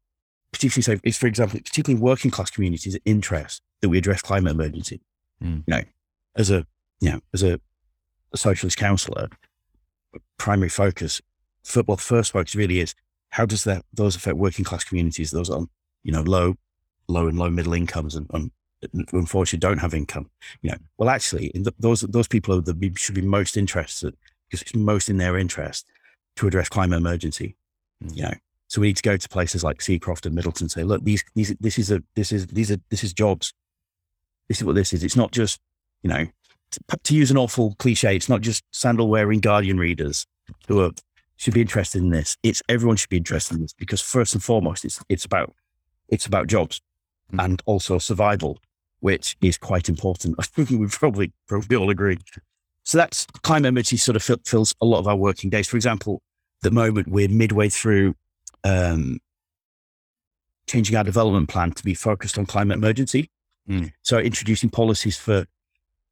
particularly 0.53 0.83
so 0.83 1.01
it's 1.05 1.17
for 1.17 1.27
example, 1.29 1.59
particularly 1.61 2.01
working 2.03 2.31
class 2.31 2.51
communities' 2.51 2.99
interest 3.05 3.63
that 3.81 3.89
we 3.89 3.99
address 3.99 4.21
climate 4.23 4.53
emergency. 4.53 5.01
Mm. 5.43 5.59
You 5.67 5.75
know, 5.75 5.83
as 6.37 6.51
a 6.51 6.67
you 7.01 7.11
know, 7.13 7.21
as 7.33 7.43
a, 7.43 7.61
a 8.33 8.37
socialist 8.37 8.77
councillor, 8.77 9.29
primary 10.39 10.69
focus, 10.69 11.21
football 11.63 11.97
first 11.97 12.33
focus 12.33 12.55
really 12.55 12.81
is 12.81 12.95
how 13.31 13.47
does 13.47 13.65
that 13.65 13.85
those 13.93 14.17
affect 14.17 14.37
working 14.37 14.65
class 14.65 14.85
communities, 14.85 15.31
those 15.31 15.49
on 15.51 15.69
you 16.03 16.13
know 16.13 16.23
low, 16.23 16.57
low 17.09 17.29
and 17.29 17.39
low 17.39 17.49
middle 17.51 17.75
incomes 17.75 18.15
and, 18.17 18.27
and 18.35 18.51
unfortunately 19.13 19.59
don't 19.59 19.79
have 19.79 19.95
income. 19.95 20.31
You 20.63 20.71
know, 20.71 20.77
well 20.99 21.09
actually, 21.09 21.47
in 21.49 21.65
those 21.79 22.01
those 22.03 22.29
people 22.29 22.55
are 22.55 22.61
the 22.61 22.93
should 22.97 23.15
be 23.15 23.23
most 23.23 23.57
interested 23.57 24.17
because 24.49 24.63
it's 24.63 24.75
most 24.75 25.09
in 25.09 25.19
their 25.19 25.39
interest 25.39 25.87
to 26.37 26.47
address 26.47 26.69
climate 26.69 26.99
emergency. 26.99 27.57
Mm. 28.05 28.17
You 28.17 28.23
know, 28.25 28.35
so 28.69 28.81
we 28.81 28.89
need 28.89 28.97
to 28.97 29.03
go 29.03 29.17
to 29.17 29.29
places 29.29 29.65
like 29.65 29.79
Seacroft 29.79 30.27
and 30.27 30.35
Middleton 30.35 30.65
and 30.65 30.71
say, 30.71 30.85
look, 30.85 31.05
these 31.05 31.25
these 31.35 31.55
this 31.61 31.79
is 31.79 31.91
a 31.91 32.03
this 32.15 32.33
is 32.33 32.47
these 32.49 32.71
are 32.71 32.79
this 32.91 33.05
is 33.05 33.13
jobs. 33.13 33.53
This 34.49 34.59
is 34.59 34.65
what 34.65 34.75
this 34.75 34.93
is. 34.93 35.05
It's 35.05 35.17
not 35.17 35.33
just 35.33 35.61
you 36.03 36.09
know 36.09 36.27
to, 36.73 36.81
to 37.03 37.15
use 37.15 37.31
an 37.31 37.37
awful 37.37 37.75
cliche. 37.79 38.17
It's 38.17 38.29
not 38.29 38.41
just 38.41 38.65
sandal 38.73 39.09
wearing 39.09 39.41
Guardian 39.41 39.79
readers 39.79 40.27
who 40.69 40.81
are 40.81 40.91
should 41.37 41.55
be 41.55 41.61
interested 41.63 42.03
in 42.03 42.11
this. 42.11 42.37
It's 42.43 42.63
everyone 42.69 42.97
should 42.97 43.09
be 43.09 43.17
interested 43.17 43.55
in 43.57 43.63
this 43.63 43.73
because 43.73 44.01
first 44.01 44.35
and 44.35 44.43
foremost, 44.43 44.85
it's 44.85 45.03
it's 45.09 45.25
about 45.25 45.55
it's 46.09 46.27
about 46.27 46.49
jobs 46.49 46.81
Mm. 47.33 47.45
and 47.45 47.63
also 47.65 47.99
survival, 47.99 48.59
which 49.01 49.37
is 49.41 49.59
quite 49.59 49.89
important. 49.89 50.37
I 50.39 50.43
think 50.45 50.71
we 50.71 50.87
probably 50.87 51.33
probably 51.49 51.77
all 51.77 51.91
agree. 51.91 52.19
So 52.83 52.99
that's 52.99 53.27
climate 53.43 53.69
emergency 53.69 53.99
sort 53.99 54.17
of 54.17 54.23
fill, 54.23 54.39
fills 54.45 54.75
a 54.81 54.87
lot 54.87 54.99
of 54.99 55.09
our 55.09 55.17
working 55.17 55.51
days. 55.51 55.69
For 55.69 55.77
example, 55.77 56.23
the 56.63 56.71
moment 56.71 57.09
we're 57.09 57.29
midway 57.29 57.69
through 57.69 58.15
um, 58.65 59.21
changing 60.67 60.97
our 60.97 61.05
development 61.05 61.49
plan 61.49 61.73
to 61.73 61.85
be 61.85 61.95
focused 61.95 62.39
on 62.39 62.47
climate 62.47 62.77
emergency. 62.77 63.31
Mm. 63.69 63.93
So 64.03 64.19
introducing 64.19 64.71
policies 64.71 65.17
for 65.17 65.47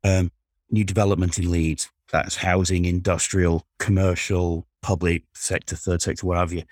um, 0.04 0.30
new 0.70 0.84
development 0.84 1.38
in 1.38 1.50
Leeds. 1.50 1.90
That's 2.10 2.36
housing, 2.36 2.84
industrial, 2.84 3.66
commercial, 3.78 4.66
public 4.82 5.24
sector, 5.34 5.76
third 5.76 6.00
sector, 6.00 6.32
have 6.34 6.52
you, 6.52 6.62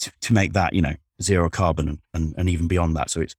to, 0.00 0.12
to 0.22 0.32
make 0.32 0.54
that, 0.54 0.72
you 0.72 0.80
know, 0.80 0.94
zero 1.22 1.50
carbon 1.50 1.88
and, 1.88 1.98
and, 2.14 2.34
and 2.38 2.48
even 2.48 2.66
beyond 2.66 2.96
that. 2.96 3.10
So 3.10 3.20
it's 3.20 3.34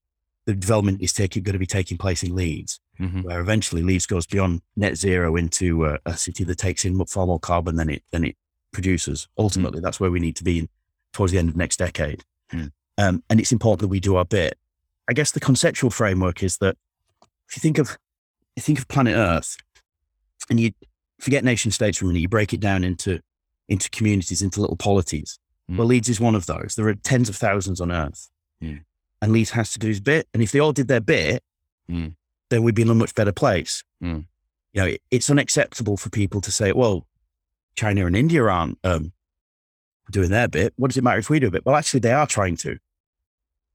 the 0.54 0.60
development 0.60 1.02
is 1.02 1.14
taking, 1.14 1.44
going 1.44 1.54
to 1.54 1.60
be 1.60 1.66
taking 1.66 1.98
place 1.98 2.24
in 2.24 2.36
Leeds, 2.36 2.80
Mhm. 3.00 3.24
where 3.24 3.40
eventually 3.40 3.82
Leeds 3.82 4.06
goes 4.06 4.26
beyond 4.26 4.62
net 4.76 4.98
zero 4.98 5.36
into 5.36 5.86
a, 5.86 6.00
a 6.06 6.16
city 6.18 6.44
that 6.44 6.58
takes 6.58 6.86
in 6.86 7.04
far 7.06 7.26
more 7.26 7.40
carbon 7.40 7.76
than 7.76 7.90
it 7.90 8.04
than 8.12 8.24
it 8.24 8.36
produces. 8.72 9.28
Ultimately, 9.38 9.80
that's 9.82 10.00
where 10.00 10.12
we 10.12 10.20
need 10.20 10.36
to 10.38 10.44
be 10.44 10.60
in, 10.60 10.70
towards 11.14 11.32
the 11.34 11.40
end 11.40 11.50
of 11.50 11.56
next 11.58 11.78
decade. 11.78 12.24
Mm. 12.54 12.72
Um, 12.98 13.24
and 13.30 13.40
it's 13.40 13.52
important 13.52 13.82
that 13.82 13.88
we 13.88 14.00
do 14.00 14.16
our 14.16 14.26
bit. 14.26 14.58
I 15.10 15.14
guess 15.14 15.32
the 15.32 15.40
conceptual 15.40 15.90
framework 15.90 16.44
is 16.44 16.58
that 16.58 16.78
if 17.48 17.58
you 17.58 17.62
think 17.62 17.78
of 17.78 17.98
you 18.56 18.62
think 18.62 18.80
of 18.80 18.88
planet 18.88 19.16
Earth, 19.16 19.58
and 20.50 20.60
you 20.60 20.72
forget 21.20 21.44
nation 21.44 21.72
states 21.72 21.98
for 21.98 22.06
a 22.06 22.08
minute, 22.08 22.20
you 22.22 22.30
break 22.30 22.54
it 22.54 22.60
down 22.60 22.84
into 22.84 23.20
into 23.68 23.90
communities, 23.90 24.42
into 24.42 24.60
little 24.62 24.76
polities. 24.78 25.40
Mm. 25.70 25.78
Well, 25.78 25.88
Leeds 25.88 26.10
is 26.10 26.20
one 26.20 26.36
of 26.36 26.46
those. 26.46 26.76
There 26.76 26.88
are 26.88 26.96
tens 26.96 27.30
of 27.30 27.36
thousands 27.36 27.80
on 27.82 27.92
Earth, 27.92 28.30
Yeah. 28.60 28.80
And 29.22 29.32
Leeds 29.32 29.52
has 29.52 29.72
to 29.74 29.80
do 29.80 29.88
his 29.88 30.00
bit. 30.00 30.28
And 30.34 30.42
if 30.42 30.52
they 30.52 30.60
all 30.60 30.74
did 30.74 30.88
their 30.88 31.02
bit, 31.02 31.44
Mm. 31.90 32.16
then 32.50 32.64
we'd 32.64 32.76
be 32.76 32.84
in 32.84 32.90
a 32.90 32.94
much 32.96 33.14
better 33.16 33.32
place. 33.34 33.84
Mm. 34.02 34.26
You 34.74 34.82
know, 34.82 34.88
it, 34.88 35.02
it's 35.12 35.30
unacceptable 35.30 35.98
for 35.98 36.10
people 36.10 36.40
to 36.42 36.52
say, 36.52 36.72
"Well, 36.72 37.06
China 37.76 38.06
and 38.06 38.16
India 38.16 38.44
aren't 38.44 38.78
um, 38.84 39.12
doing 40.10 40.30
their 40.30 40.48
bit. 40.48 40.74
What 40.78 40.90
does 40.90 40.98
it 40.98 41.04
matter 41.04 41.20
if 41.20 41.30
we 41.30 41.40
do 41.40 41.48
a 41.48 41.52
bit?" 41.52 41.66
Well, 41.66 41.76
actually, 41.76 42.00
they 42.02 42.14
are 42.14 42.28
trying 42.28 42.56
to, 42.58 42.78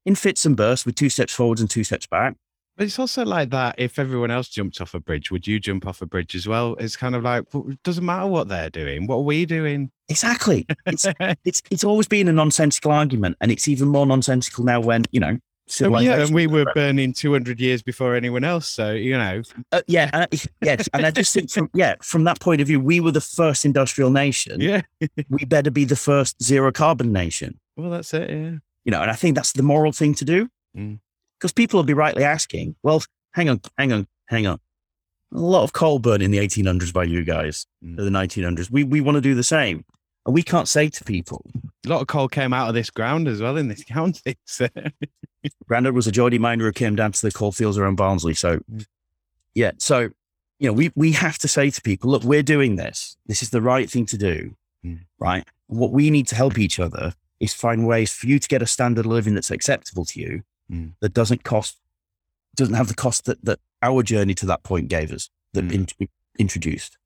in 0.07 0.15
fits 0.15 0.47
and 0.47 0.57
bursts, 0.57 0.87
with 0.87 0.95
two 0.95 1.11
steps 1.11 1.35
forwards 1.35 1.61
and 1.61 1.69
two 1.69 1.85
steps 1.85 2.07
back. 2.07 2.37
But 2.77 2.85
it's 2.87 2.99
also 2.99 3.25
like 3.25 3.51
that. 3.51 3.77
If 3.79 3.99
everyone 3.99 4.31
else 4.31 4.49
jumped 4.49 4.81
off 4.81 4.93
a 4.95 5.01
bridge, 5.01 5.31
would 5.31 5.47
you 5.47 5.59
jump 5.59 5.87
off 5.87 6.03
a 6.03 6.07
bridge 6.07 6.35
as 6.35 6.47
well? 6.47 6.75
It's 6.79 6.97
kind 6.97 7.15
of 7.15 7.23
like 7.23 7.45
well, 7.55 7.67
it 7.71 7.83
doesn't 7.83 8.05
matter 8.05 8.27
what 8.27 8.49
they're 8.49 8.71
doing. 8.71 9.07
What 9.07 9.17
are 9.17 9.21
we 9.23 9.47
doing? 9.47 9.91
Exactly. 10.09 10.67
It's 10.85 11.07
it's 11.45 11.63
it's 11.71 11.85
always 11.85 12.07
been 12.09 12.29
a 12.29 12.33
nonsensical 12.33 12.91
argument, 12.93 13.37
and 13.41 13.51
it's 13.51 13.67
even 13.67 13.89
more 13.89 14.05
nonsensical 14.07 14.65
now 14.65 14.81
when 14.81 15.05
you 15.11 15.21
know 15.21 15.39
Oh, 15.83 15.99
yeah, 15.99 16.21
and 16.23 16.33
we 16.33 16.47
were 16.47 16.65
burning 16.77 17.13
200 17.13 17.59
years 17.59 17.83
before 17.83 18.15
anyone 18.15 18.45
else. 18.45 18.69
So, 18.69 18.93
you 18.93 19.19
know, 19.19 19.43
Uh, 19.73 19.83
yeah, 19.89 20.09
and 20.13 20.23
I- 20.33 20.39
yes, 20.63 20.89
and 20.95 21.05
I 21.05 21.11
just 21.11 21.35
think 21.35 21.51
from 21.51 21.69
yeah, 21.75 21.97
from 22.03 22.23
that 22.23 22.39
point 22.39 22.61
of 22.61 22.69
view, 22.69 22.79
we 22.79 23.01
were 23.01 23.11
the 23.11 23.21
first 23.21 23.65
industrial 23.65 24.11
nation. 24.11 24.61
yeah. 24.61 24.83
We 25.29 25.45
better 25.45 25.73
be 25.73 25.85
the 25.85 25.97
first 25.97 26.41
zero 26.41 26.71
carbon 26.71 27.13
nation. 27.13 27.59
Well, 27.77 27.91
that's 27.91 28.15
it. 28.15 28.31
Yeah. 28.31 28.51
You 28.85 28.93
know, 28.93 29.03
and 29.03 29.11
I 29.11 29.15
think 29.15 29.35
that's 29.35 29.51
the 29.53 29.65
moral 29.65 29.91
thing 29.91 30.15
to 30.15 30.25
do. 30.25 30.49
Mm. 30.79 31.01
Because 31.39 31.53
people 31.53 31.79
will 31.79 31.85
be 31.85 31.95
rightly 31.95 32.25
asking, 32.25 32.77
well, 32.83 33.03
hang 33.33 33.49
on, 33.49 33.61
hang 33.79 33.93
on, 33.93 34.07
hang 34.29 34.47
on. 34.47 34.59
A 35.35 35.39
lot 35.39 35.65
of 35.65 35.73
coal 35.73 35.99
burn 35.99 36.23
in 36.23 36.31
the 36.31 36.39
1800s 36.39 36.93
by 36.93 37.05
you 37.05 37.25
guys, 37.25 37.67
Mm. 37.85 37.97
the 37.97 38.05
1900s. 38.11 38.71
We 38.71 38.85
we 38.85 39.01
want 39.01 39.17
to 39.17 39.21
do 39.21 39.35
the 39.35 39.43
same, 39.43 39.85
and 40.25 40.35
we 40.35 40.43
can't 40.43 40.69
say 40.69 40.89
to 40.89 41.05
people, 41.05 41.45
A 41.85 41.89
lot 41.89 42.01
of 42.01 42.07
coal 42.07 42.29
came 42.29 42.53
out 42.53 42.69
of 42.69 42.75
this 42.75 42.91
ground 42.91 43.29
as 43.29 43.41
well 43.43 43.57
in 43.57 43.69
this 43.69 43.85
county. 43.97 44.37
So, 44.47 44.69
Grandad 45.69 45.95
was 45.95 46.07
a 46.07 46.13
Geordie 46.13 46.39
miner 46.39 46.65
who 46.65 46.73
came 46.73 46.97
down 46.97 47.13
to 47.13 47.23
the 47.23 47.31
coalfields 47.33 47.77
around 47.79 47.97
Barnsley. 47.97 48.35
So, 48.35 48.59
Mm. 48.71 48.87
yeah. 49.55 49.73
So, 49.79 50.11
you 50.59 50.69
know, 50.69 50.73
we, 50.73 50.91
we 50.95 51.13
have 51.13 51.39
to 51.39 51.49
say 51.49 51.71
to 51.71 51.83
people, 51.83 52.11
look, 52.11 52.25
we're 52.25 52.43
doing 52.43 52.77
this. 52.77 53.17
This 53.27 53.43
is 53.43 53.51
the 53.51 53.61
right 53.63 53.91
thing 53.91 54.07
to 54.07 54.17
do. 54.17 54.57
Mm. 54.85 55.01
Right. 55.19 55.45
What 55.67 55.93
we 55.93 56.09
need 56.11 56.27
to 56.29 56.35
help 56.35 56.59
each 56.59 56.79
other 56.81 57.15
is 57.41 57.53
find 57.53 57.87
ways 57.87 58.13
for 58.13 58.27
you 58.27 58.39
to 58.39 58.49
get 58.49 58.63
a 58.63 58.67
standard 58.67 59.05
of 59.07 59.13
living 59.13 59.35
that's 59.35 59.51
acceptable 59.51 60.05
to 60.07 60.21
you 60.21 60.43
Mm. 60.71 60.95
that 61.01 61.15
doesn't 61.15 61.45
cost, 61.45 61.79
doesn't 62.57 62.75
have 62.75 62.89
the 62.89 62.95
cost 62.95 63.27
that, 63.27 63.45
that 63.45 63.61
our 63.83 64.03
journey 64.03 64.35
to 64.35 64.47
that 64.47 64.63
point 64.65 64.89
gave 64.89 65.13
us, 65.13 65.31
that 65.53 65.65
Mm. 65.69 65.93
in- 65.99 66.09
introduced. 66.39 66.99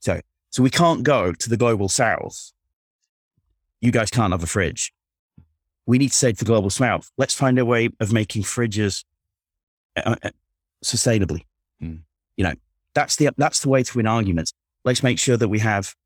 So, 0.00 0.20
so 0.50 0.62
we 0.62 0.70
can't 0.70 1.02
go 1.02 1.32
to 1.32 1.48
the 1.48 1.56
global 1.56 1.88
south. 1.88 2.52
You 3.80 3.90
guys 3.90 4.10
can't 4.10 4.32
have 4.32 4.42
a 4.42 4.46
fridge 4.46 4.92
we 5.90 5.98
need 5.98 6.10
to 6.12 6.16
say 6.16 6.30
to 6.30 6.38
the 6.38 6.44
global 6.44 6.70
south, 6.70 7.10
let's 7.18 7.34
find 7.34 7.58
a 7.58 7.64
way 7.64 7.88
of 7.98 8.12
making 8.12 8.42
fridges 8.44 9.04
uh, 9.96 10.14
uh, 10.22 10.30
sustainably. 10.84 11.42
Mm. 11.82 12.02
You 12.36 12.44
know, 12.44 12.54
that's 12.94 13.16
the 13.16 13.30
that's 13.36 13.58
the 13.58 13.68
way 13.68 13.82
to 13.82 13.96
win 13.98 14.06
arguments. 14.06 14.52
Let's 14.84 15.02
make 15.02 15.18
sure 15.18 15.36
that 15.36 15.48
we 15.48 15.58
have 15.58 15.96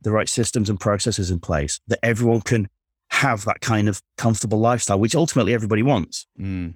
the 0.00 0.10
right 0.10 0.28
systems 0.28 0.70
and 0.70 0.80
processes 0.80 1.30
in 1.30 1.38
place 1.38 1.80
that 1.86 1.98
everyone 2.02 2.40
can 2.40 2.68
have 3.16 3.44
that 3.44 3.60
kind 3.60 3.88
of 3.88 4.00
comfortable 4.18 4.58
lifestyle, 4.60 4.98
which 4.98 5.14
ultimately 5.14 5.54
everybody 5.54 5.82
wants. 5.82 6.26
mm. 6.38 6.74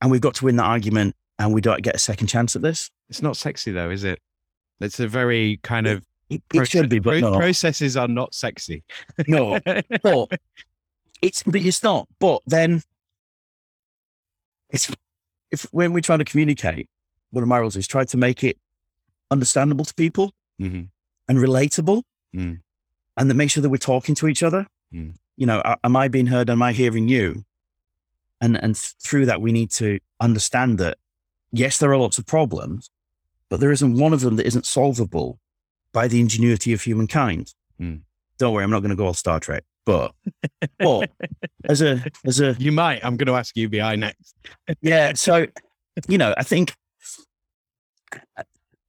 And 0.00 0.10
we've 0.10 0.20
got 0.20 0.34
to 0.36 0.44
win 0.44 0.56
that 0.56 0.64
argument, 0.64 1.14
and 1.38 1.54
we 1.54 1.60
don't 1.60 1.82
get 1.82 1.94
a 1.94 1.98
second 1.98 2.26
chance 2.26 2.54
at 2.54 2.62
this. 2.62 2.90
it's 3.08 3.22
not 3.22 3.36
sexy 3.36 3.72
though, 3.72 3.90
is 3.90 4.04
it? 4.04 4.18
It's 4.80 5.00
a 5.00 5.08
very 5.08 5.58
kind 5.62 5.86
of 5.86 6.04
It, 6.28 6.42
it 6.52 6.68
should 6.68 6.88
be, 6.90 6.98
but 6.98 7.20
no, 7.20 7.36
processes 7.38 7.96
are 7.96 8.08
not 8.08 8.34
sexy. 8.34 8.84
no. 9.26 9.58
But 10.02 10.28
it's 11.22 11.42
but 11.42 11.56
it's 11.56 11.82
not. 11.82 12.08
But 12.20 12.42
then 12.46 12.82
it's 14.70 14.92
if 15.50 15.62
when 15.72 15.92
we're 15.92 16.00
trying 16.00 16.18
to 16.18 16.24
communicate, 16.24 16.88
one 17.30 17.42
of 17.42 17.48
my 17.48 17.58
rules 17.58 17.76
is 17.76 17.86
try 17.86 18.04
to 18.04 18.16
make 18.16 18.44
it 18.44 18.58
understandable 19.30 19.84
to 19.84 19.94
people 19.94 20.32
hmm 20.58 20.82
and 21.28 21.38
relatable, 21.38 22.02
Mm. 22.34 22.60
and 23.16 23.30
then 23.30 23.36
make 23.36 23.50
sure 23.50 23.62
that 23.62 23.70
we're 23.70 23.78
talking 23.78 24.14
to 24.16 24.28
each 24.28 24.42
other. 24.42 24.66
Mm. 24.92 25.14
You 25.36 25.46
know, 25.46 25.62
am 25.84 25.96
I 25.96 26.08
being 26.08 26.26
heard? 26.26 26.48
Am 26.50 26.62
I 26.62 26.72
hearing 26.72 27.08
you? 27.08 27.44
And 28.40 28.56
and 28.62 28.76
through 28.76 29.26
that, 29.26 29.40
we 29.40 29.52
need 29.52 29.70
to 29.72 29.98
understand 30.20 30.78
that 30.78 30.98
yes, 31.52 31.78
there 31.78 31.90
are 31.90 31.96
lots 31.96 32.18
of 32.18 32.26
problems, 32.26 32.90
but 33.48 33.60
there 33.60 33.72
isn't 33.72 33.98
one 33.98 34.12
of 34.12 34.20
them 34.20 34.36
that 34.36 34.46
isn't 34.46 34.66
solvable 34.66 35.38
by 35.92 36.08
the 36.08 36.20
ingenuity 36.20 36.72
of 36.72 36.82
humankind. 36.82 37.54
Mm. 37.80 38.02
Don't 38.38 38.52
worry, 38.52 38.64
I'm 38.64 38.70
not 38.70 38.80
going 38.80 38.90
to 38.90 38.96
go 38.96 39.06
all 39.06 39.14
Star 39.14 39.40
Trek, 39.40 39.64
but 39.84 40.12
but 40.78 41.10
as 41.64 41.80
a 41.80 42.04
as 42.24 42.40
a 42.40 42.54
You 42.58 42.72
might. 42.72 43.04
I'm 43.04 43.16
going 43.16 43.28
to 43.28 43.34
ask 43.34 43.56
UBI 43.56 43.96
next. 43.96 44.34
yeah, 44.82 45.14
so 45.14 45.46
you 46.08 46.18
know, 46.18 46.34
I 46.36 46.42
think 46.42 46.74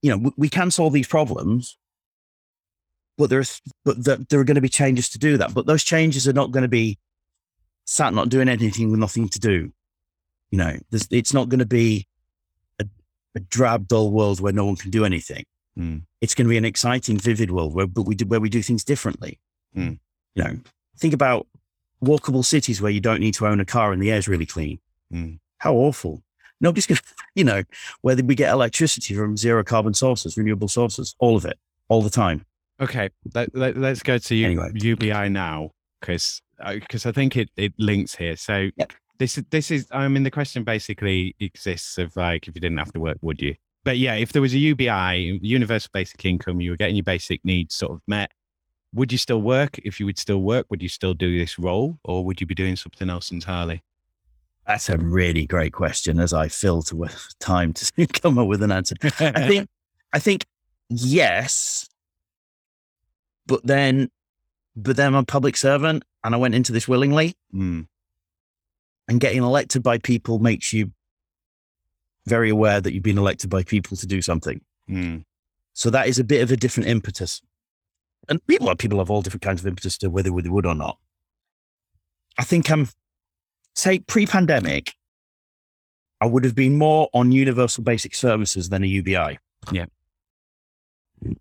you 0.02 0.12
know 0.12 0.18
we, 0.18 0.32
we 0.38 0.50
can 0.50 0.72
solve 0.72 0.94
these 0.94 1.08
problems, 1.08 1.78
but 3.18 3.30
there's 3.30 3.62
but 3.84 4.04
the, 4.04 4.26
there 4.30 4.40
are 4.40 4.44
going 4.44 4.56
to 4.56 4.62
be 4.62 4.70
changes 4.70 5.10
to 5.10 5.20
do 5.20 5.38
that. 5.38 5.54
But 5.54 5.66
those 5.66 5.84
changes 5.84 6.28
are 6.28 6.34
not 6.34 6.52
going 6.52 6.64
to 6.64 6.70
be 6.70 6.98
sat 7.86 8.14
not 8.14 8.30
doing 8.30 8.50
anything 8.50 8.92
with 8.92 9.00
nothing 9.00 9.30
to 9.30 9.40
do. 9.40 9.72
You 10.52 10.58
know, 10.58 10.78
there's, 10.92 11.08
it's 11.12 11.34
not 11.34 11.50
going 11.50 11.60
to 11.60 11.66
be 11.66 12.08
a, 12.80 12.86
a 13.36 13.40
drab, 13.40 13.88
dull 13.88 14.12
world 14.12 14.40
where 14.40 14.54
no 14.54 14.66
one 14.66 14.76
can 14.76 14.92
do 14.92 15.04
anything. 15.04 15.44
Mm. 15.78 16.04
It's 16.22 16.36
going 16.36 16.46
to 16.46 16.50
be 16.50 16.58
an 16.58 16.66
exciting, 16.66 17.18
vivid 17.18 17.52
world 17.52 17.74
where 17.74 17.88
but 17.88 18.04
we 18.04 18.16
do 18.16 18.26
where 18.26 18.40
we 18.40 18.50
do 18.50 18.62
things 18.62 18.84
differently. 18.84 19.40
Mm. 19.76 20.00
You 20.36 20.44
know, 20.44 20.60
think 20.98 21.14
about 21.14 21.48
walkable 22.04 22.46
cities 22.46 22.82
where 22.82 22.92
you 22.92 23.00
don't 23.00 23.20
need 23.20 23.34
to 23.36 23.48
own 23.48 23.60
a 23.60 23.66
car 23.66 23.92
and 23.92 24.02
the 24.02 24.12
air's 24.12 24.28
really 24.28 24.46
clean. 24.46 24.80
Mm. 25.12 25.40
How 25.58 25.74
awful. 25.74 26.24
Nobody's 26.60 26.88
going 26.88 26.98
to, 26.98 27.04
you 27.36 27.44
know, 27.44 27.64
whether 28.02 28.24
we 28.24 28.36
get 28.36 28.52
electricity 28.52 29.16
from 29.16 29.38
zero 29.38 29.64
carbon 29.64 29.94
sources, 29.94 30.38
renewable 30.38 30.68
sources, 30.68 31.16
all 31.20 31.36
of 31.36 31.46
it, 31.46 31.58
all 31.90 32.02
the 32.02 32.10
time. 32.10 32.46
Okay, 32.80 33.10
let, 33.34 33.56
let, 33.56 33.78
us 33.78 34.04
go 34.04 34.18
to 34.18 34.36
U, 34.36 34.46
Anyway. 34.46 34.72
UBI 34.76 35.30
now 35.30 35.72
because 36.00 36.42
because 36.74 37.06
uh, 37.06 37.10
I 37.10 37.12
think 37.12 37.36
it, 37.36 37.50
it 37.58 37.74
links 37.78 38.16
here. 38.16 38.36
So 38.36 38.70
Yep. 38.76 38.94
this 39.18 39.38
is 39.38 39.44
this 39.50 39.72
is 39.72 39.88
I 39.92 40.08
mean 40.08 40.24
the 40.24 40.32
question 40.32 40.64
basically 40.64 41.36
exists 41.40 41.98
of 41.98 42.16
like 42.16 42.48
if 42.48 42.56
you 42.56 42.62
didn't 42.62 42.78
have 42.78 42.92
to 42.94 43.00
work, 43.00 43.18
would 43.22 43.42
you? 43.42 43.56
But 43.84 43.98
yeah, 43.98 44.16
if 44.16 44.34
there 44.34 44.42
was 44.42 44.54
a 44.54 44.58
UBI, 44.58 45.40
universal 45.42 45.90
basic 45.94 46.24
income, 46.26 46.60
you 46.60 46.72
were 46.72 46.78
getting 46.78 46.96
your 46.96 47.04
basic 47.04 47.44
needs 47.46 47.74
sort 47.74 47.94
of 47.94 48.02
met. 48.08 48.32
Would 48.94 49.12
you 49.12 49.18
still 49.18 49.42
work? 49.42 49.80
If 49.80 50.00
you 50.00 50.06
would 50.06 50.18
still 50.18 50.42
work, 50.42 50.66
would 50.70 50.82
you 50.82 50.90
still 50.90 51.14
do 51.14 51.38
this 51.38 51.58
role, 51.58 51.98
or 52.04 52.26
would 52.26 52.42
you 52.42 52.48
be 52.48 52.56
doing 52.56 52.76
something 52.76 53.10
else 53.10 53.32
entirely? 53.32 53.84
That's 54.66 54.90
a 54.90 54.98
really 54.98 55.46
great 55.46 55.72
question 55.72 56.20
as 56.20 56.34
I 56.34 56.50
filter 56.50 56.96
with 56.96 57.34
time 57.40 57.74
to 57.74 58.08
come 58.22 58.38
up 58.38 58.48
with 58.48 58.62
an 58.62 58.72
answer. 58.72 58.96
I 59.02 59.48
think, 59.48 59.70
I 60.12 60.20
think 60.20 60.46
yes, 60.90 61.88
but 63.48 63.66
then, 63.66 64.10
but 64.76 64.96
then 64.96 65.08
I'm 65.08 65.16
a 65.16 65.24
public 65.24 65.58
servant 65.58 66.04
and 66.24 66.36
I 66.36 66.38
went 66.38 66.56
into 66.56 66.72
this 66.72 66.88
willingly 66.88 67.36
Mm, 67.54 67.88
and 69.08 69.20
getting 69.20 69.42
elected 69.42 69.82
by 69.82 69.98
people 69.98 70.40
makes 70.40 70.74
you 70.74 70.92
very 72.26 72.50
aware 72.50 72.82
that 72.82 72.94
you've 72.94 73.04
been 73.04 73.18
elected 73.18 73.50
by 73.50 73.64
people 73.64 73.96
to 73.98 74.06
do 74.06 74.22
something. 74.22 74.62
mm, 74.90 75.24
So 75.74 75.90
that 75.90 76.08
is 76.08 76.20
a 76.20 76.24
bit 76.26 76.42
of 76.42 76.52
a 76.52 76.58
different 76.58 76.90
impetus. 76.90 77.42
And 78.30 78.46
people, 78.48 78.76
people 78.76 78.98
have 79.00 79.10
all 79.10 79.22
different 79.22 79.44
kinds 79.44 79.62
of 79.62 79.68
impetus 79.68 79.98
to 80.00 80.10
whether 80.10 80.30
they 80.30 80.50
would 80.50 80.66
or 80.66 80.76
not. 80.76 80.98
I 82.38 82.44
think 82.44 82.70
I'm, 82.70 82.90
say, 83.74 84.00
pre 84.00 84.26
pandemic, 84.26 84.94
I 86.20 86.26
would 86.26 86.44
have 86.44 86.56
been 86.56 86.78
more 86.78 87.08
on 87.14 87.32
universal 87.32 87.84
basic 87.84 88.14
services 88.14 88.68
than 88.70 88.84
a 88.84 88.88
UBI. 88.88 89.40
Yeah. 89.72 89.86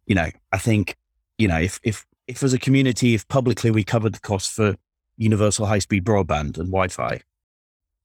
You 0.06 0.14
know, 0.14 0.30
I 0.52 0.58
think, 0.58 0.96
you 1.38 1.48
know, 1.48 1.58
if, 1.58 1.78
if, 1.82 2.04
if 2.26 2.42
as 2.42 2.52
a 2.52 2.58
community, 2.58 3.14
if 3.14 3.26
publicly 3.28 3.70
we 3.70 3.84
covered 3.84 4.14
the 4.14 4.20
cost 4.20 4.50
for 4.52 4.76
universal 5.16 5.66
high 5.66 5.78
speed 5.78 6.04
broadband 6.04 6.58
and 6.58 6.68
Wi 6.68 6.88
Fi, 6.88 7.20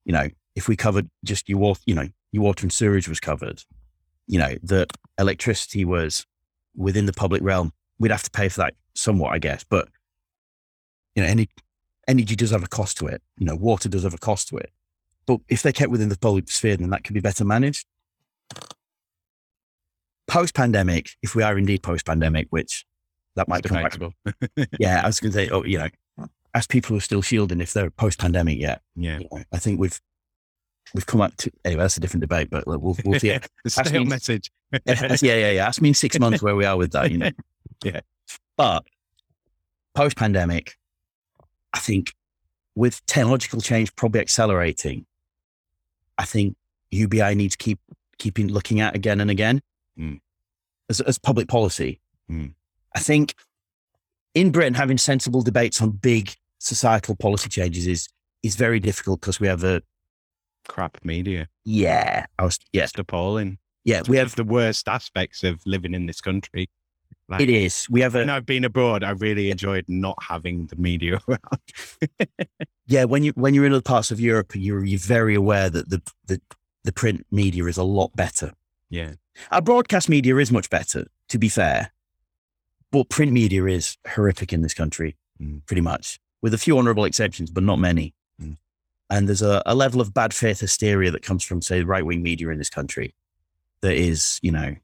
you 0.05 0.13
know, 0.13 0.27
if 0.55 0.67
we 0.67 0.75
covered 0.75 1.09
just 1.23 1.47
your 1.47 1.59
water, 1.59 1.81
you 1.85 1.95
know, 1.95 2.07
your 2.31 2.43
water 2.43 2.63
and 2.63 2.73
sewage 2.73 3.07
was 3.07 3.19
covered, 3.19 3.63
you 4.27 4.39
know, 4.39 4.55
that 4.63 4.91
electricity 5.19 5.85
was 5.85 6.25
within 6.75 7.05
the 7.05 7.13
public 7.13 7.41
realm, 7.41 7.71
we'd 7.99 8.11
have 8.11 8.23
to 8.23 8.31
pay 8.31 8.49
for 8.49 8.61
that 8.61 8.73
somewhat, 8.95 9.33
I 9.33 9.39
guess. 9.39 9.63
But 9.63 9.87
you 11.15 11.23
know, 11.23 11.29
any 11.29 11.49
energy 12.07 12.35
does 12.35 12.51
have 12.51 12.63
a 12.63 12.67
cost 12.67 12.97
to 12.97 13.07
it. 13.07 13.21
You 13.37 13.45
know, 13.45 13.55
water 13.55 13.89
does 13.89 14.03
have 14.03 14.13
a 14.13 14.19
cost 14.19 14.49
to 14.49 14.57
it. 14.57 14.71
But 15.25 15.39
if 15.47 15.61
they're 15.61 15.71
kept 15.71 15.91
within 15.91 16.09
the 16.09 16.17
public 16.17 16.49
sphere, 16.49 16.77
then 16.77 16.89
that 16.89 17.03
could 17.03 17.13
be 17.13 17.19
better 17.19 17.45
managed. 17.45 17.85
Post 20.27 20.55
pandemic, 20.55 21.09
if 21.21 21.35
we 21.35 21.43
are 21.43 21.57
indeed 21.57 21.83
post 21.83 22.05
pandemic, 22.05 22.47
which 22.49 22.85
that 23.35 23.47
might 23.47 23.59
it's 23.59 23.67
come 23.71 23.81
back. 23.83 23.93
debatable. 23.93 24.13
Yeah, 24.79 25.01
I 25.03 25.07
was 25.07 25.19
going 25.19 25.31
to 25.31 25.37
say, 25.37 25.49
oh, 25.49 25.63
you 25.63 25.77
know, 25.77 25.87
as 26.53 26.67
people 26.67 26.89
who 26.89 26.97
are 26.97 27.01
still 27.01 27.21
shielding 27.21 27.61
if 27.61 27.73
they're 27.73 27.89
post 27.89 28.19
pandemic 28.19 28.59
yet, 28.59 28.81
Yeah, 28.95 29.19
you 29.19 29.27
know, 29.31 29.43
I 29.53 29.57
think 29.57 29.79
we've 29.79 29.99
we've 30.93 31.05
come 31.05 31.21
up 31.21 31.35
to 31.37 31.51
anyway. 31.63 31.83
That's 31.83 31.97
a 31.97 32.01
different 32.01 32.21
debate, 32.21 32.49
but 32.49 32.67
we'll 32.67 32.79
we'll 33.05 33.19
see. 33.19 33.37
the 33.63 33.69
stale 33.69 33.91
means- 33.93 34.09
message. 34.09 34.51
yeah, 34.85 35.17
yeah, 35.21 35.51
yeah. 35.51 35.67
Ask 35.67 35.81
me 35.81 35.89
in 35.89 35.95
six 35.95 36.17
months 36.19 36.41
where 36.41 36.55
we 36.55 36.65
are 36.65 36.77
with 36.77 36.91
that, 36.91 37.11
you 37.11 37.17
know. 37.17 37.31
Yeah. 37.83 38.01
But 38.57 38.83
post 39.95 40.15
pandemic, 40.17 40.75
I 41.73 41.79
think 41.79 42.13
with 42.75 43.05
technological 43.05 43.59
change 43.61 43.93
probably 43.95 44.21
accelerating, 44.21 45.05
I 46.17 46.25
think 46.25 46.55
UBI 46.91 47.35
needs 47.35 47.55
to 47.55 47.63
keep 47.63 47.79
keeping 48.17 48.47
looking 48.47 48.79
at 48.81 48.95
again 48.95 49.19
and 49.21 49.31
again 49.31 49.61
Mm. 49.99 50.19
as 50.89 51.01
as 51.01 51.17
public 51.17 51.47
policy. 51.49 51.99
Mm. 52.29 52.53
I 52.95 52.99
think 52.99 53.35
in 54.33 54.51
Britain 54.51 54.73
having 54.73 54.97
sensible 54.97 55.41
debates 55.41 55.81
on 55.81 55.91
big 55.91 56.35
societal 56.59 57.15
policy 57.15 57.49
changes 57.49 57.87
is 57.87 58.07
is 58.43 58.55
very 58.55 58.79
difficult 58.79 59.21
because 59.21 59.39
we 59.39 59.47
have 59.47 59.63
a 59.63 59.81
Crap 60.67 60.99
media. 61.03 61.47
yeah, 61.65 62.25
I 62.37 62.43
was 62.43 62.59
yeah, 62.71 62.83
It's 62.83 62.93
appalling. 62.97 63.57
yeah, 63.83 64.01
we 64.07 64.11
We 64.11 64.17
have 64.17 64.27
have 64.29 64.35
the 64.35 64.43
worst 64.43 64.87
aspects 64.87 65.43
of 65.43 65.59
living 65.65 65.93
in 65.95 66.05
this 66.05 66.21
country. 66.21 66.69
Like, 67.27 67.41
it 67.41 67.49
is. 67.49 67.87
We 67.89 68.01
have 68.01 68.13
a 68.15 68.19
when 68.19 68.29
I've 68.29 68.45
been 68.45 68.63
abroad, 68.65 69.03
I 69.03 69.11
really 69.11 69.49
enjoyed 69.51 69.85
not 69.87 70.17
having 70.21 70.67
the 70.67 70.75
media 70.75 71.19
around. 71.27 72.29
yeah, 72.85 73.05
when 73.05 73.23
you 73.23 73.31
when 73.35 73.53
you're 73.53 73.65
in 73.65 73.71
other 73.73 73.81
parts 73.81 74.11
of 74.11 74.19
Europe, 74.19 74.51
you're 74.55 74.83
you're 74.85 74.99
very 74.99 75.33
aware 75.35 75.69
that 75.69 75.89
the 75.89 76.01
the 76.27 76.39
the 76.83 76.91
print 76.91 77.25
media 77.31 77.65
is 77.65 77.77
a 77.77 77.83
lot 77.83 78.15
better. 78.15 78.51
Yeah. 78.89 79.13
Our 79.51 79.61
broadcast 79.61 80.09
media 80.09 80.35
is 80.37 80.51
much 80.51 80.69
better, 80.69 81.07
to 81.29 81.37
be 81.39 81.47
fair, 81.49 81.91
but 82.91 83.09
print 83.09 83.31
media 83.31 83.65
is 83.65 83.97
horrific 84.07 84.53
in 84.53 84.61
this 84.61 84.73
country, 84.73 85.17
Mm. 85.41 85.65
pretty 85.65 85.81
much, 85.81 86.19
with 86.41 86.53
a 86.53 86.57
few 86.57 86.77
honourable 86.77 87.05
exceptions, 87.05 87.49
but 87.49 87.63
not 87.63 87.79
many. 87.79 88.13
Mm. 88.41 88.57
And 89.09 89.27
there's 89.27 89.41
a, 89.41 89.63
a 89.65 89.73
level 89.75 89.99
of 90.01 90.13
bad 90.13 90.33
faith 90.33 90.59
hysteria 90.59 91.09
that 91.11 91.23
comes 91.23 91.43
from, 91.43 91.61
say, 91.61 91.81
right 91.83 92.05
wing 92.05 92.21
media 92.21 92.49
in 92.49 92.57
this 92.57 92.69
country 92.69 93.15
that 93.81 93.93
is, 93.95 94.39
you 94.43 94.51
know, 94.51 94.75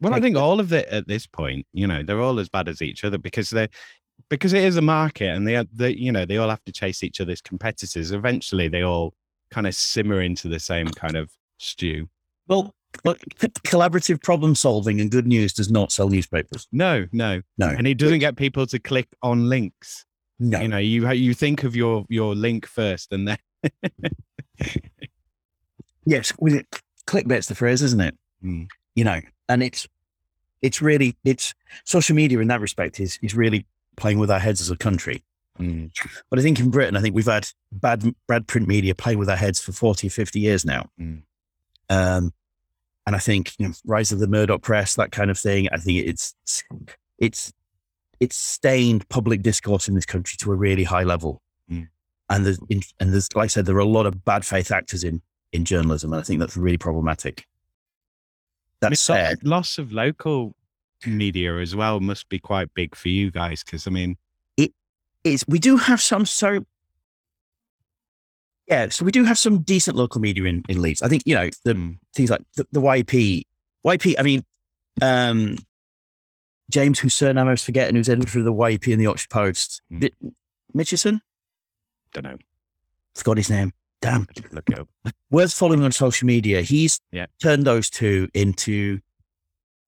Well, 0.00 0.14
I 0.14 0.20
think 0.20 0.36
all 0.36 0.58
of 0.60 0.72
it 0.72 0.88
at 0.88 1.06
this 1.06 1.26
point, 1.26 1.66
you 1.72 1.86
know, 1.86 2.02
they're 2.02 2.20
all 2.20 2.40
as 2.40 2.48
bad 2.48 2.68
as 2.68 2.82
each 2.82 3.04
other 3.04 3.18
because 3.18 3.50
they're 3.50 3.68
because 4.28 4.52
it 4.52 4.64
is 4.64 4.76
a 4.76 4.82
market 4.82 5.28
and 5.28 5.46
they 5.46 5.54
are 5.56 5.64
they 5.72 5.90
you 5.94 6.10
know, 6.10 6.24
they 6.26 6.36
all 6.38 6.50
have 6.50 6.64
to 6.64 6.72
chase 6.72 7.02
each 7.04 7.20
other's 7.20 7.40
competitors. 7.40 8.10
Eventually 8.10 8.66
they 8.68 8.82
all 8.82 9.14
kind 9.50 9.66
of 9.66 9.74
simmer 9.74 10.20
into 10.20 10.48
the 10.48 10.58
same 10.60 10.88
kind 10.88 11.16
of 11.16 11.30
stew. 11.58 12.08
well, 12.48 12.74
look, 13.04 13.18
collaborative 13.66 14.22
problem 14.22 14.54
solving 14.54 15.00
and 15.00 15.10
good 15.10 15.26
news 15.26 15.52
does 15.52 15.70
not 15.70 15.92
sell 15.92 16.08
newspapers. 16.08 16.66
No, 16.72 17.06
no. 17.12 17.42
No, 17.58 17.68
And 17.68 17.86
it 17.86 17.98
doesn't 17.98 18.18
get 18.20 18.36
people 18.36 18.66
to 18.66 18.78
click 18.78 19.08
on 19.22 19.48
links. 19.48 20.04
no. 20.38 20.60
You 20.60 20.68
know, 20.68 20.78
you 20.78 21.10
you 21.12 21.34
think 21.34 21.64
of 21.64 21.74
your 21.76 22.04
your 22.08 22.34
link 22.34 22.66
first 22.66 23.12
and 23.12 23.28
then 23.28 23.38
Yes, 26.04 26.32
with 26.38 26.54
it, 26.54 26.66
clickbait's 27.06 27.48
the 27.48 27.54
phrase, 27.54 27.82
isn't 27.82 28.00
it? 28.00 28.16
Mm. 28.42 28.68
You 28.94 29.04
know, 29.04 29.20
and 29.48 29.62
it's 29.62 29.86
it's 30.62 30.80
really 30.80 31.16
it's 31.24 31.54
social 31.84 32.16
media 32.16 32.38
in 32.40 32.48
that 32.48 32.60
respect 32.60 32.98
is 32.98 33.18
is 33.22 33.34
really 33.34 33.66
playing 33.96 34.18
with 34.18 34.30
our 34.30 34.38
heads 34.38 34.60
as 34.60 34.70
a 34.70 34.76
country. 34.76 35.22
Mm, 35.58 35.90
But 36.30 36.38
I 36.38 36.42
think 36.42 36.60
in 36.60 36.70
Britain, 36.70 36.96
I 36.96 37.00
think 37.00 37.14
we've 37.14 37.26
had 37.26 37.48
bad 37.72 38.04
bad 38.26 38.46
print 38.46 38.68
media 38.68 38.94
playing 38.94 39.18
with 39.18 39.28
our 39.28 39.36
heads 39.36 39.60
for 39.60 39.72
40, 39.72 40.08
50 40.08 40.40
years 40.40 40.64
now. 40.64 40.88
Mm. 41.00 41.22
Um, 41.90 42.32
and 43.08 43.16
I 43.16 43.20
think 43.20 43.54
you 43.58 43.66
know, 43.66 43.74
rise 43.86 44.12
of 44.12 44.18
the 44.18 44.28
Murdoch 44.28 44.60
press, 44.60 44.94
that 44.96 45.12
kind 45.12 45.30
of 45.30 45.38
thing. 45.38 45.66
I 45.72 45.78
think 45.78 46.06
it's 46.06 46.34
it's 47.16 47.54
it's 48.20 48.36
stained 48.36 49.08
public 49.08 49.40
discourse 49.40 49.88
in 49.88 49.94
this 49.94 50.04
country 50.04 50.36
to 50.40 50.52
a 50.52 50.54
really 50.54 50.84
high 50.84 51.04
level. 51.04 51.40
Mm. 51.72 51.88
And 52.28 52.44
there's 52.44 52.58
in, 52.68 52.82
and 53.00 53.14
there's 53.14 53.34
like 53.34 53.44
I 53.44 53.46
said, 53.46 53.64
there 53.64 53.76
are 53.76 53.78
a 53.78 53.86
lot 53.86 54.04
of 54.04 54.26
bad 54.26 54.44
faith 54.44 54.70
actors 54.70 55.04
in 55.04 55.22
in 55.54 55.64
journalism, 55.64 56.12
and 56.12 56.20
I 56.20 56.22
think 56.22 56.38
that's 56.38 56.54
really 56.54 56.76
problematic. 56.76 57.46
That 58.80 58.94
said, 58.98 59.38
lo- 59.42 59.56
loss 59.56 59.78
of 59.78 59.90
local 59.90 60.54
media 61.06 61.56
as 61.60 61.74
well 61.74 62.00
must 62.00 62.28
be 62.28 62.38
quite 62.38 62.74
big 62.74 62.94
for 62.94 63.08
you 63.08 63.30
guys 63.30 63.64
because 63.64 63.86
I 63.86 63.90
mean, 63.90 64.18
it 64.58 64.74
is. 65.24 65.46
we 65.48 65.58
do 65.58 65.78
have 65.78 66.02
some 66.02 66.26
so 66.26 66.66
yeah, 68.68 68.88
so 68.90 69.04
we 69.04 69.10
do 69.12 69.24
have 69.24 69.38
some 69.38 69.60
decent 69.62 69.96
local 69.96 70.20
media 70.20 70.44
in, 70.44 70.62
in 70.68 70.80
Leeds. 70.82 71.02
I 71.02 71.08
think 71.08 71.22
you 71.26 71.34
know 71.34 71.48
the 71.64 71.74
mm, 71.74 71.98
things 72.14 72.30
like 72.30 72.42
the, 72.56 72.66
the 72.72 72.80
YP, 72.80 73.42
YP. 73.86 74.14
I 74.18 74.22
mean, 74.22 74.44
um, 75.00 75.56
James, 76.70 76.98
whose 76.98 77.14
surname 77.14 77.46
I 77.48 77.50
was 77.52 77.64
forgetting, 77.64 77.96
who's 77.96 78.08
editor 78.08 78.38
of 78.40 78.44
the 78.44 78.52
YP 78.52 78.92
and 78.92 79.00
the 79.00 79.06
Oxford 79.06 79.30
Post. 79.30 79.80
Di- 79.98 80.12
Mitchinson, 80.76 81.20
don't 82.12 82.24
know. 82.24 82.36
forgot 83.14 83.38
his 83.38 83.48
name. 83.50 83.72
Damn, 84.00 84.28
Look 84.52 84.70
up. 84.78 84.86
worth 85.30 85.52
following 85.52 85.82
on 85.82 85.90
social 85.90 86.26
media. 86.26 86.60
He's 86.62 87.00
Yeah. 87.10 87.26
turned 87.42 87.64
those 87.64 87.90
two 87.90 88.28
into 88.34 89.00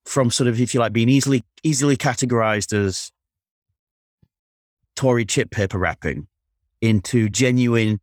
from 0.05 0.31
sort 0.31 0.49
of, 0.49 0.61
if 0.61 0.75
you 0.75 0.81
like, 0.81 0.93
being 0.93 1.09
easily 1.11 1.45
easily 1.63 1.97
categorized 1.97 2.73
as 2.73 3.13
Tory 4.97 5.25
chip 5.25 5.51
paper 5.51 5.79
wrapping 5.79 6.27
into 6.81 7.29
genuine 7.29 8.01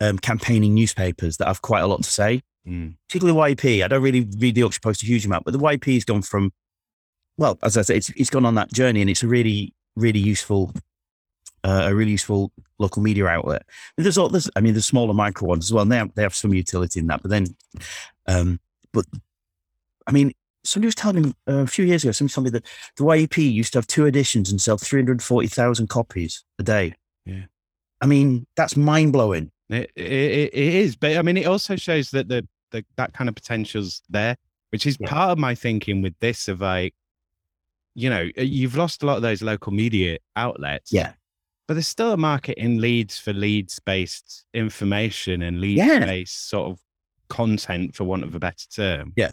um, 0.00 0.18
campaigning 0.18 0.74
newspapers 0.74 1.36
that 1.38 1.46
have 1.46 1.62
quite 1.62 1.80
a 1.80 1.86
lot 1.86 2.02
to 2.02 2.10
say. 2.10 2.42
Mm, 2.66 2.96
Particularly 3.08 3.54
YP. 3.54 3.84
I 3.84 3.88
don't 3.88 4.02
really 4.02 4.26
read 4.38 4.54
the 4.54 4.60
Yorkshire 4.60 4.80
Post 4.80 5.02
a 5.02 5.06
huge 5.06 5.26
amount, 5.26 5.44
but 5.44 5.52
the 5.52 5.58
YP 5.58 5.94
has 5.94 6.04
gone 6.04 6.22
from, 6.22 6.52
well, 7.36 7.58
as 7.62 7.76
I 7.76 7.82
said, 7.82 7.96
it's, 7.96 8.10
it's 8.10 8.30
gone 8.30 8.46
on 8.46 8.54
that 8.54 8.72
journey, 8.72 9.00
and 9.00 9.10
it's 9.10 9.22
a 9.22 9.28
really, 9.28 9.74
really 9.96 10.20
useful, 10.20 10.72
uh, 11.62 11.84
a 11.86 11.94
really 11.94 12.12
useful 12.12 12.52
local 12.78 13.02
media 13.02 13.26
outlet. 13.26 13.62
And 13.96 14.04
there's 14.04 14.18
all 14.18 14.28
this. 14.28 14.48
I 14.56 14.60
mean, 14.60 14.74
there's 14.74 14.86
smaller 14.86 15.14
micro 15.14 15.48
ones 15.48 15.66
as 15.66 15.72
well. 15.72 15.82
And 15.82 15.92
they 15.92 15.96
have, 15.98 16.14
they 16.14 16.22
have 16.22 16.34
some 16.34 16.54
utility 16.54 17.00
in 17.00 17.06
that, 17.08 17.22
but 17.22 17.30
then, 17.30 17.46
um, 18.26 18.60
but 18.92 19.04
I 20.06 20.12
mean, 20.12 20.32
somebody 20.64 20.86
was 20.86 20.94
telling 20.94 21.22
me 21.22 21.34
uh, 21.48 21.58
a 21.58 21.66
few 21.66 21.84
years 21.84 22.04
ago. 22.04 22.12
Somebody 22.12 22.34
told 22.34 22.44
me 22.44 22.50
that 22.50 22.64
the 22.96 23.04
YEP 23.04 23.36
used 23.38 23.72
to 23.74 23.78
have 23.78 23.86
two 23.86 24.06
editions 24.06 24.50
and 24.50 24.60
sell 24.60 24.76
three 24.78 25.00
hundred 25.00 25.22
forty 25.22 25.48
thousand 25.48 25.88
copies 25.88 26.44
a 26.58 26.62
day. 26.62 26.94
Yeah. 27.24 27.44
I 28.00 28.06
mean, 28.06 28.46
that's 28.56 28.76
mind 28.76 29.12
blowing. 29.12 29.50
It, 29.70 29.90
it, 29.96 30.02
it 30.04 30.54
is, 30.54 30.96
but 30.96 31.16
I 31.16 31.22
mean, 31.22 31.36
it 31.36 31.46
also 31.46 31.76
shows 31.76 32.10
that 32.10 32.28
the, 32.28 32.46
the 32.70 32.84
that 32.96 33.12
kind 33.14 33.28
of 33.28 33.34
potential's 33.34 34.02
there, 34.10 34.36
which 34.70 34.86
is 34.86 34.96
Yeah. 35.00 35.08
part 35.08 35.30
of 35.30 35.38
my 35.38 35.54
thinking 35.54 36.02
with 36.02 36.14
this 36.20 36.48
of 36.48 36.60
like, 36.60 36.94
you 37.94 38.10
know, 38.10 38.28
you've 38.36 38.76
lost 38.76 39.02
a 39.02 39.06
lot 39.06 39.16
of 39.16 39.22
those 39.22 39.40
local 39.42 39.72
media 39.72 40.18
outlets. 40.36 40.92
Yeah. 40.92 41.12
but 41.66 41.74
there's 41.74 41.88
still 41.88 42.12
a 42.12 42.16
market 42.18 42.58
in 42.58 42.78
Leeds 42.80 43.18
for 43.18 43.32
Leeds 43.32 43.78
based 43.78 44.44
information 44.52 45.40
and 45.42 45.60
Leeds 45.62 45.78
Yeah. 45.78 46.00
based 46.04 46.50
sort 46.50 46.70
of 46.70 46.78
content, 47.28 47.94
for 47.96 48.04
want 48.04 48.22
of 48.22 48.34
a 48.34 48.38
better 48.38 48.66
term. 48.68 49.12
Yeah. 49.16 49.30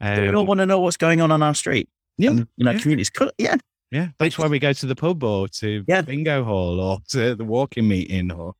we 0.00 0.06
Um, 0.28 0.34
all 0.34 0.46
want 0.46 0.58
to 0.58 0.66
know 0.66 0.80
what's 0.80 0.96
going 0.96 1.20
on 1.20 1.30
on 1.30 1.42
our 1.42 1.54
street. 1.54 1.88
Yeah, 2.18 2.30
and 2.30 2.48
in 2.58 2.66
our 2.66 2.74
yeah. 2.74 2.80
communities. 2.80 3.08
Co- 3.10 3.30
Yeah, 3.38 3.56
yeah, 3.92 4.08
that's 4.18 4.36
why 4.36 4.48
we 4.48 4.58
go 4.58 4.72
to 4.72 4.86
the 4.86 4.96
pub 4.96 5.22
or 5.22 5.46
to 5.48 5.84
Yeah. 5.86 6.02
bingo 6.02 6.42
hall 6.42 6.80
or 6.80 6.98
to 7.10 7.34
the 7.36 7.44
walking 7.44 7.86
meeting 7.86 8.32
or 8.32 8.54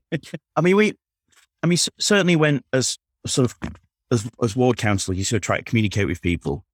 I 0.56 0.60
mean, 0.60 0.76
we, 0.76 0.94
I 1.62 1.66
mean, 1.66 1.78
certainly 1.98 2.36
when 2.36 2.62
as 2.72 2.98
sort 3.26 3.50
of 3.50 3.72
as 4.10 4.28
as 4.42 4.56
ward 4.56 4.76
council, 4.76 5.14
you 5.14 5.24
sort 5.24 5.38
of 5.38 5.42
try 5.42 5.58
to 5.58 5.62
communicate 5.64 6.06
with 6.06 6.20
people. 6.22 6.64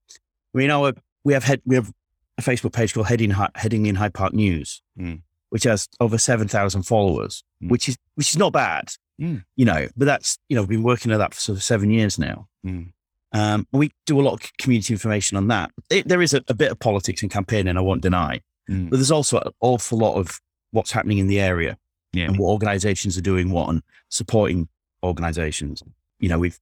I 0.55 0.59
mean, 0.59 0.71
uh, 0.71 0.93
we 1.25 1.33
have 1.35 1.45
head 1.45 1.61
we 1.64 1.75
have 1.77 1.93
a 2.39 2.43
Facebook 2.43 2.73
page 2.73 2.95
called 2.95 3.07
Heading 3.07 3.35
Heading 3.55 3.87
in 3.87 3.95
Hyde 3.97 4.14
Park 4.14 4.33
News, 4.33 4.83
Mm. 4.99 5.23
which 5.51 5.64
has 5.64 5.89
over 6.01 6.19
seven 6.19 6.49
thousand 6.49 6.83
followers, 6.85 7.43
Mm. 7.62 7.71
which 7.71 7.89
is 7.89 7.97
which 8.14 8.31
is 8.31 8.37
not 8.39 8.53
bad, 8.53 8.91
Mm. 9.21 9.45
you 9.57 9.64
know. 9.64 9.89
But 9.97 10.07
that's 10.07 10.39
you 10.49 10.57
know 10.57 10.62
we've 10.62 10.69
been 10.71 10.83
working 10.83 11.12
at 11.12 11.19
that 11.19 11.35
for 11.35 11.41
sort 11.41 11.59
of 11.59 11.62
seven 11.64 11.91
years 11.91 12.19
now. 12.19 12.49
Mm. 12.66 12.93
Um, 13.33 13.66
we 13.73 13.91
do 14.07 14.19
a 14.19 14.23
lot 14.23 14.33
of 14.43 14.51
community 14.57 14.95
information 14.95 15.37
on 15.37 15.49
that. 15.49 15.71
It, 15.91 16.09
there 16.09 16.23
is 16.23 16.33
a, 16.33 16.43
a 16.49 16.55
bit 16.55 16.71
of 16.73 16.79
politics 16.79 17.21
and 17.21 17.31
campaigning, 17.31 17.77
I 17.77 17.81
won't 17.83 18.01
deny, 18.03 18.41
Mm. 18.71 18.89
but 18.91 18.97
there's 18.97 19.11
also 19.11 19.39
an 19.41 19.53
awful 19.61 19.99
lot 19.99 20.14
of 20.14 20.41
what's 20.71 20.93
happening 20.93 21.19
in 21.19 21.27
the 21.27 21.41
area 21.41 21.77
yeah, 22.13 22.25
and 22.25 22.39
what 22.39 22.49
organizations 22.51 23.17
are 23.19 23.23
doing 23.23 23.51
what 23.51 23.69
and 23.69 23.83
supporting 24.09 24.69
organizations. 25.03 25.83
You 26.21 26.29
know, 26.29 26.39
we've 26.39 26.59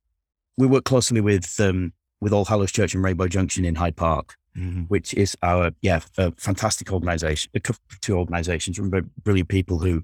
we 0.57 0.67
work 0.67 0.85
closely 0.85 1.21
with 1.21 1.59
um, 1.61 1.93
with 2.21 2.33
All 2.33 2.45
Hallows 2.45 2.73
Church 2.73 2.95
in 2.95 3.03
Rainbow 3.03 3.29
Junction 3.29 3.65
in 3.65 3.75
Hyde 3.75 3.97
Park, 3.97 4.37
Mhm. 4.57 4.89
which 4.89 5.13
is 5.15 5.37
our 5.43 5.71
yeah 5.83 6.01
a 6.19 6.33
fantastic 6.33 6.93
organization, 6.93 7.51
a 7.55 7.61
couple- 7.61 7.83
two 8.01 8.17
organizations, 8.17 8.79
br- 8.79 9.01
brilliant 9.23 9.49
people 9.49 9.79
who 9.79 10.03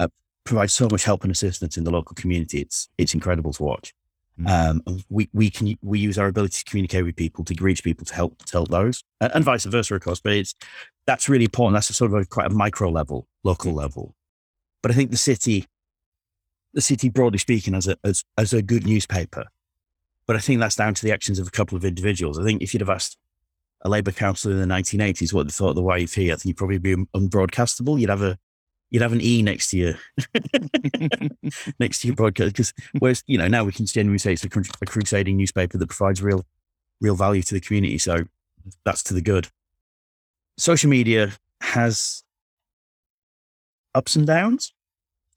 uh, 0.00 0.08
provide 0.44 0.70
so 0.70 0.88
much 0.90 1.04
help 1.04 1.24
and 1.24 1.32
assistance 1.32 1.76
in 1.76 1.84
the 1.84 1.90
local 1.90 2.14
community. 2.14 2.60
It's 2.60 2.88
it's 2.96 3.14
incredible 3.14 3.52
to 3.54 3.62
watch. 3.62 3.92
Mm. 4.40 4.48
Um, 4.88 5.04
we 5.10 5.28
we 5.32 5.50
can 5.50 5.76
we 5.82 5.98
use 5.98 6.16
our 6.16 6.28
ability 6.28 6.58
to 6.58 6.64
communicate 6.64 7.04
with 7.04 7.16
people 7.16 7.44
to 7.44 7.54
reach 7.60 7.82
people 7.82 8.06
to 8.06 8.14
help 8.14 8.44
to 8.44 8.52
help 8.52 8.68
those, 8.68 9.02
and, 9.20 9.32
and 9.34 9.44
vice 9.44 9.64
versa, 9.64 9.96
of 9.96 10.00
course. 10.02 10.20
But 10.20 10.34
it's 10.34 10.54
that's 11.06 11.28
really 11.28 11.46
important. 11.46 11.74
That's 11.74 11.90
a 11.90 11.92
sort 11.92 12.12
of 12.12 12.18
a, 12.20 12.24
quite 12.24 12.46
a 12.46 12.54
micro 12.54 12.88
level, 12.90 13.26
local 13.42 13.72
level. 13.72 14.14
But 14.82 14.92
I 14.92 14.94
think 14.94 15.10
the 15.10 15.16
city, 15.16 15.66
the 16.72 16.80
city 16.80 17.08
broadly 17.08 17.38
speaking, 17.38 17.74
as 17.74 17.88
a 17.88 17.96
as, 18.04 18.24
as 18.36 18.52
a 18.52 18.62
good 18.62 18.86
newspaper. 18.86 19.46
But 20.26 20.36
I 20.36 20.40
think 20.40 20.60
that's 20.60 20.76
down 20.76 20.94
to 20.94 21.04
the 21.04 21.12
actions 21.12 21.38
of 21.38 21.48
a 21.48 21.50
couple 21.50 21.76
of 21.76 21.84
individuals. 21.84 22.38
I 22.38 22.44
think 22.44 22.62
if 22.62 22.74
you'd 22.74 22.82
have 22.82 22.90
asked 22.90 23.16
a 23.82 23.88
Labour 23.88 24.12
councillor 24.12 24.54
in 24.54 24.68
the 24.68 24.74
1980s 24.74 25.32
what 25.32 25.46
they 25.46 25.52
thought 25.52 25.70
of 25.70 25.76
the 25.76 25.82
YEP, 25.82 26.18
I 26.18 26.36
think 26.36 26.44
you'd 26.44 26.56
probably 26.56 26.78
be 26.78 26.96
unbroadcastable. 26.96 27.98
You'd 27.98 28.10
have 28.10 28.22
a 28.22 28.38
you'd 28.90 29.02
have 29.02 29.12
an 29.12 29.20
E 29.20 29.42
next 29.42 29.68
to 29.68 29.76
your 29.76 29.94
next 31.78 32.00
to 32.00 32.08
your 32.08 32.16
broadcast 32.16 32.52
because 32.52 32.72
whereas 32.98 33.22
you 33.26 33.38
know 33.38 33.48
now 33.48 33.64
we 33.64 33.72
can 33.72 33.86
genuinely 33.86 34.18
say 34.18 34.32
it's 34.32 34.44
a, 34.44 34.48
a 34.48 34.86
crusading 34.86 35.36
newspaper 35.36 35.78
that 35.78 35.88
provides 35.88 36.22
real 36.22 36.44
real 37.00 37.14
value 37.14 37.42
to 37.42 37.54
the 37.54 37.60
community. 37.60 37.98
So 37.98 38.24
that's 38.84 39.02
to 39.04 39.14
the 39.14 39.22
good. 39.22 39.48
Social 40.56 40.90
media 40.90 41.32
has 41.60 42.24
ups 43.94 44.16
and 44.16 44.26
downs. 44.26 44.72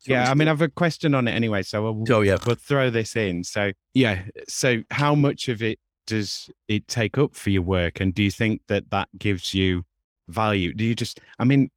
yeah. 0.05 0.29
I 0.29 0.33
mean, 0.33 0.47
I've 0.47 0.61
a 0.61 0.69
question 0.69 1.13
on 1.15 1.27
it 1.27 1.31
anyway, 1.31 1.63
so 1.63 1.91
we'll, 1.91 2.15
oh 2.17 2.21
yeah, 2.21 2.37
we'll 2.45 2.55
throw 2.55 2.89
this 2.89 3.15
in. 3.15 3.43
So 3.43 3.71
yeah, 3.93 4.23
so 4.47 4.83
how 4.91 5.15
much 5.15 5.47
of 5.49 5.61
it 5.61 5.79
does 6.07 6.49
it 6.67 6.87
take 6.87 7.17
up 7.17 7.35
for 7.35 7.49
your 7.51 7.61
work, 7.61 7.99
and 8.01 8.13
do 8.13 8.23
you 8.23 8.31
think 8.31 8.61
that 8.67 8.89
that 8.91 9.07
gives 9.17 9.53
you 9.53 9.83
value? 10.27 10.73
Do 10.73 10.83
you 10.83 10.95
just, 10.95 11.19
I 11.39 11.43
mean, 11.43 11.69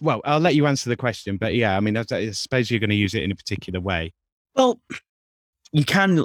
well, 0.00 0.20
I'll 0.24 0.40
let 0.40 0.54
you 0.54 0.66
answer 0.66 0.88
the 0.88 0.96
question, 0.96 1.36
but 1.36 1.54
yeah, 1.54 1.76
I 1.76 1.80
mean, 1.80 1.96
I, 1.96 2.04
I 2.10 2.30
suppose 2.30 2.70
you're 2.70 2.80
going 2.80 2.90
to 2.90 2.96
use 2.96 3.14
it 3.14 3.22
in 3.22 3.30
a 3.30 3.36
particular 3.36 3.80
way. 3.80 4.12
Well, 4.54 4.80
you 5.72 5.84
can. 5.84 6.24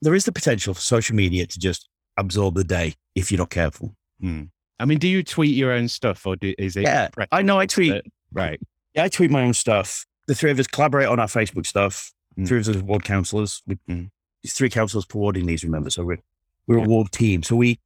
There 0.00 0.14
is 0.14 0.24
the 0.24 0.32
potential 0.32 0.74
for 0.74 0.80
social 0.80 1.16
media 1.16 1.46
to 1.46 1.58
just 1.58 1.88
absorb 2.16 2.54
the 2.54 2.64
day 2.64 2.94
if 3.14 3.30
you're 3.32 3.38
not 3.38 3.50
careful. 3.50 3.94
Hmm. 4.20 4.44
I 4.80 4.84
mean, 4.84 4.98
do 4.98 5.08
you 5.08 5.24
tweet 5.24 5.56
your 5.56 5.72
own 5.72 5.88
stuff, 5.88 6.24
or 6.24 6.36
do, 6.36 6.54
is 6.56 6.76
it? 6.76 6.82
Yeah, 6.82 7.08
I 7.32 7.42
know 7.42 7.58
I 7.58 7.66
tweet. 7.66 7.92
that- 7.92 8.04
right. 8.32 8.60
Yeah, 8.94 9.04
I 9.04 9.08
tweet 9.08 9.30
my 9.30 9.42
own 9.42 9.54
stuff. 9.54 10.04
the 10.26 10.34
three 10.34 10.50
of 10.50 10.58
us 10.58 10.66
collaborate 10.66 11.08
on 11.08 11.18
our 11.18 11.26
Facebook 11.26 11.66
stuff. 11.66 12.12
Mm. 12.38 12.46
Three 12.46 12.58
of 12.60 12.68
us 12.68 12.76
are 12.76 12.84
ward 12.84 13.02
councillors. 13.04 13.62
We, 13.66 13.76
Mm. 13.88 14.10
There's 14.42 14.52
three 14.52 14.68
councillors 14.70 15.04
per 15.06 15.18
ward 15.18 15.36
in 15.36 15.46
these, 15.46 15.64
remember? 15.64 15.90
So 15.90 16.04
we're 16.04 16.18
we're 16.66 16.78
Yeah. 16.78 16.84
a 16.84 16.88
ward 16.88 17.10
team. 17.12 17.42
So 17.42 17.56
we 17.56 17.78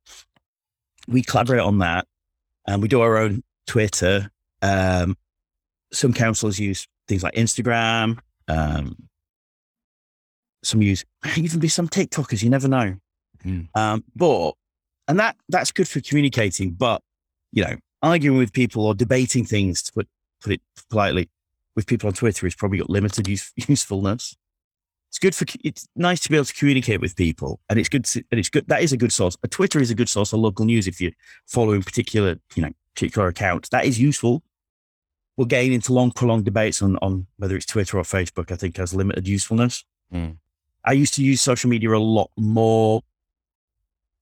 we 1.09 1.23
collaborate 1.23 1.61
on 1.63 1.79
that, 1.79 2.07
and 2.67 2.83
we 2.83 2.89
do 2.89 3.01
our 3.01 3.17
own 3.17 3.43
Twitter. 3.67 4.31
Um, 4.61 5.17
some 5.93 6.13
councillors 6.13 6.59
use 6.59 6.87
things 7.09 7.23
like 7.23 7.35
Instagram. 7.35 8.19
Um, 8.49 9.09
some 10.63 10.83
use 10.83 11.05
even 11.37 11.61
be 11.61 11.69
some 11.69 11.89
TikTokers. 11.89 12.43
You 12.43 12.51
never 12.51 12.69
know. 12.69 12.97
Mm. 13.45 13.69
Um, 13.75 14.05
but 14.15 14.53
and 15.09 15.19
that 15.19 15.37
that's 15.49 15.73
good 15.73 15.89
for 15.89 16.01
communicating. 16.01 16.73
But 16.73 17.03
you 17.53 17.65
know, 17.65 17.77
arguing 18.03 18.39
with 18.39 18.53
people 18.53 18.87
or 18.87 18.95
debating 18.95 19.45
things 19.45 19.83
to 19.83 19.93
put 19.93 20.09
put 20.43 20.53
it 20.53 20.61
politely 20.91 21.29
with 21.75 21.87
people 21.87 22.07
on 22.09 22.13
Twitter 22.15 22.47
has 22.47 22.55
probably 22.55 22.79
got 22.79 22.91
limited 22.91 23.29
use, 23.29 23.53
usefulness. 23.69 24.37
It's 25.09 25.19
good 25.19 25.35
for 25.35 25.45
it's 25.63 25.87
nice 25.95 26.21
to 26.21 26.31
be 26.31 26.37
able 26.37 26.47
to 26.47 26.55
communicate 26.55 27.01
with 27.01 27.17
people, 27.17 27.61
and 27.69 27.79
it's 27.79 27.91
good. 27.91 28.05
To, 28.07 28.25
and 28.31 28.41
it's 28.41 28.49
good. 28.49 28.67
That 28.69 28.83
is 28.83 28.93
a 28.93 28.97
good 28.97 29.13
source. 29.13 29.37
A 29.43 29.49
Twitter 29.49 29.79
is 29.79 29.91
a 29.91 29.95
good 29.95 30.09
source 30.09 30.33
of 30.33 30.41
local 30.41 30.65
news 30.65 30.89
if 30.89 31.03
you're 31.03 31.13
following 31.47 31.83
particular 31.83 32.37
you 32.55 32.63
know 32.63 32.71
particular 32.95 33.29
accounts. 33.29 33.69
That 33.69 33.85
is 33.85 34.01
useful. 34.01 34.43
We'll 35.37 35.47
getting 35.47 35.75
into 35.75 35.93
long 35.93 36.13
prolonged 36.13 36.47
debates 36.47 36.81
on 36.81 36.97
on 37.03 37.27
whether 37.37 37.57
it's 37.57 37.67
Twitter 37.67 37.99
or 37.99 38.05
Facebook. 38.05 38.51
I 38.51 38.57
think 38.57 38.79
has 38.79 38.95
limited 38.95 39.29
usefulness. 39.29 39.85
Mm. 40.13 40.39
I 40.85 40.93
used 40.93 41.13
to 41.15 41.23
use 41.23 41.43
social 41.43 41.69
media 41.69 41.91
a 41.91 41.99
lot 41.99 42.31
more 42.39 43.03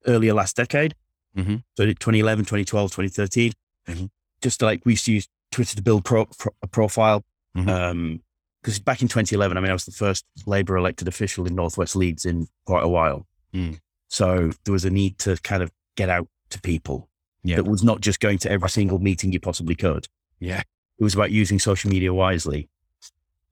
earlier 0.08 0.34
last 0.34 0.56
decade. 0.56 0.96
Mhm. 1.36 1.62
So 1.76 1.86
2011, 1.86 2.44
2012, 2.46 2.90
2013. 2.90 3.52
Mhm. 3.86 4.10
Just 4.42 4.60
like 4.60 4.84
we 4.84 4.94
used 4.94 5.04
to 5.06 5.12
use 5.12 5.28
Twitter 5.50 5.76
to 5.76 5.82
build 5.82 6.04
pro, 6.04 6.26
pro, 6.38 6.52
a 6.62 6.66
profile. 6.66 7.24
Mhm. 7.56 7.68
Um, 7.68 8.22
because 8.62 8.78
back 8.78 9.00
in 9.00 9.08
2011, 9.08 9.56
I 9.56 9.60
mean, 9.60 9.70
I 9.70 9.72
was 9.72 9.86
the 9.86 9.90
first 9.90 10.26
Labour 10.44 10.76
elected 10.76 11.08
official 11.08 11.46
in 11.46 11.54
Northwest 11.54 11.96
Leeds 11.96 12.26
in 12.26 12.46
quite 12.66 12.84
a 12.84 12.88
while. 12.88 13.26
Mm. 13.54 13.80
So 14.08 14.50
there 14.64 14.72
was 14.72 14.84
a 14.84 14.90
need 14.90 15.16
to 15.20 15.36
kind 15.38 15.62
of 15.62 15.72
get 15.96 16.10
out 16.10 16.28
to 16.50 16.60
people. 16.60 17.08
Yeah. 17.42 17.56
That 17.56 17.64
was 17.64 17.82
not 17.82 18.02
just 18.02 18.20
going 18.20 18.36
to 18.38 18.50
every 18.50 18.68
single 18.68 18.98
meeting 18.98 19.32
you 19.32 19.40
possibly 19.40 19.74
could. 19.74 20.08
Yeah. 20.40 20.60
It 20.98 21.02
was 21.02 21.14
about 21.14 21.30
using 21.30 21.58
social 21.58 21.90
media 21.90 22.12
wisely. 22.12 22.68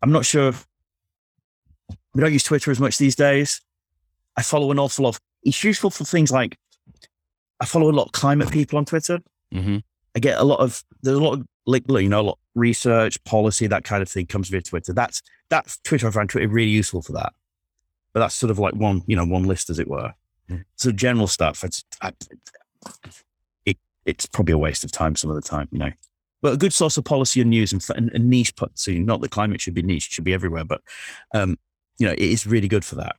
I'm 0.03 0.13
not 0.13 0.27
sure. 0.27 0.53
We 2.15 2.21
don't 2.21 2.33
use 2.33 2.43
Twitter 2.43 2.71
as 2.71 2.79
much 2.79 2.99
these 2.99 3.17
days. 3.17 3.63
I 4.37 4.43
follow 4.43 4.71
an 4.71 4.79
awful 4.79 5.05
lot. 5.05 5.15
Of, 5.17 5.21
it's 5.43 5.65
useful 5.65 5.89
for 5.89 6.05
things 6.05 6.31
like 6.31 6.59
I 7.61 7.65
follow 7.65 7.91
a 7.91 7.93
lot 7.93 8.07
of 8.07 8.13
climate 8.13 8.51
people 8.51 8.79
on 8.79 8.85
Twitter. 8.85 9.21
Mhm. 9.55 9.83
I 10.15 10.19
get 10.19 10.39
a 10.39 10.45
lot 10.45 10.61
of 10.61 10.85
there's 11.03 11.17
a 11.17 11.23
lot 11.23 11.39
of 11.39 11.47
like 11.69 11.85
you 11.89 12.09
know 12.09 12.21
a 12.21 12.23
lot 12.23 12.33
of 12.33 12.39
research, 12.55 13.23
policy, 13.25 13.67
that 13.67 13.85
kind 13.85 14.03
of 14.03 14.09
thing 14.09 14.27
comes 14.27 14.49
via 14.49 14.63
Twitter. 14.63 14.93
That's 14.93 15.23
that's 15.51 15.79
Twitter. 15.79 16.09
I 16.09 16.11
find 16.11 16.29
Twitter 16.29 16.49
really 16.49 16.71
useful 16.71 17.03
for 17.03 17.13
that. 17.13 17.33
But 18.13 18.21
that's 18.21 18.35
sort 18.35 18.51
of 18.51 18.59
like 18.59 18.75
one 18.75 19.03
you 19.07 19.15
know 19.15 19.25
one 19.25 19.45
list 19.45 19.71
as 19.71 19.79
it 19.79 19.89
were. 19.89 20.15
Mm. 20.51 20.65
So 20.77 20.91
general 20.91 21.27
stuff. 21.27 21.63
It's 21.63 21.85
I, 22.01 22.13
it 23.67 23.77
it's 24.07 24.27
probably 24.27 24.55
a 24.55 24.59
waste 24.59 24.83
of 24.83 24.91
time 24.91 25.15
some 25.15 25.31
of 25.31 25.37
the 25.37 25.47
time, 25.47 25.69
you 25.71 25.79
know. 25.79 25.93
But 26.41 26.55
a 26.55 26.57
good 26.57 26.73
source 26.73 26.97
of 26.97 27.05
policy 27.05 27.41
and 27.41 27.51
news 27.51 27.73
and, 27.73 27.85
and, 27.97 28.11
and 28.15 28.31
niche. 28.31 28.55
So 28.75 28.93
not 28.93 29.21
that 29.21 29.31
climate 29.31 29.61
should 29.61 29.75
be 29.75 29.83
niche, 29.83 30.07
it 30.07 30.13
should 30.13 30.25
be 30.25 30.35
everywhere, 30.35 30.65
but 30.65 30.81
um, 31.35 31.59
you 31.99 32.07
know 32.07 32.13
it 32.13 32.21
is 32.21 32.47
really 32.47 32.69
good 32.69 32.85
for 32.85 32.95
that. 32.97 33.17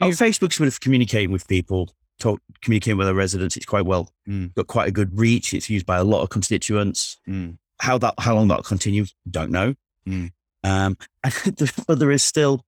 Oh, 0.00 0.08
Facebook's 0.08 0.56
sort 0.56 0.66
of 0.66 0.80
communicating 0.80 1.30
with 1.30 1.46
people, 1.46 1.90
talk, 2.18 2.40
communicating 2.62 2.96
with 2.98 3.06
their 3.06 3.14
residents. 3.14 3.56
It's 3.56 3.66
quite 3.66 3.86
well 3.86 4.10
Mm. 4.28 4.54
got 4.54 4.66
quite 4.66 4.88
a 4.88 4.92
good 4.92 5.18
reach. 5.18 5.52
It's 5.52 5.68
used 5.68 5.86
by 5.86 5.98
a 5.98 6.04
lot 6.04 6.22
of 6.22 6.30
constituents. 6.30 7.18
Mm. 7.28 7.58
How 7.80 7.98
that 7.98 8.14
how 8.18 8.34
long 8.34 8.48
that 8.48 8.64
continues, 8.64 9.14
don't 9.30 9.50
know. 9.50 9.74
Mm. 10.08 10.32
Um, 10.62 10.96
but 11.86 11.98
there 11.98 12.10
is 12.10 12.22
still 12.22 12.64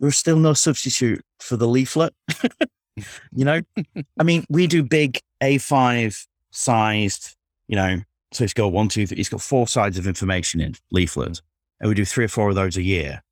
there 0.00 0.08
is 0.08 0.16
still 0.16 0.36
no 0.36 0.52
substitute 0.52 1.24
for 1.38 1.56
the 1.56 1.66
leaflet. 1.68 2.12
you 2.96 3.44
know, 3.44 3.62
I 4.18 4.22
mean, 4.24 4.44
we 4.50 4.66
do 4.66 4.82
big 4.82 5.20
A5 5.42 6.26
sized. 6.50 7.36
You 7.68 7.76
know, 7.76 8.00
so 8.32 8.44
it's 8.44 8.52
got 8.52 8.72
one, 8.72 8.88
two, 8.88 9.06
three. 9.06 9.18
It's 9.18 9.28
got 9.28 9.40
four 9.40 9.66
sides 9.66 9.96
of 9.96 10.06
information 10.06 10.60
in 10.60 10.74
leaflet, 10.90 11.40
and 11.80 11.88
we 11.88 11.94
do 11.94 12.04
three 12.04 12.24
or 12.24 12.28
four 12.28 12.50
of 12.50 12.54
those 12.54 12.76
a 12.76 12.82
year. 12.82 13.22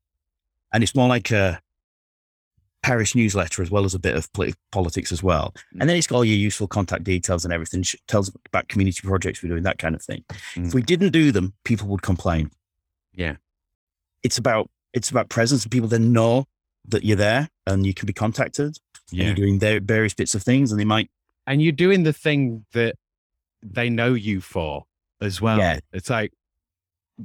And 0.72 0.82
it's 0.82 0.94
more 0.94 1.08
like 1.08 1.30
a 1.30 1.60
parish 2.82 3.14
newsletter 3.14 3.62
as 3.62 3.70
well 3.70 3.84
as 3.84 3.94
a 3.94 3.98
bit 3.98 4.14
of 4.16 4.32
polit- 4.32 4.54
politics 4.72 5.12
as 5.12 5.22
well. 5.22 5.54
And 5.78 5.88
then 5.88 5.96
it's 5.96 6.06
got 6.06 6.16
all 6.16 6.24
your 6.24 6.36
useful 6.36 6.66
contact 6.66 7.04
details 7.04 7.44
and 7.44 7.52
everything. 7.52 7.82
Sh- 7.82 7.96
tells 8.08 8.30
about 8.46 8.68
community 8.68 9.00
projects 9.06 9.42
we're 9.42 9.50
doing, 9.50 9.64
that 9.64 9.78
kind 9.78 9.94
of 9.94 10.02
thing. 10.02 10.24
Mm. 10.54 10.68
If 10.68 10.74
we 10.74 10.82
didn't 10.82 11.10
do 11.10 11.30
them, 11.32 11.52
people 11.64 11.88
would 11.88 12.02
complain. 12.02 12.50
Yeah. 13.14 13.36
It's 14.22 14.38
about 14.38 14.70
it's 14.92 15.10
about 15.10 15.28
presence, 15.28 15.62
and 15.62 15.70
people 15.70 15.88
then 15.88 16.12
know 16.12 16.46
that 16.88 17.04
you're 17.04 17.16
there 17.16 17.48
and 17.66 17.86
you 17.86 17.94
can 17.94 18.06
be 18.06 18.12
contacted. 18.12 18.76
And 19.10 19.18
Yeah. 19.18 19.26
you're 19.26 19.34
doing 19.34 19.58
their 19.58 19.78
various 19.80 20.14
bits 20.14 20.34
of 20.34 20.42
things, 20.42 20.70
and 20.72 20.80
they 20.80 20.84
might. 20.84 21.10
And 21.46 21.62
you're 21.62 21.72
doing 21.72 22.02
the 22.04 22.12
thing 22.12 22.64
that 22.72 22.96
they 23.62 23.90
know 23.90 24.14
you 24.14 24.40
for 24.40 24.84
as 25.20 25.40
well. 25.40 25.58
Yeah. 25.58 25.80
It's 25.92 26.08
like, 26.10 26.32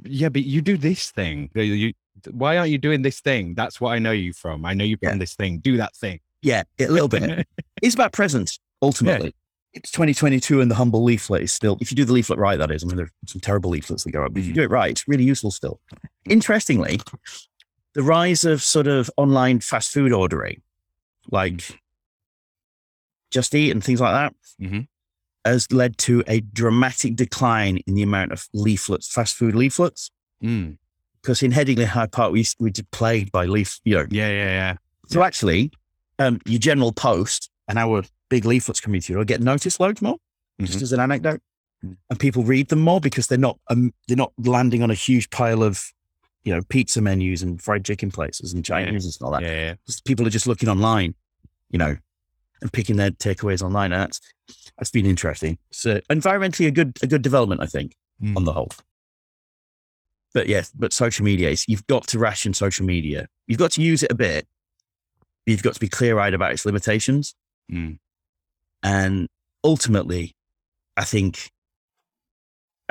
yeah, 0.04 0.28
but 0.28 0.42
you 0.44 0.60
do 0.60 0.76
this 0.76 1.10
thing. 1.10 1.50
You- 1.54 1.92
why 2.30 2.56
aren't 2.58 2.70
you 2.70 2.78
doing 2.78 3.02
this 3.02 3.20
thing? 3.20 3.54
That's 3.54 3.80
what 3.80 3.90
I 3.92 3.98
know 3.98 4.12
you 4.12 4.32
from. 4.32 4.64
I 4.64 4.74
know 4.74 4.84
you 4.84 4.96
from 4.96 5.08
Yeah. 5.10 5.16
this 5.18 5.34
thing. 5.34 5.58
Do 5.58 5.76
that 5.78 5.94
thing. 5.96 6.20
Yeah, 6.42 6.62
a 6.78 6.86
little 6.88 7.08
bit. 7.08 7.46
it's 7.82 7.94
about 7.94 8.12
presence 8.12 8.58
ultimately. 8.82 9.34
It's 9.72 9.90
2022, 9.90 10.60
and 10.62 10.70
the 10.70 10.74
humble 10.76 11.04
leaflet 11.04 11.42
is 11.42 11.52
still. 11.52 11.76
If 11.80 11.90
you 11.90 11.96
do 11.96 12.04
the 12.06 12.12
leaflet 12.14 12.38
right, 12.38 12.58
that 12.58 12.70
is. 12.70 12.82
I 12.82 12.86
mean, 12.86 12.96
there 12.96 13.06
are 13.06 13.10
some 13.26 13.40
terrible 13.42 13.68
leaflets 13.70 14.04
that 14.04 14.10
go 14.12 14.24
up, 14.24 14.32
but 14.32 14.40
if 14.40 14.46
you 14.46 14.52
Mm. 14.52 14.56
do 14.56 14.62
it 14.62 14.70
right, 14.70 14.90
it's 14.90 15.06
really 15.06 15.24
useful 15.24 15.50
still. 15.50 15.80
Interestingly, 16.28 17.00
the 17.94 18.02
rise 18.02 18.44
of 18.44 18.62
sort 18.62 18.86
of 18.86 19.10
online 19.18 19.60
fast 19.60 19.92
food 19.92 20.12
ordering, 20.12 20.62
like 21.30 21.78
Just 23.30 23.54
Eat 23.54 23.70
and 23.70 23.82
things 23.84 24.00
like 24.00 24.12
that, 24.14 24.34
Mhm. 24.60 24.86
has 25.44 25.70
led 25.70 25.98
to 25.98 26.22
a 26.26 26.40
dramatic 26.40 27.16
decline 27.16 27.78
in 27.86 27.94
the 27.94 28.02
amount 28.02 28.32
of 28.32 28.48
leaflets, 28.54 29.08
fast 29.12 29.34
food 29.34 29.54
leaflets. 29.54 30.10
Mm. 30.42 30.78
Because 31.26 31.42
in 31.42 31.50
Headingley 31.50 31.86
Hyde 31.86 32.12
Park, 32.12 32.30
we 32.30 32.38
used, 32.38 32.54
we 32.60 32.70
did 32.70 32.88
plagued 32.92 33.32
by 33.32 33.46
leaf, 33.46 33.80
you 33.84 33.96
know. 33.96 34.06
Yeah, 34.10 34.28
yeah, 34.28 34.46
yeah. 34.46 34.76
So 35.08 35.24
actually, 35.24 35.72
um, 36.20 36.40
your 36.46 36.60
general 36.60 36.92
post 36.92 37.50
and 37.66 37.80
our 37.80 38.04
big 38.28 38.44
leaflets 38.44 38.80
community 38.80 39.12
will 39.16 39.24
get 39.24 39.40
noticed 39.40 39.80
loads 39.80 40.00
more. 40.00 40.18
Just 40.60 40.78
Mhm. 40.78 40.82
as 40.82 40.92
an 40.92 41.00
anecdote, 41.00 41.40
Mm. 41.84 41.96
and 42.10 42.20
people 42.20 42.44
read 42.44 42.68
them 42.68 42.78
more 42.80 43.00
because 43.00 43.26
they're 43.26 43.38
not 43.38 43.58
um, 43.70 43.92
they're 44.06 44.16
not 44.16 44.32
landing 44.38 44.84
on 44.84 44.90
a 44.92 44.94
huge 44.94 45.28
pile 45.30 45.64
of 45.64 45.92
you 46.44 46.54
know 46.54 46.62
pizza 46.68 47.00
menus 47.02 47.42
and 47.42 47.60
fried 47.60 47.84
chicken 47.84 48.12
places 48.12 48.52
and 48.54 48.64
Chinese 48.64 49.04
and 49.04 49.16
all 49.26 49.32
that. 49.32 49.42
Yeah, 49.42 49.50
yeah. 49.52 49.74
Just 49.84 50.04
people 50.04 50.24
are 50.28 50.30
just 50.30 50.46
looking 50.46 50.68
online, 50.68 51.16
you 51.70 51.78
know, 51.78 51.96
and 52.62 52.72
picking 52.72 52.94
their 52.96 53.10
takeaways 53.10 53.62
online. 53.62 53.92
And 53.92 54.00
that's 54.02 54.20
that's 54.78 54.92
been 54.92 55.06
interesting. 55.06 55.58
So 55.72 56.00
environmentally 56.08 56.68
a 56.68 56.70
good 56.70 56.96
a 57.02 57.08
good 57.08 57.22
development, 57.22 57.60
I 57.62 57.66
think, 57.66 57.96
Mm. 58.22 58.36
on 58.36 58.44
the 58.44 58.52
whole. 58.52 58.70
But 60.36 60.48
yes, 60.48 60.70
but 60.76 60.92
social 60.92 61.24
media 61.24 61.48
is 61.48 61.64
you've 61.66 61.86
got 61.86 62.06
to 62.08 62.18
ration 62.18 62.52
social 62.52 62.84
media. 62.84 63.26
You've 63.46 63.58
got 63.58 63.70
to 63.70 63.80
use 63.82 64.02
it 64.02 64.12
a 64.12 64.14
bit. 64.14 64.46
You've 65.46 65.62
got 65.62 65.72
to 65.72 65.80
be 65.80 65.88
clear 65.88 66.18
eyed 66.18 66.34
about 66.34 66.52
its 66.52 66.66
limitations. 66.66 67.34
Mm. 67.72 67.96
And 68.82 69.28
ultimately, 69.64 70.34
I 70.94 71.04
think 71.04 71.50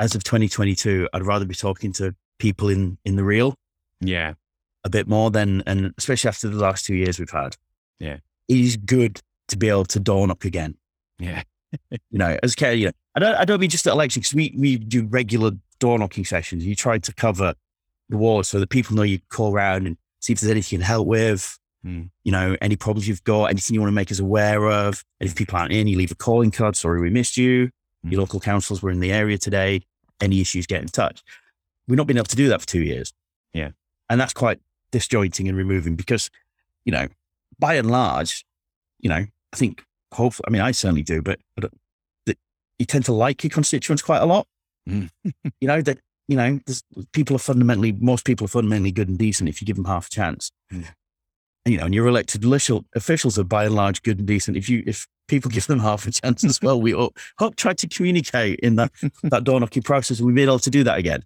as 0.00 0.16
of 0.16 0.24
2022, 0.24 1.08
I'd 1.12 1.22
rather 1.24 1.44
be 1.44 1.54
talking 1.54 1.92
to 1.92 2.16
people 2.40 2.68
in 2.68 2.98
in 3.04 3.14
the 3.14 3.22
real 3.22 3.54
Yeah. 4.00 4.34
a 4.82 4.90
bit 4.90 5.06
more 5.06 5.30
than, 5.30 5.62
and 5.68 5.94
especially 5.98 6.26
after 6.26 6.48
the 6.48 6.56
last 6.56 6.84
two 6.84 6.96
years 6.96 7.20
we've 7.20 7.30
had. 7.30 7.56
Yeah. 8.00 8.16
it 8.48 8.58
is 8.58 8.76
good 8.76 9.20
to 9.46 9.56
be 9.56 9.68
able 9.68 9.84
to 9.84 10.00
dawn 10.00 10.32
up 10.32 10.42
again. 10.42 10.74
Yeah. 11.20 11.44
You 12.10 12.18
know, 12.18 12.36
as 12.42 12.56
care, 12.56 12.72
you 12.74 12.86
know, 12.86 12.92
I 13.14 13.20
don't, 13.20 13.34
I 13.36 13.44
don't 13.44 13.60
mean 13.60 13.70
just 13.70 13.86
at 13.86 13.92
election 13.92 14.20
because 14.20 14.34
we 14.34 14.52
we 14.58 14.78
do 14.78 15.06
regular 15.06 15.52
door 15.78 15.98
knocking 15.98 16.24
sessions. 16.24 16.64
You 16.64 16.74
try 16.74 16.98
to 16.98 17.14
cover 17.14 17.54
the 18.08 18.16
ward 18.16 18.46
so 18.46 18.60
that 18.60 18.70
people 18.70 18.96
know 18.96 19.02
you 19.02 19.18
call 19.28 19.52
around 19.52 19.86
and 19.86 19.96
see 20.20 20.32
if 20.32 20.40
there's 20.40 20.50
anything 20.50 20.76
you 20.76 20.80
can 20.80 20.86
help 20.86 21.06
with. 21.06 21.58
Mm. 21.84 22.10
You 22.24 22.32
know, 22.32 22.56
any 22.60 22.76
problems 22.76 23.06
you've 23.06 23.24
got, 23.24 23.46
anything 23.46 23.74
you 23.74 23.80
want 23.80 23.90
to 23.90 23.94
make 23.94 24.10
us 24.10 24.18
aware 24.18 24.68
of. 24.68 25.04
And 25.20 25.28
if 25.28 25.36
people 25.36 25.58
aren't 25.58 25.72
in, 25.72 25.86
you 25.86 25.96
leave 25.96 26.10
a 26.10 26.16
calling 26.16 26.50
card. 26.50 26.76
Sorry, 26.76 27.00
we 27.00 27.10
missed 27.10 27.36
you. 27.36 27.70
Mm. 28.04 28.12
Your 28.12 28.20
local 28.20 28.40
councils 28.40 28.82
were 28.82 28.90
in 28.90 29.00
the 29.00 29.12
area 29.12 29.38
today. 29.38 29.82
Any 30.20 30.40
issues, 30.40 30.66
get 30.66 30.82
in 30.82 30.88
touch. 30.88 31.22
We've 31.86 31.96
not 31.96 32.06
been 32.06 32.16
able 32.16 32.26
to 32.26 32.36
do 32.36 32.48
that 32.48 32.60
for 32.60 32.66
two 32.66 32.82
years. 32.82 33.12
Yeah. 33.52 33.70
And 34.08 34.20
that's 34.20 34.32
quite 34.32 34.60
disjointing 34.90 35.48
and 35.48 35.56
removing 35.56 35.94
because, 35.94 36.30
you 36.84 36.92
know, 36.92 37.08
by 37.58 37.74
and 37.74 37.90
large, 37.90 38.44
you 38.98 39.08
know, 39.08 39.26
I 39.52 39.56
think 39.56 39.84
hopefully, 40.12 40.44
I 40.48 40.50
mean, 40.50 40.62
I 40.62 40.72
certainly 40.72 41.02
do, 41.02 41.22
but, 41.22 41.38
but 41.54 41.70
that 42.26 42.38
you 42.78 42.86
tend 42.86 43.04
to 43.06 43.12
like 43.12 43.44
your 43.44 43.50
constituents 43.50 44.02
quite 44.02 44.22
a 44.22 44.26
lot. 44.26 44.46
Mm. 44.88 45.10
you 45.60 45.68
know, 45.68 45.82
that, 45.82 45.98
you 46.28 46.36
know, 46.36 46.60
people 47.12 47.36
are 47.36 47.40
fundamentally, 47.40 47.92
most 47.92 48.24
people 48.24 48.44
are 48.44 48.48
fundamentally 48.48 48.92
good 48.92 49.08
and 49.08 49.18
decent 49.18 49.48
if 49.48 49.60
you 49.60 49.66
give 49.66 49.76
them 49.76 49.84
half 49.84 50.08
a 50.08 50.10
chance. 50.10 50.50
Mm. 50.72 50.88
And, 51.64 51.72
you 51.72 51.78
know, 51.78 51.86
and 51.86 51.94
your 51.94 52.06
elected 52.06 52.44
officials 52.94 53.38
are 53.38 53.44
by 53.44 53.64
and 53.64 53.74
large 53.74 54.02
good 54.02 54.18
and 54.18 54.26
decent. 54.26 54.56
If 54.56 54.68
you, 54.68 54.82
if 54.86 55.06
people 55.28 55.50
give 55.52 55.66
them 55.66 55.80
half 55.80 56.06
a 56.06 56.12
chance 56.12 56.44
as 56.44 56.60
well, 56.62 56.80
we 56.80 56.92
hope, 56.92 57.16
hope 57.38 57.56
try 57.56 57.74
to 57.74 57.88
communicate 57.88 58.60
in 58.60 58.76
that, 58.76 58.92
that 59.24 59.44
door 59.44 59.60
knocking 59.60 59.82
process. 59.82 60.18
And 60.18 60.26
we've 60.26 60.36
been 60.36 60.48
able 60.48 60.58
to 60.60 60.70
do 60.70 60.84
that 60.84 60.98
again. 60.98 61.22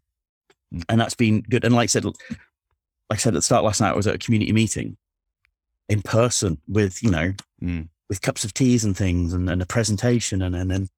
Mm. 0.75 0.85
and 0.89 1.01
that's 1.01 1.15
been 1.15 1.43
good. 1.43 1.65
And 1.65 1.75
like 1.75 1.85
I 1.85 1.87
said, 1.87 2.05
like 2.05 2.15
I 3.11 3.17
said 3.17 3.35
at 3.35 3.39
the 3.39 3.43
start 3.43 3.65
last 3.65 3.81
night, 3.81 3.93
I 3.93 3.97
was 3.97 4.07
at 4.07 4.15
a 4.15 4.19
community 4.19 4.53
meeting 4.53 4.97
in 5.89 6.03
person 6.03 6.59
with 6.69 7.03
you 7.03 7.11
know 7.11 7.33
Mm. 7.63 7.89
with 8.09 8.23
cups 8.23 8.45
of 8.45 8.55
teas 8.55 8.85
and 8.85 8.97
things, 8.97 9.35
and, 9.35 9.51
and 9.51 9.61
a 9.61 9.67
presentation, 9.67 10.41
and 10.43 10.55
and 10.55 10.71
then 10.71 10.89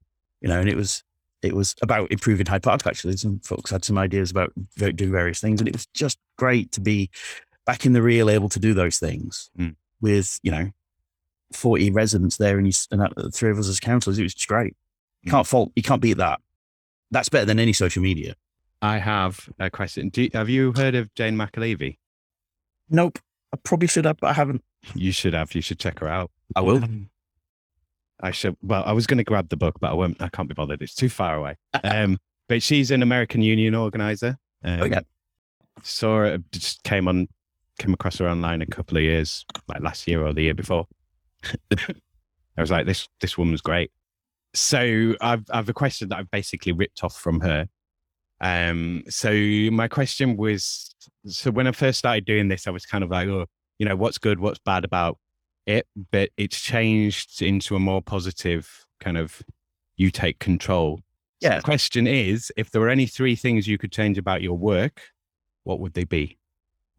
you 0.41 0.49
know, 0.49 0.61
and 0.61 0.69
it 0.69 0.77
was 0.77 1.03
it 1.43 1.55
was 1.55 1.75
about 1.83 2.11
improving 2.13 2.47
Hyde 2.47 2.63
Park. 2.63 2.87
Actually, 2.87 3.17
some 3.17 3.41
folks 3.41 3.71
had 3.71 3.85
some 3.85 3.99
ideas 3.99 4.31
about 4.31 4.53
doing 4.77 5.11
various 5.13 5.41
things, 5.41 5.61
and 5.61 5.69
it 5.69 5.75
was 5.75 5.87
just 5.95 6.19
great 6.39 6.73
to 6.73 6.81
be 6.81 7.11
back 7.67 7.85
in 7.87 7.93
the 7.93 8.03
real, 8.03 8.31
able 8.31 8.49
to 8.49 8.59
do 8.61 8.75
those 8.75 8.99
things 8.99 9.51
Mm. 9.59 9.77
with 10.01 10.39
you 10.43 10.51
know 10.51 10.71
forty 11.53 11.91
residents 11.91 12.37
there, 12.37 12.59
and 12.59 12.67
you 12.67 12.73
and 12.91 13.01
that, 13.01 13.13
the 13.17 13.31
three 13.31 13.51
of 13.51 13.59
us 13.59 13.69
as 13.69 13.81
councillors. 13.81 14.19
It 14.19 14.23
was 14.23 14.35
just 14.35 14.49
great. 14.49 14.77
You 15.23 15.29
Mm. 15.29 15.33
can't 15.33 15.47
fault. 15.47 15.73
You 15.77 15.83
can't 15.83 16.01
beat 16.03 16.17
that. 16.19 16.41
That's 17.11 17.29
better 17.29 17.45
than 17.45 17.59
any 17.59 17.73
social 17.73 18.03
media. 18.03 18.35
I 18.81 18.99
have 18.99 19.49
a 19.61 19.71
question. 19.71 20.11
You, 20.17 20.31
have 20.33 20.49
you 20.49 20.73
heard 20.75 20.95
of 20.95 21.13
Jane 21.15 21.37
McAlevey? 21.37 21.99
Nope. 22.89 23.19
I 23.53 23.59
probably 23.63 23.87
should 23.87 24.07
have, 24.07 24.17
but 24.17 24.31
I 24.31 24.33
haven't. 24.33 24.65
You 24.95 25.13
should 25.13 25.35
have. 25.35 25.55
You 25.55 25.61
should 25.61 25.79
check 25.79 25.99
her 26.01 26.09
out. 26.09 26.31
I 26.57 26.61
will. 26.63 26.83
I 28.23 28.31
should. 28.31 28.57
Well, 28.63 28.85
I 28.87 28.93
was 28.93 29.07
going 29.07 29.19
to 29.19 29.25
grab 29.25 29.49
the 29.49 29.57
book, 29.57 29.79
but 29.81 29.91
I 29.91 29.95
won't. 29.95 30.21
I 30.23 30.29
can't 30.29 30.49
be 30.49 30.55
bothered. 30.55 30.81
It's 30.81 30.95
too 30.95 31.09
far 31.09 31.37
away. 31.37 31.57
Um, 31.85 32.19
but 32.49 32.63
she's 32.63 32.91
an 32.91 33.03
American 33.03 33.41
Union 33.41 33.75
organizer. 33.75 34.37
Um, 34.63 34.93
yeah. 34.93 35.01
Saw 35.83 36.19
her, 36.19 36.39
just 36.53 36.83
came 36.83 37.09
on, 37.09 37.29
came 37.79 37.95
across 37.95 38.19
her 38.19 38.29
online 38.29 38.61
a 38.61 38.67
couple 38.67 38.99
of 38.99 39.03
years, 39.03 39.45
like 39.69 39.81
last 39.81 40.07
year 40.07 40.25
or 40.25 40.33
the 40.33 40.43
year 40.43 40.55
before. 40.55 40.87
I 41.73 42.61
was 42.61 42.71
like, 42.71 42.87
this 42.87 43.09
this 43.21 43.39
woman's 43.39 43.63
great. 43.63 43.91
So 44.55 45.15
I've 45.21 45.45
I've 45.51 45.69
a 45.69 45.73
question 45.73 46.11
that 46.11 46.19
I've 46.19 46.31
basically 46.31 46.73
ripped 46.73 47.03
off 47.03 47.17
from 47.17 47.41
her. 47.41 47.69
Um, 48.41 49.05
so 49.09 49.33
my 49.71 49.89
question 49.89 50.37
was, 50.37 50.95
so 51.27 51.51
when 51.51 51.67
I 51.67 51.73
first 51.73 52.01
started 52.01 52.25
doing 52.25 52.49
this, 52.49 52.67
I 52.67 52.71
was 52.71 52.85
kind 52.85 53.03
of 53.03 53.11
like, 53.11 53.29
oh, 53.29 53.47
you 53.79 53.87
know, 53.87 53.97
what's 53.97 54.19
good, 54.19 54.41
what's 54.41 54.59
bad 54.59 54.85
about 54.85 55.19
it, 55.67 55.87
but 56.11 56.31
it's 56.37 56.61
changed 56.61 57.43
into 57.43 57.77
a 57.77 57.81
more 57.81 58.03
positive 58.03 58.85
kind 59.01 59.17
of 59.19 59.43
you 59.97 60.11
take 60.11 60.39
control. 60.39 60.99
So 61.43 61.49
Yeah. 61.49 61.57
the 61.57 61.63
question 61.63 62.07
is, 62.07 62.53
if 62.57 62.71
there 62.71 62.81
were 62.81 62.89
any 62.89 63.07
three 63.07 63.35
things 63.37 63.67
you 63.67 63.79
could 63.79 63.93
change 63.93 64.19
about 64.19 64.43
your 64.43 64.57
work, 64.57 65.01
what 65.65 65.81
would 65.81 65.95
they 65.95 66.05
be? 66.05 66.39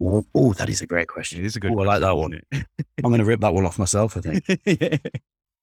Oh, 0.01 0.53
that 0.57 0.70
is 0.70 0.82
a 0.82 0.88
great 0.88 1.07
question. 1.07 1.39
It 1.39 1.45
is 1.45 1.55
a 1.55 1.59
good. 1.59 1.72
Ooh, 1.72 1.80
I 1.82 1.86
like 1.86 2.01
that 2.01 2.18
one. 2.18 2.41
I'm 2.51 2.66
going 3.03 3.20
to 3.20 3.26
rip 3.26 3.39
that 3.41 3.53
one 3.53 3.66
off 3.66 3.80
myself. 3.80 4.18
I 4.18 4.22
think. 4.22 4.43
isn't? 4.66 5.01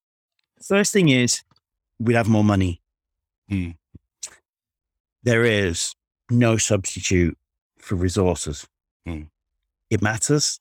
First 0.67 0.93
thing 0.93 1.09
is, 1.11 1.43
we'd 1.99 2.15
have 2.17 2.29
more 2.29 2.45
money. 2.45 2.81
Hmm. 3.49 3.71
There 5.23 5.45
is 5.45 5.95
no 6.31 6.57
substitute 6.57 7.37
for 7.79 7.97
resources. 7.97 8.67
Hmm. 9.07 9.25
It 9.91 10.01
matters. 10.01 10.61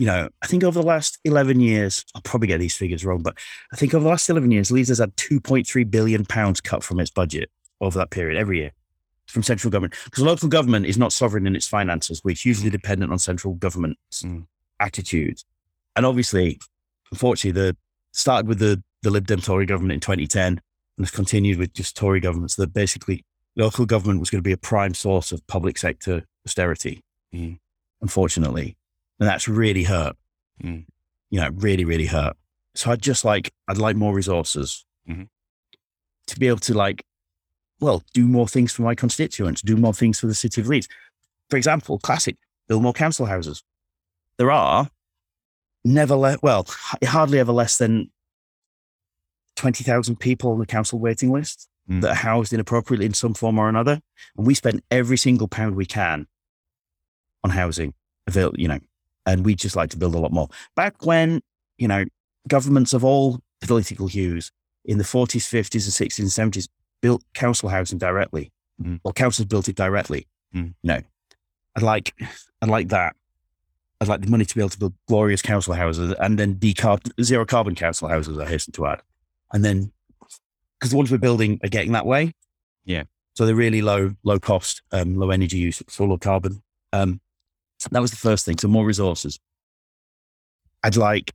You 0.00 0.06
know, 0.06 0.30
I 0.40 0.46
think 0.46 0.64
over 0.64 0.80
the 0.80 0.86
last 0.86 1.18
11 1.26 1.60
years, 1.60 2.06
I'll 2.14 2.22
probably 2.22 2.48
get 2.48 2.58
these 2.58 2.74
figures 2.74 3.04
wrong, 3.04 3.20
but 3.22 3.36
I 3.70 3.76
think 3.76 3.92
over 3.92 4.02
the 4.02 4.08
last 4.08 4.30
11 4.30 4.50
years, 4.50 4.70
Leeds 4.70 4.88
has 4.88 4.98
had 4.98 5.14
2.3 5.16 5.90
billion 5.90 6.24
pounds 6.24 6.60
cut 6.62 6.82
from 6.82 6.98
its 7.00 7.10
budget 7.10 7.50
over 7.82 7.98
that 7.98 8.08
period 8.10 8.38
every 8.38 8.58
year 8.60 8.70
from 9.26 9.42
central 9.42 9.70
government. 9.70 9.94
Because 10.06 10.24
local 10.24 10.48
government 10.48 10.86
is 10.86 10.96
not 10.96 11.12
sovereign 11.12 11.46
in 11.46 11.54
its 11.54 11.68
finances. 11.68 12.22
We're 12.24 12.34
hugely 12.34 12.70
dependent 12.70 13.12
on 13.12 13.18
central 13.18 13.54
government's 13.54 14.22
Hmm. 14.22 14.40
attitudes. 14.80 15.44
And 15.94 16.06
obviously, 16.06 16.58
unfortunately, 17.12 17.60
the 17.60 17.76
started 18.12 18.48
with 18.48 18.58
the, 18.58 18.82
the 19.02 19.10
Lib 19.10 19.26
Dem 19.26 19.40
Tory 19.42 19.66
government 19.66 19.92
in 19.92 20.00
2010 20.00 20.46
and 20.96 21.06
has 21.06 21.10
continued 21.10 21.58
with 21.58 21.74
just 21.74 21.94
Tory 21.94 22.20
governments 22.20 22.54
that 22.56 22.72
basically 22.72 23.22
local 23.54 23.84
government 23.84 24.18
was 24.20 24.30
going 24.30 24.42
to 24.42 24.48
be 24.48 24.52
a 24.52 24.56
prime 24.56 24.94
source 24.94 25.30
of 25.30 25.46
public 25.46 25.76
sector 25.76 26.24
austerity, 26.46 27.02
Mm. 27.34 27.58
unfortunately. 28.00 28.76
And 29.20 29.28
that's 29.28 29.46
really 29.46 29.84
hurt. 29.84 30.16
Mm. 30.62 30.86
You 31.30 31.40
know, 31.40 31.50
really, 31.54 31.84
really 31.84 32.06
hurt. 32.06 32.36
So 32.74 32.90
I'd 32.90 33.02
just 33.02 33.24
like, 33.24 33.52
I'd 33.68 33.78
like 33.78 33.94
more 33.96 34.14
resources 34.14 34.84
Mhm. 35.08 35.28
to 36.26 36.38
be 36.38 36.48
able 36.48 36.58
to 36.60 36.74
like, 36.74 37.04
well, 37.80 38.02
do 38.14 38.26
more 38.26 38.48
things 38.48 38.72
for 38.72 38.82
my 38.82 38.94
constituents, 38.94 39.62
do 39.62 39.76
more 39.76 39.94
things 39.94 40.18
for 40.20 40.26
the 40.26 40.34
city 40.34 40.60
of 40.60 40.66
Leeds. 40.68 40.88
For 41.50 41.56
example, 41.56 41.98
classic, 41.98 42.36
build 42.68 42.82
more 42.82 42.92
council 42.92 43.26
houses. 43.26 43.62
There 44.38 44.50
are 44.50 44.90
never 45.84 46.14
le- 46.14 46.38
well, 46.42 46.66
hardly 47.04 47.38
ever 47.38 47.52
less 47.52 47.78
than 47.78 48.10
20,000 49.56 50.16
people 50.16 50.52
on 50.52 50.58
the 50.58 50.66
council 50.66 50.98
waiting 50.98 51.30
list 51.32 51.68
Mm. 51.88 52.02
that 52.02 52.10
are 52.10 52.14
housed 52.14 52.52
inappropriately 52.52 53.06
in 53.06 53.14
some 53.14 53.34
form 53.34 53.58
or 53.58 53.68
another. 53.68 54.00
And 54.36 54.46
we 54.46 54.54
spend 54.54 54.82
every 54.90 55.16
single 55.16 55.48
pound 55.48 55.74
we 55.74 55.86
can 55.86 56.28
on 57.42 57.50
housing, 57.50 57.94
avail- 58.26 58.52
you 58.56 58.68
know, 58.68 58.78
and 59.30 59.44
we 59.44 59.54
just 59.54 59.76
like 59.76 59.90
to 59.90 59.96
build 59.96 60.14
a 60.14 60.18
lot 60.18 60.32
more. 60.32 60.48
Back 60.74 61.04
when, 61.06 61.40
you 61.78 61.86
know, 61.88 62.04
governments 62.48 62.92
of 62.92 63.04
all 63.04 63.38
political 63.60 64.06
hues 64.06 64.50
in 64.84 64.98
the 64.98 65.04
40s, 65.04 65.46
50s, 65.46 65.84
and 66.00 66.10
60s 66.10 66.18
and 66.18 66.52
70s 66.52 66.68
built 67.00 67.22
council 67.34 67.68
housing 67.68 67.98
directly, 67.98 68.52
Mm. 68.82 68.98
or 69.04 69.12
councils 69.12 69.44
built 69.46 69.68
it 69.68 69.76
directly. 69.76 70.26
Mm. 70.54 70.74
You 70.82 70.88
know, 70.88 71.00
I'd 71.76 71.82
like, 71.82 72.14
I'd 72.62 72.68
like 72.70 72.88
that. 72.88 73.14
I'd 74.00 74.08
like 74.08 74.22
the 74.22 74.30
money 74.30 74.46
to 74.46 74.54
be 74.54 74.62
able 74.62 74.70
to 74.70 74.78
build 74.78 74.94
glorious 75.06 75.42
council 75.42 75.74
houses 75.74 76.14
and 76.18 76.38
then 76.38 76.54
decarb 76.54 77.00
zero 77.22 77.44
carbon 77.44 77.74
council 77.74 78.08
houses, 78.08 78.38
I 78.38 78.46
hasten 78.46 78.72
to 78.72 78.86
add. 78.86 79.02
And 79.52 79.62
then, 79.62 79.92
because 80.78 80.90
the 80.92 80.96
ones 80.96 81.10
we're 81.10 81.18
building 81.18 81.60
are 81.62 81.68
getting 81.68 81.92
that 81.92 82.06
way. 82.06 82.32
Yeah. 82.86 83.02
So 83.34 83.44
they're 83.44 83.54
really 83.54 83.82
low, 83.82 84.14
low 84.24 84.38
cost, 84.38 84.80
um, 84.92 85.16
low 85.16 85.28
energy 85.30 85.58
use, 85.58 85.82
so 85.88 86.04
low 86.04 86.16
carbon. 86.16 86.62
Um, 86.94 87.20
that 87.90 88.00
was 88.00 88.10
the 88.10 88.16
first 88.16 88.44
thing. 88.44 88.58
So 88.58 88.68
more 88.68 88.84
resources. 88.84 89.38
I'd 90.82 90.96
like, 90.96 91.32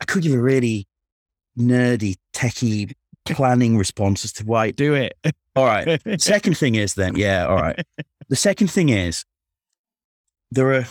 I 0.00 0.04
could 0.04 0.22
give 0.22 0.32
a 0.34 0.40
really 0.40 0.86
nerdy, 1.58 2.16
techie 2.34 2.92
planning 3.24 3.76
response 3.76 4.24
as 4.24 4.32
to 4.34 4.44
why. 4.44 4.70
Do 4.70 4.94
it. 4.94 5.14
All 5.56 5.64
right. 5.66 6.00
Second 6.20 6.56
thing 6.58 6.74
is 6.74 6.94
then, 6.94 7.16
yeah, 7.16 7.46
all 7.46 7.56
right. 7.56 7.82
The 8.28 8.36
second 8.36 8.70
thing 8.70 8.88
is 8.90 9.24
there 10.50 10.74
are 10.74 10.84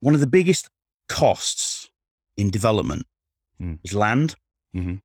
one 0.00 0.14
of 0.14 0.20
the 0.20 0.26
biggest 0.26 0.68
costs 1.08 1.90
in 2.36 2.50
development 2.50 3.06
Mm. 3.60 3.78
is 3.84 3.92
land. 3.94 4.34
Mhm. 4.74 5.00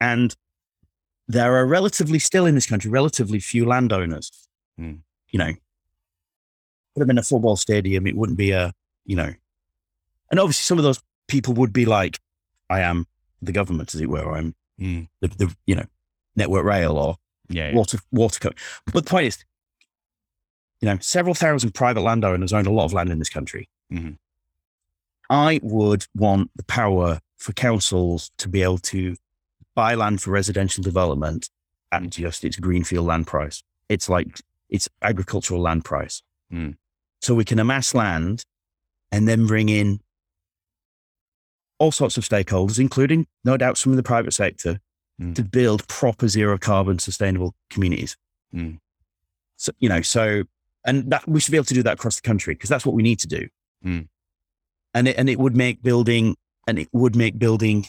And 0.00 0.34
there 1.28 1.56
are 1.56 1.66
relatively 1.66 2.18
still 2.18 2.46
in 2.46 2.54
this 2.54 2.66
country, 2.66 2.90
relatively 2.90 3.38
few 3.40 3.66
landowners. 3.66 4.30
Mm. 4.80 5.00
You 5.30 5.38
know, 5.38 5.52
put 6.96 7.00
them 7.00 7.10
in 7.10 7.18
a 7.18 7.22
football 7.22 7.56
stadium, 7.56 8.06
it 8.06 8.16
wouldn't 8.16 8.38
be 8.38 8.52
a, 8.52 8.72
you 9.04 9.16
know, 9.16 9.34
and 10.30 10.40
obviously 10.40 10.62
some 10.64 10.78
of 10.78 10.84
those 10.84 10.98
people 11.28 11.52
would 11.54 11.72
be 11.72 11.84
like, 11.84 12.18
I 12.70 12.80
am 12.80 13.06
the 13.42 13.52
government, 13.52 13.94
as 13.94 14.00
it 14.00 14.08
were, 14.08 14.32
I'm 14.34 14.54
Mm. 14.80 15.08
the, 15.20 15.28
the 15.28 15.56
you 15.66 15.74
know, 15.74 15.84
network 16.36 16.64
rail 16.64 16.98
or 16.98 17.16
Yeah. 17.48 17.74
water 17.74 17.98
water 18.12 18.38
co- 18.40 18.50
But 18.92 19.04
the 19.06 19.10
point 19.10 19.26
is, 19.26 19.44
you 20.80 20.86
know, 20.88 20.98
several 21.00 21.34
thousand 21.34 21.72
private 21.72 22.00
landowners 22.02 22.52
own 22.52 22.66
a 22.66 22.70
lot 22.70 22.84
of 22.86 22.92
land 22.92 23.10
in 23.10 23.18
this 23.18 23.30
country. 23.30 23.68
Mhm. 23.92 24.18
I 25.30 25.60
would 25.62 26.06
want 26.14 26.50
the 26.56 26.62
power 26.64 27.20
for 27.36 27.52
councils 27.52 28.30
to 28.38 28.48
be 28.48 28.62
able 28.62 28.78
to 28.78 29.16
buy 29.74 29.94
land 29.94 30.20
for 30.22 30.30
residential 30.30 30.82
development 30.82 31.48
at 31.92 32.08
just 32.10 32.44
its 32.44 32.56
greenfield 32.58 33.06
land 33.06 33.26
price. 33.26 33.62
It's 33.88 34.08
like 34.08 34.40
it's 34.68 34.88
agricultural 35.02 35.60
land 35.62 35.84
price. 35.84 36.22
Mm. 36.52 36.76
So 37.22 37.34
we 37.34 37.44
can 37.44 37.58
amass 37.58 37.94
land 37.94 38.44
and 39.10 39.26
then 39.26 39.46
bring 39.46 39.68
in 39.68 40.00
all 41.78 41.92
sorts 41.92 42.16
of 42.16 42.24
stakeholders, 42.24 42.78
including 42.78 43.26
no 43.44 43.56
doubt 43.56 43.78
some 43.78 43.92
of 43.92 43.96
the 43.96 44.02
private 44.02 44.32
sector, 44.32 44.80
Mm. 45.20 45.34
to 45.34 45.42
build 45.42 45.88
proper 45.88 46.28
zero 46.28 46.58
carbon 46.58 46.98
sustainable 46.98 47.54
communities. 47.70 48.18
Mm. 48.54 48.80
So, 49.56 49.72
you 49.78 49.88
know, 49.88 50.02
so, 50.02 50.42
and 50.84 51.10
that 51.10 51.26
we 51.26 51.40
should 51.40 51.52
be 51.52 51.56
able 51.56 51.64
to 51.64 51.74
do 51.74 51.82
that 51.84 51.94
across 51.94 52.16
the 52.16 52.26
country 52.26 52.52
because 52.52 52.68
that's 52.68 52.84
what 52.84 52.94
we 52.94 53.02
need 53.02 53.18
to 53.20 53.26
do. 53.26 53.48
Mm. 53.82 54.08
And 54.92 55.08
it, 55.08 55.16
and 55.16 55.30
it 55.30 55.38
would 55.38 55.56
make 55.56 55.82
building, 55.82 56.36
and 56.68 56.78
it 56.78 56.88
would 56.92 57.16
make 57.16 57.38
building 57.38 57.86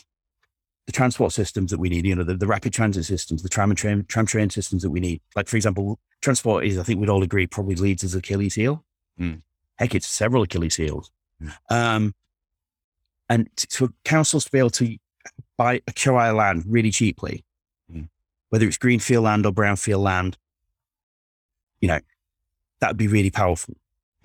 the 0.86 0.94
transport 0.94 1.34
systems 1.34 1.72
that 1.72 1.80
we 1.80 1.90
need, 1.90 2.06
you 2.06 2.16
know, 2.16 2.24
the, 2.24 2.38
the 2.38 2.48
rapid 2.48 2.72
transit 2.72 3.04
systems, 3.04 3.44
the 3.44 3.49
tram 3.49 3.72
and 3.72 3.78
train, 3.78 4.06
tram 4.08 4.26
train 4.26 4.49
systems 4.49 4.84
that 4.84 4.90
we 4.90 5.02
need. 5.02 5.20
Like, 5.36 5.49
for 5.49 5.58
example, 5.58 5.99
transport 6.22 6.64
is, 6.64 6.78
I 6.78 6.84
think 6.84 7.02
we'd 7.02 7.10
all 7.10 7.24
agree, 7.24 7.45
probably 7.45 7.76
Leeds 7.76 8.06
as 8.06 8.16
Achilles 8.16 8.56
heel. 8.56 8.86
Mm. 9.19 9.41
Heck, 9.76 9.95
it's 9.95 10.07
several 10.07 10.44
Achilles 10.44 10.76
heels. 10.76 11.11
Mm. 11.41 11.53
Um, 11.69 12.15
and 13.30 13.49
for 13.69 13.89
councils 14.03 14.45
to 14.45 14.52
be 14.52 14.60
able 14.60 14.69
to 14.72 14.98
buy 15.57 15.81
acquire 15.88 16.34
land 16.34 16.64
really 16.68 16.91
cheaply, 16.91 17.44
Mm. 17.91 18.10
whether 18.49 18.68
it's 18.68 18.77
greenfield 18.77 19.23
land 19.23 19.45
or 19.45 19.52
brownfield 19.52 20.02
land, 20.02 20.38
you 21.80 21.88
know, 21.88 21.99
that 22.80 22.89
would 22.89 22.98
be 22.98 23.07
really 23.07 23.31
powerful. 23.31 23.76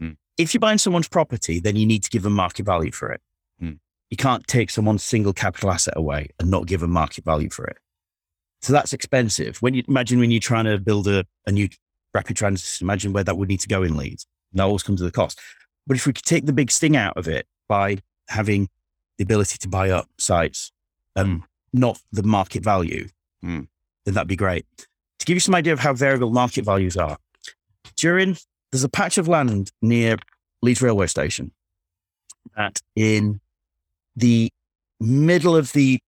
Mm. 0.01 0.16
If 0.36 0.52
you're 0.55 0.60
buying 0.60 0.78
someone's 0.78 1.09
property, 1.09 1.60
then 1.60 1.77
you 1.77 1.86
need 1.86 2.02
to 2.05 2.10
give 2.10 2.23
them 2.23 2.32
market 2.32 2.64
value 2.66 2.93
for 2.93 3.10
it. 3.12 3.20
Mm. 3.62 3.78
You 4.10 4.16
can't 4.16 4.47
take 4.47 4.70
someone's 4.70 5.02
single 5.02 5.32
capital 5.32 5.70
asset 5.70 5.94
away 5.97 6.28
and 6.39 6.51
not 6.51 6.66
give 6.66 6.81
them 6.81 6.90
market 6.90 7.24
value 7.24 7.51
for 7.51 7.66
it. 7.66 7.78
So 8.62 8.73
that's 8.73 8.93
expensive. 8.93 9.59
When 9.62 9.74
you 9.74 9.82
imagine 9.89 10.19
when 10.20 10.31
you're 10.31 10.40
trying 10.40 10.64
to 10.66 10.78
build 10.78 11.09
a, 11.09 11.24
a 11.47 11.52
new 11.52 11.69
rapid 12.14 12.36
transit. 12.36 12.82
Imagine 12.82 13.12
where 13.12 13.24
that 13.24 13.36
would 13.36 13.48
need 13.48 13.60
to 13.60 13.69
go 13.69 13.82
in 13.82 13.97
Leeds. 13.97 14.27
That 14.55 14.65
always 14.65 14.83
comes 14.83 15.01
with 15.01 15.09
a 15.09 15.12
cost. 15.12 15.41
But 15.87 15.97
if 15.97 16.07
we 16.07 16.12
could 16.12 16.24
take 16.24 16.47
the 16.47 16.53
big 16.53 16.70
sting 16.70 16.97
out 16.97 17.16
of 17.16 17.27
it 17.29 17.47
by 17.69 17.99
having 18.29 18.69
the 19.19 19.24
ability 19.24 19.59
to 19.59 19.69
buy 19.69 19.91
up 19.91 20.09
sites, 20.19 20.73
um, 21.16 21.45
not 21.73 22.01
the 22.12 22.23
market 22.23 22.62
value, 22.62 23.09
Mm. 23.45 23.66
then 24.05 24.15
that'd 24.15 24.29
be 24.29 24.37
great. 24.37 24.65
To 25.19 25.27
give 25.27 25.35
you 25.35 25.41
some 25.41 25.55
idea 25.55 25.73
of 25.73 25.81
how 25.81 25.93
variable 25.95 26.31
market 26.31 26.65
values 26.65 26.97
are, 26.97 27.19
during 27.97 28.37
there's 28.70 28.85
a 28.85 28.89
patch 28.89 29.19
of 29.19 29.27
land 29.29 29.70
near 29.83 30.16
Leeds 30.62 30.81
railway 30.81 31.07
station 31.09 31.51
that 32.57 32.81
in 32.95 33.41
the 34.16 34.51
middle 35.01 35.57
of 35.57 35.73
the 35.73 35.99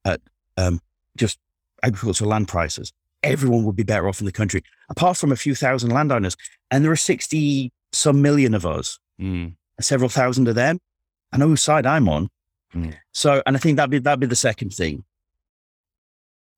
at 0.05 0.21
um, 0.57 0.81
just 1.17 1.39
agricultural 1.83 2.29
land 2.29 2.47
prices, 2.47 2.91
everyone 3.23 3.63
would 3.63 3.75
be 3.75 3.83
better 3.83 4.07
off 4.07 4.19
in 4.19 4.25
the 4.25 4.31
country, 4.31 4.63
apart 4.89 5.17
from 5.17 5.31
a 5.31 5.35
few 5.35 5.55
thousand 5.55 5.89
landowners. 5.91 6.35
And 6.69 6.83
there 6.83 6.91
are 6.91 6.95
60 6.95 7.71
some 7.93 8.21
million 8.21 8.53
of 8.53 8.65
us 8.65 8.99
Mm. 9.19 9.55
several 9.79 10.09
thousand 10.09 10.47
of 10.47 10.55
them. 10.55 10.79
I 11.31 11.37
know 11.37 11.47
whose 11.47 11.61
side 11.61 11.85
I'm 11.85 12.09
on. 12.09 12.29
Mm. 12.73 12.95
So, 13.11 13.41
and 13.45 13.55
I 13.55 13.59
think 13.59 13.77
that'd 13.77 13.89
be 13.91 13.99
that'd 13.99 14.19
be 14.19 14.25
the 14.27 14.35
second 14.35 14.71
thing. 14.73 15.03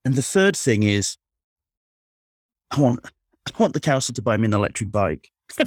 And 0.06 0.16
the 0.16 0.22
third 0.22 0.56
thing 0.58 0.84
is, 0.84 1.18
I 2.72 2.80
want 2.82 3.00
I 3.48 3.52
want 3.62 3.74
the 3.74 3.80
council 3.80 4.14
to 4.16 4.22
buy 4.22 4.38
me 4.38 4.46
an 4.46 4.54
electric 4.54 4.92
bike. 4.92 5.30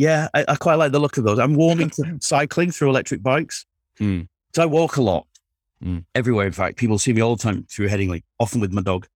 Yeah, 0.00 0.28
I, 0.32 0.44
I 0.46 0.54
quite 0.54 0.76
like 0.76 0.92
the 0.92 1.00
look 1.00 1.16
of 1.16 1.24
those. 1.24 1.40
I'm 1.40 1.54
warming 1.56 1.90
to 1.90 2.18
cycling 2.20 2.70
through 2.70 2.90
electric 2.90 3.20
bikes. 3.20 3.66
Mm. 3.98 4.28
So 4.54 4.62
I 4.62 4.66
walk 4.66 4.96
a 4.96 5.02
lot 5.02 5.26
Mm. 5.84 6.04
everywhere. 6.16 6.44
In 6.46 6.52
fact, 6.52 6.76
people 6.76 6.98
see 6.98 7.12
me 7.12 7.20
all 7.20 7.36
the 7.36 7.42
time 7.42 7.64
through 7.70 7.88
Headingley, 7.88 8.24
often 8.40 8.60
with 8.60 8.72
my 8.72 8.82
dog. 8.82 9.06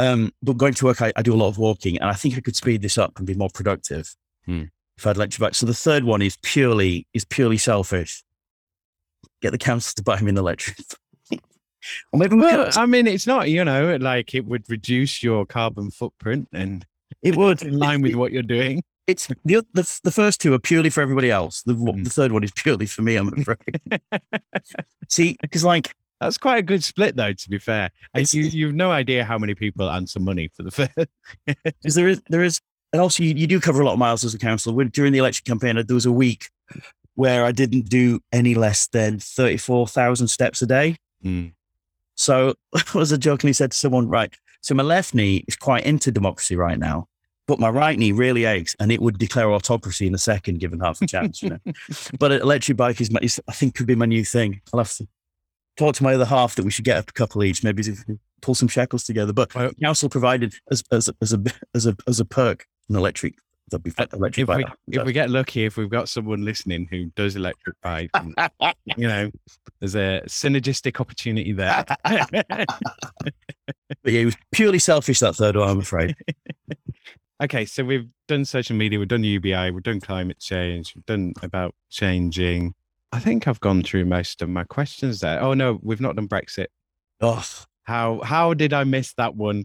Um, 0.00 0.32
but 0.42 0.56
going 0.56 0.74
to 0.74 0.84
work, 0.86 1.00
I, 1.02 1.12
I 1.14 1.22
do 1.22 1.32
a 1.32 1.36
lot 1.36 1.46
of 1.46 1.56
walking, 1.56 1.98
and 2.00 2.10
I 2.10 2.14
think 2.14 2.36
I 2.36 2.40
could 2.40 2.56
speed 2.56 2.82
this 2.82 2.98
up 2.98 3.16
and 3.18 3.26
be 3.26 3.34
more 3.34 3.50
productive 3.52 4.14
Mm. 4.48 4.70
if 4.98 5.06
I 5.06 5.10
had 5.10 5.16
electric 5.16 5.40
bike. 5.40 5.54
So 5.54 5.66
the 5.66 5.74
third 5.74 6.02
one 6.02 6.20
is 6.22 6.36
purely 6.42 7.06
is 7.14 7.24
purely 7.24 7.58
selfish. 7.58 8.24
Get 9.40 9.50
the 9.52 9.58
council 9.58 9.92
to 9.96 10.02
buy 10.02 10.20
me 10.20 10.30
an 10.30 10.38
electric. 10.38 10.76
bike. 10.78 10.86
or 11.30 11.30
maybe 11.30 11.40
we 11.48 11.60
Well, 12.12 12.70
I 12.76 12.86
mean, 12.86 13.06
it's 13.06 13.26
not, 13.26 13.48
you 13.48 13.64
know, 13.64 13.96
like 13.96 14.34
it 14.34 14.44
would 14.46 14.68
reduce 14.68 15.22
your 15.22 15.46
carbon 15.46 15.90
footprint 15.90 16.48
and 16.52 16.84
it 17.22 17.36
would 17.36 17.62
in 17.62 17.78
line 17.78 18.02
with 18.02 18.14
what 18.14 18.32
you're 18.32 18.42
doing. 18.42 18.82
It's 19.06 19.26
the, 19.44 19.64
the 19.74 20.00
the 20.04 20.10
first 20.12 20.40
two 20.40 20.54
are 20.54 20.58
purely 20.58 20.90
for 20.90 21.00
everybody 21.00 21.30
else. 21.30 21.62
The 21.62 21.74
Mm. 21.74 22.04
the 22.04 22.10
third 22.10 22.32
one 22.32 22.44
is 22.44 22.52
purely 22.52 22.86
for 22.86 23.02
me. 23.02 23.16
I'm 23.16 23.28
afraid. 23.40 23.80
See, 25.08 25.36
because 25.42 25.64
like 25.64 25.94
That's 26.20 26.38
quite 26.38 26.58
a 26.58 26.62
good 26.62 26.84
split, 26.84 27.16
though, 27.16 27.32
to 27.32 27.48
be 27.50 27.58
fair. 27.58 27.90
You, 28.34 28.42
you've 28.42 28.74
no 28.74 28.90
idea 28.92 29.24
how 29.24 29.38
many 29.38 29.54
people 29.54 29.90
answer 29.90 30.20
money 30.20 30.48
for 30.54 30.62
the 30.62 30.70
first. 30.70 30.92
because 31.64 31.94
there 31.94 32.08
is 32.08 32.22
there 32.28 32.42
is 32.42 32.60
and 32.92 33.00
also 33.00 33.22
you, 33.22 33.34
you 33.34 33.46
do 33.46 33.60
cover 33.60 33.80
a 33.80 33.84
lot 33.84 33.94
of 33.94 33.98
miles 33.98 34.24
as 34.24 34.34
a 34.34 34.38
councillor. 34.38 34.74
when 34.76 34.88
during 34.88 35.12
the 35.12 35.18
election 35.18 35.44
campaign 35.46 35.76
there 35.76 35.94
was 35.94 36.06
a 36.06 36.12
week 36.12 36.48
where 37.14 37.44
i 37.44 37.52
didn't 37.52 37.88
do 37.88 38.18
any 38.32 38.54
less 38.54 38.86
than 38.88 39.18
34000 39.20 40.28
steps 40.28 40.62
a 40.62 40.66
day 40.66 40.96
Mm. 41.24 41.52
So 42.20 42.54
i 42.74 42.82
was 42.94 43.16
jokingly 43.18 43.52
said 43.52 43.70
to 43.70 43.76
someone 43.76 44.08
right 44.08 44.34
so 44.60 44.74
my 44.74 44.82
left 44.82 45.14
knee 45.14 45.44
is 45.48 45.56
quite 45.56 45.84
into 45.84 46.10
democracy 46.10 46.56
right 46.56 46.78
now 46.78 47.06
but 47.46 47.58
my 47.58 47.68
right 47.68 47.98
knee 47.98 48.12
really 48.12 48.44
aches 48.44 48.76
and 48.78 48.92
it 48.92 49.00
would 49.00 49.18
declare 49.18 49.50
autocracy 49.50 50.06
in 50.06 50.14
a 50.14 50.18
second 50.18 50.60
given 50.60 50.78
half 50.80 51.00
a 51.02 51.06
chance 51.06 51.42
you 51.42 51.50
know. 51.50 51.58
But 52.18 52.30
an 52.32 52.42
electric 52.42 52.76
bike 52.76 53.00
is, 53.00 53.10
my, 53.10 53.20
is 53.20 53.40
i 53.48 53.52
think 53.52 53.74
could 53.74 53.86
be 53.86 53.96
my 53.96 54.06
new 54.06 54.24
thing. 54.24 54.60
I'll 54.72 54.78
have 54.78 54.94
to 54.94 55.08
talk 55.76 55.96
to 55.96 56.02
my 56.04 56.14
other 56.14 56.26
half 56.26 56.54
that 56.54 56.64
we 56.64 56.70
should 56.70 56.84
get 56.84 56.98
a 56.98 57.12
couple 57.12 57.42
each 57.42 57.64
maybe 57.64 57.82
pull 58.40 58.54
some 58.54 58.68
shackles 58.68 59.04
together. 59.04 59.32
But 59.32 59.54
Well- 59.54 59.72
council 59.82 60.08
provided 60.08 60.54
as 60.70 60.82
as 60.92 61.10
as 61.20 61.32
a 61.32 61.42
as 61.74 61.86
a 61.86 61.96
as 62.06 62.20
a 62.20 62.24
perk 62.24 62.66
an 62.88 62.96
electric 62.96 63.34
that'd 63.70 63.82
be 63.82 63.92
electric 64.12 64.48
Uh, 64.48 64.52
If 64.52 64.58
we, 64.88 64.96
if 64.98 65.04
we 65.06 65.12
get 65.12 65.30
lucky, 65.30 65.64
if 65.64 65.76
we've 65.76 65.90
got 65.90 66.08
someone 66.08 66.44
listening 66.44 66.86
who 66.90 67.06
does 67.16 67.36
electric 67.36 67.80
bike, 67.82 68.10
and, 68.14 68.34
you 68.96 69.08
know, 69.08 69.30
there's 69.78 69.94
a 69.94 70.22
synergistic 70.26 71.00
opportunity 71.00 71.52
there. 71.52 71.84
But 74.02 74.12
yeah, 74.12 74.20
it 74.20 74.24
was 74.26 74.36
purely 74.52 74.78
selfish 74.78 75.20
that 75.20 75.34
third 75.36 75.56
one, 75.56 75.68
I'm 75.68 75.78
afraid. 75.80 76.16
okay, 77.42 77.64
so 77.66 77.84
we've 77.84 78.08
done 78.28 78.44
social 78.44 78.76
media, 78.76 78.98
we've 78.98 79.08
done 79.08 79.24
UBI, 79.24 79.70
we've 79.72 79.82
done 79.82 80.00
climate 80.00 80.38
change, 80.38 80.94
we've 80.94 81.04
done 81.06 81.34
about 81.42 81.74
changing. 81.90 82.74
I 83.12 83.18
think 83.18 83.46
I've 83.48 83.60
gone 83.60 83.82
through 83.82 84.04
most 84.06 84.40
of 84.40 84.48
my 84.48 84.64
questions 84.64 85.20
there. 85.20 85.42
Oh 85.42 85.52
no, 85.54 85.78
we've 85.82 86.00
not 86.00 86.16
done 86.16 86.28
Brexit. 86.28 86.68
Oh, 87.20 87.44
How 87.82 88.20
how 88.22 88.54
did 88.54 88.72
I 88.72 88.84
miss 88.84 89.12
that 89.14 89.34
one? 89.34 89.64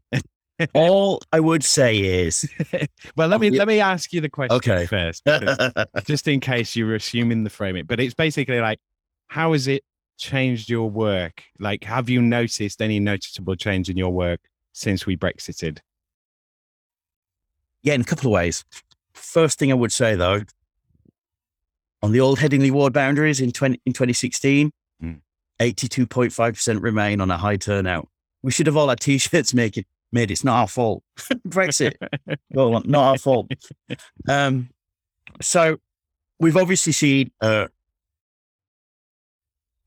all 0.74 1.22
I 1.32 1.40
would 1.40 1.64
say 1.64 1.98
is 2.26 2.50
Well, 3.18 3.28
let 3.28 3.42
me 3.42 3.50
let 3.50 3.68
me 3.68 3.80
ask 3.80 4.14
you 4.14 4.22
the 4.22 4.30
question 4.30 4.56
Okay. 4.56 4.86
first, 4.86 5.24
just 6.06 6.28
in 6.28 6.40
case 6.40 6.76
you 6.76 6.86
were 6.86 6.96
assuming 6.96 7.44
the 7.44 7.50
framing. 7.50 7.86
But 7.86 8.00
it's 8.00 8.14
basically 8.14 8.60
like, 8.60 8.80
how 9.28 9.52
has 9.54 9.68
it 9.68 9.84
changed 10.18 10.70
your 10.70 10.90
work? 10.90 11.44
Like, 11.60 11.84
have 11.84 12.10
you 12.10 12.22
noticed 12.22 12.82
any 12.82 13.00
noticeable 13.00 13.56
change 13.56 13.90
in 13.90 13.98
your 13.98 14.12
work 14.12 14.40
since 14.74 15.06
we 15.06 15.18
Brexited? 15.18 15.80
yeah, 17.84 17.94
in 17.94 18.02
a 18.02 18.06
couple 18.06 18.28
of 18.28 18.34
ways. 18.34 18.64
First 19.14 19.60
thing 19.60 19.72
I 19.72 19.76
would 19.76 19.92
say 19.92 20.16
though, 20.16 20.42
on 22.02 22.12
the 22.12 22.20
old 22.20 22.40
Headingley 22.40 22.72
ward 22.72 22.94
boundaries 22.94 23.40
in 23.42 23.52
20, 23.52 23.80
in 23.86 23.94
2016, 23.94 24.72
Mm. 25.04 25.20
82.5% 25.60 26.82
remain 26.82 27.20
on 27.20 27.30
a 27.30 27.38
high 27.38 27.58
turnout. 27.58 28.08
We 28.42 28.52
should 28.52 28.66
have 28.68 28.78
all 28.78 28.90
our 28.90 28.96
t-shirts 28.96 29.54
making 29.54 29.84
made 30.12 30.32
it's 30.32 30.44
not 30.44 30.56
our 30.60 30.68
fault. 30.68 31.04
Brexit. 31.48 31.94
well, 32.52 32.82
not 32.86 33.04
our 33.04 33.18
fault. 33.18 33.52
Um, 34.28 34.70
so 35.42 35.78
we've 36.40 36.58
obviously 36.58 36.94
seen 36.94 37.32
uh, 37.42 37.68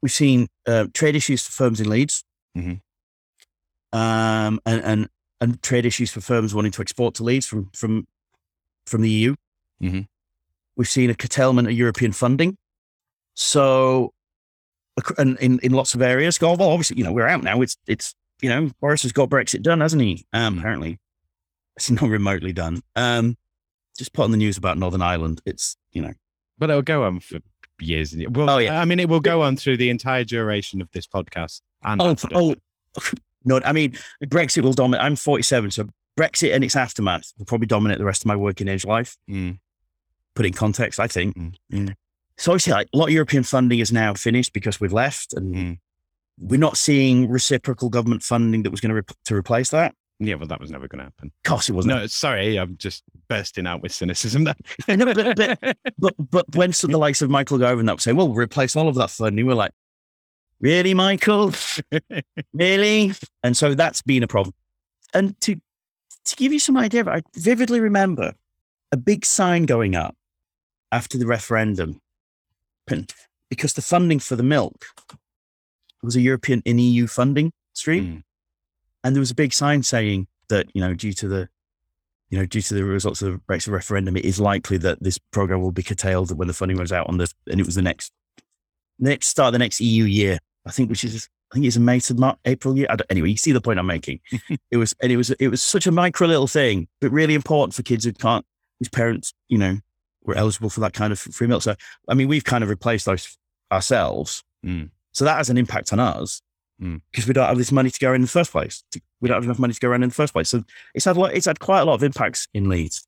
we've 0.02 0.12
seen 0.12 0.48
uh, 0.66 0.86
trade 0.94 1.16
issues 1.16 1.42
for 1.44 1.52
firms 1.52 1.80
in 1.80 1.88
Leeds, 1.88 2.24
Mhm. 2.56 2.80
um, 3.92 4.60
and, 4.66 4.82
and 4.84 5.08
and 5.40 5.62
trade 5.62 5.86
issues 5.86 6.10
for 6.10 6.20
firms 6.20 6.54
wanting 6.54 6.72
to 6.72 6.82
export 6.82 7.14
to 7.16 7.24
Leeds 7.24 7.46
from 7.46 7.70
from 7.74 8.06
from 8.86 9.02
the 9.02 9.10
EU. 9.10 9.34
Mhm. 9.82 10.06
We've 10.76 10.88
seen 10.88 11.10
a 11.10 11.14
curtailment 11.14 11.68
of 11.68 11.74
European 11.74 12.12
funding. 12.12 12.56
So, 13.34 14.12
and 15.16 15.38
in, 15.38 15.58
in 15.60 15.72
lots 15.72 15.94
of 15.94 16.02
areas, 16.02 16.38
go 16.38 16.54
well. 16.54 16.70
Obviously, 16.70 16.98
you 16.98 17.04
know 17.04 17.12
we're 17.12 17.28
out 17.28 17.42
now. 17.42 17.60
It's 17.62 17.76
it's 17.86 18.14
you 18.40 18.48
know 18.48 18.70
Boris 18.80 19.02
has 19.02 19.12
got 19.12 19.28
Brexit 19.30 19.62
done, 19.62 19.80
hasn't 19.80 20.02
he? 20.02 20.26
Um, 20.32 20.56
Mm. 20.56 20.58
Apparently, 20.58 20.98
it's 21.76 21.90
not 21.90 22.08
remotely 22.08 22.52
done. 22.52 22.82
Um, 22.96 23.36
just 23.96 24.12
put 24.12 24.22
on 24.24 24.30
the 24.30 24.36
news 24.36 24.56
about 24.56 24.78
Northern 24.78 25.02
Ireland. 25.02 25.40
It's 25.44 25.76
you 25.92 26.02
know 26.02 26.12
But 26.58 26.70
it'll 26.70 26.82
go 26.82 27.04
on 27.04 27.20
for 27.20 27.38
years. 27.80 28.12
and- 28.12 28.36
Well, 28.36 28.50
Oh, 28.50 28.58
yeah. 28.58 28.80
I 28.80 28.84
mean, 28.84 28.98
it 29.00 29.08
will 29.08 29.20
go 29.20 29.42
on 29.42 29.56
through 29.56 29.76
the 29.76 29.90
entire 29.90 30.24
duration 30.24 30.80
of 30.82 30.90
this 30.92 31.06
podcast. 31.06 31.60
And 31.82 32.00
Oh, 32.02 32.16
oh, 32.34 32.54
no. 33.44 33.60
I 33.64 33.72
mean, 33.72 33.96
Brexit 34.24 34.62
will 34.62 34.72
dominate. 34.72 35.04
I'm 35.04 35.14
47, 35.16 35.70
so 35.70 35.88
Brexit 36.18 36.52
and 36.54 36.64
its 36.64 36.74
aftermath 36.74 37.32
will 37.38 37.46
probably 37.46 37.68
dominate 37.68 37.98
the 37.98 38.04
rest 38.04 38.22
of 38.22 38.26
my 38.26 38.34
working 38.36 38.66
age 38.68 38.84
life. 38.84 39.16
Mm, 39.30 39.58
Put 40.34 40.46
in 40.46 40.52
context, 40.52 40.98
I 40.98 41.06
think. 41.06 41.36
Mm. 41.36 41.54
Mm. 41.72 41.94
So 42.36 42.50
obviously, 42.52 42.72
like, 42.72 42.88
a 42.92 42.96
lot 42.96 43.06
of 43.06 43.12
European 43.12 43.42
funding 43.44 43.78
is 43.80 43.92
now 43.92 44.14
finished 44.14 44.52
because 44.52 44.80
we've 44.80 44.92
left, 44.92 45.32
and 45.32 45.54
mm. 45.54 45.78
We're 46.40 46.60
not 46.60 46.76
seeing 46.76 47.28
reciprocal 47.28 47.88
government 47.88 48.22
funding 48.22 48.62
that 48.62 48.70
was 48.70 48.80
going 48.80 48.90
to 48.90 48.96
re- 48.96 49.16
to 49.24 49.34
replace 49.34 49.70
that. 49.70 49.94
Yeah, 50.20 50.34
well, 50.34 50.48
that 50.48 50.60
was 50.60 50.70
never 50.70 50.88
going 50.88 50.98
to 50.98 51.04
happen. 51.04 51.30
Of 51.44 51.48
course, 51.48 51.68
it 51.68 51.72
wasn't. 51.72 51.94
No, 51.94 52.06
sorry, 52.08 52.58
I'm 52.58 52.76
just 52.76 53.04
bursting 53.28 53.68
out 53.68 53.82
with 53.82 53.92
cynicism 53.92 54.44
there. 54.44 54.56
No, 54.88 55.14
but, 55.14 55.36
but, 55.36 55.76
but, 55.98 56.14
but 56.18 56.56
when 56.56 56.72
so 56.72 56.88
the 56.88 56.98
likes 56.98 57.22
of 57.22 57.30
Michael 57.30 57.58
Gove 57.58 57.78
and 57.78 57.88
that 57.88 57.94
were 57.96 58.00
saying, 58.00 58.16
"Well, 58.16 58.28
we'll 58.28 58.36
replace 58.36 58.74
all 58.74 58.88
of 58.88 58.96
that 58.96 59.10
funding," 59.10 59.46
we're 59.46 59.54
like, 59.54 59.72
really, 60.60 60.94
Michael? 60.94 61.52
really? 62.52 63.12
And 63.42 63.56
so 63.56 63.74
that's 63.74 64.02
been 64.02 64.22
a 64.22 64.28
problem. 64.28 64.54
And 65.14 65.40
to 65.42 65.60
to 66.24 66.36
give 66.36 66.52
you 66.52 66.58
some 66.58 66.76
idea, 66.76 67.06
I 67.06 67.22
vividly 67.34 67.80
remember 67.80 68.34
a 68.92 68.96
big 68.96 69.24
sign 69.24 69.66
going 69.66 69.94
up 69.94 70.14
after 70.92 71.16
the 71.16 71.26
referendum 71.26 72.00
because 73.50 73.72
the 73.74 73.82
funding 73.82 74.18
for 74.18 74.36
the 74.36 74.42
milk 74.42 74.86
was 76.02 76.16
a 76.16 76.20
European 76.20 76.62
and 76.64 76.80
EU 76.80 77.06
funding 77.06 77.52
stream. 77.72 78.04
Mm. 78.04 78.22
And 79.04 79.16
there 79.16 79.20
was 79.20 79.30
a 79.30 79.34
big 79.34 79.52
sign 79.52 79.82
saying 79.82 80.26
that, 80.48 80.66
you 80.74 80.80
know, 80.80 80.94
due 80.94 81.12
to 81.14 81.28
the 81.28 81.48
you 82.30 82.38
know, 82.38 82.44
due 82.44 82.60
to 82.60 82.74
the 82.74 82.84
results 82.84 83.22
of 83.22 83.32
the 83.32 83.38
Brexit 83.38 83.72
referendum, 83.72 84.16
it 84.16 84.24
is 84.24 84.38
likely 84.38 84.76
that 84.78 85.02
this 85.02 85.16
program 85.16 85.62
will 85.62 85.72
be 85.72 85.82
curtailed 85.82 86.36
when 86.36 86.46
the 86.46 86.52
funding 86.52 86.76
runs 86.76 86.92
out 86.92 87.08
on 87.08 87.16
the 87.16 87.32
and 87.46 87.58
it 87.58 87.66
was 87.66 87.74
the 87.74 87.82
next 87.82 88.12
next 88.98 89.28
start 89.28 89.48
of 89.48 89.52
the 89.54 89.58
next 89.58 89.80
EU 89.80 90.04
year. 90.04 90.38
I 90.66 90.70
think 90.70 90.90
which 90.90 91.04
is 91.04 91.28
I 91.50 91.54
think 91.54 91.66
it's 91.66 91.76
a 91.76 91.80
May 91.80 92.00
to 92.00 92.14
March, 92.14 92.36
April 92.44 92.76
year. 92.76 92.88
anyway, 93.08 93.30
you 93.30 93.36
see 93.36 93.52
the 93.52 93.60
point 93.60 93.78
I'm 93.78 93.86
making. 93.86 94.20
it 94.70 94.76
was 94.76 94.94
and 95.00 95.10
it 95.10 95.16
was 95.16 95.30
it 95.30 95.48
was 95.48 95.62
such 95.62 95.86
a 95.86 95.90
micro 95.90 96.26
little 96.26 96.46
thing, 96.46 96.88
but 97.00 97.10
really 97.10 97.34
important 97.34 97.74
for 97.74 97.82
kids 97.82 98.04
who 98.04 98.12
can't 98.12 98.44
whose 98.78 98.88
parents, 98.88 99.32
you 99.48 99.56
know, 99.56 99.78
were 100.24 100.36
eligible 100.36 100.68
for 100.70 100.80
that 100.80 100.92
kind 100.92 101.12
of 101.12 101.18
free 101.18 101.46
milk. 101.46 101.62
So 101.62 101.74
I 102.08 102.14
mean, 102.14 102.28
we've 102.28 102.44
kind 102.44 102.62
of 102.62 102.68
replaced 102.68 103.06
those 103.06 103.38
ourselves. 103.72 104.44
Mm. 104.64 104.90
So 105.18 105.24
that 105.24 105.36
has 105.36 105.50
an 105.50 105.58
impact 105.58 105.92
on 105.92 106.00
us 106.00 106.40
Mm. 106.80 107.00
because 107.10 107.26
we 107.26 107.34
don't 107.34 107.48
have 107.48 107.58
this 107.58 107.72
money 107.72 107.90
to 107.90 107.98
go 107.98 108.12
in 108.14 108.20
the 108.22 108.28
first 108.28 108.52
place. 108.52 108.84
We 109.20 109.28
don't 109.28 109.34
have 109.34 109.42
enough 109.44 109.58
money 109.58 109.74
to 109.74 109.80
go 109.80 109.88
around 109.88 110.04
in 110.04 110.10
the 110.10 110.14
first 110.14 110.32
place. 110.32 110.48
So 110.48 110.62
it's 110.94 111.04
had 111.06 111.16
a 111.16 111.20
lot, 111.20 111.34
it's 111.34 111.46
had 111.46 111.58
quite 111.58 111.80
a 111.80 111.84
lot 111.84 111.94
of 111.94 112.04
impacts 112.04 112.46
in 112.54 112.68
Leeds, 112.68 113.04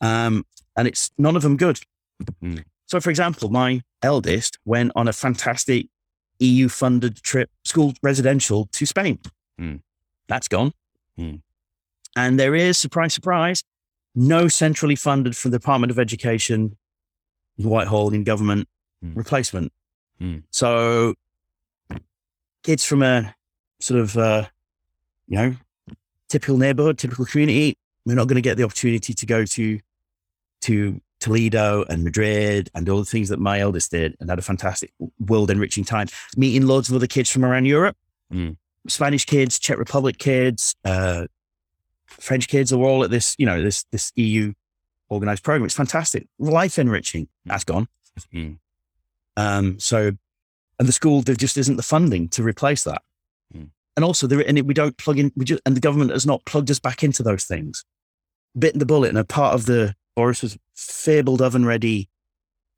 um, 0.00 0.44
and 0.76 0.88
it's 0.88 1.12
none 1.18 1.36
of 1.36 1.42
them 1.42 1.56
good. 1.56 1.78
Mm. 2.42 2.64
So, 2.86 3.00
for 3.00 3.10
example, 3.10 3.48
my 3.48 3.82
eldest 4.02 4.58
went 4.64 4.90
on 4.96 5.06
a 5.06 5.12
fantastic 5.12 5.86
EU-funded 6.40 7.22
trip, 7.22 7.48
school 7.64 7.94
residential 8.02 8.68
to 8.72 8.84
Spain. 8.86 9.20
Mm. 9.60 9.82
That's 10.26 10.48
gone, 10.48 10.72
Mm. 11.16 11.42
and 12.16 12.40
there 12.40 12.56
is 12.56 12.76
surprise, 12.76 13.14
surprise, 13.14 13.62
no 14.16 14.48
centrally 14.48 14.96
funded 14.96 15.36
from 15.36 15.52
the 15.52 15.58
Department 15.60 15.92
of 15.92 15.98
Education, 16.00 16.76
Whitehall 17.56 18.12
in 18.12 18.24
government 18.24 18.66
Mm. 19.04 19.16
replacement. 19.16 19.72
Mm. 20.20 20.42
So 20.50 21.14
kids 22.62 22.84
from 22.84 23.02
a 23.02 23.34
sort 23.80 24.00
of, 24.00 24.16
uh, 24.16 24.44
you 25.28 25.36
know, 25.36 25.56
typical 26.28 26.56
neighborhood, 26.56 26.98
typical 26.98 27.24
community, 27.24 27.76
we're 28.04 28.14
not 28.14 28.28
going 28.28 28.36
to 28.36 28.42
get 28.42 28.56
the 28.56 28.64
opportunity 28.64 29.14
to 29.14 29.26
go 29.26 29.44
to, 29.44 29.80
to 30.62 31.00
Toledo 31.20 31.84
and 31.88 32.02
Madrid 32.02 32.70
and 32.74 32.88
all 32.88 32.98
the 32.98 33.04
things 33.04 33.28
that 33.28 33.38
my 33.38 33.60
eldest 33.60 33.90
did 33.90 34.16
and 34.20 34.28
had 34.28 34.38
a 34.38 34.42
fantastic 34.42 34.92
world 35.20 35.50
enriching 35.50 35.84
time 35.84 36.08
meeting 36.36 36.66
loads 36.66 36.88
of 36.88 36.96
other 36.96 37.06
kids 37.06 37.30
from 37.30 37.44
around 37.44 37.66
Europe, 37.66 37.96
Mm. 38.32 38.56
Spanish 38.88 39.24
kids, 39.26 39.58
Czech 39.58 39.78
Republic 39.78 40.18
kids, 40.18 40.74
uh, 40.84 41.26
French 42.06 42.48
kids 42.48 42.72
are 42.72 42.80
all 42.80 43.04
at 43.04 43.10
this, 43.10 43.34
you 43.38 43.46
know, 43.46 43.62
this, 43.62 43.84
this 43.92 44.12
EU 44.16 44.52
organized 45.08 45.44
program. 45.44 45.64
It's 45.64 45.74
fantastic. 45.74 46.26
Life 46.38 46.78
enriching. 46.78 47.28
That's 47.44 47.64
gone. 47.64 47.88
Mm. 48.34 48.58
Um, 49.36 49.78
so, 49.78 50.12
and 50.82 50.88
the 50.88 50.92
school, 50.92 51.22
there 51.22 51.36
just 51.36 51.56
isn't 51.56 51.76
the 51.76 51.82
funding 51.84 52.28
to 52.30 52.42
replace 52.42 52.82
that. 52.82 53.02
Mm. 53.56 53.68
And 53.94 54.04
also, 54.04 54.26
there, 54.26 54.40
and 54.40 54.58
it, 54.58 54.66
we 54.66 54.74
don't 54.74 54.98
plug 54.98 55.16
in, 55.16 55.30
we 55.36 55.44
just, 55.44 55.62
and 55.64 55.76
the 55.76 55.80
government 55.80 56.10
has 56.10 56.26
not 56.26 56.44
plugged 56.44 56.72
us 56.72 56.80
back 56.80 57.04
into 57.04 57.22
those 57.22 57.44
things. 57.44 57.84
Bitten 58.58 58.80
the 58.80 58.84
bullet, 58.84 59.10
and 59.10 59.18
a 59.18 59.22
part 59.22 59.54
of 59.54 59.66
the 59.66 59.94
Boris's 60.16 60.58
fabled 60.74 61.40
oven 61.40 61.64
ready 61.64 62.08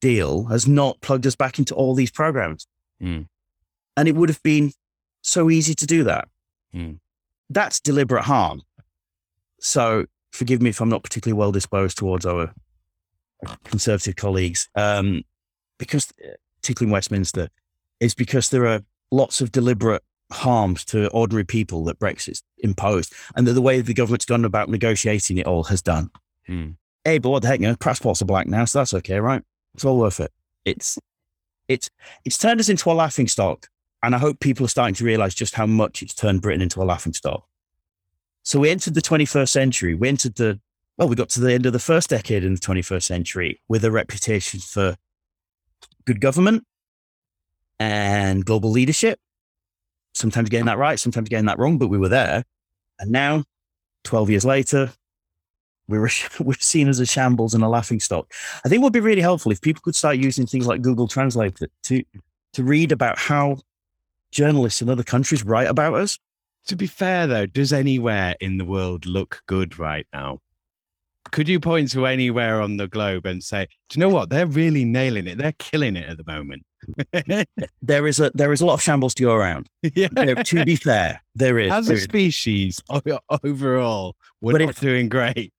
deal 0.02 0.44
has 0.48 0.68
not 0.68 1.00
plugged 1.00 1.26
us 1.26 1.34
back 1.34 1.58
into 1.58 1.74
all 1.74 1.94
these 1.94 2.10
programs. 2.10 2.66
Mm. 3.02 3.26
And 3.96 4.06
it 4.06 4.16
would 4.16 4.28
have 4.28 4.42
been 4.42 4.72
so 5.22 5.48
easy 5.48 5.74
to 5.74 5.86
do 5.86 6.04
that. 6.04 6.28
Mm. 6.74 6.98
That's 7.48 7.80
deliberate 7.80 8.24
harm. 8.24 8.60
So, 9.60 10.04
forgive 10.30 10.60
me 10.60 10.68
if 10.68 10.82
I'm 10.82 10.90
not 10.90 11.04
particularly 11.04 11.38
well 11.38 11.52
disposed 11.52 11.96
towards 11.96 12.26
our 12.26 12.52
conservative 13.64 14.16
colleagues, 14.16 14.68
um, 14.74 15.22
because 15.78 16.12
particularly 16.60 16.90
in 16.90 16.92
Westminster, 16.92 17.48
is 18.00 18.14
because 18.14 18.50
there 18.50 18.66
are 18.66 18.82
lots 19.10 19.40
of 19.40 19.52
deliberate 19.52 20.02
harms 20.32 20.84
to 20.86 21.08
ordinary 21.10 21.44
people 21.44 21.84
that 21.84 21.98
Brexit's 21.98 22.42
imposed, 22.58 23.12
and 23.36 23.46
that 23.46 23.52
the 23.52 23.62
way 23.62 23.80
the 23.80 23.94
government's 23.94 24.24
gone 24.24 24.44
about 24.44 24.68
negotiating 24.68 25.38
it 25.38 25.46
all 25.46 25.64
has 25.64 25.82
done. 25.82 26.10
Mm. 26.48 26.76
Hey, 27.04 27.18
but 27.18 27.30
what 27.30 27.42
the 27.42 27.48
heck? 27.48 27.60
You 27.60 27.68
know, 27.68 27.76
passports 27.76 28.22
are 28.22 28.26
black 28.26 28.46
now, 28.46 28.64
so 28.64 28.80
that's 28.80 28.94
okay, 28.94 29.20
right? 29.20 29.42
It's 29.74 29.84
all 29.84 29.98
worth 29.98 30.20
it. 30.20 30.32
It's 30.64 30.98
it's 31.68 31.90
it's 32.24 32.38
turned 32.38 32.60
us 32.60 32.68
into 32.68 32.90
a 32.90 32.94
laughing 32.94 33.28
stock, 33.28 33.68
and 34.02 34.14
I 34.14 34.18
hope 34.18 34.40
people 34.40 34.66
are 34.66 34.70
starting 34.70 34.94
to 34.94 35.04
realise 35.04 35.34
just 35.34 35.54
how 35.54 35.66
much 35.66 36.02
it's 36.02 36.14
turned 36.14 36.42
Britain 36.42 36.62
into 36.62 36.82
a 36.82 36.84
laughing 36.84 37.12
stock. 37.12 37.46
So 38.42 38.60
we 38.60 38.70
entered 38.70 38.94
the 38.94 39.00
21st 39.00 39.48
century. 39.48 39.94
We 39.94 40.08
entered 40.08 40.36
the 40.36 40.60
well, 40.96 41.08
we 41.08 41.16
got 41.16 41.28
to 41.30 41.40
the 41.40 41.52
end 41.52 41.66
of 41.66 41.72
the 41.72 41.78
first 41.78 42.10
decade 42.10 42.44
in 42.44 42.54
the 42.54 42.60
21st 42.60 43.02
century 43.02 43.60
with 43.68 43.84
a 43.84 43.90
reputation 43.90 44.60
for 44.60 44.96
good 46.04 46.20
government 46.20 46.64
and 47.78 48.44
global 48.44 48.70
leadership. 48.70 49.18
Sometimes 50.14 50.48
getting 50.48 50.66
that 50.66 50.78
right, 50.78 50.98
sometimes 50.98 51.28
getting 51.28 51.46
that 51.46 51.58
wrong, 51.58 51.78
but 51.78 51.88
we 51.88 51.98
were 51.98 52.08
there. 52.08 52.44
And 52.98 53.10
now, 53.10 53.44
12 54.04 54.30
years 54.30 54.44
later, 54.44 54.92
we 55.88 55.98
were, 55.98 56.10
we're 56.40 56.54
seen 56.54 56.88
as 56.88 57.00
a 57.00 57.06
shambles 57.06 57.54
and 57.54 57.64
a 57.64 57.68
laughing 57.68 58.00
stock. 58.00 58.32
I 58.64 58.68
think 58.68 58.80
it 58.80 58.84
would 58.84 58.92
be 58.92 59.00
really 59.00 59.22
helpful 59.22 59.52
if 59.52 59.60
people 59.60 59.82
could 59.82 59.96
start 59.96 60.16
using 60.16 60.46
things 60.46 60.66
like 60.66 60.82
Google 60.82 61.08
Translate 61.08 61.58
to, 61.84 62.02
to 62.52 62.64
read 62.64 62.92
about 62.92 63.18
how 63.18 63.58
journalists 64.30 64.82
in 64.82 64.88
other 64.88 65.02
countries 65.02 65.44
write 65.44 65.68
about 65.68 65.94
us. 65.94 66.18
To 66.68 66.76
be 66.76 66.86
fair, 66.86 67.26
though, 67.26 67.46
does 67.46 67.72
anywhere 67.72 68.36
in 68.40 68.56
the 68.56 68.64
world 68.64 69.04
look 69.04 69.42
good 69.46 69.78
right 69.78 70.06
now? 70.12 70.40
Could 71.32 71.48
you 71.48 71.58
point 71.58 71.90
to 71.92 72.06
anywhere 72.06 72.60
on 72.60 72.76
the 72.76 72.86
globe 72.86 73.26
and 73.26 73.42
say, 73.42 73.66
do 73.88 73.98
you 73.98 74.00
know 74.00 74.08
what? 74.14 74.30
They're 74.30 74.46
really 74.46 74.84
nailing 74.84 75.26
it. 75.26 75.38
They're 75.38 75.54
killing 75.58 75.96
it 75.96 76.08
at 76.08 76.16
the 76.18 76.24
moment. 76.26 76.64
There 77.82 78.06
is 78.06 78.20
a 78.20 78.30
there 78.34 78.52
is 78.52 78.60
a 78.60 78.66
lot 78.66 78.74
of 78.74 78.82
shambles 78.82 79.14
to 79.14 79.22
go 79.24 79.32
around. 79.34 79.68
yeah. 79.94 80.08
There- 80.12 80.34
to 80.36 80.64
be 80.64 80.76
fair, 80.76 81.22
there 81.34 81.58
is. 81.58 81.72
As 81.72 81.88
a 81.88 81.98
species, 81.98 82.80
overall, 83.42 84.16
we're 84.40 84.52
But 84.52 84.60
not 84.60 84.70
if- 84.70 84.80
doing 84.80 85.08
great. 85.08 85.52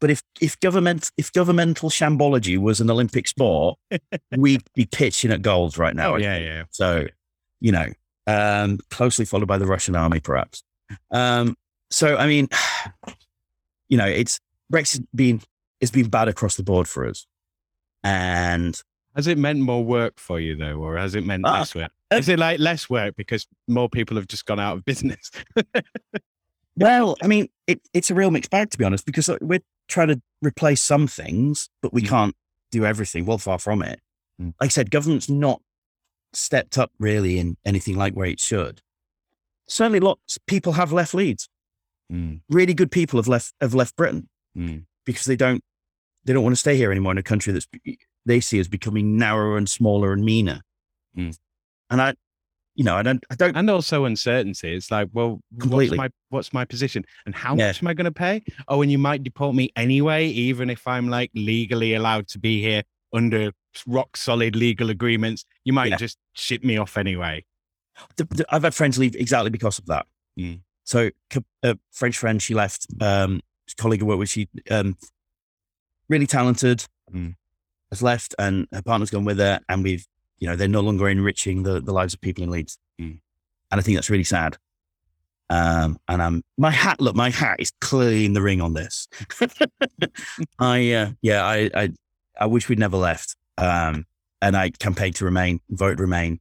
But 0.00 0.10
if 0.10 0.22
if 0.40 0.58
government 0.60 1.10
if 1.16 1.32
governmental 1.32 1.90
shambology 1.90 2.56
was 2.58 2.80
an 2.80 2.90
Olympic 2.90 3.26
sport, 3.26 3.78
we'd 4.36 4.62
be 4.74 4.86
pitching 4.86 5.32
at 5.32 5.42
gold 5.42 5.76
right 5.78 5.96
now. 5.96 6.14
Oh, 6.14 6.16
yeah, 6.16 6.38
yeah. 6.38 6.62
So, 6.70 7.06
you 7.60 7.72
know, 7.72 7.86
um, 8.26 8.78
closely 8.90 9.24
followed 9.24 9.48
by 9.48 9.58
the 9.58 9.66
Russian 9.66 9.96
army, 9.96 10.20
perhaps. 10.20 10.62
Um, 11.10 11.56
so, 11.90 12.16
I 12.16 12.26
mean, 12.28 12.48
you 13.88 13.96
know, 13.96 14.06
it's 14.06 14.38
Brexit 14.70 15.06
been 15.14 15.40
it's 15.80 15.90
been 15.90 16.08
bad 16.08 16.28
across 16.28 16.56
the 16.56 16.62
board 16.62 16.86
for 16.88 17.06
us, 17.06 17.26
and 18.04 18.80
Has 19.16 19.26
it 19.26 19.38
meant 19.38 19.60
more 19.60 19.84
work 19.84 20.18
for 20.20 20.38
you, 20.38 20.54
though, 20.56 20.76
or 20.76 20.96
has 20.96 21.14
it 21.14 21.24
meant 21.26 21.44
Uh, 21.46 21.52
less 21.52 21.74
work? 21.74 21.90
uh, 22.12 22.16
Is 22.16 22.28
it 22.28 22.38
like 22.38 22.60
less 22.60 22.88
work 22.90 23.16
because 23.16 23.46
more 23.66 23.88
people 23.88 24.16
have 24.16 24.28
just 24.28 24.46
gone 24.46 24.60
out 24.60 24.76
of 24.76 24.84
business? 24.84 25.30
well, 26.76 27.16
I 27.22 27.26
mean, 27.26 27.48
it, 27.66 27.80
it's 27.92 28.10
a 28.10 28.14
real 28.14 28.30
mixed 28.30 28.50
bag 28.50 28.70
to 28.70 28.78
be 28.78 28.84
honest, 28.84 29.06
because 29.06 29.28
uh, 29.28 29.36
we're 29.40 29.60
trying 29.88 30.08
to 30.08 30.20
replace 30.42 30.80
some 30.80 31.06
things, 31.06 31.68
but 31.82 31.92
we 31.92 32.02
Mm. 32.02 32.08
can't 32.08 32.36
do 32.70 32.84
everything. 32.86 33.26
Well, 33.26 33.38
far 33.38 33.58
from 33.58 33.82
it. 33.82 34.00
Mm. 34.40 34.54
Like 34.60 34.68
I 34.68 34.68
said, 34.68 34.90
government's 34.90 35.28
not 35.28 35.60
stepped 36.32 36.78
up 36.78 36.92
really 36.98 37.38
in 37.38 37.56
anything 37.64 37.96
like 37.96 38.14
where 38.14 38.26
it 38.28 38.38
should. 38.40 38.82
Certainly, 39.66 40.00
lots 40.00 40.36
of 40.36 40.46
people 40.46 40.74
have 40.74 40.92
left 40.92 41.14
Leeds. 41.14 41.48
Mm, 42.12 42.40
Really 42.48 42.74
good 42.74 42.90
people 42.90 43.18
have 43.18 43.28
left 43.28 43.52
have 43.60 43.74
left 43.74 43.96
Britain. 43.96 44.28
Mm, 44.60 44.84
because 45.06 45.24
they 45.24 45.36
don't 45.36 45.62
they 46.24 46.32
don't 46.34 46.42
want 46.44 46.52
to 46.52 46.60
stay 46.60 46.76
here 46.76 46.90
anymore 46.90 47.12
in 47.12 47.18
a 47.18 47.22
country 47.22 47.52
that's 47.52 47.66
they 48.26 48.40
see 48.40 48.58
as 48.60 48.68
becoming 48.68 49.16
narrower 49.16 49.56
and 49.56 49.68
smaller 49.68 50.12
and 50.12 50.22
meaner. 50.24 50.60
Mm. 51.16 51.36
And 51.88 52.02
I, 52.02 52.14
you 52.74 52.84
know, 52.84 52.94
I 52.94 53.02
don't, 53.02 53.24
I 53.30 53.34
don't. 53.34 53.56
And 53.56 53.68
also 53.70 54.04
uncertainty. 54.04 54.74
It's 54.74 54.90
like, 54.90 55.08
well, 55.12 55.40
Completely. 55.58 55.96
what's 55.96 55.98
my 55.98 56.08
what's 56.28 56.52
my 56.52 56.64
position 56.66 57.04
and 57.26 57.34
how 57.34 57.56
Yeah. 57.56 57.68
much 57.68 57.82
am 57.82 57.88
I 57.88 57.94
going 57.94 58.04
to 58.04 58.12
pay? 58.12 58.42
Oh, 58.68 58.82
and 58.82 58.92
you 58.92 58.98
might 58.98 59.22
deport 59.24 59.54
me 59.54 59.70
anyway, 59.76 60.26
even 60.26 60.68
if 60.70 60.86
I'm 60.86 61.08
like 61.08 61.30
legally 61.34 61.94
allowed 61.94 62.28
to 62.28 62.38
be 62.38 62.60
here 62.60 62.82
under 63.12 63.50
rock 63.86 64.16
solid 64.16 64.54
legal 64.54 64.90
agreements. 64.90 65.44
You 65.64 65.72
might 65.72 65.90
Yeah. 65.90 65.96
just 65.96 66.18
ship 66.34 66.62
me 66.62 66.76
off 66.76 66.96
anyway. 66.98 67.44
the- 68.16 68.24
the- 68.24 68.46
I've 68.50 68.62
had 68.62 68.74
friends 68.74 68.98
leave 68.98 69.14
exactly 69.16 69.50
because 69.50 69.78
of 69.78 69.86
that. 69.86 70.06
Mm. 70.38 70.60
So 70.84 71.10
a 71.62 71.76
French 71.92 72.16
friend, 72.16 72.40
she 72.40 72.54
left. 72.54 72.86
Um, 73.00 73.40
colleague 73.74 74.02
I 74.02 74.06
work 74.06 74.18
with, 74.18 74.28
she 74.30 74.48
um, 74.70 74.96
really 76.08 76.26
talented, 76.26 76.84
Mm. 77.12 77.34
has 77.90 78.02
left, 78.02 78.34
and 78.38 78.66
her 78.72 78.82
partner's 78.82 79.10
gone 79.10 79.24
with 79.24 79.38
her, 79.38 79.60
and 79.68 79.82
we've, 79.82 80.06
you 80.38 80.46
know, 80.48 80.54
they're 80.56 80.68
no 80.68 80.80
longer 80.80 81.08
enriching 81.08 81.62
the 81.64 81.80
the 81.80 81.92
lives 81.92 82.14
of 82.14 82.20
people 82.20 82.44
in 82.44 82.50
Leeds, 82.50 82.78
Mm. 83.00 83.20
and 83.70 83.80
I 83.80 83.82
think 83.82 83.96
that's 83.96 84.10
really 84.10 84.24
sad. 84.24 84.56
Um, 85.48 85.98
and 86.06 86.22
I'm 86.22 86.44
my 86.56 86.70
hat. 86.70 87.00
Look, 87.00 87.16
my 87.16 87.30
hat 87.30 87.56
is 87.58 87.72
clearly 87.80 88.24
in 88.24 88.34
the 88.34 88.42
ring 88.42 88.60
on 88.60 88.74
this. 88.74 89.08
I, 90.58 90.92
uh, 90.92 91.10
yeah, 91.22 91.44
I, 91.44 91.70
I, 91.74 91.90
I 92.38 92.46
wish 92.46 92.68
we'd 92.68 92.78
never 92.78 92.96
left. 92.96 93.34
Um, 93.58 94.06
and 94.42 94.56
I 94.56 94.70
campaigned 94.70 95.16
to 95.16 95.24
remain, 95.24 95.60
vote 95.70 95.98
remain. 95.98 96.40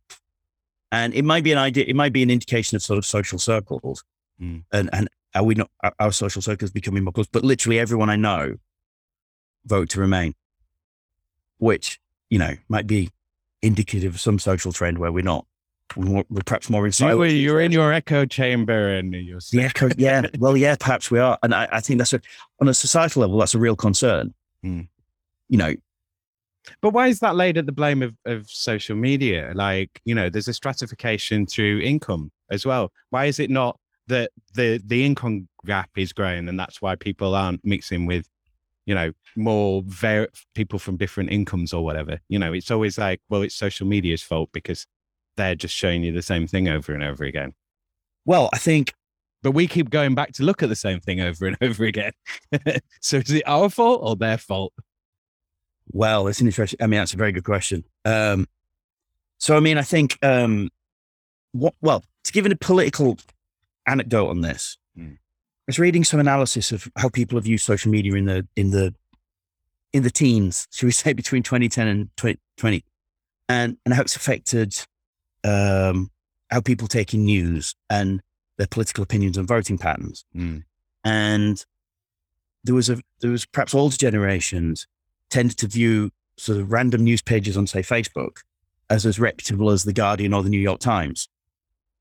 and 0.91 1.14
it 1.14 1.23
might 1.26 1.43
be 1.43 1.51
an 1.51 1.57
idea. 1.57 1.85
It 1.88 1.95
might 1.95 2.14
be 2.14 2.23
an 2.23 2.30
indication 2.30 2.76
of 2.76 2.81
sort 2.84 2.97
of 2.97 3.06
social 3.06 3.39
circles, 3.39 4.03
Mm. 4.41 4.64
and 4.72 4.89
and 4.93 5.10
are 5.35 5.43
we 5.43 5.56
not 5.56 5.69
our- 5.99 6.11
social 6.11 6.41
circles 6.41 6.72
becoming 6.72 7.03
more 7.03 7.14
close? 7.14 7.27
But 7.27 7.43
literally 7.43 7.80
everyone 7.80 8.10
I 8.10 8.15
know 8.15 8.56
vote 9.65 9.89
to 9.89 9.99
remain, 9.99 10.34
which 11.57 11.99
you 12.30 12.39
know 12.39 12.56
might 12.68 12.88
be 12.88 13.10
indicative 13.61 14.15
of 14.15 14.22
some 14.22 14.39
social 14.39 14.72
trend 14.72 14.97
where 14.97 15.11
we're 15.11 15.23
not. 15.23 15.45
We're, 15.95 16.23
perhaps 16.45 16.69
more 16.69 16.81
You, 16.81 16.85
inside. 16.85 17.14
you're 17.31 17.61
in 17.61 17.72
your 17.72 17.91
echo 17.91 18.23
chamber 18.23 18.89
and 18.95 19.11
you're 19.11 19.39
Yeah, 19.51 19.69
co- 19.69 19.89
yeah. 19.97 20.27
Well, 20.38 20.56
yeah, 20.56 20.76
perhaps 20.80 21.10
we 21.10 21.18
are, 21.18 21.38
and 21.41 21.53
I, 21.53 21.68
I 21.72 21.80
think 21.80 21.97
that's 21.97 22.14
a 22.14 22.22
on 22.61 22.68
a 22.68 22.76
societal 22.76 23.22
level 23.22 23.39
that's 23.39 23.56
a 23.56 23.60
real 23.60 23.76
concern. 23.76 24.34
Hmm. 24.61 24.81
You 25.47 25.57
know, 25.57 25.73
But 26.81 26.91
why 26.91 27.07
is 27.07 27.22
that 27.22 27.35
laid 27.35 27.57
at 27.57 27.65
the 27.65 27.72
blame 27.72 28.03
of, 28.03 28.14
of 28.26 28.47
social 28.47 28.95
media? 28.95 29.51
Like, 29.56 29.99
you 30.06 30.14
know, 30.14 30.30
there's 30.30 30.47
a 30.47 30.53
stratification 30.53 31.47
through 31.47 31.80
income 31.80 32.31
as 32.51 32.68
well. 32.68 32.91
Why 33.10 33.26
is 33.26 33.39
it 33.39 33.49
not 33.49 33.80
that 34.10 34.31
the 34.53 34.81
the 34.86 35.06
income 35.06 35.48
gap 35.65 35.90
is 35.95 36.14
growing 36.14 36.48
and 36.49 36.60
that's 36.60 36.81
why 36.81 36.95
people 36.95 37.34
aren't 37.36 37.64
mixing 37.65 38.06
with, 38.06 38.27
you 38.86 38.94
know, 38.95 39.11
more 39.36 39.84
ver- 39.88 40.27
people 40.53 40.80
from 40.80 40.98
different 40.98 41.31
incomes 41.31 41.73
or 41.73 41.84
whatever? 41.84 42.19
You 42.30 42.40
know, 42.40 42.53
it's 42.53 42.69
always 42.72 42.98
like, 42.98 43.22
well, 43.30 43.41
it's 43.41 43.56
social 43.56 43.88
media's 43.88 44.22
fault 44.23 44.49
because 44.53 44.86
they're 45.38 45.56
just 45.56 45.76
showing 45.76 46.03
you 46.03 46.11
the 46.11 46.22
same 46.22 46.48
thing 46.48 46.68
over 46.68 46.94
and 46.94 47.03
over 47.03 47.23
again. 47.23 47.53
well, 48.26 48.49
I 48.53 48.57
think 48.57 48.94
But 49.41 49.52
we 49.52 49.68
keep 49.68 49.90
going 49.90 50.15
back 50.15 50.34
to 50.34 50.44
look 50.44 50.61
at 50.64 50.69
the 50.69 50.76
same 50.76 50.99
thing 50.99 51.22
over 51.22 51.48
and 51.48 51.57
over 51.61 51.86
again. 51.86 52.11
so 53.02 53.18
is 53.18 53.31
it 53.31 53.44
our 53.48 53.69
fault 53.69 54.02
or 54.03 54.15
their 54.15 54.38
fault? 54.38 54.73
Well, 55.91 56.27
it's 56.27 56.41
an 56.41 56.48
interesting. 56.48 56.77
I 56.81 56.88
mean, 56.88 56.99
that's 56.99 57.14
a 57.14 57.18
very 57.18 57.31
good 57.31 57.45
question. 57.45 57.84
Um, 58.06 58.48
so, 59.40 59.56
I 59.56 59.60
mean, 59.61 59.77
I 59.77 59.81
think, 59.84 60.18
um, 60.22 60.69
what, 61.53 61.73
well, 61.81 62.03
to 62.26 62.31
give 62.31 62.45
it 62.45 62.52
a 62.52 62.57
political 62.57 63.18
anecdote 63.90 64.30
on 64.30 64.41
this, 64.41 64.78
Hmm. 64.95 65.14
I 65.14 65.68
was 65.68 65.80
reading 65.80 66.03
some 66.03 66.20
analysis 66.20 66.72
of 66.72 66.90
how 66.98 67.10
people 67.10 67.38
have 67.38 67.45
used 67.45 67.64
social 67.64 67.91
media 67.91 68.14
in 68.16 68.26
the 68.26 68.48
in 68.56 68.72
the 68.72 68.94
in 69.94 70.03
the 70.03 70.11
teens, 70.11 70.68
should 70.72 70.86
we 70.88 70.91
say, 71.03 71.14
between 71.14 71.44
2010 71.44 71.88
and 71.88 72.10
2020, 72.18 72.84
and 73.48 73.78
and 73.86 73.94
how 73.94 74.02
it's 74.02 74.16
affected 74.16 74.76
um, 75.44 76.10
how 76.52 76.60
people 76.61 76.88
take 76.88 77.14
in 77.14 77.24
news 77.26 77.76
and 77.90 78.22
their 78.57 78.68
political 78.68 79.03
opinions 79.03 79.38
and 79.38 79.48
voting 79.48 79.78
patterns 79.78 80.26
Mm. 80.36 80.64
and 81.06 81.66
there 82.66 82.76
was 82.76 82.90
a 82.90 82.99
there 83.22 83.32
was 83.32 83.45
perhaps 83.45 83.74
older 83.74 83.95
generations 83.95 84.86
tended 85.30 85.57
to 85.60 85.68
view 85.68 86.11
sort 86.38 86.57
of 86.60 86.72
random 86.72 87.03
news 87.06 87.22
pages 87.22 87.56
on 87.56 87.68
say 87.68 87.82
Facebook 87.82 88.40
as 88.90 89.06
as 89.06 89.18
reputable 89.20 89.70
as 89.70 89.84
the 89.84 89.94
Guardian 89.94 90.34
or 90.34 90.44
the 90.44 90.49
New 90.49 90.60
York 90.60 90.80
Times, 90.82 91.28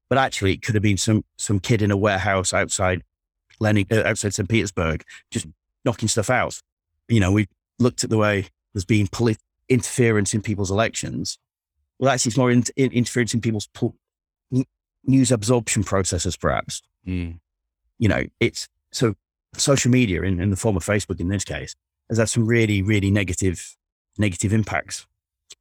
but 0.08 0.18
actually 0.18 0.52
it 0.54 0.62
could 0.62 0.74
have 0.74 0.82
been 0.82 0.96
some 0.96 1.24
some 1.36 1.60
kid 1.60 1.82
in 1.82 1.90
a 1.90 1.96
warehouse 1.96 2.52
outside 2.52 3.02
Lenin, 3.60 3.86
uh, 3.90 4.02
outside 4.04 4.34
St 4.34 4.48
Petersburg 4.48 5.04
just 5.30 5.46
knocking 5.84 6.08
stuff 6.08 6.30
out. 6.30 6.60
You 7.08 7.20
know, 7.20 7.32
we've 7.32 7.48
looked 7.78 8.04
at 8.04 8.10
the 8.10 8.18
way 8.18 8.46
there's 8.72 8.84
been 8.84 9.08
polit- 9.08 9.38
interference 9.68 10.34
in 10.34 10.42
people's 10.42 10.70
elections. 10.70 11.38
Well, 11.98 12.10
actually, 12.12 12.30
it's 12.30 12.36
more 12.38 12.50
in, 12.50 12.62
in- 12.76 12.92
interference 12.92 13.34
in 13.34 13.40
people's 13.40 13.68
n- 14.54 14.64
news 15.04 15.32
absorption 15.32 15.84
processes, 15.84 16.36
perhaps 16.36 16.82
Mm. 17.06 17.38
you 17.98 18.08
know, 18.08 18.24
it's 18.40 18.68
so 18.92 19.14
social 19.54 19.90
media 19.90 20.22
in, 20.22 20.40
in 20.40 20.50
the 20.50 20.56
form 20.56 20.76
of 20.76 20.84
Facebook 20.84 21.20
in 21.20 21.28
this 21.28 21.44
case 21.44 21.74
has 22.10 22.18
had 22.18 22.28
some 22.28 22.46
really, 22.46 22.82
really 22.82 23.10
negative, 23.10 23.76
negative 24.18 24.52
impacts 24.52 25.06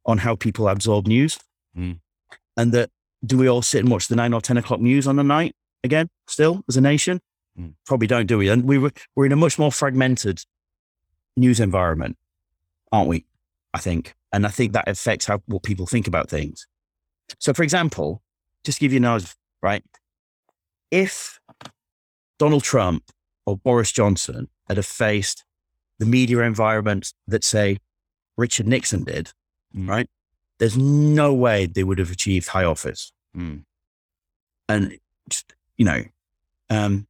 on 0.04 0.18
how 0.18 0.34
people 0.36 0.68
absorb 0.68 1.06
news. 1.06 1.38
Mm. 1.76 2.00
And 2.56 2.72
that 2.72 2.90
do 3.24 3.36
we 3.38 3.48
all 3.48 3.62
sit 3.62 3.80
and 3.80 3.90
watch 3.90 4.08
the 4.08 4.16
nine 4.16 4.32
or 4.32 4.40
10 4.40 4.56
o'clock 4.56 4.80
news 4.80 5.06
on 5.06 5.16
the 5.16 5.24
night 5.24 5.54
again, 5.84 6.08
still 6.26 6.62
as 6.68 6.76
a 6.76 6.80
nation? 6.80 7.20
Mm. 7.58 7.74
Probably 7.86 8.06
don't, 8.06 8.26
do 8.26 8.38
we? 8.38 8.48
And 8.48 8.64
we 8.64 8.78
were, 8.78 8.92
we're 9.16 9.26
in 9.26 9.32
a 9.32 9.36
much 9.36 9.58
more 9.58 9.72
fragmented 9.72 10.44
news 11.36 11.60
environment, 11.60 12.16
aren't 12.92 13.08
we? 13.08 13.24
I 13.74 13.78
think. 13.78 14.14
And 14.32 14.46
I 14.46 14.50
think 14.50 14.72
that 14.72 14.88
affects 14.88 15.26
how 15.26 15.42
what 15.46 15.62
people 15.62 15.86
think 15.86 16.06
about 16.06 16.28
things. 16.30 16.66
So, 17.38 17.52
for 17.52 17.62
example, 17.62 18.22
just 18.64 18.78
to 18.78 18.84
give 18.84 18.92
you 18.92 18.98
an 18.98 19.04
idea, 19.04 19.28
right? 19.62 19.84
If 20.90 21.38
Donald 22.38 22.62
Trump 22.62 23.04
or 23.46 23.56
Boris 23.56 23.92
Johnson 23.92 24.48
had 24.68 24.76
have 24.76 24.86
faced 24.86 25.44
the 25.98 26.06
media 26.06 26.40
environment 26.40 27.12
that, 27.26 27.44
say, 27.44 27.78
Richard 28.36 28.66
Nixon 28.66 29.04
did, 29.04 29.32
Mm. 29.76 29.88
right? 29.88 30.08
There's 30.58 30.76
no 30.76 31.32
way 31.32 31.66
they 31.66 31.84
would 31.84 31.98
have 31.98 32.10
achieved 32.10 32.48
high 32.48 32.64
office. 32.64 33.12
Mm. 33.36 33.64
And, 34.68 34.98
just, 35.28 35.54
you 35.76 35.84
know, 35.84 36.02
um, 36.68 37.06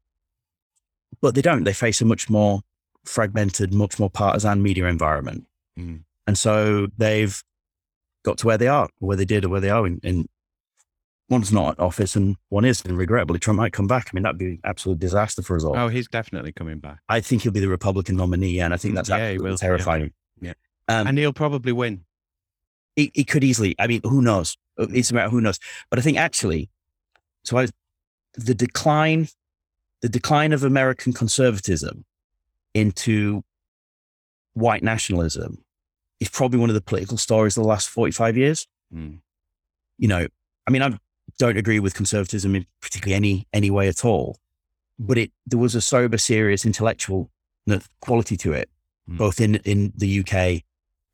but 1.21 1.35
they 1.35 1.43
don't. 1.43 1.65
They 1.65 1.73
face 1.73 2.01
a 2.01 2.05
much 2.05 2.29
more 2.31 2.61
fragmented, 3.05 3.73
much 3.73 3.99
more 3.99 4.11
partisan 4.11 4.63
media 4.63 4.87
environment. 4.87 5.47
Mm. 5.79 6.03
And 6.27 6.39
so 6.39 6.89
they've 6.99 7.43
got 8.23 8.39
to 8.39 8.47
where 8.47 8.59
they 8.59 8.69
are, 8.69 8.89
where 8.99 9.17
they 9.17 9.25
did, 9.25 9.45
or 9.45 9.49
where 9.49 9.61
they 9.61 9.71
are. 9.71 9.87
In, 9.87 9.99
in 10.03 10.29
one's 11.31 11.53
not 11.53 11.73
at 11.73 11.81
office 11.81 12.15
and 12.17 12.37
one 12.51 12.65
is. 12.65 12.83
And 12.85 12.99
regrettably, 12.99 13.39
Trump 13.39 13.59
might 13.59 13.73
come 13.73 13.87
back. 13.87 14.11
I 14.11 14.15
mean, 14.15 14.23
that'd 14.23 14.39
be 14.39 14.47
an 14.47 14.61
absolute 14.65 14.99
disaster 14.99 15.43
for 15.43 15.57
us 15.57 15.65
all. 15.65 15.77
Oh, 15.77 15.89
he's 15.89 16.09
definitely 16.09 16.53
coming 16.53 16.79
back. 16.79 16.99
I 17.09 17.21
think 17.21 17.43
he'll 17.43 17.53
be 17.53 17.61
the 17.61 17.69
Republican 17.69 18.17
nominee, 18.17 18.61
and 18.61 18.75
I 18.75 18.77
think 18.77 18.95
that's 18.95 19.09
Yeah, 19.09 19.17
absolutely 19.17 19.45
will, 19.45 19.53
yeah. 19.53 19.57
terrifying. 19.57 20.13
Yeah. 20.41 20.53
Um, 20.89 21.07
and 21.07 21.19
he'll 21.19 21.33
probably 21.33 21.73
win. 21.73 22.05
It, 22.99 23.11
it 23.15 23.25
could 23.29 23.45
easily. 23.45 23.75
I 23.79 23.87
mean, 23.87 24.01
who 24.03 24.21
knows? 24.21 24.57
It's 24.77 25.11
a 25.11 25.15
matter 25.15 25.27
of 25.27 25.33
who 25.33 25.41
knows. 25.41 25.59
But 25.89 25.99
I 25.99 26.03
think 26.03 26.19
actually, 26.19 26.69
so 27.45 27.57
I, 27.59 27.69
the 28.35 28.55
decline, 28.55 29.29
the 30.03 30.09
decline 30.09 30.53
of 30.53 30.65
American 30.65 31.13
conservatism 31.13 32.05
into 32.75 33.43
white 34.55 34.83
nationalism 34.83 35.65
is 36.21 36.29
probably 36.29 36.59
one 36.59 36.71
of 36.71 36.75
the 36.75 36.81
political 36.81 37.17
stories 37.17 37.57
of 37.57 37.63
the 37.63 37.69
last 37.69 37.89
forty-five 37.89 38.37
years. 38.37 38.67
Mm. 38.93 39.21
You 39.99 40.09
know, 40.09 40.27
I 40.67 40.71
mean, 40.71 40.83
I 40.83 40.99
don't 41.39 41.57
agree 41.57 41.81
with 41.81 41.95
conservatism 41.95 42.55
in 42.57 42.67
particularly 42.81 43.15
any 43.15 43.47
any 43.53 43.71
way 43.71 43.89
at 43.89 44.05
all, 44.05 44.39
but 44.99 45.19
it 45.19 45.31
there 45.47 45.59
was 45.59 45.75
a 45.75 45.81
sober, 45.81 46.19
serious, 46.19 46.67
intellectual 46.67 47.31
quality 48.01 48.37
to 48.39 48.53
it, 48.53 48.69
Mm. 49.09 49.17
both 49.19 49.41
in 49.41 49.55
in 49.65 49.93
the 49.97 50.21
UK 50.21 50.65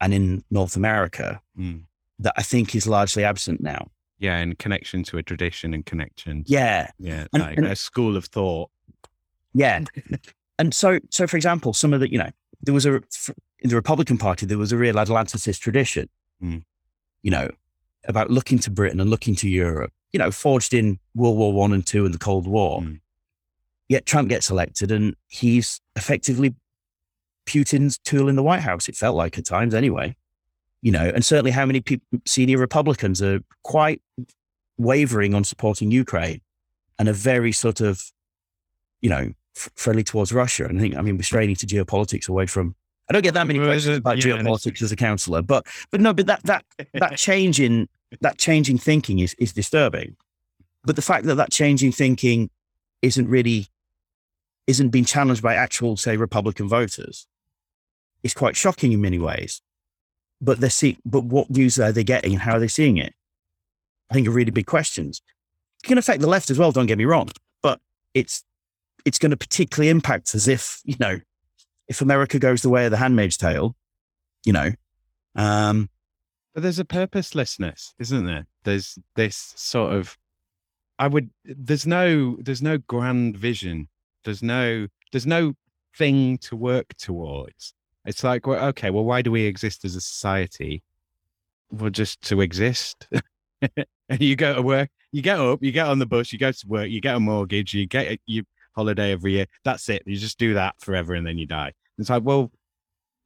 and 0.00 0.12
in 0.14 0.44
North 0.50 0.76
America 0.76 1.40
Mm. 1.58 1.84
that 2.18 2.34
I 2.36 2.42
think 2.42 2.74
is 2.74 2.86
largely 2.86 3.24
absent 3.24 3.60
now. 3.60 3.90
Yeah, 4.18 4.38
and 4.38 4.58
connection 4.58 5.02
to 5.04 5.18
a 5.18 5.22
tradition 5.22 5.74
and 5.74 5.84
connection. 5.84 6.44
Yeah, 6.46 6.90
Yeah, 6.98 7.26
And- 7.32 7.42
like 7.42 7.58
and- 7.58 7.66
a 7.66 7.76
school 7.76 8.16
of 8.16 8.26
thought. 8.26 8.70
yeah. 9.54 9.84
and 10.58 10.72
so, 10.74 10.98
so 11.10 11.26
for 11.26 11.36
example, 11.36 11.72
some 11.72 11.92
of 11.92 12.00
the, 12.00 12.10
you 12.10 12.18
know, 12.18 12.30
there 12.62 12.74
was 12.74 12.86
a 12.86 13.02
in 13.60 13.70
the 13.70 13.76
Republican 13.76 14.18
Party 14.18 14.46
there 14.46 14.58
was 14.58 14.72
a 14.72 14.76
real 14.76 14.94
Atlanticist 14.96 15.58
tradition, 15.60 16.08
Mm. 16.42 16.64
you 17.22 17.30
know, 17.30 17.50
about 18.06 18.30
looking 18.30 18.58
to 18.60 18.70
Britain 18.70 19.00
and 19.00 19.08
looking 19.10 19.34
to 19.36 19.48
Europe, 19.48 19.92
you 20.12 20.18
know, 20.18 20.30
forged 20.30 20.74
in 20.74 20.98
World 21.14 21.36
War 21.38 21.52
One 21.52 21.72
and 21.72 21.86
Two 21.86 22.04
and 22.04 22.12
the 22.14 22.18
Cold 22.18 22.46
War. 22.46 22.80
Mm. 22.82 23.00
Yet 23.88 24.06
Trump 24.06 24.28
gets 24.28 24.48
elected, 24.50 24.90
and 24.90 25.14
he's 25.28 25.80
effectively 25.96 26.54
Putin's 27.46 27.98
tool 27.98 28.28
in 28.28 28.36
the 28.36 28.42
White 28.42 28.60
House. 28.60 28.88
It 28.88 28.96
felt 28.96 29.16
like 29.16 29.38
at 29.38 29.46
times, 29.46 29.74
anyway. 29.74 30.16
You 30.82 30.92
know, 30.92 31.10
and 31.14 31.24
certainly 31.24 31.50
how 31.50 31.64
many 31.64 31.80
people, 31.80 32.20
senior 32.26 32.58
Republicans 32.58 33.22
are 33.22 33.40
quite 33.62 34.02
wavering 34.76 35.34
on 35.34 35.44
supporting 35.44 35.90
Ukraine 35.90 36.40
and 36.98 37.08
are 37.08 37.14
very 37.14 37.52
sort 37.52 37.80
of, 37.80 38.02
you 39.00 39.08
know, 39.08 39.32
f- 39.56 39.70
friendly 39.76 40.04
towards 40.04 40.32
Russia. 40.32 40.66
And 40.66 40.78
I 40.78 40.80
think, 40.82 40.96
I 40.96 41.00
mean, 41.00 41.16
we're 41.16 41.22
straining 41.22 41.56
to 41.56 41.66
geopolitics 41.66 42.28
away 42.28 42.46
from. 42.46 42.74
I 43.08 43.12
don't 43.12 43.22
get 43.22 43.34
that 43.34 43.46
many 43.46 43.58
questions 43.58 43.98
about 43.98 44.24
yeah, 44.24 44.36
geopolitics 44.36 44.82
as 44.82 44.90
a 44.90 44.96
councillor, 44.96 45.42
but 45.42 45.66
but 45.90 46.00
no, 46.00 46.14
but 46.14 46.26
that 46.26 46.42
that 46.44 46.64
that 46.94 47.16
change 47.18 47.60
in 47.60 47.86
that 48.22 48.38
changing 48.38 48.78
thinking 48.78 49.18
is 49.18 49.34
is 49.34 49.52
disturbing. 49.52 50.16
But 50.84 50.96
the 50.96 51.02
fact 51.02 51.26
that 51.26 51.34
that 51.34 51.50
changing 51.50 51.92
thinking 51.92 52.48
isn't 53.02 53.28
really 53.28 53.68
isn't 54.66 54.88
being 54.88 55.04
challenged 55.04 55.42
by 55.42 55.54
actual, 55.54 55.96
say, 55.96 56.16
Republican 56.16 56.68
voters 56.68 57.26
is 58.24 58.34
quite 58.34 58.56
shocking 58.56 58.90
in 58.90 59.00
many 59.00 59.20
ways. 59.20 59.62
But 60.40 60.58
they 60.60 60.68
see, 60.68 60.98
but 61.04 61.24
what 61.24 61.48
news 61.50 61.78
are 61.78 61.92
they 61.92 62.02
getting 62.02 62.32
and 62.32 62.42
how 62.42 62.56
are 62.56 62.60
they 62.60 62.68
seeing 62.68 62.96
it? 62.96 63.14
I 64.10 64.14
think 64.14 64.26
are 64.26 64.32
really 64.32 64.50
big 64.50 64.66
questions. 64.66 65.22
It 65.82 65.86
can 65.86 65.98
affect 65.98 66.20
the 66.20 66.26
left 66.26 66.50
as 66.50 66.58
well. 66.58 66.72
Don't 66.72 66.86
get 66.86 66.98
me 66.98 67.04
wrong, 67.04 67.28
but 67.62 67.80
it's 68.14 68.42
it's 69.04 69.18
going 69.18 69.30
to 69.30 69.36
particularly 69.36 69.90
impact 69.90 70.34
as 70.34 70.48
if 70.48 70.80
you 70.84 70.96
know 70.98 71.20
if 71.86 72.00
America 72.00 72.38
goes 72.38 72.62
the 72.62 72.70
way 72.70 72.86
of 72.86 72.90
the 72.90 72.96
Handmaid's 72.96 73.36
Tale, 73.36 73.76
you 74.44 74.52
know, 74.52 74.72
um, 75.36 75.90
But 76.54 76.62
there's 76.62 76.78
a 76.78 76.84
purposelessness, 76.84 77.94
isn't 77.98 78.24
there? 78.26 78.46
There's 78.64 78.98
this 79.16 79.52
sort 79.56 79.92
of 79.92 80.16
I 80.98 81.08
would 81.08 81.30
there's 81.44 81.86
no 81.86 82.36
there's 82.36 82.62
no 82.62 82.78
grand 82.78 83.36
vision. 83.36 83.88
There's 84.24 84.42
no 84.42 84.86
there's 85.12 85.26
no 85.26 85.54
thing 85.96 86.38
to 86.38 86.56
work 86.56 86.94
towards. 86.96 87.74
It's 88.04 88.22
like, 88.22 88.46
well, 88.46 88.64
okay, 88.68 88.90
well, 88.90 89.04
why 89.04 89.22
do 89.22 89.30
we 89.30 89.44
exist 89.44 89.84
as 89.84 89.96
a 89.96 90.00
society? 90.00 90.82
Well, 91.70 91.90
just 91.90 92.20
to 92.22 92.40
exist. 92.40 93.08
and 93.62 93.86
you 94.20 94.36
go 94.36 94.54
to 94.54 94.62
work, 94.62 94.90
you 95.12 95.22
get 95.22 95.38
up, 95.38 95.62
you 95.62 95.72
get 95.72 95.86
on 95.86 95.98
the 95.98 96.06
bus, 96.06 96.32
you 96.32 96.38
go 96.38 96.52
to 96.52 96.66
work, 96.66 96.90
you 96.90 97.00
get 97.00 97.16
a 97.16 97.20
mortgage, 97.20 97.72
you 97.72 97.86
get 97.86 98.06
a, 98.12 98.18
you 98.26 98.44
holiday 98.74 99.12
every 99.12 99.32
year. 99.32 99.46
That's 99.64 99.88
it. 99.88 100.02
You 100.06 100.16
just 100.16 100.38
do 100.38 100.54
that 100.54 100.74
forever 100.80 101.14
and 101.14 101.26
then 101.26 101.38
you 101.38 101.46
die. 101.46 101.72
It's 101.98 102.10
like, 102.10 102.24
well, 102.24 102.50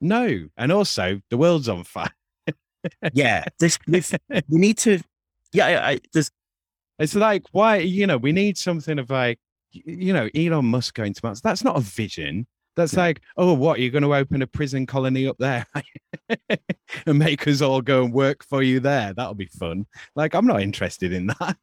no. 0.01 0.49
And 0.57 0.73
also, 0.73 1.21
the 1.31 1.37
world's 1.37 1.69
on 1.69 1.85
fire. 1.85 2.11
yeah, 3.13 3.45
this, 3.59 3.79
this 3.87 4.15
we 4.49 4.61
need 4.61 4.79
to. 4.79 5.01
Yeah, 5.53 5.67
I, 5.67 5.91
I, 5.91 6.01
there's 6.13 6.31
It's 6.99 7.15
like, 7.15 7.47
why, 7.53 7.79
you 7.79 8.07
know, 8.07 8.19
we 8.19 8.33
need 8.33 8.59
something 8.59 8.99
of 8.99 9.11
like, 9.11 9.39
you 9.73 10.13
know, 10.13 10.29
Elon 10.35 10.67
Musk 10.67 10.95
going 10.95 11.15
to 11.15 11.21
Mars. 11.23 11.41
That's 11.41 11.65
not 11.65 11.77
a 11.77 11.81
vision. 11.81 12.47
That's 12.79 12.97
like, 12.97 13.21
oh, 13.37 13.55
what? 13.55 13.81
You're 13.81 13.91
going 13.91 14.05
to 14.05 14.15
open 14.15 14.41
a 14.41 14.47
prison 14.47 14.87
colony 14.87 15.27
up 15.27 15.37
there 15.39 15.67
and 17.07 17.19
make 17.19 17.47
us 17.49 17.61
all 17.61 17.83
go 17.83 18.05
and 18.05 18.15
work 18.15 18.45
for 18.45 18.63
you 18.63 18.79
there. 18.79 19.13
That'll 19.13 19.35
be 19.35 19.47
fun. 19.47 19.87
Like, 20.15 20.33
I'm 20.33 20.47
not 20.47 20.63
interested 20.63 21.13
in 21.13 21.27
that. 21.27 21.57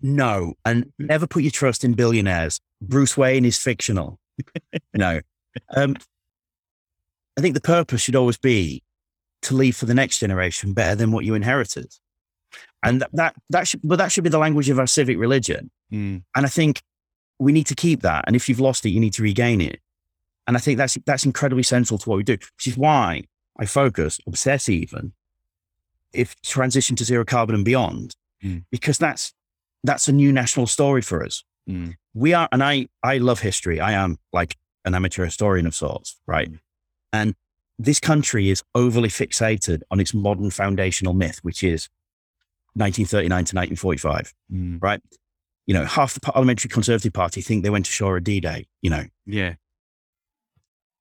no, 0.00 0.54
and 0.64 0.90
never 0.98 1.26
put 1.26 1.42
your 1.42 1.50
trust 1.50 1.84
in 1.84 1.92
billionaires. 1.92 2.60
Bruce 2.80 3.14
Wayne 3.14 3.44
is 3.44 3.58
fictional. 3.58 4.18
no, 4.94 5.20
um, 5.76 5.96
I 7.38 7.42
think 7.42 7.54
the 7.54 7.60
purpose 7.60 8.00
should 8.00 8.16
always 8.16 8.38
be 8.38 8.82
to 9.42 9.54
leave 9.54 9.76
for 9.76 9.84
the 9.84 9.94
next 9.94 10.18
generation 10.18 10.72
better 10.72 10.94
than 10.94 11.12
what 11.12 11.26
you 11.26 11.34
inherited, 11.34 11.92
and 12.82 13.02
that 13.02 13.10
that, 13.12 13.34
that 13.50 13.68
should, 13.68 13.80
but 13.84 13.96
that 13.96 14.10
should 14.10 14.24
be 14.24 14.30
the 14.30 14.38
language 14.38 14.70
of 14.70 14.78
our 14.78 14.86
civic 14.86 15.18
religion. 15.18 15.70
Mm, 15.92 16.22
And 16.34 16.46
I 16.46 16.48
think 16.48 16.80
we 17.38 17.52
need 17.52 17.66
to 17.66 17.74
keep 17.74 18.00
that. 18.00 18.24
And 18.26 18.34
if 18.34 18.48
you've 18.48 18.60
lost 18.60 18.86
it, 18.86 18.90
you 18.90 19.00
need 19.00 19.12
to 19.14 19.22
regain 19.22 19.60
it. 19.60 19.80
And 20.46 20.56
I 20.56 20.60
think 20.60 20.78
that's 20.78 20.98
that's 21.06 21.24
incredibly 21.24 21.62
central 21.62 21.98
to 21.98 22.08
what 22.08 22.16
we 22.16 22.22
do, 22.22 22.32
which 22.34 22.66
is 22.66 22.76
why 22.76 23.24
I 23.58 23.66
focus, 23.66 24.20
obsess 24.26 24.68
even, 24.68 25.12
if 26.12 26.40
transition 26.42 26.96
to 26.96 27.04
zero 27.04 27.24
carbon 27.24 27.54
and 27.54 27.64
beyond, 27.64 28.14
Mm. 28.42 28.64
because 28.70 28.98
that's 28.98 29.32
that's 29.84 30.06
a 30.08 30.12
new 30.12 30.32
national 30.32 30.66
story 30.66 31.00
for 31.02 31.24
us. 31.24 31.44
mm, 31.68 31.94
We 32.14 32.34
are, 32.34 32.48
and 32.52 32.62
I 32.62 32.88
I 33.02 33.18
love 33.18 33.40
history. 33.40 33.80
I 33.80 33.92
am 33.92 34.18
like 34.32 34.56
an 34.84 34.94
amateur 34.94 35.24
historian 35.24 35.66
of 35.66 35.74
sorts, 35.74 36.20
right? 36.26 36.50
And 37.12 37.34
this 37.78 37.98
country 38.00 38.50
is 38.50 38.62
overly 38.74 39.08
fixated 39.08 39.80
on 39.90 39.98
its 39.98 40.12
modern 40.14 40.50
foundational 40.50 41.14
myth, 41.14 41.38
which 41.42 41.62
is 41.62 41.88
1939 42.74 43.28
to 43.28 43.56
1945 43.56 44.34
mm. 44.52 44.82
right? 44.82 45.00
You 45.66 45.72
know, 45.74 45.84
half 45.86 46.12
the 46.14 46.20
parliamentary 46.20 46.68
Conservative 46.68 47.12
Party 47.14 47.40
think 47.40 47.62
they 47.64 47.70
went 47.70 47.88
ashore 47.88 48.18
at 48.18 48.24
D-Day. 48.24 48.66
You 48.82 48.90
know, 48.90 49.04
Yeah. 49.26 49.54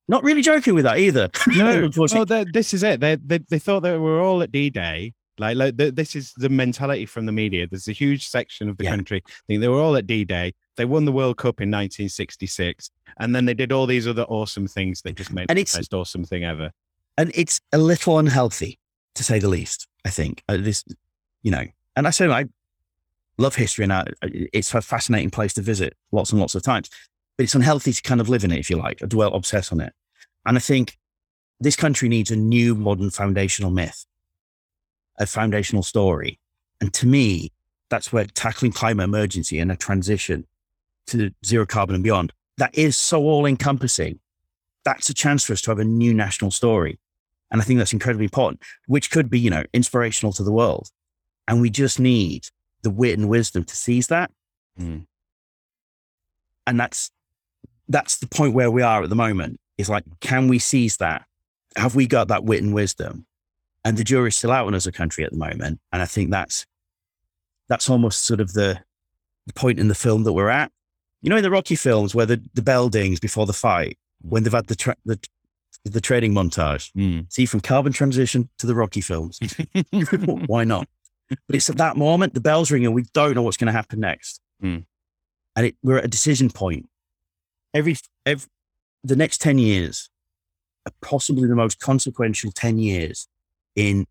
Not 0.07 0.23
really 0.23 0.41
joking 0.41 0.75
with 0.75 0.84
that 0.85 0.97
either. 0.99 1.30
No, 1.47 1.89
well, 1.97 2.25
this 2.25 2.73
is 2.73 2.84
it. 2.84 2.99
They, 2.99 3.15
they 3.15 3.39
they 3.49 3.59
thought 3.59 3.81
that 3.84 3.93
we 3.93 3.99
were 3.99 4.21
all 4.21 4.41
at 4.41 4.51
D 4.51 4.69
Day. 4.69 5.13
Like, 5.39 5.57
like 5.57 5.77
th- 5.77 5.95
this 5.95 6.15
is 6.15 6.31
the 6.38 6.49
mentality 6.49 7.05
from 7.07 7.25
the 7.25 7.31
media. 7.31 7.65
There's 7.67 7.88
a 7.88 7.91
huge 7.93 8.27
section 8.27 8.69
of 8.69 8.77
the 8.77 8.84
Yeah. 8.84 8.91
country 8.91 9.23
think 9.47 9.61
they 9.61 9.67
were 9.67 9.81
all 9.81 9.95
at 9.95 10.05
D 10.05 10.23
Day. 10.25 10.53
They 10.77 10.85
won 10.85 11.05
the 11.05 11.11
World 11.11 11.38
Cup 11.38 11.59
in 11.61 11.69
1966, 11.71 12.91
and 13.17 13.35
then 13.35 13.45
they 13.45 13.53
did 13.53 13.71
all 13.71 13.85
these 13.88 14.07
other 14.07 14.23
awesome 14.23 14.67
things 14.67 15.01
They 15.01 15.11
just 15.13 15.31
made 15.34 15.47
And 15.49 15.57
it 15.57 15.63
it's- 15.63 15.73
the 15.73 15.80
most 15.80 15.93
awesome 15.93 16.23
thing 16.25 16.43
ever. 16.43 16.71
and 17.17 17.31
it's 17.34 17.59
a 17.71 17.77
little 17.77 18.19
unhealthy, 18.19 18.77
to 19.15 19.23
say 19.23 19.39
the 19.39 19.47
least. 19.49 19.88
I 20.05 20.09
think 20.09 20.43
uh, 20.49 20.57
this, 20.57 20.84
you 21.43 21.51
know, 21.51 21.65
and 21.95 22.05
I 22.07 22.09
say 22.11 22.27
I 22.27 22.45
love 23.38 23.55
history, 23.55 23.84
and 23.84 23.93
I, 23.93 24.05
it's 24.21 24.73
a 24.75 24.81
fascinating 24.81 25.30
place 25.31 25.53
to 25.55 25.61
visit 25.61 25.95
lots 26.11 26.31
and 26.31 26.39
lots 26.39 26.55
of 26.55 26.61
times. 26.61 26.89
But 27.38 27.45
it's 27.45 27.55
unhealthy 27.55 27.93
to 27.93 28.01
kind 28.01 28.22
of 28.22 28.30
live 28.30 28.43
in 28.43 28.51
it, 28.51 28.60
if 28.60 28.69
you 28.69 28.77
like, 28.77 29.01
or 29.01 29.07
dwell, 29.07 29.34
obsess 29.34 29.72
on 29.72 29.81
it. 29.81 29.93
And 30.45 30.57
I 30.57 30.60
think 30.60 30.97
this 31.60 31.76
country 31.76 32.10
needs 32.10 32.31
a 32.31 32.35
new 32.35 32.76
modern 32.76 33.10
foundational 33.10 33.72
myth, 33.72 34.05
a 35.18 35.26
foundational 35.26 35.84
story. 35.84 36.39
And 36.81 36.93
to 36.95 37.07
me, 37.07 37.51
that's 37.89 38.11
where 38.11 38.26
tackling 38.26 38.72
climate 38.72 39.05
emergency 39.05 39.60
and 39.60 39.72
a 39.72 39.76
transition 39.76 40.45
to 41.07 41.31
zero 41.45 41.65
carbon 41.65 41.95
and 41.95 42.03
beyond, 42.03 42.34
that 42.57 42.77
is 42.77 42.97
so 42.97 43.23
all 43.23 43.45
encompassing. 43.45 44.19
That's 44.85 45.10
a 45.10 45.14
chance 45.14 45.43
for 45.43 45.53
us 45.53 45.61
to 45.61 45.72
have 45.72 45.80
a 45.80 45.85
new 45.85 46.14
national 46.14 46.51
story. 46.51 46.99
And 47.51 47.61
I 47.61 47.64
think 47.64 47.77
that's 47.77 47.93
incredibly 47.93 48.26
important, 48.26 48.61
which 48.88 49.11
could 49.11 49.30
be, 49.30 49.39
you 49.39 49.49
know, 49.49 49.64
inspirational 49.73 50.34
to 50.34 50.43
the 50.43 50.51
world. 50.51 50.89
And 51.47 51.61
we 51.61 51.69
just 51.69 51.99
need 51.99 52.47
the 52.81 52.89
wit 52.89 53.18
and 53.18 53.30
wisdom 53.30 53.64
to 53.64 53.76
seize 53.76 54.07
that. 54.07 54.31
Mm. 54.80 55.05
And 56.65 56.80
that's 56.80 57.11
that's 57.93 58.17
the 58.17 58.27
point 58.27 58.53
where 58.53 58.71
we 58.71 58.81
are 58.81 59.03
at 59.03 59.09
the 59.09 59.15
moment. 59.15 59.59
It's 59.77 59.89
like, 59.89 60.03
can 60.19 60.47
we 60.47 60.59
seize 60.59 60.97
that? 60.97 61.25
Have 61.77 61.95
we 61.95 62.07
got 62.07 62.27
that 62.27 62.43
wit 62.43 62.61
and 62.61 62.73
wisdom? 62.73 63.25
And 63.85 63.97
the 63.97 64.03
jury's 64.03 64.35
still 64.35 64.51
out 64.51 64.67
on 64.67 64.73
us 64.73 64.83
as 64.83 64.87
a 64.87 64.91
country 64.91 65.23
at 65.23 65.31
the 65.31 65.37
moment. 65.37 65.79
And 65.91 66.01
I 66.01 66.05
think 66.05 66.31
that's 66.31 66.65
that's 67.69 67.89
almost 67.89 68.25
sort 68.25 68.39
of 68.41 68.53
the, 68.53 68.81
the 69.45 69.53
point 69.53 69.79
in 69.79 69.87
the 69.87 69.95
film 69.95 70.23
that 70.23 70.33
we're 70.33 70.49
at. 70.49 70.71
You 71.21 71.29
know, 71.29 71.37
in 71.37 71.43
the 71.43 71.51
Rocky 71.51 71.75
films 71.75 72.13
where 72.13 72.25
the, 72.25 72.41
the 72.53 72.61
bell 72.61 72.89
dings 72.89 73.19
before 73.19 73.45
the 73.45 73.53
fight, 73.53 73.97
when 74.21 74.43
they've 74.43 74.53
had 74.53 74.67
the 74.67 74.75
tra- 74.75 74.95
the 75.05 75.19
the 75.85 76.01
training 76.01 76.33
montage. 76.33 76.91
Mm. 76.93 77.31
See, 77.31 77.45
from 77.45 77.59
carbon 77.59 77.91
transition 77.91 78.49
to 78.57 78.67
the 78.67 78.75
Rocky 78.75 79.01
films. 79.01 79.39
Why 80.47 80.63
not? 80.63 80.87
But 81.29 81.55
it's 81.55 81.69
at 81.69 81.77
that 81.77 81.97
moment, 81.97 82.33
the 82.33 82.41
bell's 82.41 82.71
ringing, 82.71 82.93
we 82.93 83.03
don't 83.13 83.35
know 83.35 83.41
what's 83.41 83.57
going 83.57 83.67
to 83.67 83.73
happen 83.73 83.99
next. 83.99 84.39
Mm. 84.63 84.85
And 85.55 85.65
it, 85.67 85.75
we're 85.83 85.97
at 85.97 86.05
a 86.05 86.09
decision 86.09 86.49
point. 86.49 86.87
Every, 87.73 87.95
every, 88.25 88.47
the 89.03 89.15
next 89.15 89.39
10 89.41 89.57
years 89.57 90.09
are 90.85 90.91
possibly 91.01 91.47
the 91.47 91.55
most 91.55 91.79
consequential 91.79 92.51
10 92.51 92.77
years 92.79 93.27
in, 93.75 94.05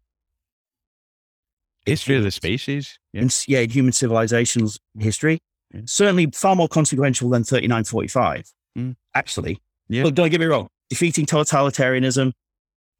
History 1.84 2.16
of 2.16 2.22
the 2.22 2.30
species. 2.30 2.96
Yeah. 3.12 3.22
in 3.22 3.28
yeah, 3.48 3.58
in 3.58 3.70
human 3.70 3.92
civilization's 3.92 4.78
history. 5.00 5.40
Yeah. 5.74 5.80
Certainly 5.86 6.30
far 6.32 6.54
more 6.54 6.68
consequential 6.68 7.28
than 7.30 7.42
3945, 7.44 8.52
Mm. 8.78 8.94
actually. 9.14 9.58
Yeah. 9.88 10.04
Look, 10.04 10.14
don't 10.14 10.30
get 10.30 10.40
me 10.40 10.46
wrong. 10.46 10.68
Defeating 10.88 11.26
totalitarianism, 11.26 12.32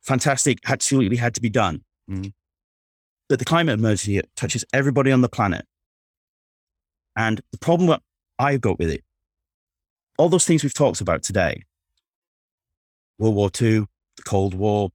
fantastic, 0.02 0.58
absolutely 0.66 1.16
had 1.16 1.34
to 1.36 1.40
be 1.40 1.48
done. 1.48 1.82
Mm. 2.10 2.32
But 3.28 3.38
the 3.38 3.44
climate 3.44 3.78
emergency 3.78 4.20
touches 4.36 4.64
everybody 4.72 5.12
on 5.12 5.20
the 5.20 5.28
planet. 5.28 5.64
And 7.16 7.40
the 7.52 7.58
problem 7.58 7.88
that 7.88 8.02
I've 8.38 8.60
got 8.60 8.78
with 8.78 8.90
it, 8.90 9.02
all 10.18 10.28
those 10.28 10.44
things 10.44 10.62
we've 10.62 10.74
talked 10.74 11.00
about 11.00 11.22
today, 11.22 11.62
World 13.18 13.34
War 13.34 13.50
II, 13.60 13.86
the 14.16 14.22
Cold 14.24 14.54
War, 14.54 14.90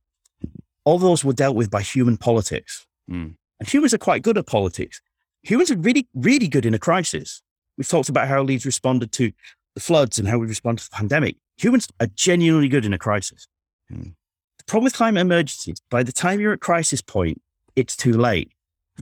all 0.86 1.00
those 1.00 1.24
were 1.24 1.34
dealt 1.34 1.56
with 1.56 1.70
by 1.70 1.82
human 1.82 2.18
politics. 2.18 2.86
Mm. 3.10 3.36
And 3.60 3.70
humans 3.70 3.94
are 3.94 3.98
quite 3.98 4.22
good 4.22 4.38
at 4.38 4.46
politics. 4.46 5.02
Humans 5.44 5.72
are 5.72 5.78
really, 5.78 6.08
really 6.14 6.48
good 6.48 6.66
in 6.66 6.74
a 6.74 6.80
crisis. 6.80 7.42
We've 7.78 7.88
talked 7.88 8.10
about 8.10 8.28
how 8.28 8.42
Leeds 8.42 8.66
responded 8.66 9.12
to 9.14 9.32
the 9.76 9.82
floods 9.82 10.20
and 10.20 10.28
how 10.28 10.38
we 10.38 10.48
respond 10.48 10.80
to 10.80 10.90
the 10.90 10.96
pandemic. 10.96 11.38
Humans 11.58 11.90
are 12.00 12.08
genuinely 12.08 12.70
good 12.70 12.86
in 12.86 12.94
a 12.94 12.98
crisis. 12.98 13.48
Hmm. 13.90 14.10
The 14.58 14.64
problem 14.66 14.86
with 14.86 14.94
climate 14.94 15.22
emergencies, 15.22 15.78
by 15.90 16.04
the 16.04 16.12
time 16.12 16.40
you're 16.40 16.54
at 16.54 16.60
crisis 16.60 17.02
point, 17.02 17.42
it's 17.76 17.96
too 17.96 18.14
late. 18.14 18.52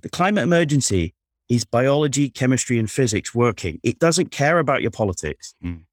The 0.02 0.10
climate 0.10 0.44
emergency 0.44 1.14
is 1.50 1.66
biology, 1.66 2.30
chemistry, 2.30 2.78
and 2.78 2.90
physics 2.90 3.34
working. 3.34 3.80
It 3.84 4.00
doesn't 4.00 4.32
care 4.32 4.60
about 4.60 4.82
your 4.82 4.92
politics. 4.92 5.56
Hmm. 5.62 5.86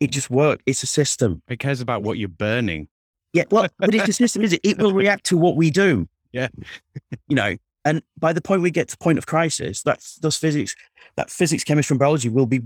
It 0.00 0.10
just 0.10 0.30
works. 0.30 0.62
It's 0.66 0.82
a 0.82 0.86
system. 0.86 1.42
It 1.48 1.58
cares 1.58 1.80
about 1.80 2.02
what 2.02 2.18
you're 2.18 2.28
burning. 2.28 2.88
Yeah, 3.32 3.44
well, 3.50 3.68
but 3.78 3.94
it's 3.94 4.08
a 4.08 4.12
system, 4.12 4.42
is 4.42 4.52
it? 4.52 4.60
It 4.62 4.78
will 4.78 4.92
react 4.92 5.24
to 5.26 5.36
what 5.36 5.56
we 5.56 5.70
do. 5.70 6.08
Yeah. 6.32 6.48
you 7.28 7.36
know, 7.36 7.56
and 7.84 8.02
by 8.18 8.32
the 8.32 8.40
point 8.40 8.62
we 8.62 8.70
get 8.70 8.88
to 8.88 8.96
point 8.98 9.18
of 9.18 9.26
crisis, 9.26 9.82
that's 9.82 10.16
those 10.16 10.36
physics, 10.36 10.74
that 11.16 11.30
physics, 11.30 11.64
chemistry, 11.64 11.94
and 11.94 11.98
biology 12.00 12.28
will 12.28 12.46
be 12.46 12.60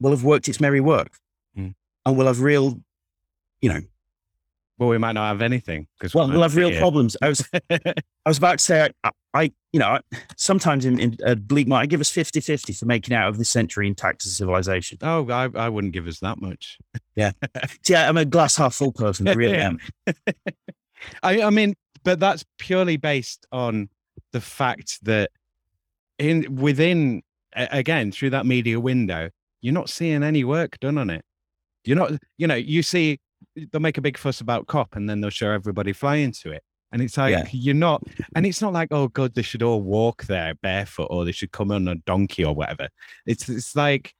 will 0.00 0.10
have 0.10 0.24
worked 0.24 0.48
its 0.48 0.60
merry 0.60 0.80
work, 0.80 1.12
Mm. 1.56 1.74
and 2.06 2.16
we'll 2.16 2.26
have 2.26 2.40
real, 2.40 2.80
you 3.60 3.72
know, 3.72 3.80
Well, 4.82 4.88
we 4.90 4.98
might 4.98 5.12
not 5.12 5.28
have 5.28 5.42
anything 5.42 5.86
because 5.96 6.12
well, 6.12 6.28
we'll 6.28 6.42
have 6.42 6.56
real 6.56 6.76
problems. 6.76 7.16
I 7.22 7.28
was 7.28 7.48
I 7.70 7.94
was 8.26 8.36
about 8.36 8.58
to 8.58 8.64
say, 8.64 8.90
I, 9.04 9.10
I 9.32 9.52
you 9.72 9.78
know, 9.78 10.00
sometimes 10.36 10.84
in, 10.84 10.98
in 10.98 11.16
uh, 11.24 11.36
bleak 11.36 11.68
mind, 11.68 11.84
I 11.84 11.86
give 11.86 12.00
us 12.00 12.10
50-50 12.10 12.76
for 12.76 12.86
making 12.86 13.14
out 13.14 13.28
of 13.28 13.38
this 13.38 13.48
century 13.48 13.86
intact 13.86 14.26
as 14.26 14.32
a 14.32 14.34
civilization. 14.34 14.98
oh, 15.02 15.30
I, 15.30 15.48
I 15.54 15.68
wouldn't 15.68 15.92
give 15.92 16.08
us 16.08 16.18
that 16.18 16.40
much. 16.40 16.78
Yeah. 17.14 17.30
See, 17.84 17.94
I- 17.94 18.08
I'm 18.08 18.16
a 18.16 18.24
glass 18.24 18.56
half 18.56 18.74
full 18.74 18.90
person. 18.90 19.28
I 19.28 19.34
really 19.34 19.56
am. 19.56 19.78
I, 21.22 21.42
I 21.42 21.50
mean, 21.50 21.74
but 22.02 22.18
that's 22.18 22.44
purely 22.58 22.96
based 22.96 23.46
on 23.52 23.88
the 24.32 24.40
fact 24.40 24.98
that 25.04 25.30
in 26.18 26.56
within 26.56 27.22
again 27.54 28.10
through 28.10 28.30
that 28.30 28.46
media 28.46 28.80
window, 28.80 29.30
you're 29.60 29.74
not 29.74 29.90
seeing 29.90 30.24
any 30.24 30.42
work 30.42 30.80
done 30.80 30.98
on 30.98 31.08
it. 31.08 31.24
You're 31.84 31.96
not, 31.96 32.14
you 32.36 32.48
know, 32.48 32.56
you 32.56 32.82
see 32.82 33.20
they'll 33.70 33.80
make 33.80 33.98
a 33.98 34.02
big 34.02 34.16
fuss 34.18 34.40
about 34.40 34.66
COP 34.66 34.96
and 34.96 35.08
then 35.08 35.20
they'll 35.20 35.30
show 35.30 35.50
everybody 35.50 35.92
flying 35.92 36.32
to 36.32 36.52
it. 36.52 36.62
And 36.92 37.00
it's 37.00 37.16
like 37.16 37.32
Yeah. 37.32 37.46
you're 37.52 37.74
not, 37.74 38.02
and 38.36 38.44
it's 38.46 38.60
not 38.60 38.72
like 38.72 38.88
oh 38.90 39.08
god, 39.08 39.34
they 39.34 39.42
should 39.42 39.62
all 39.62 39.82
walk 39.82 40.24
there 40.24 40.54
barefoot 40.62 41.08
or 41.10 41.24
they 41.24 41.32
should 41.32 41.52
come 41.52 41.70
on 41.70 41.88
a 41.88 41.94
donkey 41.96 42.44
or 42.44 42.54
whatever. 42.54 42.88
It's 43.26 43.48
it's 43.48 43.74
like 43.76 44.14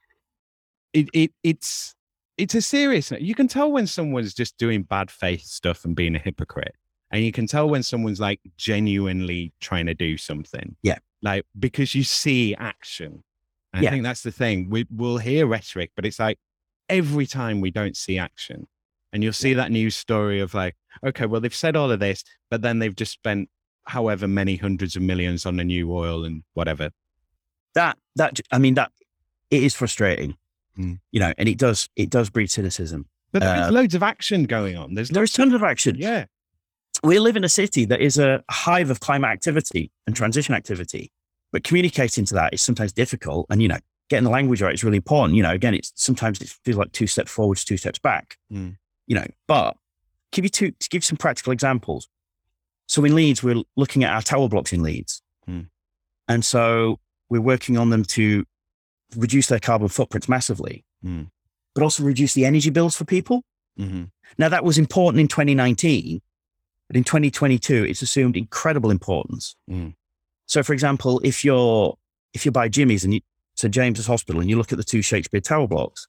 it 0.93 1.09
it 1.13 1.31
it's 1.43 1.95
it's 2.37 2.55
a 2.55 2.61
serious. 2.61 3.11
You 3.11 3.35
can 3.35 3.47
tell 3.47 3.71
when 3.71 3.85
someone's 3.87 4.33
just 4.33 4.57
doing 4.57 4.81
bad 4.83 5.11
faith 5.11 5.43
stuff 5.43 5.85
and 5.85 5.95
being 5.95 6.15
a 6.15 6.19
hypocrite 6.19 6.73
And 7.11 7.23
you 7.23 7.31
can 7.31 7.45
tell 7.45 7.69
when 7.69 7.83
someone's 7.83 8.19
like 8.19 8.39
genuinely 8.57 9.53
trying 9.59 9.85
to 9.85 9.93
do 9.93 10.17
something. 10.17 10.75
Yeah. 10.81 10.97
Like 11.21 11.45
because 11.59 11.93
you 11.95 12.03
see 12.03 12.55
action. 12.55 13.23
And 13.71 13.83
Yeah. 13.83 13.89
I 13.89 13.91
think 13.91 14.03
that's 14.03 14.23
the 14.23 14.31
thing. 14.31 14.69
We 14.69 14.85
we'll 14.89 15.19
hear 15.19 15.45
rhetoric, 15.47 15.91
but 15.95 16.05
it's 16.07 16.19
like 16.19 16.37
every 16.89 17.25
time 17.27 17.61
we 17.61 17.69
don't 17.71 17.95
see 17.95 18.17
action. 18.17 18.67
And 19.13 19.23
you'll 19.23 19.31
see 19.33 19.53
that 19.53 19.71
news 19.71 19.95
story 19.95 20.39
of 20.41 20.53
like, 20.53 20.75
okay, 21.05 21.25
well, 21.27 21.39
they've 21.39 21.53
said 21.55 21.75
all 21.75 21.91
of 21.91 21.99
this, 21.99 22.23
but 22.49 22.61
then 22.63 22.79
they've 22.79 22.95
just 22.95 23.11
spent 23.13 23.47
however 23.85 24.27
many 24.27 24.55
hundreds 24.57 24.95
of 24.95 25.01
millions 25.03 25.45
on 25.45 25.59
a 25.59 25.63
new 25.63 25.91
oil 25.93 26.25
and 26.25 26.43
whatever. 26.53 26.89
that 27.75 27.97
that 28.15 28.39
I 28.51 28.57
mean 28.59 28.73
that 28.75 28.91
it 29.49 29.63
is 29.63 29.73
frustrating, 29.75 30.35
Mm. 30.77 30.99
you 31.11 31.19
know, 31.19 31.33
and 31.37 31.47
it 31.47 31.57
does 31.59 31.89
it 31.95 32.09
does 32.09 32.29
breed 32.31 32.49
cynicism. 32.49 33.05
But 33.31 33.41
there's 33.41 33.67
Uh, 33.69 33.71
loads 33.71 33.95
of 33.95 34.03
action 34.03 34.43
going 34.45 34.75
on. 34.77 34.93
There's 34.95 35.09
There's 35.09 35.31
tons 35.33 35.53
of 35.53 35.63
action. 35.63 35.95
yeah. 35.97 36.25
We 37.03 37.19
live 37.19 37.35
in 37.35 37.43
a 37.43 37.49
city 37.49 37.85
that 37.85 37.99
is 38.01 38.17
a 38.17 38.43
hive 38.49 38.89
of 38.89 38.99
climate 38.99 39.29
activity 39.29 39.91
and 40.07 40.15
transition 40.15 40.53
activity, 40.55 41.11
but 41.51 41.63
communicating 41.63 42.25
to 42.25 42.33
that 42.35 42.53
is 42.53 42.61
sometimes 42.61 42.93
difficult. 42.93 43.45
And 43.49 43.61
you 43.61 43.67
know, 43.67 43.79
getting 44.09 44.23
the 44.23 44.29
language 44.29 44.61
right 44.61 44.73
is 44.73 44.83
really 44.83 44.97
important. 44.97 45.35
You 45.35 45.43
know, 45.43 45.51
again, 45.51 45.73
it's 45.73 45.91
sometimes 45.95 46.41
it 46.41 46.49
feels 46.63 46.77
like 46.77 46.91
two 46.91 47.07
steps 47.07 47.31
forwards, 47.31 47.63
two 47.65 47.77
steps 47.77 47.99
back. 47.99 48.37
Mm. 48.51 48.77
You 49.07 49.15
know, 49.15 49.27
but 49.47 49.75
give 50.31 50.45
you 50.45 50.49
two 50.49 50.71
to 50.71 50.89
give 50.89 51.03
some 51.03 51.17
practical 51.17 51.51
examples. 51.53 52.07
So 52.87 53.03
in 53.05 53.15
Leeds, 53.15 53.43
we're 53.43 53.63
looking 53.75 54.03
at 54.03 54.13
our 54.13 54.21
tower 54.21 54.47
blocks 54.49 54.73
in 54.73 54.83
Leeds, 54.83 55.21
Mm. 55.49 55.69
and 56.27 56.45
so 56.45 56.99
we're 57.29 57.41
working 57.41 57.77
on 57.77 57.89
them 57.89 58.03
to 58.03 58.45
reduce 59.15 59.47
their 59.47 59.59
carbon 59.59 59.87
footprints 59.89 60.29
massively, 60.29 60.85
Mm. 61.03 61.29
but 61.75 61.83
also 61.83 62.03
reduce 62.03 62.33
the 62.33 62.45
energy 62.45 62.69
bills 62.69 62.95
for 62.95 63.05
people. 63.05 63.43
hmm 63.77 64.05
Now, 64.37 64.49
that 64.49 64.63
was 64.63 64.77
important 64.77 65.19
in 65.21 65.27
2019, 65.27 66.21
but 66.87 66.95
in 66.97 67.03
2022, 67.03 67.83
it's 67.85 68.01
assumed 68.01 68.35
incredible 68.37 68.89
importance. 68.91 69.55
Mm. 69.69 69.95
So, 70.45 70.63
for 70.63 70.73
example, 70.73 71.19
if 71.23 71.43
you're 71.45 71.97
if 72.33 72.45
you're 72.45 72.51
by 72.51 72.67
Jimmy's 72.67 73.03
and 73.03 73.13
you, 73.13 73.21
St 73.55 73.71
James's 73.73 74.07
Hospital 74.07 74.41
and 74.41 74.49
you 74.49 74.57
look 74.57 74.71
at 74.71 74.77
the 74.77 74.83
two 74.83 75.01
Shakespeare 75.03 75.39
Tower 75.41 75.67
blocks, 75.67 76.07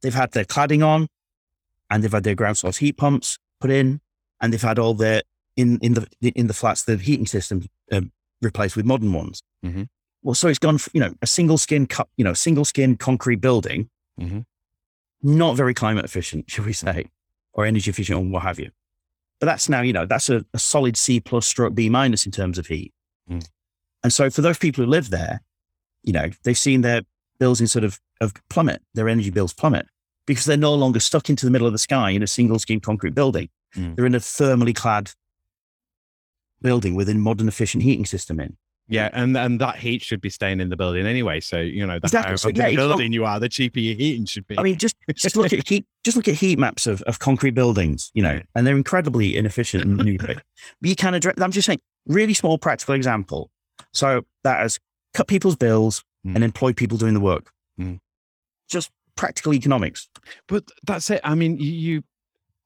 they've 0.00 0.12
had 0.14 0.32
their 0.32 0.44
cladding 0.44 0.84
on, 0.84 1.06
and 1.92 2.02
they've 2.02 2.10
had 2.12 2.24
their 2.24 2.34
ground 2.34 2.56
source 2.58 2.78
heat 2.78 2.96
pumps 2.96 3.38
put 3.60 3.70
in, 3.70 4.00
and 4.40 4.52
they've 4.52 4.60
had 4.62 4.78
all 4.80 4.94
their 4.94 5.22
in 5.56 5.78
in 5.80 5.92
the 5.94 6.06
in 6.34 6.46
the 6.48 6.54
flats 6.54 6.82
the 6.84 6.96
heating 6.96 7.26
system 7.26 7.66
um, 7.92 8.10
replaced 8.40 8.74
with 8.74 8.86
modern 8.86 9.12
ones. 9.12 9.42
Mhm. 9.64 9.88
Well, 10.22 10.34
so 10.34 10.48
it's 10.48 10.58
gone, 10.58 10.78
you 10.92 11.00
know, 11.00 11.14
a 11.20 11.26
single 11.26 11.58
skin, 11.58 11.86
co- 11.86 12.08
you 12.16 12.24
know, 12.24 12.32
single 12.34 12.64
skin 12.64 12.96
concrete 12.96 13.40
building 13.40 13.90
Mhm. 14.20 14.44
not 15.22 15.56
very 15.56 15.74
climate 15.74 16.04
efficient, 16.04 16.44
should 16.50 16.64
we 16.66 16.72
say, 16.72 17.06
or 17.52 17.64
energy 17.66 17.90
efficient, 17.90 18.18
or 18.18 18.24
what 18.24 18.42
have 18.42 18.58
you. 18.58 18.70
But 19.40 19.46
that's 19.46 19.68
now, 19.68 19.80
you 19.82 19.92
know, 19.92 20.06
that's 20.06 20.28
a, 20.30 20.44
a 20.54 20.58
solid 20.58 20.96
C 20.96 21.20
plus 21.20 21.46
stroke 21.46 21.74
B 21.74 21.88
minus 21.88 22.24
in 22.26 22.32
terms 22.32 22.58
of 22.58 22.66
heat. 22.68 22.92
Mm. 23.30 23.44
And 24.04 24.12
so 24.12 24.30
for 24.30 24.40
those 24.42 24.58
people 24.58 24.84
who 24.84 24.90
live 24.90 25.10
there, 25.10 25.40
you 26.04 26.12
know, 26.12 26.30
they've 26.44 26.58
seen 26.58 26.80
their 26.82 27.02
bills 27.38 27.60
in 27.60 27.66
sort 27.66 27.84
of, 27.84 28.00
of 28.20 28.32
plummet, 28.48 28.80
their 28.94 29.08
energy 29.08 29.30
bills 29.30 29.52
plummet 29.52 29.86
because 30.26 30.44
they're 30.44 30.56
no 30.56 30.74
longer 30.74 31.00
stuck 31.00 31.28
into 31.30 31.44
the 31.46 31.50
middle 31.50 31.66
of 31.66 31.72
the 31.72 31.78
sky 31.78 32.10
in 32.10 32.22
a 32.22 32.26
single 32.26 32.58
scheme 32.58 32.80
concrete 32.80 33.14
building. 33.14 33.48
Mm. 33.76 33.96
They're 33.96 34.06
in 34.06 34.14
a 34.14 34.20
thermally 34.20 34.74
clad 34.74 35.10
building 36.60 36.94
with 36.94 37.08
a 37.08 37.14
modern 37.14 37.48
efficient 37.48 37.82
heating 37.82 38.06
system 38.06 38.40
in. 38.40 38.56
Yeah, 38.88 39.08
and 39.12 39.36
and 39.36 39.60
that 39.60 39.76
heat 39.76 40.02
should 40.02 40.20
be 40.20 40.28
staying 40.28 40.60
in 40.60 40.68
the 40.68 40.76
building 40.76 41.06
anyway. 41.06 41.40
So 41.40 41.58
you 41.60 41.86
know, 41.86 41.98
the 41.98 42.06
Exactly. 42.06 42.36
So, 42.36 42.48
yeah, 42.48 42.70
not- 42.72 42.88
building 42.88 43.12
you 43.12 43.24
are, 43.24 43.38
the 43.40 43.48
cheaper 43.48 43.78
your 43.78 43.94
heating 43.96 44.26
should 44.26 44.46
be. 44.46 44.58
I 44.58 44.62
mean, 44.62 44.76
just 44.76 44.96
just 45.14 45.36
look 45.36 45.52
at 45.52 45.66
heat. 45.66 45.86
Just 46.04 46.16
look 46.16 46.28
at 46.28 46.34
heat 46.34 46.58
maps 46.58 46.86
of, 46.86 47.00
of 47.02 47.18
concrete 47.20 47.52
buildings, 47.52 48.10
you 48.12 48.22
know, 48.22 48.40
and 48.54 48.66
they're 48.66 48.76
incredibly 48.76 49.36
inefficient 49.36 49.84
and 49.84 50.18
but 50.26 50.42
you 50.82 50.96
can 50.96 51.14
address. 51.14 51.36
I'm 51.40 51.52
just 51.52 51.66
saying, 51.66 51.80
really 52.06 52.34
small 52.34 52.58
practical 52.58 52.94
example. 52.94 53.50
So 53.94 54.22
that 54.42 54.60
has 54.60 54.78
cut 55.14 55.26
people's 55.28 55.56
bills 55.56 56.04
Mm. 56.24 56.36
and 56.36 56.44
employed 56.44 56.76
people 56.76 56.96
doing 56.98 57.14
the 57.14 57.20
work. 57.20 57.50
Mm. 57.80 57.98
Just 58.70 58.92
practical 59.22 59.54
economics. 59.54 60.08
But 60.48 60.64
that's 60.84 61.08
it. 61.10 61.20
I 61.22 61.34
mean, 61.36 61.56
you, 61.58 61.72
you 61.72 62.04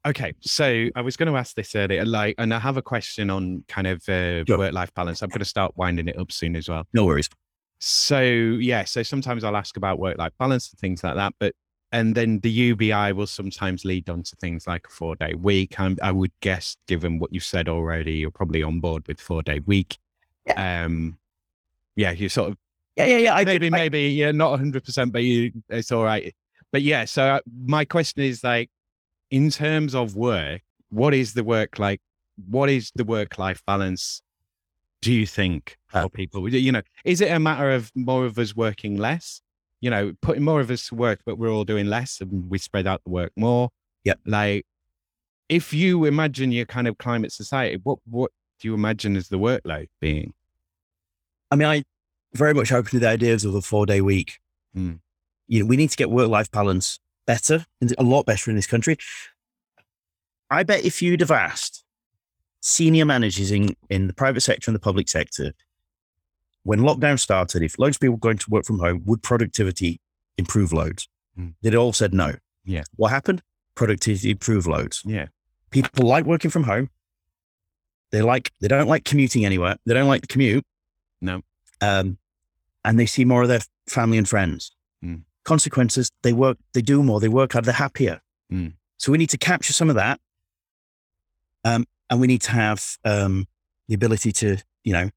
okay. 0.06 0.32
So 0.40 0.88
I 0.96 1.02
was 1.02 1.14
going 1.18 1.30
to 1.30 1.36
ask 1.38 1.54
this 1.54 1.74
earlier, 1.74 2.04
like, 2.06 2.34
and 2.38 2.54
I 2.54 2.58
have 2.58 2.78
a 2.78 2.82
question 2.82 3.28
on 3.28 3.62
kind 3.68 3.86
of 3.86 3.98
uh, 4.08 4.44
Sure. 4.46 4.56
work 4.58 4.72
life 4.72 4.92
balance. 4.94 5.20
I'm 5.22 5.28
going 5.28 5.40
to 5.40 5.44
start 5.56 5.72
winding 5.76 6.08
it 6.08 6.18
up 6.18 6.32
soon 6.32 6.56
as 6.56 6.68
well. 6.68 6.84
No 6.94 7.04
worries. 7.04 7.28
So 7.78 8.20
yeah, 8.22 8.84
so 8.84 9.02
sometimes 9.02 9.44
I'll 9.44 9.56
ask 9.56 9.76
about 9.76 9.98
work 9.98 10.16
life 10.16 10.32
balance 10.38 10.70
and 10.70 10.78
things 10.78 11.04
like 11.04 11.14
that, 11.16 11.34
but 11.38 11.52
and 11.92 12.14
then 12.14 12.40
the 12.40 12.50
UBI 12.50 13.12
will 13.12 13.26
sometimes 13.28 13.84
lead 13.84 14.08
on 14.08 14.22
to 14.22 14.36
things 14.36 14.66
like 14.66 14.86
a 14.86 14.90
four 14.90 15.14
day 15.14 15.34
week. 15.34 15.78
I'm, 15.78 15.96
I 16.02 16.10
would 16.10 16.32
guess, 16.40 16.76
given 16.88 17.18
what 17.18 17.32
you've 17.34 17.44
said 17.44 17.68
already, 17.68 18.14
you're 18.14 18.30
probably 18.30 18.62
on 18.62 18.80
board 18.80 19.06
with 19.06 19.20
four 19.20 19.42
day 19.42 19.60
week. 19.66 19.98
Um, 20.56 21.18
yeah, 21.96 22.12
you 22.12 22.28
sort 22.28 22.50
of 22.52 22.56
Yeah, 22.96 23.06
yeah, 23.06 23.18
yeah. 23.18 23.34
I 23.34 23.44
maybe 23.44 23.66
I- 23.66 23.70
maybe 23.70 24.00
yeah, 24.08 24.32
not 24.32 24.50
100, 24.52 24.82
percent 24.84 25.12
but 25.12 25.22
you 25.22 25.52
it's 25.68 25.92
all 25.92 26.04
right. 26.04 26.34
But 26.76 26.82
yeah, 26.82 27.06
so 27.06 27.22
uh, 27.24 27.40
my 27.64 27.86
question 27.86 28.22
is 28.22 28.44
like, 28.44 28.68
in 29.30 29.48
terms 29.48 29.94
of 29.94 30.14
work, 30.14 30.60
what 30.90 31.14
is 31.14 31.32
the 31.32 31.42
work 31.42 31.78
like? 31.78 32.02
What 32.50 32.68
is 32.68 32.92
the 32.94 33.02
work 33.02 33.38
life 33.38 33.62
balance? 33.66 34.20
Do 35.00 35.10
you 35.10 35.24
think 35.24 35.78
Uh, 35.94 36.02
for 36.02 36.10
people? 36.10 36.46
You 36.46 36.72
know, 36.72 36.82
is 37.06 37.22
it 37.22 37.30
a 37.30 37.40
matter 37.40 37.70
of 37.70 37.90
more 37.94 38.26
of 38.26 38.38
us 38.38 38.54
working 38.54 38.98
less? 38.98 39.40
You 39.80 39.88
know, 39.88 40.12
putting 40.20 40.44
more 40.44 40.60
of 40.60 40.70
us 40.70 40.86
to 40.88 40.94
work, 40.94 41.20
but 41.24 41.38
we're 41.38 41.50
all 41.50 41.64
doing 41.64 41.86
less, 41.86 42.20
and 42.20 42.50
we 42.50 42.58
spread 42.58 42.86
out 42.86 43.00
the 43.04 43.10
work 43.10 43.32
more. 43.36 43.70
Yeah. 44.04 44.16
Like, 44.26 44.66
if 45.48 45.72
you 45.72 46.04
imagine 46.04 46.52
your 46.52 46.66
kind 46.66 46.86
of 46.86 46.98
climate 46.98 47.32
society, 47.32 47.80
what 47.82 48.00
what 48.04 48.32
do 48.60 48.68
you 48.68 48.74
imagine 48.74 49.16
as 49.16 49.28
the 49.28 49.38
workload 49.38 49.86
being? 49.98 50.34
I 51.50 51.56
mean, 51.56 51.68
I 51.68 51.84
very 52.34 52.52
much 52.52 52.70
open 52.70 52.90
to 52.90 52.98
the 52.98 53.08
ideas 53.08 53.46
of 53.46 53.54
a 53.54 53.62
four 53.62 53.86
day 53.86 54.02
week. 54.02 54.40
Mm. 54.76 55.00
You 55.48 55.60
know, 55.60 55.66
we 55.66 55.76
need 55.76 55.90
to 55.90 55.96
get 55.96 56.10
work 56.10 56.28
life 56.28 56.50
balance 56.50 56.98
better, 57.26 57.66
and 57.80 57.94
a 57.98 58.02
lot 58.02 58.26
better 58.26 58.50
in 58.50 58.56
this 58.56 58.66
country. 58.66 58.96
I 60.50 60.62
bet 60.62 60.84
if 60.84 61.02
you'd 61.02 61.20
have 61.20 61.30
asked 61.30 61.84
senior 62.60 63.04
managers 63.04 63.50
in, 63.50 63.76
in 63.90 64.06
the 64.06 64.12
private 64.12 64.40
sector 64.40 64.70
and 64.70 64.74
the 64.74 64.80
public 64.80 65.08
sector, 65.08 65.52
when 66.62 66.80
lockdown 66.80 67.18
started, 67.18 67.62
if 67.62 67.78
loads 67.78 67.96
of 67.96 68.00
people 68.00 68.14
were 68.14 68.20
going 68.20 68.38
to 68.38 68.50
work 68.50 68.64
from 68.64 68.78
home, 68.78 69.02
would 69.06 69.22
productivity 69.22 70.00
improve 70.38 70.72
loads? 70.72 71.08
Mm. 71.38 71.54
They'd 71.62 71.74
all 71.74 71.92
said 71.92 72.12
no. 72.12 72.34
Yeah. 72.64 72.82
What 72.96 73.10
happened? 73.10 73.42
Productivity 73.74 74.30
improved 74.30 74.66
loads 74.66 75.02
Yeah. 75.04 75.26
people 75.70 76.06
like 76.06 76.24
working 76.24 76.50
from 76.50 76.64
home. 76.64 76.90
They 78.10 78.22
like 78.22 78.52
they 78.60 78.68
don't 78.68 78.88
like 78.88 79.04
commuting 79.04 79.44
anywhere. 79.44 79.76
They 79.84 79.94
don't 79.94 80.08
like 80.08 80.22
the 80.22 80.26
commute. 80.28 80.64
No. 81.20 81.42
Um, 81.80 82.18
and 82.84 82.98
they 82.98 83.06
see 83.06 83.24
more 83.24 83.42
of 83.42 83.48
their 83.48 83.60
family 83.88 84.16
and 84.18 84.28
friends. 84.28 84.70
Consequences: 85.46 86.10
they 86.22 86.32
work, 86.32 86.58
they 86.74 86.82
do 86.82 87.02
more, 87.02 87.20
they 87.20 87.28
work 87.28 87.52
harder, 87.52 87.66
they're 87.66 87.74
happier. 87.86 88.20
Mm. 88.52 88.72
So 88.98 89.12
we 89.12 89.18
need 89.18 89.30
to 89.30 89.38
capture 89.38 89.72
some 89.72 89.88
of 89.88 89.94
that, 89.96 90.18
um, 91.64 91.86
and 92.10 92.20
we 92.20 92.26
need 92.26 92.42
to 92.42 92.50
have 92.50 92.98
um, 93.04 93.46
the 93.88 93.94
ability 93.94 94.32
to, 94.32 94.56
you 94.84 94.92
know, 94.92 95.08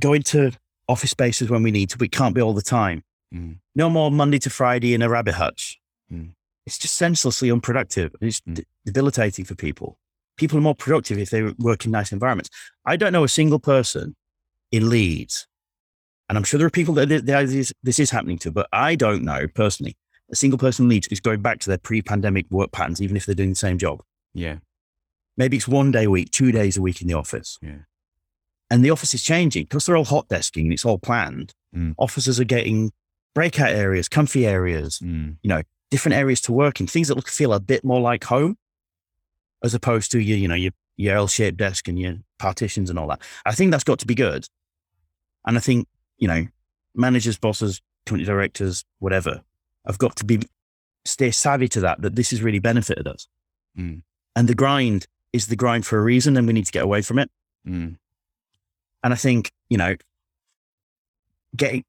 go 0.00 0.12
into 0.14 0.50
office 0.88 1.10
spaces 1.10 1.48
when 1.48 1.62
we 1.62 1.70
need 1.70 1.90
to. 1.90 1.98
But 1.98 2.06
it 2.06 2.12
can't 2.12 2.34
be 2.34 2.40
all 2.42 2.54
the 2.54 2.62
time. 2.80 3.04
Mm. 3.32 3.58
No 3.74 3.88
more 3.88 4.10
Monday 4.10 4.38
to 4.40 4.50
Friday 4.50 4.94
in 4.94 5.02
a 5.02 5.08
rabbit 5.08 5.34
hutch. 5.34 5.78
Mm. 6.12 6.30
It's 6.66 6.78
just 6.78 6.94
senselessly 6.96 7.50
unproductive. 7.50 8.14
It's 8.20 8.40
Mm. 8.40 8.64
debilitating 8.84 9.44
for 9.44 9.54
people. 9.54 9.98
People 10.36 10.58
are 10.58 10.62
more 10.62 10.74
productive 10.74 11.18
if 11.18 11.30
they 11.30 11.42
work 11.58 11.84
in 11.84 11.90
nice 11.92 12.10
environments. 12.12 12.50
I 12.84 12.96
don't 12.96 13.12
know 13.12 13.24
a 13.24 13.28
single 13.28 13.60
person 13.60 14.16
in 14.70 14.88
Leeds, 14.88 15.46
and 16.32 16.38
I'm 16.38 16.44
sure 16.44 16.56
there 16.56 16.66
are 16.66 16.70
people 16.70 16.94
that 16.94 17.10
that 17.10 17.48
this, 17.48 17.74
this 17.82 17.98
is 17.98 18.08
happening 18.08 18.38
to, 18.38 18.50
but 18.50 18.66
I 18.72 18.94
don't 18.94 19.22
know 19.22 19.46
personally 19.48 19.98
a 20.30 20.34
single 20.34 20.58
person 20.58 20.90
in 20.90 21.02
is 21.10 21.20
going 21.20 21.42
back 21.42 21.58
to 21.60 21.68
their 21.68 21.76
pre-pandemic 21.76 22.46
work 22.50 22.72
patterns, 22.72 23.02
even 23.02 23.18
if 23.18 23.26
they're 23.26 23.34
doing 23.34 23.50
the 23.50 23.54
same 23.54 23.76
job. 23.76 24.02
Yeah. 24.32 24.60
Maybe 25.36 25.58
it's 25.58 25.68
one 25.68 25.90
day 25.90 26.04
a 26.04 26.10
week, 26.10 26.30
two 26.30 26.50
days 26.50 26.78
a 26.78 26.80
week 26.80 27.02
in 27.02 27.06
the 27.06 27.12
office. 27.12 27.58
Yeah. 27.60 27.80
And 28.70 28.82
the 28.82 28.88
office 28.88 29.12
is 29.12 29.22
changing 29.22 29.64
because 29.64 29.84
they're 29.84 29.94
all 29.94 30.06
hot 30.06 30.30
desking 30.30 30.62
and 30.62 30.72
it's 30.72 30.86
all 30.86 30.96
planned. 30.96 31.52
Mm. 31.76 31.94
Officers 31.98 32.40
are 32.40 32.44
getting 32.44 32.92
breakout 33.34 33.72
areas, 33.72 34.08
comfy 34.08 34.46
areas, 34.46 35.00
Mm. 35.00 35.36
You 35.42 35.48
know, 35.50 35.62
different 35.90 36.16
areas 36.16 36.40
to 36.42 36.52
work 36.54 36.80
in, 36.80 36.86
things 36.86 37.08
that 37.08 37.14
look 37.16 37.28
feel 37.28 37.52
a 37.52 37.60
bit 37.60 37.84
more 37.84 38.00
like 38.00 38.24
home, 38.24 38.56
as 39.62 39.74
opposed 39.74 40.10
to 40.12 40.18
your, 40.18 40.38
you 40.38 40.48
know, 40.48 40.54
your 40.54 40.72
your 40.96 41.14
L-shaped 41.14 41.58
desk 41.58 41.88
and 41.88 41.98
your 41.98 42.14
partitions 42.38 42.88
and 42.88 42.98
all 42.98 43.08
that. 43.08 43.20
I 43.44 43.52
think 43.52 43.70
that's 43.70 43.84
got 43.84 43.98
to 43.98 44.06
be 44.06 44.14
good. 44.14 44.46
And 45.44 45.58
I 45.58 45.60
think, 45.60 45.88
you 46.22 46.28
know, 46.28 46.46
managers, 46.94 47.36
bosses, 47.36 47.80
company 48.06 48.24
directors, 48.24 48.84
whatever, 49.00 49.42
have 49.84 49.98
got 49.98 50.14
to 50.14 50.24
be 50.24 50.38
stay 51.04 51.32
savvy 51.32 51.66
to 51.66 51.80
that, 51.80 52.00
that 52.00 52.14
this 52.14 52.30
has 52.30 52.42
really 52.42 52.60
benefited 52.60 53.08
us. 53.08 53.26
Mm. 53.76 54.02
And 54.36 54.48
the 54.48 54.54
grind 54.54 55.08
is 55.32 55.48
the 55.48 55.56
grind 55.56 55.84
for 55.84 55.98
a 55.98 56.02
reason, 56.02 56.36
and 56.36 56.46
we 56.46 56.52
need 56.52 56.66
to 56.66 56.70
get 56.70 56.84
away 56.84 57.02
from 57.02 57.18
it. 57.18 57.28
Mm. 57.66 57.96
And 59.02 59.12
I 59.12 59.16
think, 59.16 59.50
you 59.68 59.78
know, 59.78 59.96
getting, 61.56 61.82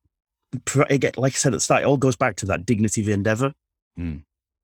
get, 0.97 1.15
like 1.15 1.34
I 1.34 1.35
said 1.35 1.53
at 1.53 1.57
the 1.57 1.60
start, 1.60 1.84
it 1.84 1.85
all 1.85 1.97
goes 1.97 2.15
back 2.15 2.35
to 2.38 2.47
that 2.47 2.65
dignity 2.65 3.01
of 3.01 3.10
endeavor. 3.10 3.53
Mm. 3.99 4.23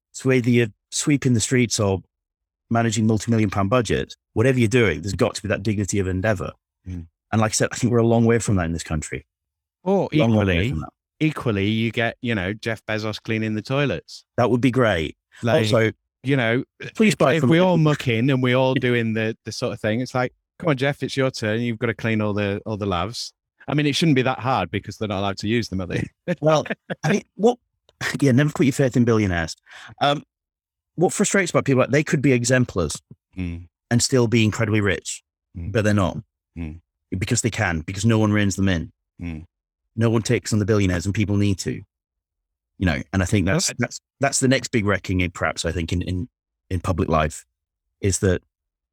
It's 0.09 0.25
whether 0.25 0.49
you're 0.49 0.73
sweeping 0.89 1.35
the 1.35 1.39
streets 1.39 1.79
or 1.79 2.01
managing 2.71 3.05
multi-million 3.05 3.51
pound 3.51 3.69
budgets, 3.69 4.15
whatever 4.33 4.57
you're 4.57 4.67
doing, 4.67 5.03
there's 5.03 5.13
got 5.13 5.35
to 5.35 5.43
be 5.43 5.47
that 5.49 5.61
dignity 5.61 5.99
of 5.99 6.07
endeavor. 6.07 6.53
Mm. 6.87 7.05
And 7.31 7.39
like 7.39 7.51
I 7.51 7.53
said, 7.53 7.69
I 7.71 7.75
think 7.75 7.93
we're 7.93 7.99
a 7.99 8.07
long 8.07 8.25
way 8.25 8.39
from 8.39 8.55
that 8.55 8.65
in 8.65 8.73
this 8.73 8.81
country. 8.81 9.27
Or 9.83 10.09
Long 10.13 10.31
equally, 10.31 10.73
equally, 11.19 11.67
you 11.67 11.91
get 11.91 12.17
you 12.21 12.35
know 12.35 12.53
Jeff 12.53 12.85
Bezos 12.85 13.21
cleaning 13.21 13.55
the 13.55 13.61
toilets. 13.61 14.23
That 14.37 14.49
would 14.49 14.61
be 14.61 14.71
great. 14.71 15.17
Like, 15.41 15.63
also, 15.63 15.91
you 16.23 16.35
know, 16.35 16.63
please 16.95 17.15
buy 17.15 17.33
if 17.35 17.41
from 17.41 17.49
we 17.49 17.59
all 17.65 17.77
muck 17.77 18.07
in 18.07 18.29
and 18.29 18.43
we 18.43 18.53
all 18.53 18.73
doing 18.73 19.13
the 19.13 19.37
the 19.45 19.51
sort 19.51 19.73
of 19.73 19.79
thing, 19.79 20.01
it's 20.01 20.13
like, 20.13 20.33
come 20.59 20.69
on, 20.69 20.77
Jeff, 20.77 21.01
it's 21.03 21.15
your 21.15 21.31
turn. 21.31 21.61
You've 21.61 21.79
got 21.79 21.87
to 21.87 21.93
clean 21.93 22.21
all 22.21 22.33
the 22.33 22.61
all 22.65 22.77
the 22.77 22.85
lavs. 22.85 23.31
I 23.67 23.73
mean, 23.75 23.85
it 23.85 23.95
shouldn't 23.95 24.15
be 24.15 24.23
that 24.23 24.39
hard 24.39 24.71
because 24.71 24.97
they're 24.97 25.07
not 25.07 25.19
allowed 25.19 25.37
to 25.39 25.47
use 25.47 25.69
them, 25.69 25.79
are 25.81 25.85
they? 25.87 26.07
Well, 26.41 26.65
I 27.03 27.11
mean, 27.11 27.23
what? 27.35 27.57
Yeah, 28.21 28.31
never 28.31 28.49
put 28.51 28.65
your 28.65 28.73
faith 28.73 28.97
in 28.97 29.05
billionaires. 29.05 29.55
Um, 30.01 30.23
what 30.95 31.13
frustrates 31.13 31.51
about 31.51 31.65
people, 31.65 31.81
like 31.81 31.91
they 31.91 32.03
could 32.03 32.21
be 32.21 32.31
exemplars 32.33 33.01
Mm, 33.37 33.67
and 33.91 34.01
still 34.01 34.27
be 34.27 34.43
incredibly 34.43 34.81
rich, 34.81 35.21
Mm. 35.57 35.71
but 35.71 35.83
they're 35.83 35.93
not 35.93 36.17
Mm. 36.57 36.81
because 37.17 37.41
they 37.41 37.49
can, 37.51 37.81
because 37.81 38.05
no 38.05 38.17
one 38.19 38.31
reins 38.33 38.55
them 38.55 38.67
in. 38.69 38.91
Mm. 39.97 40.01
No 40.01 40.09
one 40.09 40.21
takes 40.21 40.53
on 40.53 40.59
the 40.59 40.65
billionaires, 40.65 41.05
and 41.05 41.15
people 41.15 41.37
need 41.37 41.59
to. 41.59 41.81
You 42.77 42.85
know, 42.85 43.01
and 43.11 43.21
I 43.21 43.25
think 43.25 43.45
that's 43.45 43.71
that's 43.77 43.99
that's 44.19 44.39
the 44.39 44.47
next 44.47 44.69
big 44.69 44.85
wrecking, 44.85 45.21
in 45.21 45.31
perhaps 45.31 45.65
I 45.65 45.71
think 45.71 45.91
in 45.91 46.01
in 46.01 46.29
in 46.69 46.79
public 46.79 47.09
life, 47.09 47.45
is 48.01 48.19
that 48.19 48.41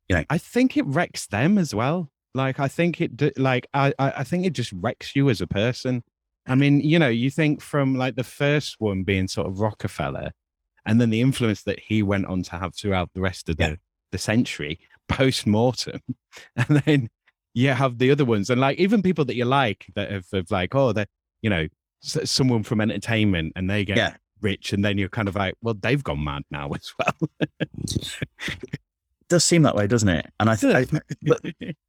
you 0.09 0.17
know 0.17 0.25
I 0.29 0.39
think 0.39 0.77
it 0.77 0.85
wrecks 0.87 1.27
them 1.27 1.57
as 1.59 1.75
well. 1.75 2.11
Like, 2.35 2.61
I 2.61 2.69
think 2.69 3.01
it, 3.01 3.39
like, 3.39 3.67
I, 3.73 3.95
I 3.99 4.11
I 4.19 4.25
think 4.25 4.45
it 4.45 4.53
just 4.53 4.71
wrecks 4.73 5.17
you 5.17 5.31
as 5.31 5.41
a 5.41 5.47
person. 5.47 6.03
I 6.47 6.55
mean, 6.55 6.81
you 6.81 6.99
know, 6.99 7.09
you 7.09 7.31
think 7.31 7.63
from 7.63 7.95
like 7.97 8.15
the 8.17 8.25
first 8.25 8.77
one 8.79 9.05
being 9.05 9.27
sort 9.29 9.47
of 9.47 9.61
Rockefeller, 9.61 10.33
and 10.85 11.01
then 11.01 11.11
the 11.11 11.21
influence 11.23 11.63
that 11.63 11.81
he 11.81 12.03
went 12.03 12.27
on 12.27 12.43
to 12.45 12.53
have 12.59 12.75
throughout 12.75 13.11
the 13.15 13.21
rest 13.23 13.49
of 13.49 13.57
the, 13.57 13.65
Yeah. 13.65 13.75
the 14.13 14.19
century 14.19 14.79
post 15.09 15.47
mortem, 15.47 16.01
and 16.57 16.83
then 16.85 17.09
you 17.57 17.71
have 17.71 17.99
the 17.99 18.11
other 18.11 18.25
ones, 18.25 18.51
and 18.51 18.61
like 18.61 18.79
even 18.79 19.03
people 19.03 19.25
that 19.25 19.35
you 19.35 19.45
like 19.47 19.87
that 19.97 20.11
have, 20.13 20.27
have 20.33 20.51
like, 20.51 20.75
oh, 20.75 20.93
they're, 20.93 21.07
you 21.43 21.51
know, 21.51 21.67
s- 22.05 22.31
someone 22.31 22.63
from 22.63 22.81
entertainment, 22.81 23.53
and 23.57 23.69
they 23.71 23.85
get 23.85 23.97
Yeah. 23.97 24.15
rich, 24.43 24.73
and 24.73 24.85
then 24.85 24.99
you're 24.99 25.09
kind 25.09 25.27
of 25.29 25.35
like, 25.37 25.55
well, 25.63 25.75
they've 25.75 26.05
gone 26.05 26.23
mad 26.23 26.43
now 26.51 26.71
as 26.75 26.93
well. 26.99 27.31
it 27.61 28.81
does 29.29 29.45
seem 29.45 29.63
that 29.63 29.75
way, 29.75 29.87
doesn't 29.87 30.09
it? 30.09 30.27
And 30.39 30.51
I 30.51 30.57
think, 30.57 30.91
but- 31.23 31.41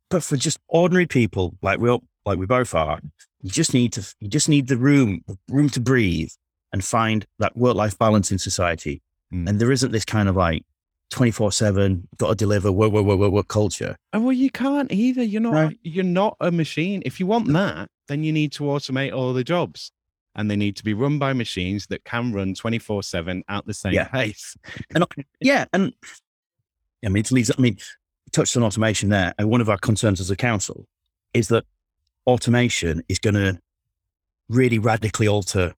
but 0.09 0.23
for 0.23 0.37
just 0.37 0.57
ordinary 0.69 1.05
people 1.05 1.57
like 1.61 1.79
we 1.79 1.89
all, 1.89 2.03
like 2.25 2.39
we 2.39 2.45
both 2.45 2.73
are, 2.73 2.99
you 3.41 3.49
just 3.51 3.73
need 3.73 3.91
to 3.93 4.15
you 4.21 4.29
just 4.29 4.47
need 4.47 4.67
the 4.69 4.77
room 4.77 5.21
room 5.49 5.69
to 5.71 5.81
breathe 5.81 6.29
and 6.71 6.83
find 6.83 7.25
that 7.39 7.57
work 7.57 7.75
life 7.75 7.97
balance 7.99 8.31
in 8.31 8.37
society. 8.39 9.01
Mm. 9.33 9.49
And 9.49 9.59
there 9.59 9.71
isn't 9.71 9.91
this 9.91 10.05
kind 10.05 10.29
of 10.29 10.37
like 10.37 10.63
twenty 11.09 11.31
four 11.31 11.51
seven 11.51 12.07
got 12.17 12.29
to 12.29 12.35
deliver 12.35 12.71
work 12.71 12.91
work 12.91 13.05
work 13.05 13.19
work 13.19 13.31
work 13.31 13.47
culture. 13.47 13.95
And 14.13 14.23
well, 14.23 14.33
you 14.33 14.49
can't 14.49 14.91
either. 14.91 15.23
You're 15.23 15.41
not. 15.41 15.53
No. 15.53 15.71
You're 15.83 16.03
not 16.03 16.37
a 16.39 16.51
machine. 16.51 17.01
If 17.05 17.19
you 17.19 17.25
want 17.27 17.47
that, 17.53 17.89
then 18.07 18.23
you 18.23 18.31
need 18.31 18.51
to 18.53 18.63
automate 18.63 19.15
all 19.15 19.33
the 19.33 19.43
jobs, 19.43 19.91
and 20.35 20.49
they 20.51 20.55
need 20.55 20.75
to 20.77 20.83
be 20.83 20.93
run 20.93 21.19
by 21.19 21.33
machines 21.33 21.87
that 21.87 22.03
can 22.03 22.33
run 22.33 22.53
twenty 22.53 22.79
four 22.79 23.03
seven 23.03 23.43
at 23.47 23.65
the 23.65 23.73
same 23.73 23.93
Yeah. 23.93 24.05
pace. 24.09 24.55
Yeah, 25.39 25.65
and 25.73 25.93
I 27.05 27.09
mean, 27.09 27.21
it 27.21 27.31
leads. 27.31 27.51
I 27.57 27.61
mean, 27.61 27.77
touched 28.31 28.57
on 28.57 28.63
automation 28.63 29.09
there, 29.09 29.33
and 29.37 29.49
one 29.49 29.61
of 29.61 29.69
our 29.69 29.77
concerns 29.77 30.19
as 30.19 30.29
a 30.31 30.35
council 30.35 30.87
is 31.33 31.47
that 31.49 31.65
automation 32.25 33.03
is 33.07 33.19
going 33.19 33.35
to 33.35 33.59
really 34.49 34.79
radically 34.79 35.27
alter 35.27 35.73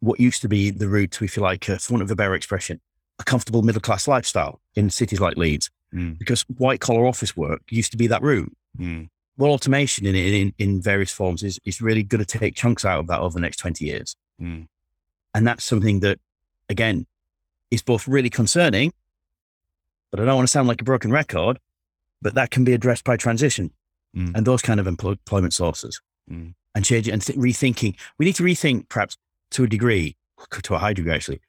what 0.00 0.18
used 0.18 0.40
to 0.42 0.48
be 0.48 0.70
the 0.70 0.88
route 0.88 1.10
to, 1.10 1.24
if 1.24 1.36
you 1.36 1.42
like, 1.42 1.68
uh, 1.68 1.76
for 1.76 1.92
want 1.94 2.02
of 2.02 2.10
a 2.10 2.16
better 2.16 2.34
expression, 2.34 2.80
a 3.20 3.24
comfortable 3.24 3.62
middle 3.62 3.80
class 3.80 4.08
lifestyle 4.08 4.60
in 4.74 4.90
cities 4.90 5.20
like 5.20 5.36
Leeds, 5.36 5.70
Mm. 5.94 6.18
because 6.18 6.42
white 6.56 6.80
collar 6.80 7.04
office 7.06 7.36
work 7.36 7.62
used 7.68 7.90
to 7.90 7.96
be 7.96 8.06
that 8.06 8.22
route. 8.22 8.52
Mm. 8.78 9.08
Well, 9.36 9.50
automation 9.50 10.06
in, 10.06 10.14
in 10.14 10.54
in 10.58 10.80
various 10.80 11.12
forms 11.12 11.42
is 11.42 11.58
is 11.64 11.80
really 11.80 12.02
going 12.04 12.24
to 12.24 12.38
take 12.38 12.54
chunks 12.54 12.84
out 12.84 13.00
of 13.00 13.06
that 13.08 13.18
over 13.20 13.34
the 13.34 13.40
next 13.40 13.56
twenty 13.58 13.84
years. 13.86 14.14
Mm. 14.40 14.68
And 15.34 15.46
that's 15.46 15.64
something 15.64 16.00
that, 16.00 16.18
again, 16.68 17.06
is 17.72 17.82
both 17.82 18.06
really 18.08 18.30
concerning, 18.30 18.92
but 20.10 20.20
I 20.20 20.24
don't 20.24 20.36
want 20.36 20.48
to 20.48 20.52
sound 20.52 20.68
like 20.68 20.80
a 20.80 20.84
broken 20.84 21.10
record, 21.10 21.58
but 22.22 22.34
that 22.34 22.50
can 22.50 22.64
be 22.64 22.72
addressed 22.72 23.04
by 23.04 23.16
transition 23.16 23.70
Mm. 24.16 24.32
and 24.36 24.44
those 24.46 24.60
kind 24.62 24.80
of 24.80 24.86
emplo- 24.86 25.12
employment 25.12 25.54
sources 25.54 26.00
Mm. 26.30 26.54
and 26.74 26.84
changing 26.84 27.12
and 27.14 27.22
th- 27.22 27.38
rethinking. 27.38 27.96
We 28.18 28.26
need 28.26 28.34
to 28.36 28.42
rethink, 28.44 28.88
perhaps 28.88 29.16
to 29.52 29.64
a 29.64 29.68
degree, 29.68 30.16
to 30.62 30.74
a 30.74 30.78
high 30.78 30.92
degree, 30.94 31.12
actually, 31.12 31.40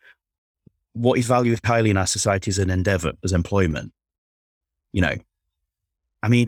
what 0.93 1.17
is 1.17 1.27
valued 1.27 1.59
highly 1.65 1.89
in 1.89 1.97
our 1.97 2.07
society 2.07 2.49
as 2.49 2.59
an 2.59 2.69
endeavor, 2.69 3.13
as 3.23 3.31
employment. 3.31 3.93
You 4.93 5.01
know, 5.01 5.15
I 6.21 6.27
mean, 6.27 6.47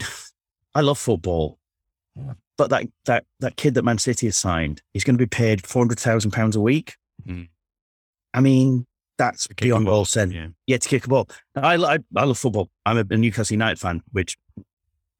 I 0.75 0.81
love 0.81 0.99
football, 0.99 1.59
but 2.57 2.69
that, 2.69 2.87
that, 3.05 3.25
that 3.39 3.55
kid 3.55 3.73
that 3.75 3.83
Man 3.83 3.97
City 3.97 4.27
has 4.27 4.37
signed 4.37 4.81
is 4.93 5.03
going 5.03 5.15
to 5.15 5.23
be 5.23 5.27
paid 5.27 5.63
£400,000 5.63 6.55
a 6.55 6.59
week. 6.59 6.95
Mm. 7.25 7.47
I 8.33 8.41
mean, 8.41 8.85
that's 9.17 9.47
beyond 9.47 9.87
all 9.87 10.05
sense. 10.05 10.33
Yeah. 10.33 10.47
Yeah, 10.67 10.77
to 10.77 10.89
kick 10.89 11.05
a 11.05 11.09
ball. 11.09 11.29
I, 11.55 11.75
I, 11.75 11.99
I 12.15 12.23
love 12.25 12.37
football. 12.37 12.69
I'm 12.85 12.97
a, 12.97 13.05
a 13.09 13.17
Newcastle 13.17 13.53
United 13.53 13.79
fan, 13.79 14.01
which 14.11 14.37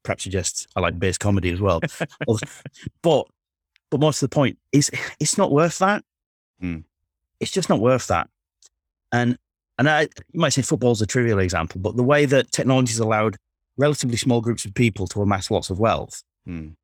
perhaps 0.02 0.24
suggests 0.24 0.66
I 0.76 0.80
like 0.80 0.98
base 0.98 1.18
comedy 1.18 1.50
as 1.50 1.60
well. 1.60 1.80
but 3.02 3.26
but 3.90 4.00
most 4.00 4.22
of 4.22 4.30
the 4.30 4.34
point 4.34 4.58
is 4.72 4.90
it's 5.20 5.38
not 5.38 5.52
worth 5.52 5.78
that. 5.78 6.04
Hmm. 6.60 6.78
It's 7.40 7.50
just 7.50 7.68
not 7.68 7.80
worth 7.80 8.06
that. 8.08 8.28
And 9.14 9.38
and 9.78 9.88
I 9.88 10.02
you 10.32 10.40
might 10.44 10.52
say 10.52 10.62
football's 10.62 11.00
a 11.02 11.06
trivial 11.06 11.38
example, 11.38 11.80
but 11.80 11.96
the 11.96 12.02
way 12.12 12.26
that 12.26 12.50
technology 12.52 12.92
has 12.92 12.98
allowed 13.00 13.36
relatively 13.76 14.16
small 14.16 14.40
groups 14.40 14.64
of 14.64 14.72
people 14.74 15.06
to 15.08 15.22
amass 15.22 15.50
lots 15.50 15.70
of 15.70 15.78
wealth 15.78 16.22
Mm. 16.48 16.74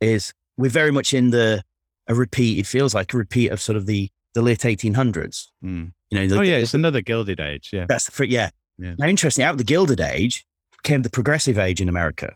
is 0.00 0.32
we're 0.56 0.70
very 0.70 0.90
much 0.90 1.12
in 1.12 1.30
the 1.30 1.62
a 2.06 2.14
repeat. 2.14 2.58
It 2.58 2.66
feels 2.66 2.94
like 2.94 3.12
a 3.12 3.18
repeat 3.18 3.50
of 3.50 3.60
sort 3.60 3.76
of 3.76 3.84
the 3.86 4.08
the 4.34 4.42
late 4.42 4.60
1800s. 4.60 5.48
Mm. 5.64 5.92
You 6.10 6.18
know, 6.18 6.26
the, 6.26 6.38
Oh 6.38 6.42
yeah, 6.42 6.56
it's 6.56 6.74
another 6.74 7.00
Gilded 7.02 7.40
Age. 7.40 7.70
Yeah. 7.72 7.86
that's 7.88 8.08
the 8.08 8.26
yeah. 8.28 8.50
Yeah. 8.78 8.94
Now, 8.98 9.06
interesting, 9.08 9.44
out 9.44 9.52
of 9.52 9.58
the 9.58 9.64
Gilded 9.64 10.00
Age 10.00 10.46
came 10.84 11.02
the 11.02 11.10
Progressive 11.10 11.58
Age 11.58 11.80
in 11.80 11.88
America, 11.88 12.34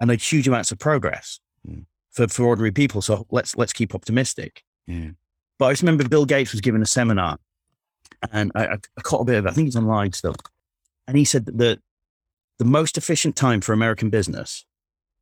and 0.00 0.10
had 0.10 0.20
huge 0.22 0.48
amounts 0.48 0.72
of 0.72 0.78
progress 0.78 1.38
Mm. 1.68 1.84
for, 2.10 2.26
for 2.28 2.44
ordinary 2.44 2.72
people. 2.72 3.00
So 3.02 3.26
let's 3.30 3.56
let's 3.56 3.72
keep 3.72 3.94
optimistic. 3.94 4.62
Yeah. 4.86 5.10
But 5.58 5.66
I 5.66 5.72
just 5.72 5.82
remember 5.82 6.08
Bill 6.08 6.26
Gates 6.26 6.52
was 6.52 6.60
giving 6.60 6.82
a 6.82 6.86
seminar, 6.86 7.38
and 8.32 8.50
I, 8.54 8.66
I 8.74 9.00
caught 9.02 9.20
a 9.22 9.24
bit 9.24 9.36
of 9.36 9.46
it. 9.46 9.50
I 9.50 9.52
think 9.52 9.66
it's 9.68 9.76
online 9.76 10.12
still, 10.12 10.34
and 11.06 11.16
he 11.16 11.24
said 11.24 11.46
that 11.46 11.56
the 11.58 11.80
the 12.58 12.64
most 12.64 12.96
efficient 12.96 13.34
time 13.36 13.60
for 13.60 13.72
American 13.72 14.10
business 14.10 14.64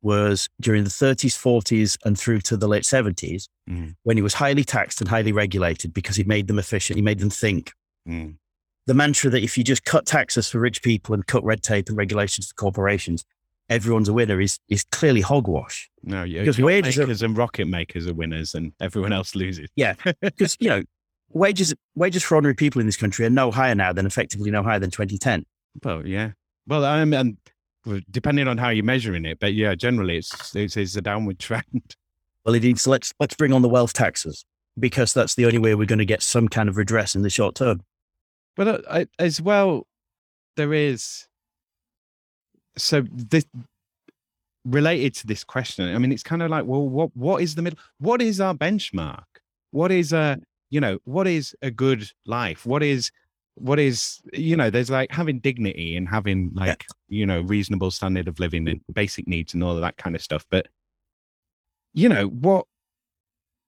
was 0.01 0.49
during 0.61 0.83
the 0.83 0.89
30s, 0.89 1.31
40s, 1.37 1.97
and 2.03 2.19
through 2.19 2.41
to 2.41 2.57
the 2.57 2.67
late 2.67 2.83
70s, 2.83 3.47
Mm. 3.69 3.95
when 4.03 4.17
he 4.17 4.21
was 4.21 4.33
highly 4.35 4.65
taxed 4.65 4.99
and 4.99 5.09
highly 5.09 5.31
regulated 5.31 5.93
because 5.93 6.17
he 6.17 6.23
made 6.25 6.47
them 6.47 6.59
efficient. 6.59 6.97
He 6.97 7.01
made 7.01 7.19
them 7.19 7.29
think 7.29 7.71
Mm. 8.07 8.35
the 8.85 8.93
mantra 8.93 9.29
that 9.29 9.41
if 9.41 9.57
you 9.57 9.63
just 9.63 9.85
cut 9.85 10.05
taxes 10.05 10.49
for 10.49 10.59
rich 10.59 10.83
people 10.83 11.13
and 11.15 11.25
cut 11.25 11.43
red 11.45 11.63
tape 11.63 11.87
and 11.87 11.97
regulations 11.97 12.49
for 12.49 12.53
corporations, 12.55 13.23
everyone's 13.69 14.09
a 14.09 14.13
winner 14.13 14.41
is 14.41 14.59
is 14.67 14.83
clearly 14.91 15.21
hogwash. 15.21 15.89
No, 16.03 16.23
yeah. 16.23 16.41
Because 16.41 16.59
wages 16.59 16.97
are- 16.97 17.03
makers 17.03 17.21
and 17.21 17.37
rocket 17.37 17.67
makers 17.69 18.05
are 18.05 18.13
winners, 18.13 18.53
and 18.53 18.73
everyone 18.81 19.13
else 19.13 19.33
loses. 19.35 19.69
Yeah, 19.77 19.95
because 20.21 20.57
you 20.59 20.67
know, 20.69 20.83
wages 21.33 21.73
wages 21.95 22.23
for 22.23 22.35
ordinary 22.35 22.55
people 22.55 22.79
in 22.79 22.85
this 22.85 22.97
country 22.97 23.25
are 23.25 23.29
no 23.29 23.51
higher 23.51 23.75
now 23.75 23.93
than 23.93 24.05
effectively 24.05 24.51
no 24.51 24.63
higher 24.63 24.79
than 24.79 24.91
2010. 24.91 25.45
Well, 25.83 26.05
yeah. 26.05 26.31
Well, 26.67 26.85
I'm 26.85 27.13
and 27.13 27.37
well, 27.85 27.99
depending 28.09 28.47
on 28.47 28.57
how 28.57 28.69
you're 28.69 28.85
measuring 28.85 29.25
it, 29.25 29.39
but 29.39 29.53
yeah, 29.53 29.75
generally 29.75 30.17
it's 30.17 30.55
it's, 30.55 30.77
it's 30.77 30.95
a 30.95 31.01
downward 31.01 31.39
trend. 31.39 31.95
Well, 32.45 32.55
indeed. 32.55 32.79
So 32.79 32.91
let's 32.91 33.13
let's 33.19 33.35
bring 33.35 33.53
on 33.53 33.61
the 33.61 33.69
wealth 33.69 33.93
taxes 33.93 34.45
because 34.79 35.13
that's 35.13 35.35
the 35.35 35.45
only 35.45 35.59
way 35.59 35.75
we're 35.75 35.85
going 35.85 35.99
to 35.99 36.05
get 36.05 36.23
some 36.23 36.47
kind 36.47 36.69
of 36.69 36.77
redress 36.77 37.15
in 37.15 37.21
the 37.21 37.29
short 37.29 37.55
term. 37.55 37.81
But 38.55 38.67
uh, 38.67 38.79
I, 38.89 39.07
as 39.19 39.41
well, 39.41 39.87
there 40.55 40.73
is. 40.73 41.27
So 42.75 43.03
this 43.11 43.45
related 44.65 45.13
to 45.15 45.27
this 45.27 45.43
question. 45.43 45.93
I 45.93 45.97
mean, 45.97 46.11
it's 46.11 46.23
kind 46.23 46.41
of 46.41 46.49
like, 46.49 46.65
well, 46.65 46.87
what 46.87 47.15
what 47.15 47.41
is 47.41 47.55
the 47.55 47.61
middle? 47.61 47.79
What 47.99 48.21
is 48.21 48.39
our 48.39 48.53
benchmark? 48.53 49.23
What 49.71 49.91
is 49.91 50.13
a 50.13 50.39
you 50.73 50.81
know 50.81 50.97
what 51.03 51.27
is 51.27 51.55
a 51.61 51.69
good 51.69 52.09
life? 52.25 52.65
What 52.65 52.81
is 52.81 53.11
what 53.53 53.79
is 53.79 54.21
you 54.33 54.57
know? 54.57 54.71
There's 54.71 54.89
like 54.89 55.11
having 55.11 55.37
dignity 55.39 55.95
and 55.95 56.09
having 56.09 56.49
like 56.55 56.85
you 57.07 57.27
know 57.27 57.41
reasonable 57.41 57.91
standard 57.91 58.27
of 58.27 58.39
living 58.39 58.67
and 58.67 58.81
basic 58.91 59.27
needs 59.27 59.53
and 59.53 59.63
all 59.63 59.75
of 59.75 59.81
that 59.81 59.97
kind 59.97 60.15
of 60.15 60.23
stuff. 60.23 60.47
But 60.49 60.67
you 61.93 62.09
know 62.09 62.25
what 62.25 62.65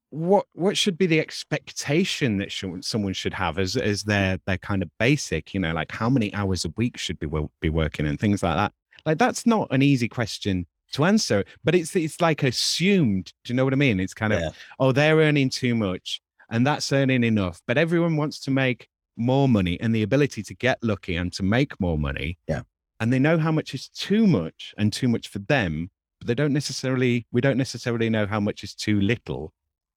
what 0.10 0.48
what 0.54 0.78
should 0.78 0.98
be 0.98 1.06
the 1.06 1.20
expectation 1.20 2.38
that 2.38 2.52
should, 2.52 2.84
someone 2.84 3.14
should 3.14 3.34
have 3.36 3.60
as 3.60 3.76
as 3.78 4.04
their 4.04 4.40
their 4.48 4.58
kind 4.58 4.82
of 4.82 4.90
basic 5.00 5.54
you 5.54 5.60
know 5.60 5.74
like 5.74 5.92
how 5.92 6.10
many 6.10 6.34
hours 6.34 6.66
a 6.66 6.70
week 6.78 6.98
should 6.98 7.20
be 7.20 7.28
be 7.60 7.70
working 7.70 8.08
and 8.08 8.20
things 8.20 8.42
like 8.42 8.56
that 8.56 8.72
like 9.06 9.18
that's 9.18 9.46
not 9.46 9.68
an 9.72 9.82
easy 9.82 10.08
question 10.08 10.66
to 10.92 11.04
answer 11.04 11.44
but 11.64 11.76
it's 11.76 11.96
it's 11.96 12.22
like 12.22 12.44
assumed 12.44 13.34
do 13.44 13.52
you 13.52 13.58
know 13.58 13.64
what 13.66 13.74
i 13.74 13.76
mean 13.76 14.00
it's 14.00 14.14
kind 14.14 14.32
of 14.32 14.40
Yeah. 14.40 14.50
oh 14.80 14.92
they're 14.92 15.18
earning 15.18 15.50
too 15.50 15.76
much 15.76 16.22
and 16.50 16.66
that's 16.66 16.92
earning 16.92 17.24
enough 17.24 17.62
but 17.68 17.78
everyone 17.78 18.16
wants 18.18 18.40
to 18.40 18.52
make 18.52 18.88
more 19.18 19.48
money 19.48 19.80
and 19.80 19.96
the 19.96 20.04
ability 20.04 20.44
to 20.44 20.54
get 20.54 20.78
lucky 20.84 21.16
and 21.16 21.32
to 21.34 21.42
make 21.44 21.80
more 21.80 21.98
money 21.98 22.38
Yeah. 22.48 22.62
and 23.00 23.12
they 23.14 23.20
know 23.20 23.38
how 23.38 23.52
much 23.52 23.74
is 23.74 23.88
too 23.90 24.28
much 24.28 24.74
and 24.78 24.92
too 24.92 25.08
much 25.08 25.28
for 25.30 25.40
them, 25.40 25.90
but 26.20 26.28
they 26.28 26.36
don't 26.36 26.52
necessarily, 26.54 27.26
we 27.32 27.40
don't 27.42 27.58
necessarily 27.58 28.10
know 28.10 28.26
how 28.28 28.40
much 28.42 28.62
is 28.64 28.74
too 28.76 29.00
little. 29.00 29.54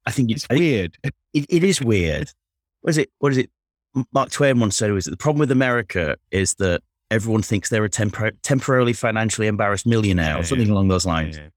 I 0.06 0.10
think 0.12 0.30
It's 0.30 0.44
I 0.48 0.54
think 0.54 0.60
weird. 0.60 0.96
It, 1.34 1.46
it 1.48 1.64
is 1.64 1.82
weird. 1.82 2.30
What 2.80 2.90
is 2.90 2.98
it? 2.98 3.10
What 3.18 3.32
is 3.32 3.38
it? 3.38 3.50
Mark 4.12 4.30
Twain 4.30 4.60
once 4.60 4.76
said 4.76 4.92
was 4.92 5.04
that 5.06 5.10
the 5.10 5.16
problem 5.16 5.40
with 5.40 5.50
America 5.50 6.16
is 6.30 6.54
that 6.54 6.82
everyone 7.10 7.42
thinks 7.42 7.68
they're 7.70 7.84
a 7.84 7.90
tempor- 7.90 8.36
temporarily 8.42 8.92
financially 8.92 9.46
embarrassed 9.48 9.86
millionaire 9.86 10.34
Yeah, 10.34 10.40
or 10.40 10.44
something 10.44 10.70
along 10.70 10.88
those 10.88 11.04
lines. 11.06 11.36
Yeah. 11.38 11.48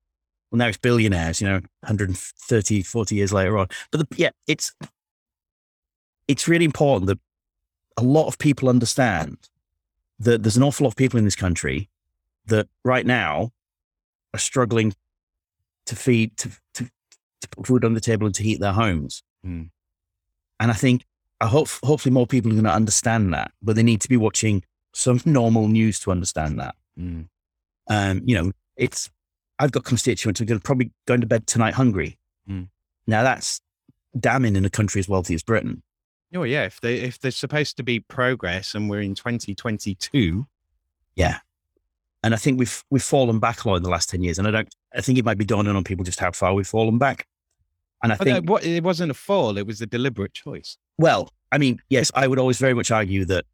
Well, 0.51 0.57
now 0.57 0.67
it's 0.67 0.77
billionaires, 0.77 1.39
you 1.39 1.47
know, 1.47 1.61
130, 1.81 2.83
40 2.83 3.15
years 3.15 3.31
later 3.31 3.57
on. 3.57 3.67
But 3.91 4.09
the, 4.09 4.17
yeah, 4.17 4.31
it's 4.47 4.73
it's 6.27 6.47
really 6.47 6.65
important 6.65 7.07
that 7.07 7.19
a 7.97 8.03
lot 8.03 8.27
of 8.27 8.37
people 8.37 8.69
understand 8.69 9.37
that 10.19 10.43
there's 10.43 10.57
an 10.57 10.63
awful 10.63 10.85
lot 10.85 10.91
of 10.91 10.95
people 10.95 11.17
in 11.17 11.25
this 11.25 11.35
country 11.35 11.89
that 12.45 12.67
right 12.83 13.05
now 13.05 13.51
are 14.33 14.39
struggling 14.39 14.93
to 15.85 15.95
feed, 15.95 16.37
to, 16.37 16.49
to, 16.73 16.89
to 17.41 17.49
put 17.49 17.67
food 17.67 17.83
on 17.83 17.93
the 17.93 17.99
table 17.99 18.25
and 18.25 18.35
to 18.35 18.43
heat 18.43 18.59
their 18.59 18.71
homes. 18.71 19.23
Mm. 19.45 19.69
And 20.59 20.71
I 20.71 20.73
think, 20.73 21.05
I 21.39 21.47
hope, 21.47 21.67
hopefully 21.83 22.13
more 22.13 22.27
people 22.27 22.51
are 22.51 22.55
going 22.55 22.63
to 22.65 22.71
understand 22.71 23.33
that, 23.33 23.51
but 23.61 23.75
they 23.75 23.83
need 23.83 24.01
to 24.01 24.09
be 24.09 24.17
watching 24.17 24.63
some 24.93 25.19
normal 25.25 25.67
news 25.67 25.99
to 26.01 26.11
understand 26.11 26.59
that. 26.59 26.75
Mm. 26.99 27.27
Um, 27.89 28.21
you 28.25 28.35
know, 28.35 28.51
it's 28.77 29.09
I've 29.61 29.71
got 29.71 29.83
constituents 29.83 30.39
who 30.39 30.43
are 30.43 30.47
going 30.47 30.59
to 30.59 30.63
probably 30.63 30.91
going 31.05 31.21
to 31.21 31.27
bed 31.27 31.45
tonight 31.45 31.75
hungry. 31.75 32.17
Mm. 32.49 32.69
Now 33.05 33.21
that's 33.21 33.61
damning 34.19 34.55
in 34.55 34.65
a 34.65 34.71
country 34.71 34.99
as 34.99 35.07
wealthy 35.07 35.35
as 35.35 35.43
Britain. 35.43 35.83
Oh 36.33 36.43
yeah, 36.43 36.63
if 36.63 36.81
they 36.81 36.95
if 36.95 37.19
there's 37.19 37.35
supposed 37.35 37.77
to 37.77 37.83
be 37.83 37.99
progress 37.99 38.73
and 38.73 38.89
we're 38.89 39.01
in 39.01 39.13
2022, 39.13 40.47
yeah. 41.15 41.39
And 42.23 42.33
I 42.33 42.37
think 42.37 42.57
we've 42.57 42.83
we've 42.89 43.03
fallen 43.03 43.37
back 43.39 43.63
a 43.63 43.69
lot 43.69 43.75
in 43.75 43.83
the 43.83 43.89
last 43.89 44.09
ten 44.09 44.23
years. 44.23 44.39
And 44.39 44.47
I 44.47 44.51
don't 44.51 44.75
I 44.95 45.01
think 45.01 45.19
it 45.19 45.25
might 45.25 45.37
be 45.37 45.45
dawning 45.45 45.75
on 45.75 45.83
people 45.83 46.03
just 46.03 46.19
how 46.19 46.31
far 46.31 46.55
we've 46.55 46.67
fallen 46.67 46.97
back. 46.97 47.27
And 48.01 48.11
I 48.11 48.15
but 48.15 48.27
uh, 48.27 48.33
think 48.33 48.49
what 48.49 48.65
it 48.65 48.83
wasn't 48.83 49.11
a 49.11 49.13
fall; 49.13 49.59
it 49.59 49.67
was 49.67 49.79
a 49.79 49.85
deliberate 49.85 50.33
choice. 50.33 50.77
well, 50.97 51.29
I 51.51 51.59
mean, 51.59 51.79
yes, 51.89 52.11
I 52.15 52.25
would 52.25 52.39
always 52.39 52.57
very 52.57 52.73
much 52.73 52.89
argue 52.89 53.25
that 53.25 53.45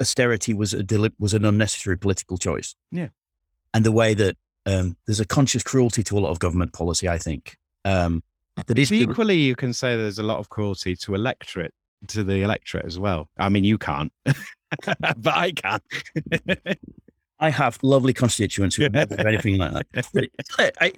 austerity 0.00 0.54
was 0.54 0.72
a 0.72 0.82
deli- 0.82 1.12
was 1.18 1.34
an 1.34 1.44
unnecessary 1.44 1.98
political 1.98 2.38
choice. 2.38 2.74
Yeah. 2.90 3.08
And 3.74 3.84
the 3.84 3.92
way 3.92 4.14
that 4.14 4.36
um, 4.66 4.96
there's 5.06 5.20
a 5.20 5.26
conscious 5.26 5.62
cruelty 5.62 6.02
to 6.04 6.18
a 6.18 6.20
lot 6.20 6.30
of 6.30 6.38
government 6.38 6.72
policy, 6.72 7.08
I 7.08 7.18
think. 7.18 7.56
Um, 7.84 8.22
that 8.66 8.78
is 8.78 8.92
equally, 8.92 9.36
you 9.38 9.54
can 9.54 9.72
say 9.72 9.96
there's 9.96 10.18
a 10.18 10.22
lot 10.22 10.38
of 10.38 10.48
cruelty 10.48 10.96
to 10.96 11.14
electorate 11.14 11.72
to 12.08 12.24
the 12.24 12.42
electorate 12.42 12.84
as 12.84 12.98
well. 12.98 13.28
I 13.38 13.48
mean, 13.48 13.64
you 13.64 13.78
can't, 13.78 14.12
but 14.24 15.26
I 15.26 15.52
can. 15.52 15.80
I 17.40 17.50
have 17.50 17.78
lovely 17.82 18.12
constituents 18.12 18.74
who 18.76 18.88
never 18.88 19.16
do 19.16 19.28
anything 19.28 19.58
like 19.58 19.72
that. 19.92 20.06
But 20.12 20.24
I, 20.80 20.92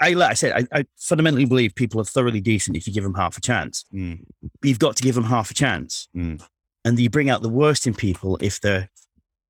I, 0.00 0.10
like 0.14 0.30
I 0.30 0.34
said, 0.34 0.66
I, 0.72 0.78
I 0.80 0.84
fundamentally 0.98 1.44
believe 1.44 1.74
people 1.74 2.00
are 2.00 2.04
thoroughly 2.04 2.40
decent 2.40 2.76
if 2.78 2.86
you 2.86 2.94
give 2.94 3.04
them 3.04 3.14
half 3.14 3.36
a 3.36 3.42
chance. 3.42 3.84
Mm, 3.92 4.24
But 4.42 4.68
you've 4.68 4.78
got 4.78 4.96
to 4.96 5.02
give 5.02 5.14
them 5.14 5.24
half 5.24 5.50
a 5.50 5.54
chance. 5.54 6.08
mm, 6.16 6.42
And 6.84 6.98
you 6.98 7.10
bring 7.10 7.28
out 7.28 7.42
the 7.42 7.50
worst 7.50 7.86
in 7.86 7.92
people 7.94 8.38
if 8.40 8.58
they're 8.60 8.88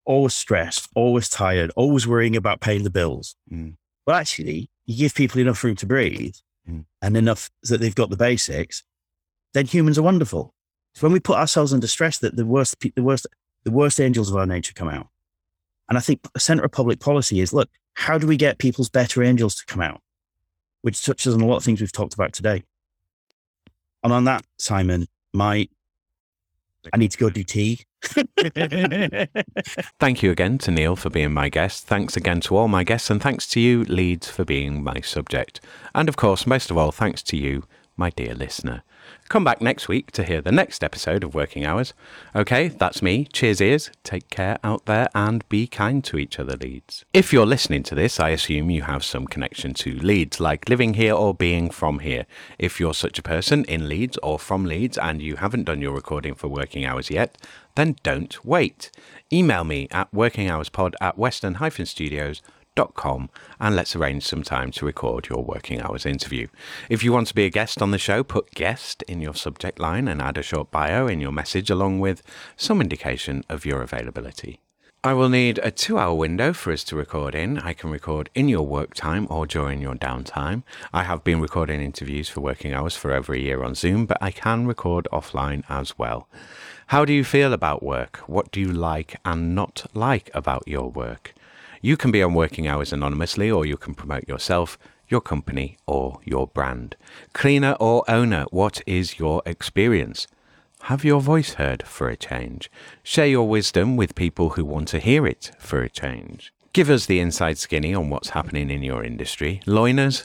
always 0.04 0.34
stressed, 0.34 0.88
always 0.94 1.28
tired, 1.28 1.70
always 1.76 2.06
worrying 2.06 2.36
about 2.36 2.60
paying 2.60 2.84
the 2.84 2.90
bills. 2.90 3.36
Mm. 3.50 3.76
But 4.04 4.16
actually, 4.16 4.70
you 4.86 4.96
give 4.96 5.14
people 5.14 5.40
enough 5.40 5.62
room 5.62 5.76
to 5.76 5.86
breathe 5.86 6.34
Mm. 6.68 6.84
and 7.00 7.16
enough 7.16 7.50
that 7.64 7.80
they've 7.80 7.94
got 7.94 8.10
the 8.10 8.16
basics, 8.16 8.84
then 9.52 9.66
humans 9.66 9.98
are 9.98 10.02
wonderful. 10.02 10.54
It's 10.94 11.02
when 11.02 11.10
we 11.10 11.18
put 11.18 11.36
ourselves 11.36 11.72
under 11.72 11.88
stress 11.88 12.18
that 12.18 12.36
the 12.36 12.46
worst, 12.46 12.76
the 12.94 13.02
worst, 13.02 13.26
the 13.64 13.72
worst 13.72 14.00
angels 14.00 14.30
of 14.30 14.36
our 14.36 14.46
nature 14.46 14.72
come 14.72 14.88
out. 14.88 15.08
And 15.88 15.98
I 15.98 16.00
think 16.00 16.20
the 16.32 16.38
center 16.38 16.64
of 16.64 16.70
public 16.70 17.00
policy 17.00 17.40
is 17.40 17.52
look, 17.52 17.68
how 17.94 18.16
do 18.16 18.28
we 18.28 18.36
get 18.36 18.58
people's 18.58 18.88
better 18.88 19.24
angels 19.24 19.56
to 19.56 19.66
come 19.66 19.80
out? 19.80 20.00
Which 20.82 21.04
touches 21.04 21.34
on 21.34 21.40
a 21.40 21.46
lot 21.46 21.56
of 21.56 21.64
things 21.64 21.80
we've 21.80 21.90
talked 21.90 22.14
about 22.14 22.32
today. 22.32 22.62
And 24.04 24.12
on 24.12 24.24
that, 24.24 24.44
Simon, 24.58 25.06
my 25.32 25.68
I 26.92 26.96
need 26.96 27.10
to 27.12 27.18
go 27.18 27.30
do 27.30 27.44
tea. 27.44 27.80
Thank 30.00 30.22
you 30.22 30.30
again 30.30 30.58
to 30.58 30.70
Neil 30.70 30.96
for 30.96 31.10
being 31.10 31.32
my 31.32 31.48
guest. 31.48 31.86
Thanks 31.86 32.16
again 32.16 32.40
to 32.42 32.56
all 32.56 32.68
my 32.68 32.82
guests, 32.82 33.10
and 33.10 33.22
thanks 33.22 33.46
to 33.48 33.60
you, 33.60 33.84
Leeds, 33.84 34.28
for 34.28 34.44
being 34.44 34.82
my 34.82 35.00
subject. 35.00 35.60
And 35.94 36.08
of 36.08 36.16
course, 36.16 36.46
most 36.46 36.70
of 36.70 36.78
all, 36.78 36.90
thanks 36.90 37.22
to 37.24 37.36
you, 37.36 37.64
my 37.96 38.10
dear 38.10 38.34
listener. 38.34 38.82
Come 39.32 39.44
back 39.44 39.62
next 39.62 39.88
week 39.88 40.10
to 40.10 40.24
hear 40.24 40.42
the 40.42 40.52
next 40.52 40.84
episode 40.84 41.24
of 41.24 41.34
Working 41.34 41.64
Hours. 41.64 41.94
Okay, 42.36 42.68
that's 42.68 43.00
me. 43.00 43.24
Cheers, 43.32 43.62
ears. 43.62 43.90
Take 44.04 44.28
care 44.28 44.58
out 44.62 44.84
there 44.84 45.08
and 45.14 45.48
be 45.48 45.66
kind 45.66 46.04
to 46.04 46.18
each 46.18 46.38
other, 46.38 46.54
Leeds. 46.54 47.06
If 47.14 47.32
you're 47.32 47.46
listening 47.46 47.82
to 47.84 47.94
this, 47.94 48.20
I 48.20 48.28
assume 48.28 48.68
you 48.68 48.82
have 48.82 49.02
some 49.02 49.26
connection 49.26 49.72
to 49.72 49.94
Leeds, 49.94 50.38
like 50.38 50.68
living 50.68 50.92
here 50.92 51.14
or 51.14 51.32
being 51.32 51.70
from 51.70 52.00
here. 52.00 52.26
If 52.58 52.78
you're 52.78 52.92
such 52.92 53.18
a 53.18 53.22
person 53.22 53.64
in 53.64 53.88
Leeds 53.88 54.18
or 54.22 54.38
from 54.38 54.66
Leeds 54.66 54.98
and 54.98 55.22
you 55.22 55.36
haven't 55.36 55.64
done 55.64 55.80
your 55.80 55.94
recording 55.94 56.34
for 56.34 56.48
Working 56.48 56.84
Hours 56.84 57.08
yet, 57.08 57.38
then 57.74 57.96
don't 58.02 58.44
wait. 58.44 58.90
Email 59.32 59.64
me 59.64 59.88
at 59.92 60.12
workinghourspod 60.12 60.92
at 61.00 61.16
western-studios.com 61.16 62.61
and 62.74 63.76
let's 63.76 63.94
arrange 63.94 64.24
some 64.24 64.42
time 64.42 64.70
to 64.70 64.86
record 64.86 65.28
your 65.28 65.44
working 65.44 65.80
hours 65.82 66.06
interview. 66.06 66.46
If 66.88 67.04
you 67.04 67.12
want 67.12 67.26
to 67.26 67.34
be 67.34 67.44
a 67.44 67.50
guest 67.50 67.82
on 67.82 67.90
the 67.90 67.98
show, 67.98 68.24
put 68.24 68.54
guest 68.54 69.02
in 69.02 69.20
your 69.20 69.34
subject 69.34 69.78
line 69.78 70.08
and 70.08 70.22
add 70.22 70.38
a 70.38 70.42
short 70.42 70.70
bio 70.70 71.06
in 71.06 71.20
your 71.20 71.32
message 71.32 71.68
along 71.68 72.00
with 72.00 72.22
some 72.56 72.80
indication 72.80 73.44
of 73.50 73.66
your 73.66 73.82
availability. 73.82 74.60
I 75.04 75.12
will 75.12 75.28
need 75.28 75.58
a 75.58 75.70
two 75.70 75.98
hour 75.98 76.14
window 76.14 76.54
for 76.54 76.72
us 76.72 76.82
to 76.84 76.96
record 76.96 77.34
in. 77.34 77.58
I 77.58 77.74
can 77.74 77.90
record 77.90 78.30
in 78.34 78.48
your 78.48 78.66
work 78.66 78.94
time 78.94 79.26
or 79.28 79.46
during 79.46 79.82
your 79.82 79.96
downtime. 79.96 80.62
I 80.94 81.02
have 81.02 81.24
been 81.24 81.42
recording 81.42 81.82
interviews 81.82 82.30
for 82.30 82.40
working 82.40 82.72
hours 82.72 82.96
for 82.96 83.12
over 83.12 83.34
a 83.34 83.38
year 83.38 83.64
on 83.64 83.74
Zoom, 83.74 84.06
but 84.06 84.16
I 84.22 84.30
can 84.30 84.66
record 84.66 85.08
offline 85.12 85.62
as 85.68 85.98
well. 85.98 86.26
How 86.86 87.04
do 87.04 87.12
you 87.12 87.24
feel 87.24 87.52
about 87.52 87.82
work? 87.82 88.18
What 88.28 88.50
do 88.50 88.60
you 88.60 88.72
like 88.72 89.16
and 89.26 89.54
not 89.54 89.86
like 89.92 90.30
about 90.32 90.66
your 90.66 90.88
work? 90.88 91.34
You 91.84 91.96
can 91.96 92.12
be 92.12 92.22
on 92.22 92.32
working 92.32 92.68
hours 92.68 92.92
anonymously, 92.92 93.50
or 93.50 93.66
you 93.66 93.76
can 93.76 93.94
promote 93.94 94.28
yourself, 94.28 94.78
your 95.08 95.20
company, 95.20 95.78
or 95.84 96.20
your 96.24 96.46
brand. 96.46 96.94
Cleaner 97.32 97.72
or 97.80 98.04
owner, 98.06 98.44
what 98.52 98.80
is 98.86 99.18
your 99.18 99.42
experience? 99.44 100.28
Have 100.82 101.04
your 101.04 101.20
voice 101.20 101.54
heard 101.54 101.82
for 101.82 102.08
a 102.08 102.16
change. 102.16 102.70
Share 103.02 103.26
your 103.26 103.48
wisdom 103.48 103.96
with 103.96 104.14
people 104.14 104.50
who 104.50 104.64
want 104.64 104.86
to 104.88 105.00
hear 105.00 105.26
it 105.26 105.50
for 105.58 105.82
a 105.82 105.90
change. 105.90 106.54
Give 106.72 106.88
us 106.88 107.06
the 107.06 107.18
inside 107.18 107.58
skinny 107.58 107.92
on 107.92 108.10
what's 108.10 108.30
happening 108.30 108.70
in 108.70 108.84
your 108.84 109.02
industry. 109.02 109.60
Loiners, 109.66 110.24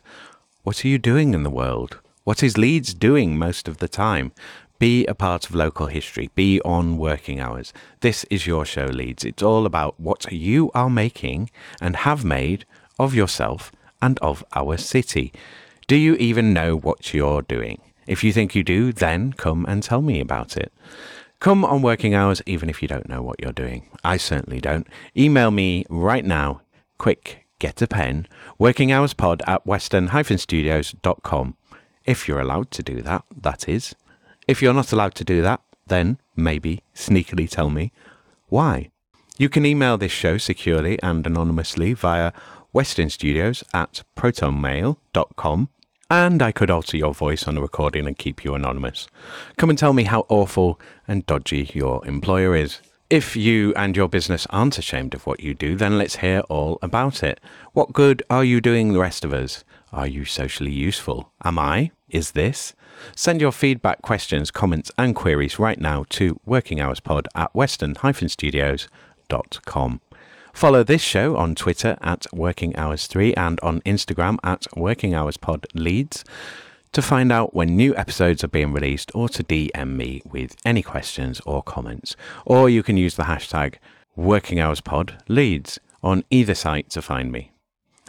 what 0.61 0.85
are 0.85 0.87
you 0.87 0.99
doing 0.99 1.33
in 1.33 1.41
the 1.41 1.49
world? 1.49 1.99
What 2.23 2.43
is 2.43 2.55
Leeds 2.55 2.93
doing 2.93 3.35
most 3.35 3.67
of 3.67 3.77
the 3.77 3.87
time? 3.87 4.31
Be 4.79 5.05
a 5.07 5.15
part 5.15 5.49
of 5.49 5.55
local 5.55 5.87
history. 5.87 6.29
Be 6.35 6.61
on 6.61 6.97
working 6.97 7.39
hours. 7.39 7.73
This 8.01 8.25
is 8.25 8.45
your 8.45 8.65
show, 8.65 8.85
Leeds. 8.85 9.25
It's 9.25 9.41
all 9.41 9.65
about 9.65 9.99
what 9.99 10.31
you 10.31 10.69
are 10.75 10.89
making 10.89 11.49
and 11.81 11.95
have 11.95 12.23
made 12.23 12.65
of 12.99 13.15
yourself 13.15 13.71
and 14.01 14.19
of 14.19 14.43
our 14.55 14.77
city. 14.77 15.33
Do 15.87 15.95
you 15.95 16.15
even 16.15 16.53
know 16.53 16.75
what 16.75 17.13
you're 17.13 17.41
doing? 17.41 17.81
If 18.05 18.23
you 18.23 18.31
think 18.31 18.53
you 18.55 18.63
do, 18.63 18.93
then 18.93 19.33
come 19.33 19.65
and 19.67 19.81
tell 19.81 20.01
me 20.01 20.19
about 20.19 20.55
it. 20.55 20.71
Come 21.39 21.65
on 21.65 21.81
working 21.81 22.13
hours, 22.13 22.41
even 22.45 22.69
if 22.69 22.81
you 22.81 22.87
don't 22.87 23.09
know 23.09 23.21
what 23.21 23.39
you're 23.41 23.51
doing. 23.51 23.89
I 24.03 24.17
certainly 24.17 24.59
don't. 24.59 24.87
Email 25.15 25.51
me 25.51 25.85
right 25.89 26.25
now. 26.25 26.61
Quick, 26.97 27.45
get 27.59 27.81
a 27.81 27.87
pen. 27.87 28.27
Workinghourspod 28.59 29.41
at 29.47 29.65
western-studios.com. 29.65 31.57
If 32.05 32.27
you're 32.27 32.39
allowed 32.39 32.71
to 32.71 32.83
do 32.83 33.01
that, 33.01 33.23
that 33.41 33.69
is. 33.69 33.95
If 34.47 34.61
you're 34.61 34.73
not 34.73 34.93
allowed 34.93 35.15
to 35.15 35.25
do 35.25 35.41
that, 35.41 35.61
then 35.87 36.19
maybe 36.35 36.81
sneakily 36.95 37.49
tell 37.49 37.69
me 37.69 37.91
why. 38.47 38.89
You 39.37 39.49
can 39.49 39.65
email 39.65 39.97
this 39.97 40.11
show 40.11 40.37
securely 40.37 40.97
and 41.03 41.27
anonymously 41.27 41.93
via 41.93 42.31
Western 42.71 43.09
Studios 43.09 43.63
at 43.73 44.03
protonmail.com. 44.15 45.69
And 46.09 46.41
I 46.41 46.53
could 46.53 46.71
alter 46.71 46.95
your 46.95 47.13
voice 47.13 47.47
on 47.47 47.57
a 47.57 47.61
recording 47.61 48.07
and 48.07 48.17
keep 48.17 48.45
you 48.45 48.55
anonymous. 48.55 49.07
Come 49.57 49.69
and 49.69 49.77
tell 49.77 49.91
me 49.91 50.03
how 50.03 50.25
awful 50.29 50.79
and 51.07 51.25
dodgy 51.25 51.69
your 51.73 52.05
employer 52.07 52.55
is. 52.55 52.79
If 53.09 53.35
you 53.35 53.73
and 53.75 53.95
your 53.95 54.07
business 54.07 54.47
aren't 54.49 54.77
ashamed 54.77 55.13
of 55.13 55.25
what 55.27 55.41
you 55.41 55.53
do, 55.53 55.75
then 55.75 55.97
let's 55.97 56.17
hear 56.17 56.39
all 56.49 56.79
about 56.81 57.23
it. 57.23 57.39
What 57.73 57.93
good 57.93 58.23
are 58.29 58.43
you 58.43 58.61
doing 58.61 58.93
the 58.93 58.99
rest 58.99 59.25
of 59.25 59.33
us? 59.33 59.63
Are 59.91 60.07
you 60.07 60.23
socially 60.25 60.71
useful? 60.71 61.31
Am 61.43 61.59
I? 61.59 61.91
Is 62.09 62.31
this? 62.31 62.73
Send 63.15 63.41
your 63.41 63.51
feedback, 63.51 64.01
questions, 64.01 64.49
comments, 64.51 64.91
and 64.97 65.15
queries 65.15 65.59
right 65.59 65.79
now 65.79 66.05
to 66.09 66.39
workinghourspod 66.47 67.27
at 67.35 67.53
western-studios.com. 67.53 70.01
Follow 70.53 70.83
this 70.83 71.01
show 71.01 71.37
on 71.37 71.53
Twitter 71.53 71.97
at 72.01 72.25
Working 72.33 72.75
Hours 72.75 73.05
3 73.05 73.35
and 73.35 73.59
on 73.61 73.81
Instagram 73.81 74.39
at 74.43 74.65
Working 74.75 75.13
Hours 75.13 75.37
Pod 75.37 75.67
Leeds 75.75 76.25
to 76.93 77.01
find 77.03 77.31
out 77.31 77.53
when 77.53 77.75
new 77.75 77.95
episodes 77.95 78.43
are 78.43 78.47
being 78.47 78.73
released 78.73 79.11
or 79.13 79.29
to 79.29 79.43
DM 79.43 79.95
me 79.95 80.23
with 80.25 80.55
any 80.65 80.81
questions 80.81 81.39
or 81.45 81.61
comments. 81.61 82.15
Or 82.43 82.69
you 82.69 82.81
can 82.81 82.97
use 82.97 83.15
the 83.15 83.23
hashtag 83.23 83.75
Working 84.15 84.59
Hours 84.59 84.81
Pod 84.81 85.21
Leeds 85.27 85.79
on 86.01 86.23
either 86.31 86.55
site 86.55 86.89
to 86.89 87.03
find 87.03 87.31
me. 87.31 87.51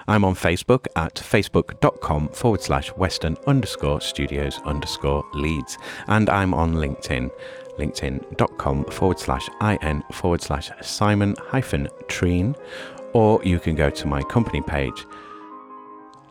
I'm 0.09 0.24
on 0.24 0.35
Facebook 0.35 0.86
at 0.97 1.14
facebook.com 1.14 2.30
forward 2.30 2.62
slash 2.62 2.89
western 2.97 3.36
underscore 3.47 4.01
studios 4.01 4.59
underscore 4.64 5.22
leeds. 5.35 5.76
And 6.06 6.30
I'm 6.30 6.55
on 6.55 6.74
LinkedIn, 6.74 7.30
linkedin.com 7.78 8.85
forward 8.86 9.18
slash 9.18 9.48
in 9.60 10.02
forward 10.12 10.40
slash 10.40 10.70
Simon 10.80 11.36
hyphen 11.48 11.89
Treen. 12.09 12.56
Or 13.12 13.44
you 13.44 13.60
can 13.60 13.74
go 13.74 13.90
to 13.90 14.06
my 14.06 14.22
company 14.22 14.62
page, 14.62 15.06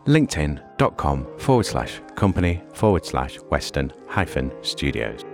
linkedin.com 0.06 1.38
forward 1.38 1.66
slash 1.66 2.00
company 2.16 2.60
forward 2.74 3.06
slash 3.06 3.36
western 3.42 3.92
hyphen 4.08 4.52
studios. 4.62 5.24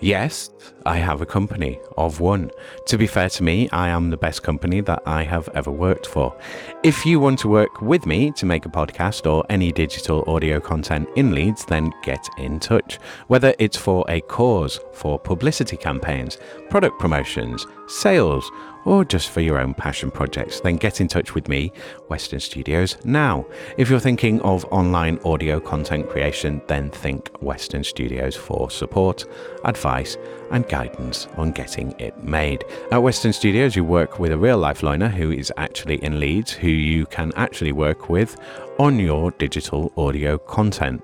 Yes, 0.00 0.50
I 0.84 0.96
have 0.96 1.20
a 1.20 1.26
company 1.26 1.80
of 1.96 2.20
one. 2.20 2.50
To 2.86 2.98
be 2.98 3.06
fair 3.06 3.28
to 3.30 3.42
me, 3.42 3.68
I 3.70 3.88
am 3.88 4.10
the 4.10 4.16
best 4.16 4.42
company 4.42 4.80
that 4.82 5.02
I 5.06 5.22
have 5.22 5.48
ever 5.54 5.70
worked 5.70 6.06
for. 6.06 6.36
If 6.82 7.06
you 7.06 7.20
want 7.20 7.38
to 7.40 7.48
work 7.48 7.80
with 7.80 8.06
me 8.06 8.30
to 8.32 8.46
make 8.46 8.66
a 8.66 8.68
podcast 8.68 9.30
or 9.30 9.44
any 9.48 9.72
digital 9.72 10.24
audio 10.26 10.60
content 10.60 11.08
in 11.16 11.34
Leeds, 11.34 11.64
then 11.64 11.92
get 12.02 12.26
in 12.38 12.60
touch. 12.60 12.98
Whether 13.28 13.54
it's 13.58 13.76
for 13.76 14.04
a 14.08 14.20
cause, 14.22 14.80
for 14.92 15.18
publicity 15.18 15.76
campaigns, 15.76 16.38
product 16.70 16.98
promotions, 16.98 17.66
sales, 17.86 18.50
or 18.84 19.04
just 19.04 19.30
for 19.30 19.40
your 19.40 19.58
own 19.58 19.74
passion 19.74 20.10
projects, 20.10 20.60
then 20.60 20.76
get 20.76 21.00
in 21.00 21.08
touch 21.08 21.34
with 21.34 21.48
me, 21.48 21.72
Western 22.08 22.40
Studios, 22.40 22.96
now. 23.04 23.46
If 23.76 23.88
you're 23.88 24.00
thinking 24.00 24.40
of 24.42 24.64
online 24.66 25.18
audio 25.24 25.60
content 25.60 26.08
creation, 26.08 26.60
then 26.66 26.90
think 26.90 27.30
Western 27.40 27.84
Studios 27.84 28.34
for 28.34 28.70
support, 28.70 29.24
advice, 29.64 30.16
and 30.52 30.68
guidance 30.68 31.26
on 31.36 31.50
getting 31.52 31.94
it 31.98 32.22
made. 32.22 32.64
At 32.90 33.02
Western 33.02 33.32
Studios, 33.32 33.74
you 33.74 33.84
work 33.84 34.18
with 34.18 34.32
a 34.32 34.38
real 34.38 34.58
life 34.58 34.82
Loiner 34.82 35.08
who 35.08 35.32
is 35.32 35.52
actually 35.56 36.02
in 36.04 36.20
Leeds, 36.20 36.52
who 36.52 36.68
you 36.68 37.06
can 37.06 37.32
actually 37.36 37.72
work 37.72 38.08
with 38.08 38.36
on 38.78 38.98
your 38.98 39.32
digital 39.32 39.92
audio 39.96 40.38
content 40.38 41.02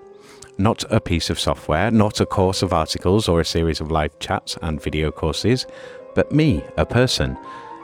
not 0.59 0.83
a 0.91 1.01
piece 1.01 1.31
of 1.31 1.39
software, 1.39 1.91
not 1.91 2.21
a 2.21 2.27
course 2.27 2.63
of 2.63 2.73
articles 2.73 3.29
or 3.29 3.41
a 3.41 3.45
series 3.45 3.81
of 3.81 3.93
live 3.93 4.19
chats 4.19 4.59
and 4.61 4.83
video 4.83 5.13
courses, 5.13 5.67
but 6.15 6.33
me, 6.33 6.65
a 6.77 6.85
person 6.85 7.39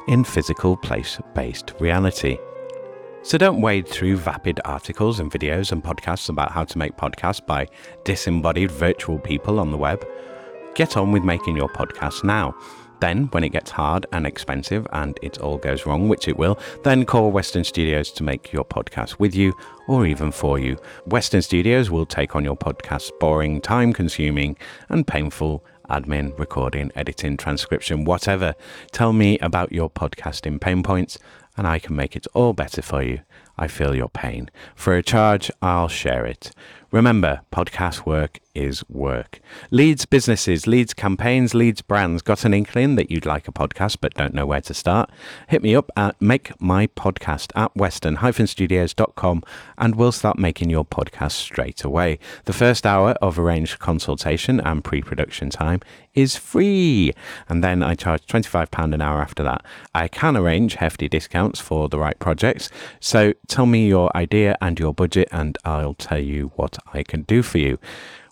in 0.08 0.24
physical 0.24 0.76
place 0.76 1.20
based 1.34 1.72
reality. 1.78 2.36
So 3.22 3.38
don't 3.38 3.62
wade 3.62 3.88
through 3.88 4.16
vapid 4.18 4.60
articles 4.66 5.18
and 5.18 5.30
videos 5.30 5.72
and 5.72 5.82
podcasts 5.82 6.28
about 6.28 6.50
how 6.50 6.64
to 6.64 6.78
make 6.78 6.96
podcasts 6.96 7.44
by 7.44 7.68
disembodied 8.04 8.70
virtual 8.70 9.18
people 9.18 9.58
on 9.58 9.70
the 9.70 9.78
web. 9.78 10.06
Get 10.74 10.96
on 10.96 11.12
with 11.12 11.22
making 11.22 11.56
your 11.56 11.68
podcast 11.68 12.24
now. 12.24 12.54
Then, 13.00 13.26
when 13.32 13.44
it 13.44 13.50
gets 13.50 13.70
hard 13.70 14.06
and 14.12 14.26
expensive 14.26 14.86
and 14.92 15.18
it 15.22 15.38
all 15.38 15.58
goes 15.58 15.86
wrong, 15.86 16.08
which 16.08 16.26
it 16.26 16.36
will, 16.36 16.58
then 16.82 17.04
call 17.04 17.30
Western 17.30 17.62
Studios 17.62 18.10
to 18.12 18.24
make 18.24 18.52
your 18.52 18.64
podcast 18.64 19.20
with 19.20 19.36
you 19.36 19.52
or 19.86 20.04
even 20.06 20.32
for 20.32 20.58
you. 20.58 20.76
Western 21.06 21.42
Studios 21.42 21.90
will 21.90 22.06
take 22.06 22.34
on 22.34 22.44
your 22.44 22.56
podcast's 22.56 23.12
boring, 23.20 23.60
time 23.60 23.92
consuming, 23.92 24.56
and 24.88 25.06
painful 25.06 25.64
admin, 25.88 26.36
recording, 26.38 26.90
editing, 26.96 27.36
transcription, 27.36 28.04
whatever. 28.04 28.54
Tell 28.90 29.12
me 29.12 29.38
about 29.38 29.70
your 29.70 29.90
podcasting 29.90 30.60
pain 30.60 30.82
points 30.82 31.18
and 31.56 31.66
I 31.66 31.78
can 31.78 31.94
make 31.94 32.16
it 32.16 32.26
all 32.34 32.52
better 32.52 32.82
for 32.82 33.02
you. 33.02 33.20
I 33.56 33.68
feel 33.68 33.94
your 33.94 34.08
pain. 34.08 34.50
For 34.74 34.96
a 34.96 35.02
charge, 35.02 35.50
I'll 35.62 35.88
share 35.88 36.26
it. 36.26 36.50
Remember, 36.94 37.40
podcast 37.50 38.06
work 38.06 38.38
is 38.54 38.88
work. 38.88 39.40
Leeds 39.72 40.06
businesses, 40.06 40.66
Leeds 40.68 40.94
campaigns, 40.94 41.54
Leeds 41.54 41.82
brands. 41.82 42.22
Got 42.22 42.44
an 42.44 42.54
inkling 42.54 42.94
that 42.94 43.10
you'd 43.10 43.26
like 43.26 43.48
a 43.48 43.52
podcast 43.52 43.96
but 44.00 44.14
don't 44.14 44.32
know 44.32 44.46
where 44.46 44.60
to 44.60 44.72
start? 44.72 45.10
Hit 45.48 45.60
me 45.60 45.74
up 45.74 45.90
at 45.96 46.20
Make 46.22 46.52
My 46.60 46.86
Podcast 46.86 47.50
at 47.56 47.74
western-studios.com 47.74 49.42
and 49.76 49.96
we'll 49.96 50.12
start 50.12 50.38
making 50.38 50.70
your 50.70 50.84
podcast 50.84 51.32
straight 51.32 51.82
away. 51.82 52.20
The 52.44 52.52
first 52.52 52.86
hour 52.86 53.16
of 53.20 53.40
arranged 53.40 53.80
consultation 53.80 54.60
and 54.60 54.84
pre-production 54.84 55.50
time 55.50 55.80
is 56.14 56.36
free. 56.36 57.12
And 57.48 57.64
then 57.64 57.82
I 57.82 57.96
charge 57.96 58.24
£25 58.26 58.94
an 58.94 59.00
hour 59.00 59.20
after 59.20 59.42
that. 59.42 59.64
I 59.96 60.06
can 60.06 60.36
arrange 60.36 60.76
hefty 60.76 61.08
discounts 61.08 61.60
for 61.60 61.88
the 61.88 61.98
right 61.98 62.18
projects. 62.20 62.70
So 63.00 63.32
tell 63.48 63.66
me 63.66 63.88
your 63.88 64.16
idea 64.16 64.56
and 64.60 64.78
your 64.78 64.94
budget 64.94 65.28
and 65.32 65.58
I'll 65.64 65.94
tell 65.94 66.20
you 66.20 66.52
what 66.54 66.78
I 66.92 67.02
can 67.02 67.22
do 67.22 67.42
for 67.42 67.58
you. 67.58 67.78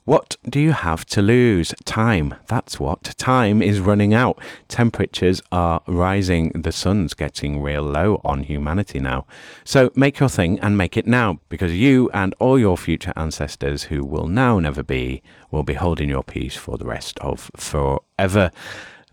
What 0.05 0.37
do 0.49 0.59
you 0.59 0.73
have 0.73 1.05
to 1.07 1.23
lose? 1.23 1.73
Time. 1.85 2.35
That's 2.49 2.81
what. 2.81 3.05
Time 3.19 3.63
is 3.63 3.79
running 3.79 4.13
out. 4.13 4.37
Temperatures 4.67 5.41
are 5.53 5.81
rising. 5.87 6.51
The 6.51 6.73
sun's 6.73 7.15
getting 7.15 7.63
real 7.63 7.83
low 7.83 8.21
on 8.25 8.43
humanity 8.43 8.99
now. 8.99 9.27
So 9.65 9.93
make 9.95 10.19
your 10.19 10.29
thing 10.29 10.59
and 10.59 10.77
make 10.77 10.97
it 10.97 11.07
now 11.07 11.39
because 11.49 11.73
you 11.73 12.11
and 12.13 12.35
all 12.41 12.59
your 12.59 12.77
future 12.77 13.13
ancestors 13.15 13.85
who 13.85 14.05
will 14.05 14.27
now 14.27 14.59
never 14.59 14.83
be 14.83 15.23
will 15.53 15.63
be 15.63 15.75
holding 15.75 16.09
your 16.09 16.25
peace 16.25 16.57
for 16.57 16.77
the 16.77 16.87
rest 16.87 17.17
of 17.21 17.53
forever. 17.57 18.51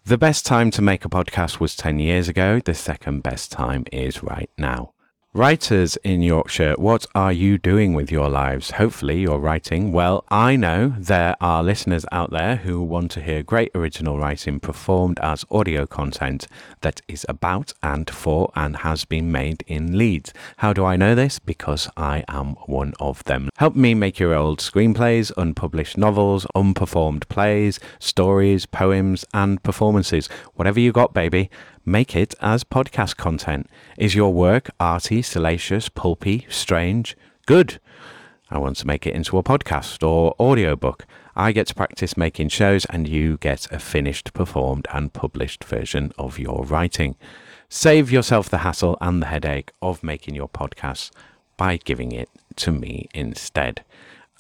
The 0.06 0.18
best 0.18 0.44
time 0.44 0.72
to 0.72 0.82
make 0.82 1.06
a 1.06 1.10
podcast 1.10 1.60
was 1.60 1.76
10 1.76 1.99
years 1.99 2.28
ago. 2.28 2.60
The 2.60 2.74
second 2.74 3.22
best 3.22 3.52
time 3.52 3.86
is 3.91 4.24
right 4.24 4.49
now. 4.57 4.94
Writers 5.36 5.96
in 5.98 6.24
Yorkshire, 6.24 6.74
what 6.80 7.06
are 7.14 7.32
you 7.32 7.60
doing 7.60 7.94
with 7.94 8.12
your 8.12 8.30
lives? 8.30 8.72
Hopefully, 8.72 9.20
you're 9.20 9.38
writing. 9.38 9.92
Well, 9.92 10.26
I 10.32 10.56
know 10.56 10.96
there 10.98 11.36
are 11.40 11.62
listeners 11.62 12.04
out 12.12 12.32
there 12.32 12.56
who 12.56 12.82
want 12.82 13.12
to 13.12 13.22
hear 13.22 13.44
great 13.44 13.70
original 13.76 14.18
writing 14.18 14.60
performed 14.60 15.20
as 15.20 15.46
audio 15.52 15.86
content 15.86 16.48
that 16.82 17.02
is 17.08 17.28
about 17.30 17.74
and 17.84 18.10
for 18.10 18.52
and 18.56 18.78
has 18.78 19.06
been 19.06 19.32
made 19.32 19.64
in 19.68 19.96
Leeds. 19.96 20.34
How 20.58 20.74
do 20.74 20.84
I 20.84 20.96
know 20.96 21.14
this? 21.14 21.38
Because 21.38 21.88
I 21.96 22.24
am 22.28 22.56
one 22.66 22.94
of 23.00 23.24
them. 23.26 23.50
Help 23.58 23.76
me 23.76 23.94
make 23.94 24.18
your 24.18 24.34
old 24.34 24.62
screenplays, 24.62 25.32
unpublished 25.38 25.96
novels, 25.96 26.48
unperformed 26.56 27.28
plays, 27.30 27.80
stories, 28.00 28.66
poems, 28.66 29.26
and 29.32 29.62
performances. 29.62 30.28
Whatever 30.56 30.80
you 30.80 30.92
got, 30.92 31.14
baby 31.14 31.52
make 31.86 32.16
it 32.16 32.36
as 32.42 32.64
podcast 32.64 33.18
content. 33.18 33.70
Is 33.98 34.16
your 34.16 34.34
work 34.34 34.70
arty, 34.80 35.22
salacious, 35.22 35.90
pulpy, 35.90 36.46
strange? 36.50 37.16
Good. 37.46 37.80
I 38.50 38.58
want 38.58 38.78
to 38.78 38.88
make 38.88 39.06
it 39.06 39.16
into 39.16 39.38
a 39.38 39.44
podcast 39.44 40.08
or 40.08 40.36
audiobook. 40.40 41.06
I 41.36 41.52
get 41.52 41.68
to 41.68 41.76
practice 41.76 42.18
making 42.18 42.50
shows 42.50 42.86
and 42.86 43.08
you 43.08 43.38
get 43.38 43.72
a 43.72 43.80
finished, 43.80 44.34
performed 44.34 44.88
and 44.92 45.14
published 45.14 45.64
version 45.64 46.12
of 46.18 46.40
your 46.40 46.66
writing. 46.66 47.16
Save 47.70 48.12
yourself 48.12 48.50
the 48.50 48.60
hassle 48.60 48.98
and 49.00 49.22
the 49.22 49.28
headache 49.28 49.72
of 49.82 50.04
making 50.04 50.36
your 50.36 50.50
podcast 50.50 51.12
by 51.56 51.78
giving 51.78 52.12
it 52.12 52.30
to 52.56 52.72
me 52.72 53.08
instead. 53.14 53.84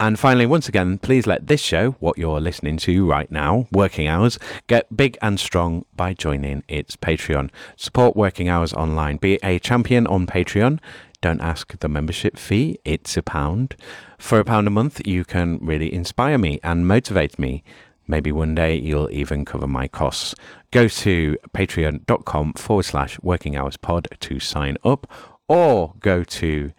And 0.01 0.17
finally, 0.17 0.45
once 0.45 0.69
again, 0.69 0.97
please 0.97 1.27
let 1.27 1.47
this 1.47 1.59
show, 1.59 1.91
what 1.99 2.17
you're 2.17 2.39
listening 2.39 2.77
to 2.77 3.05
right 3.05 3.29
now, 3.29 3.67
Working 3.73 4.07
Hours, 4.07 4.39
get 4.67 4.95
big 4.95 5.17
and 5.21 5.37
strong 5.37 5.83
by 5.93 6.13
joining 6.13 6.63
its 6.69 6.95
Patreon. 6.95 7.49
Support 7.75 8.15
Working 8.15 8.47
Hours 8.47 8.71
online. 8.71 9.17
Be 9.17 9.39
a 9.43 9.59
champion 9.59 10.07
on 10.07 10.25
Patreon. 10.25 10.79
Don't 11.19 11.41
ask 11.41 11.77
the 11.77 11.89
membership 11.89 12.37
fee, 12.37 12.79
it's 12.85 13.17
a 13.17 13.21
pound. 13.21 13.75
For 14.17 14.39
a 14.39 14.45
pound 14.45 14.67
a 14.67 14.71
month, 14.71 15.05
you 15.05 15.25
can 15.25 15.59
really 15.61 15.93
inspire 15.93 16.37
me 16.37 16.61
and 16.63 16.87
motivate 16.87 17.37
me. 17.37 17.61
Maybe 18.07 18.31
one 18.31 18.55
day 18.55 18.75
you'll 18.77 19.11
even 19.11 19.43
cover 19.43 19.67
my 19.67 19.89
costs. 19.89 20.33
Go 20.71 20.87
to 20.87 21.37
patreon.com 21.53 22.53
forward 22.53 22.83
slash 22.83 23.19
working 23.21 23.57
hours 23.57 23.75
pod 23.75 24.07
to 24.21 24.39
sign 24.39 24.77
up 24.85 25.11
or 25.49 25.93
go 25.99 26.23
to 26.23 26.71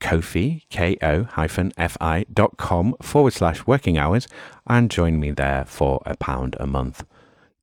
Ko-fi, 0.00 0.62
K-O 0.70 1.24
hyphen 1.24 1.72
F-I 1.78 2.26
dot 2.32 2.56
com 2.56 2.94
forward 3.00 3.32
slash 3.32 3.66
working 3.66 3.96
hours 3.96 4.28
and 4.66 4.90
join 4.90 5.18
me 5.18 5.30
there 5.30 5.64
for 5.64 6.02
a 6.04 6.16
pound 6.16 6.56
a 6.60 6.66
month. 6.66 7.04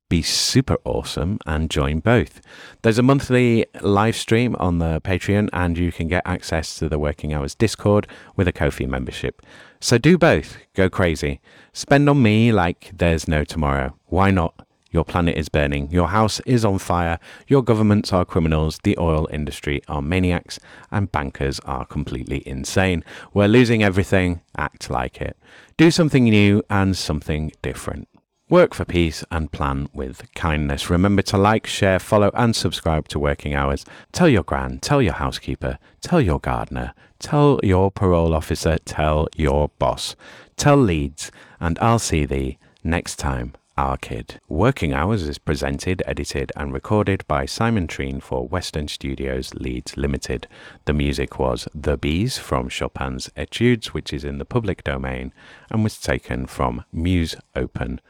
Be 0.08 0.20
super 0.20 0.76
awesome 0.84 1.38
and 1.46 1.70
join 1.70 2.00
both. 2.00 2.42
There's 2.82 2.98
a 2.98 3.02
monthly 3.02 3.64
live 3.80 4.14
stream 4.14 4.54
on 4.58 4.78
the 4.78 5.00
Patreon 5.00 5.48
and 5.54 5.78
you 5.78 5.90
can 5.90 6.08
get 6.08 6.22
access 6.26 6.76
to 6.80 6.88
the 6.88 6.98
Working 6.98 7.32
Hours 7.32 7.54
Discord 7.54 8.06
with 8.36 8.46
a 8.46 8.52
Ko-fi 8.52 8.84
membership. 8.84 9.40
So 9.80 9.96
do 9.96 10.18
both. 10.18 10.58
Go 10.74 10.90
crazy. 10.90 11.40
Spend 11.72 12.10
on 12.10 12.20
me 12.22 12.52
like 12.52 12.90
there's 12.94 13.26
no 13.26 13.42
tomorrow. 13.44 13.96
Why 14.06 14.30
not? 14.30 14.66
Your 14.92 15.04
planet 15.04 15.38
is 15.38 15.48
burning. 15.48 15.90
Your 15.90 16.08
house 16.08 16.38
is 16.40 16.64
on 16.66 16.78
fire. 16.78 17.18
Your 17.48 17.62
governments 17.62 18.12
are 18.12 18.26
criminals. 18.26 18.78
The 18.84 18.96
oil 18.98 19.26
industry 19.32 19.82
are 19.88 20.02
maniacs. 20.02 20.60
And 20.90 21.10
bankers 21.10 21.58
are 21.60 21.86
completely 21.86 22.46
insane. 22.46 23.02
We're 23.32 23.48
losing 23.48 23.82
everything. 23.82 24.42
Act 24.56 24.90
like 24.90 25.20
it. 25.22 25.36
Do 25.78 25.90
something 25.90 26.24
new 26.24 26.62
and 26.68 26.94
something 26.94 27.52
different. 27.62 28.06
Work 28.50 28.74
for 28.74 28.84
peace 28.84 29.24
and 29.30 29.50
plan 29.50 29.88
with 29.94 30.30
kindness. 30.34 30.90
Remember 30.90 31.22
to 31.22 31.38
like, 31.38 31.66
share, 31.66 31.98
follow, 31.98 32.30
and 32.34 32.54
subscribe 32.54 33.08
to 33.08 33.18
Working 33.18 33.54
Hours. 33.54 33.86
Tell 34.12 34.28
your 34.28 34.42
gran, 34.42 34.78
tell 34.78 35.00
your 35.00 35.14
housekeeper, 35.14 35.78
tell 36.02 36.20
your 36.20 36.38
gardener, 36.38 36.92
tell 37.18 37.60
your 37.62 37.90
parole 37.90 38.34
officer, 38.34 38.76
tell 38.84 39.26
your 39.34 39.70
boss, 39.78 40.16
tell 40.58 40.76
Leeds, 40.76 41.32
and 41.60 41.78
I'll 41.78 41.98
see 41.98 42.26
thee 42.26 42.58
next 42.84 43.16
time 43.16 43.54
Kid. 44.00 44.40
Working 44.48 44.92
Hours 44.92 45.22
is 45.22 45.38
presented, 45.38 46.02
edited, 46.06 46.52
and 46.56 46.72
recorded 46.72 47.24
by 47.26 47.46
Simon 47.46 47.86
Treen 47.86 48.20
for 48.20 48.46
Western 48.46 48.88
Studios 48.88 49.54
Leeds 49.54 49.96
Limited. 49.96 50.46
The 50.84 50.92
music 50.92 51.38
was 51.38 51.66
The 51.74 51.96
Bees 51.96 52.38
from 52.38 52.68
Chopin's 52.68 53.30
Etudes, 53.36 53.94
which 53.94 54.12
is 54.12 54.24
in 54.24 54.38
the 54.38 54.44
public 54.44 54.84
domain 54.84 55.32
and 55.70 55.82
was 55.82 55.98
taken 55.98 56.46
from 56.46 56.84
musopen.org. 56.94 58.02